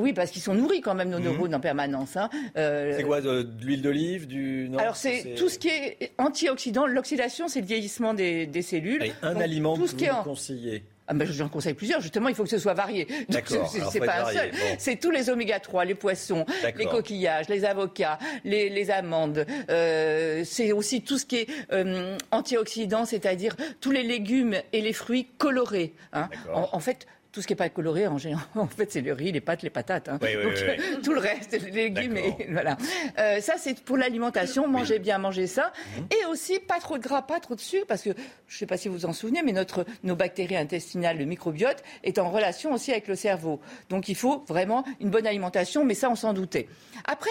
Oui, 0.07 0.13
parce 0.13 0.31
qu'ils 0.31 0.43
sont 0.43 0.55
nourris 0.55 0.81
quand 0.83 0.95
même 0.95 1.11
nos 1.11 1.19
mhm. 1.19 1.25
neurones 1.25 1.55
en 1.57 1.59
permanence. 1.59 2.17
Hein. 2.17 2.31
Euh, 2.57 2.95
c'est 2.97 3.03
quoi 3.03 3.21
de, 3.21 3.45
l'huile 3.61 3.83
d'olive 3.83 4.29
du 4.29 4.71
Alors 4.79 4.95
c'est 4.95 5.35
tout 5.37 5.49
ce 5.49 5.59
qui 5.59 5.67
est 5.67 6.13
antioxydant. 6.17 6.87
L'oxydation, 6.87 7.49
c'est 7.49 7.61
le 7.61 7.67
vieillissement 7.67 8.15
des, 8.15 8.63
cellules. 8.63 9.03
un 9.23 9.35
aliment 9.35 9.75
tout 9.75 9.89
ce 9.89 9.97
qui 9.97 10.05
est 10.05 10.11
en... 10.13 10.23
conseillé 10.23 10.85
ah 11.09 11.15
ben, 11.15 11.27
j'en 11.31 11.49
conseille 11.49 11.75
plusieurs. 11.75 12.01
Justement, 12.01 12.29
il 12.29 12.35
faut 12.35 12.43
que 12.43 12.51
ce 12.51 12.59
soit 12.59 12.75
varié. 12.75 13.07
D'accord. 13.29 13.69
C'est 13.69 14.01
pas 14.01 14.23
un 14.23 14.33
seul. 14.33 14.51
C'est 14.79 14.97
tous 14.97 15.11
les 15.11 15.31
oméga 15.31 15.61
3, 15.61 15.85
les 15.85 15.95
poissons, 15.95 16.45
les 16.77 16.87
coquillages, 16.87 17.49
les 17.49 17.65
avocats, 17.65 18.19
les, 18.45 18.91
amandes. 18.91 19.47
Euh, 19.71 20.43
c'est 20.45 20.73
aussi 20.73 21.03
tout 21.03 21.19
ce 21.19 21.27
qui 21.27 21.37
est 21.37 21.49
euh, 21.73 22.17
antioxydant, 22.31 23.05
c'est-à-dire 23.05 23.57
tous 23.81 23.93
les 23.93 24.03
légumes 24.03 24.57
et 24.73 24.81
les 24.81 24.93
fruits 24.93 25.29
colorés. 25.39 25.93
Hein. 26.13 26.29
en, 26.53 26.81
fait, 26.81 27.07
tout 27.37 27.43
ce 27.43 27.47
qui 27.47 27.53
n'est 27.53 27.59
pas 27.59 27.69
coloré, 27.69 28.07
en, 28.07 28.17
en 28.55 28.67
fait, 28.67 28.91
c'est 28.91 29.03
le 29.03 29.13
riz, 29.13 29.31
les 29.31 29.43
pâtes, 29.43 29.61
les 29.61 29.69
patates. 29.69 30.09
Hein. 30.09 30.19
tout 31.05 31.13
le 31.13 31.21
reste, 31.21 31.53
les 31.53 31.71
légumes, 31.71 32.19
voilà. 32.51 32.79
Euh, 33.19 33.43
ça, 33.43 33.57
c'est 33.59 33.79
pour 33.79 33.99
l'alimentation. 33.99 34.67
Mangez 34.67 34.99
bien, 34.99 35.19
mangez 35.19 35.47
ça. 35.47 35.71
Mhm. 35.99 36.07
Et 36.19 36.25
aussi, 36.31 36.59
pas 36.61 36.79
trop 36.81 36.97
de 36.97 37.03
gras, 37.03 37.21
pas 37.21 37.39
trop 37.39 37.55
de 37.55 37.61
sucre, 37.61 37.85
parce 37.87 38.01
que, 38.01 38.09
je 38.49 38.55
ne 38.55 38.59
sais 38.59 38.65
pas 38.65 38.79
si 38.79 38.89
vous 38.89 38.95
vous 38.95 39.05
en 39.05 39.13
souvenez, 39.13 39.43
mais 39.43 39.53
notre, 39.53 39.85
nos 40.03 40.17
bactéries 40.17 40.57
intestinales, 40.57 41.19
le 41.19 41.27
microbiote, 41.27 41.85
est 42.05 42.19
en 42.19 42.31
relation 42.31 42.73
aussi 42.73 42.91
avec 42.91 43.07
le 43.07 43.17
cerveau. 43.17 43.61
Donc, 43.91 44.09
il 44.09 44.17
faut 44.17 44.43
vraiment 44.49 44.83
une 45.01 45.11
bonne 45.11 45.27
alimentation, 45.27 45.85
mais 45.85 45.93
ça, 45.93 46.09
on 46.09 46.17
s'en 46.17 46.33
doutait. 46.33 46.69
Après, 47.05 47.29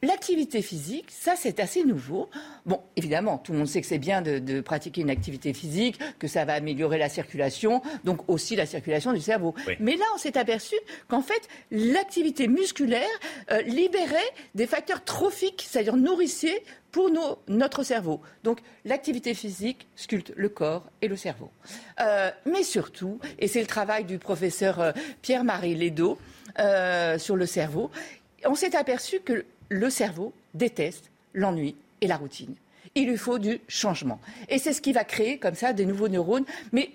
L'activité 0.00 0.62
physique, 0.62 1.10
ça 1.10 1.34
c'est 1.36 1.58
assez 1.58 1.82
nouveau. 1.82 2.30
Bon, 2.66 2.80
évidemment, 2.94 3.36
tout 3.36 3.50
le 3.50 3.58
monde 3.58 3.66
sait 3.66 3.80
que 3.80 3.86
c'est 3.86 3.98
bien 3.98 4.22
de, 4.22 4.60
pratiquer 4.60 5.00
une 5.00 5.10
activité 5.10 5.52
physique, 5.52 5.98
que 6.20 6.28
ça 6.28 6.44
va 6.44 6.54
améliorer 6.54 6.98
la 6.98 7.08
circulation, 7.08 7.82
donc 8.04 8.28
aussi 8.28 8.54
la 8.54 8.64
circulation 8.64 9.12
du 9.12 9.20
cerveau. 9.20 9.56
Mais 9.80 9.96
là, 9.96 10.04
on 10.14 10.18
s'est 10.18 10.38
aperçu 10.38 10.76
qu'en 11.08 11.20
fait, 11.20 11.48
l'activité 11.72 12.46
musculaire 12.46 13.08
euh, 13.50 13.60
libérait 13.62 14.18
des 14.54 14.68
facteurs 14.68 15.02
trophiques, 15.02 15.66
c'est-à-dire 15.68 15.96
nourriciers, 15.96 16.62
pour 16.92 17.10
notre 17.48 17.82
cerveau. 17.82 18.20
Donc 18.44 18.60
l'activité 18.84 19.34
physique 19.34 19.88
sculpte 19.96 20.32
le 20.36 20.48
corps 20.48 20.90
et 21.02 21.08
le 21.08 21.16
cerveau. 21.16 21.50
Euh, 22.00 22.30
mais 22.46 22.62
surtout, 22.62 23.18
et 23.38 23.48
c'est 23.48 23.60
le 23.60 23.66
travail 23.66 24.04
du 24.04 24.18
professeur 24.18 24.80
euh, 24.80 24.92
Pierre-Marie 25.22 25.74
Ledo 25.74 26.18
sur 27.18 27.36
le 27.36 27.46
cerveau, 27.46 27.90
on 28.44 28.54
s'est 28.54 28.74
aperçu 28.74 29.20
que 29.20 29.44
le 29.68 29.90
cerveau 29.90 30.32
déteste 30.54 31.10
l'ennui 31.34 31.76
et 32.00 32.06
la 32.06 32.16
routine. 32.16 32.54
Il 32.94 33.08
lui 33.08 33.16
faut 33.16 33.38
du 33.38 33.60
changement. 33.68 34.20
Et 34.48 34.58
c'est 34.58 34.72
ce 34.72 34.80
qui 34.80 34.92
va 34.92 35.04
créer 35.04 35.38
comme 35.38 35.54
ça 35.54 35.72
des 35.72 35.84
nouveaux 35.84 36.08
neurones. 36.08 36.44
Mais 36.72 36.90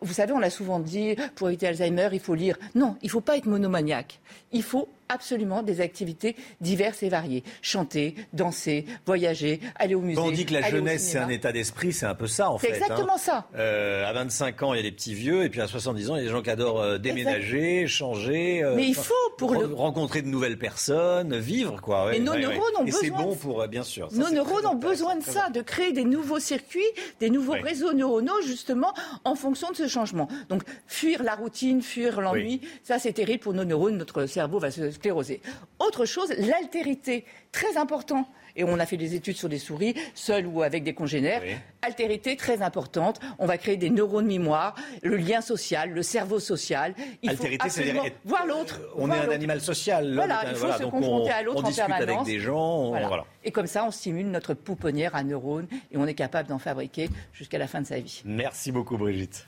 vous 0.00 0.12
savez, 0.12 0.32
on 0.32 0.38
l'a 0.38 0.50
souvent 0.50 0.80
dit, 0.80 1.16
pour 1.34 1.48
éviter 1.48 1.66
Alzheimer, 1.68 2.08
il 2.12 2.20
faut 2.20 2.34
lire. 2.34 2.58
Non, 2.74 2.96
il 3.02 3.06
ne 3.06 3.10
faut 3.10 3.20
pas 3.20 3.36
être 3.36 3.46
monomaniaque. 3.46 4.20
Il 4.52 4.62
faut 4.62 4.88
absolument 5.08 5.62
des 5.62 5.80
activités 5.80 6.36
diverses 6.60 7.02
et 7.02 7.08
variées. 7.08 7.44
Chanter, 7.62 8.14
danser, 8.32 8.86
voyager, 9.06 9.60
aller 9.76 9.94
au 9.94 10.00
musée. 10.00 10.16
Quand 10.16 10.28
on 10.28 10.30
dit 10.30 10.46
que 10.46 10.52
la 10.52 10.68
jeunesse, 10.68 11.08
c'est 11.08 11.18
un 11.18 11.28
état 11.28 11.52
d'esprit, 11.52 11.92
c'est 11.92 12.06
un 12.06 12.14
peu 12.14 12.26
ça, 12.26 12.50
en 12.50 12.58
fait. 12.58 12.68
C'est 12.68 12.76
exactement 12.76 13.14
hein. 13.14 13.18
ça. 13.18 13.46
Euh, 13.56 14.08
à 14.08 14.12
25 14.12 14.62
ans, 14.62 14.74
il 14.74 14.78
y 14.78 14.80
a 14.80 14.82
des 14.82 14.92
petits 14.92 15.14
vieux, 15.14 15.44
et 15.44 15.48
puis 15.48 15.60
à 15.60 15.66
70 15.66 16.10
ans, 16.10 16.16
il 16.16 16.18
y 16.18 16.22
a 16.22 16.24
des 16.24 16.30
gens 16.30 16.42
qui 16.42 16.50
adorent 16.50 16.80
euh, 16.80 16.98
déménager, 16.98 17.86
changer. 17.86 18.62
Euh, 18.62 18.74
Mais 18.76 18.86
il 18.86 18.94
faut 18.94 19.14
pour 19.38 19.54
rencontrer 19.76 20.22
de 20.22 20.28
nouvelles 20.28 20.58
personnes, 20.58 21.36
vivre, 21.36 21.80
quoi. 21.80 22.14
Et 22.14 22.20
nos 22.20 22.34
neurones 22.34 22.60
ont 22.78 22.84
besoin. 22.84 23.00
c'est 23.00 23.10
bon 23.10 23.34
pour, 23.34 23.66
bien 23.68 23.82
sûr. 23.82 24.08
nos 24.12 24.30
neurones 24.30 24.66
ont 24.66 24.74
besoin 24.74 25.16
de 25.16 25.22
ça, 25.22 25.50
de 25.50 25.60
créer 25.60 25.92
des 25.92 26.04
nouveaux 26.04 26.40
circuits, 26.40 26.82
des 27.20 27.30
nouveaux 27.30 27.52
réseaux 27.52 27.92
neuronaux, 27.92 28.40
justement, 28.46 28.92
en 29.24 29.34
fonction 29.34 29.70
de 29.70 29.76
ce 29.76 29.88
changement. 29.88 30.28
Donc, 30.48 30.62
fuir 30.86 31.22
la 31.22 31.34
routine, 31.34 31.82
fuir 31.82 32.20
l'ennui, 32.20 32.60
ça, 32.82 32.98
c'est 32.98 33.12
terrible 33.12 33.40
pour 33.40 33.54
nos 33.54 33.64
neurones. 33.64 33.96
Notre 33.96 34.26
cerveau 34.26 34.58
va 34.58 34.70
se 34.70 34.93
sclérosés. 34.94 35.40
Autre 35.78 36.04
chose, 36.06 36.32
l'altérité, 36.38 37.24
très 37.52 37.76
important 37.76 38.26
et 38.56 38.64
on 38.64 38.78
a 38.78 38.86
fait 38.86 38.96
des 38.96 39.14
études 39.14 39.36
sur 39.36 39.48
des 39.48 39.58
souris, 39.58 39.94
seules 40.14 40.46
ou 40.46 40.62
avec 40.62 40.84
des 40.84 40.94
congénères. 40.94 41.42
Altérité 41.82 42.36
très 42.36 42.62
importante. 42.62 43.20
On 43.38 43.46
va 43.46 43.58
créer 43.58 43.76
des 43.76 43.90
neurones 43.90 44.26
mémoire, 44.26 44.74
le 45.02 45.16
lien 45.16 45.40
social, 45.40 45.90
le 45.90 46.02
cerveau 46.02 46.38
social. 46.38 46.94
Il 47.22 47.30
Altérité, 47.30 47.68
c'est 47.68 47.92
voir 48.24 48.46
l'autre. 48.46 48.80
On 48.96 49.10
est 49.10 49.18
un 49.18 49.30
animal 49.30 49.60
social. 49.60 50.14
Voilà, 50.14 50.44
il 50.48 50.56
faut 50.56 50.72
se 50.72 50.84
confronter 50.84 51.30
à 51.30 51.42
l'autre 51.42 51.64
en 51.64 51.72
permanence. 51.72 52.02
avec 52.02 52.22
des 52.24 52.40
gens. 52.40 52.94
Et 53.42 53.50
comme 53.50 53.66
ça, 53.66 53.84
on 53.84 53.90
stimule 53.90 54.30
notre 54.30 54.54
pouponnière 54.54 55.14
à 55.14 55.22
neurones 55.22 55.68
et 55.90 55.96
on 55.96 56.06
est 56.06 56.14
capable 56.14 56.48
d'en 56.48 56.58
fabriquer 56.58 57.10
jusqu'à 57.32 57.58
la 57.58 57.66
fin 57.66 57.82
de 57.82 57.86
sa 57.86 57.98
vie. 57.98 58.22
Merci 58.24 58.72
beaucoup, 58.72 58.96
Brigitte. 58.96 59.46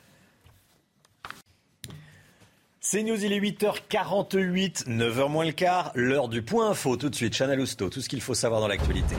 C'est 2.89 3.03
News, 3.03 3.25
il 3.25 3.33
est 3.33 3.41
8h48, 3.41 4.87
9h 4.87 5.29
moins 5.29 5.45
le 5.45 5.51
quart, 5.51 5.91
l'heure 5.97 6.29
du 6.29 6.43
point 6.43 6.71
info. 6.71 6.97
Tout 6.97 7.09
de 7.09 7.17
suite, 7.17 7.37
Chana 7.37 7.57
Lousteau, 7.57 7.91
tout 7.91 8.01
ce 8.01 8.09
qu'il 8.09 8.21
faut 8.21 8.33
savoir 8.33 8.61
dans 8.61 8.69
l'actualité. 8.69 9.17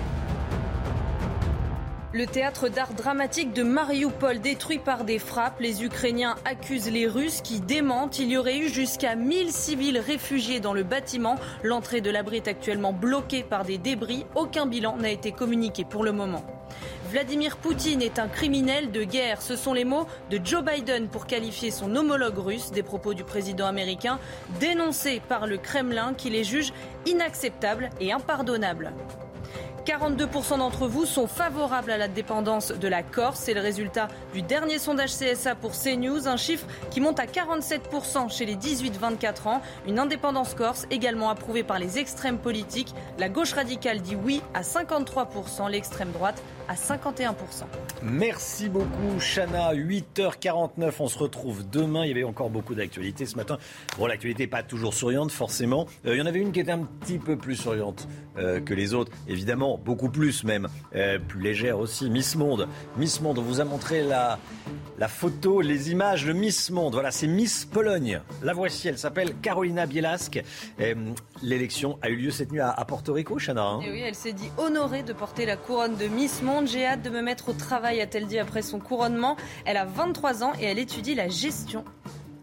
Le 2.13 2.25
théâtre 2.25 2.69
d'art 2.69 2.93
dramatique 2.93 3.51
de 3.51 3.63
Mariupol 3.63 4.39
détruit 4.39 4.79
par 4.79 5.03
des 5.03 5.19
frappes. 5.19 5.59
Les 5.59 5.83
Ukrainiens 5.83 6.37
accusent 6.45 6.89
les 6.89 7.07
Russes 7.07 7.41
qui 7.41 7.59
démentent. 7.59 8.19
Il 8.19 8.29
y 8.29 8.37
aurait 8.37 8.57
eu 8.57 8.69
jusqu'à 8.69 9.17
1000 9.17 9.51
civils 9.51 9.99
réfugiés 9.99 10.61
dans 10.61 10.73
le 10.73 10.83
bâtiment. 10.83 11.35
L'entrée 11.61 11.99
de 11.99 12.09
l'abri 12.09 12.37
est 12.37 12.47
actuellement 12.47 12.93
bloquée 12.93 13.43
par 13.43 13.65
des 13.65 13.77
débris. 13.77 14.25
Aucun 14.35 14.65
bilan 14.65 14.95
n'a 14.95 15.09
été 15.09 15.33
communiqué 15.33 15.83
pour 15.83 16.05
le 16.05 16.13
moment. 16.13 16.56
Vladimir 17.09 17.57
Poutine 17.57 18.01
est 18.01 18.19
un 18.19 18.27
criminel 18.27 18.91
de 18.91 19.03
guerre. 19.03 19.41
Ce 19.41 19.55
sont 19.55 19.73
les 19.73 19.85
mots 19.85 20.07
de 20.29 20.39
Joe 20.43 20.63
Biden 20.63 21.07
pour 21.07 21.25
qualifier 21.25 21.71
son 21.71 21.95
homologue 21.95 22.37
russe 22.37 22.71
des 22.71 22.83
propos 22.83 23.13
du 23.13 23.23
président 23.23 23.65
américain 23.65 24.19
dénoncés 24.59 25.21
par 25.27 25.47
le 25.47 25.57
Kremlin 25.57 26.13
qui 26.13 26.29
les 26.29 26.43
juge 26.43 26.73
inacceptables 27.05 27.89
et 28.01 28.11
impardonnables. 28.11 28.91
42% 29.87 30.57
d'entre 30.57 30.85
vous 30.85 31.05
sont 31.05 31.27
favorables 31.27 31.91
à 31.91 31.97
la 31.97 32.09
dépendance 32.09 32.73
de 32.73 32.87
la 32.89 33.03
Corse. 33.03 33.39
C'est 33.39 33.53
le 33.53 33.61
résultat 33.61 34.09
du 34.33 34.41
dernier 34.41 34.79
sondage 34.79 35.15
CSA 35.15 35.55
pour 35.55 35.71
CNews, 35.71 36.27
un 36.27 36.35
chiffre 36.35 36.67
qui 36.91 36.99
monte 36.99 37.21
à 37.21 37.25
47% 37.25 38.29
chez 38.29 38.45
les 38.45 38.57
18-24 38.57 39.47
ans. 39.47 39.61
Une 39.87 39.97
indépendance 39.97 40.55
corse 40.55 40.85
également 40.91 41.29
approuvée 41.29 41.63
par 41.63 41.79
les 41.79 41.99
extrêmes 41.99 42.37
politiques. 42.37 42.93
La 43.17 43.29
gauche 43.29 43.53
radicale 43.53 44.01
dit 44.01 44.17
oui 44.17 44.41
à 44.53 44.61
53%, 44.61 45.71
l'extrême 45.71 46.11
droite 46.11 46.43
à 46.67 46.75
51%. 46.75 47.33
Merci 48.03 48.69
beaucoup, 48.69 49.19
Chana. 49.19 49.73
8h49, 49.73 50.91
on 50.99 51.07
se 51.07 51.17
retrouve 51.17 51.69
demain. 51.69 52.05
Il 52.05 52.09
y 52.09 52.11
avait 52.11 52.23
encore 52.23 52.49
beaucoup 52.49 52.75
d'actualités 52.75 53.25
ce 53.25 53.35
matin. 53.35 53.57
Bon, 53.97 54.05
l'actualité 54.05 54.43
n'est 54.43 54.47
pas 54.47 54.63
toujours 54.63 54.93
souriante, 54.93 55.31
forcément. 55.31 55.87
Euh, 56.05 56.15
il 56.15 56.19
y 56.19 56.21
en 56.21 56.25
avait 56.25 56.39
une 56.39 56.51
qui 56.51 56.59
était 56.59 56.71
un 56.71 56.83
petit 56.83 57.19
peu 57.19 57.37
plus 57.37 57.55
souriante 57.55 58.07
euh, 58.37 58.59
que 58.59 58.73
les 58.73 58.93
autres, 58.93 59.11
évidemment, 59.27 59.77
beaucoup 59.77 60.09
plus 60.09 60.43
même. 60.43 60.67
Euh, 60.95 61.19
plus 61.19 61.41
légère 61.41 61.79
aussi. 61.79 62.09
Miss 62.09 62.35
Monde. 62.35 62.67
Miss 62.97 63.21
Monde, 63.21 63.39
on 63.39 63.43
vous 63.43 63.61
a 63.61 63.65
montré 63.65 64.03
la, 64.03 64.39
la 64.97 65.07
photo, 65.07 65.61
les 65.61 65.91
images 65.91 66.25
de 66.25 66.33
Miss 66.33 66.69
Monde. 66.69 66.93
Voilà, 66.93 67.11
c'est 67.11 67.27
Miss 67.27 67.65
Pologne. 67.65 68.21
La 68.43 68.53
voici, 68.53 68.87
elle 68.87 68.97
s'appelle 68.97 69.35
Carolina 69.41 69.85
Bielask. 69.85 70.43
L'élection 71.41 71.97
a 72.01 72.09
eu 72.09 72.15
lieu 72.15 72.31
cette 72.31 72.51
nuit 72.51 72.59
à, 72.59 72.73
Porto 72.85 73.13
Rico, 73.13 73.37
Chana. 73.39 73.63
Hein. 73.63 73.81
Et 73.81 73.91
oui, 73.91 74.01
elle 74.01 74.15
s'est 74.15 74.33
dit 74.33 74.49
honorée 74.57 75.03
de 75.03 75.13
porter 75.13 75.45
la 75.45 75.55
couronne 75.55 75.95
de 75.95 76.07
Miss 76.07 76.41
Monde. 76.41 76.56
J'ai 76.65 76.85
hâte 76.85 77.03
de 77.03 77.09
me 77.09 77.21
mettre 77.21 77.49
au 77.49 77.53
travail, 77.53 78.01
a-t-elle 78.01 78.25
dit 78.25 78.39
après 78.39 78.61
son 78.61 78.79
couronnement. 78.79 79.37
Elle 79.65 79.77
a 79.77 79.85
23 79.85 80.43
ans 80.43 80.53
et 80.59 80.65
elle 80.65 80.79
étudie 80.79 81.13
la 81.13 81.29
gestion. 81.29 81.83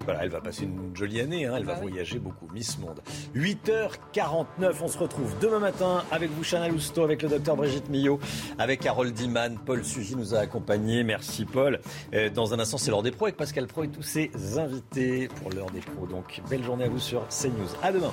Voilà, 0.05 0.25
elle 0.25 0.31
va 0.31 0.41
passer 0.41 0.65
une 0.65 0.95
jolie 0.95 1.21
année, 1.21 1.47
hein. 1.47 1.55
elle 1.57 1.65
va 1.65 1.75
bah 1.75 1.81
voyager 1.81 2.19
beaucoup. 2.19 2.47
Miss 2.53 2.79
Monde. 2.79 3.01
8h49, 3.35 4.75
on 4.83 4.89
se 4.89 4.99
retrouve 4.99 5.35
demain 5.41 5.59
matin 5.59 6.05
avec 6.11 6.31
vous, 6.31 6.45
Chana 6.45 6.69
Lousteau, 6.69 7.05
avec 7.05 7.23
le 7.23 7.31
docteur 7.31 7.57
Brigitte 7.57 7.89
Millot, 7.89 8.21
avec 8.59 8.85
Harold 8.85 9.15
Diman. 9.15 9.59
Paul 9.65 9.83
Sugy 9.83 10.15
nous 10.15 10.35
a 10.35 10.41
accompagnés. 10.41 11.05
Merci, 11.05 11.47
Paul. 11.47 11.81
Euh, 12.13 12.29
dans 12.29 12.53
un 12.53 12.59
instant, 12.59 12.77
c'est 12.77 12.91
l'heure 12.91 13.03
des 13.03 13.13
pros 13.13 13.25
avec 13.25 13.39
Pascal 13.39 13.67
Pro 13.67 13.85
et 13.85 13.89
tous 13.89 14.03
ses 14.03 14.31
invités 14.59 15.29
pour 15.29 15.51
l'heure 15.51 15.71
des 15.71 15.81
pros. 15.81 16.07
Donc, 16.07 16.43
belle 16.51 16.63
journée 16.63 16.85
à 16.85 16.89
vous 16.89 17.01
sur 17.01 17.27
CNews. 17.29 17.69
À 17.83 17.91
demain. 17.91 18.13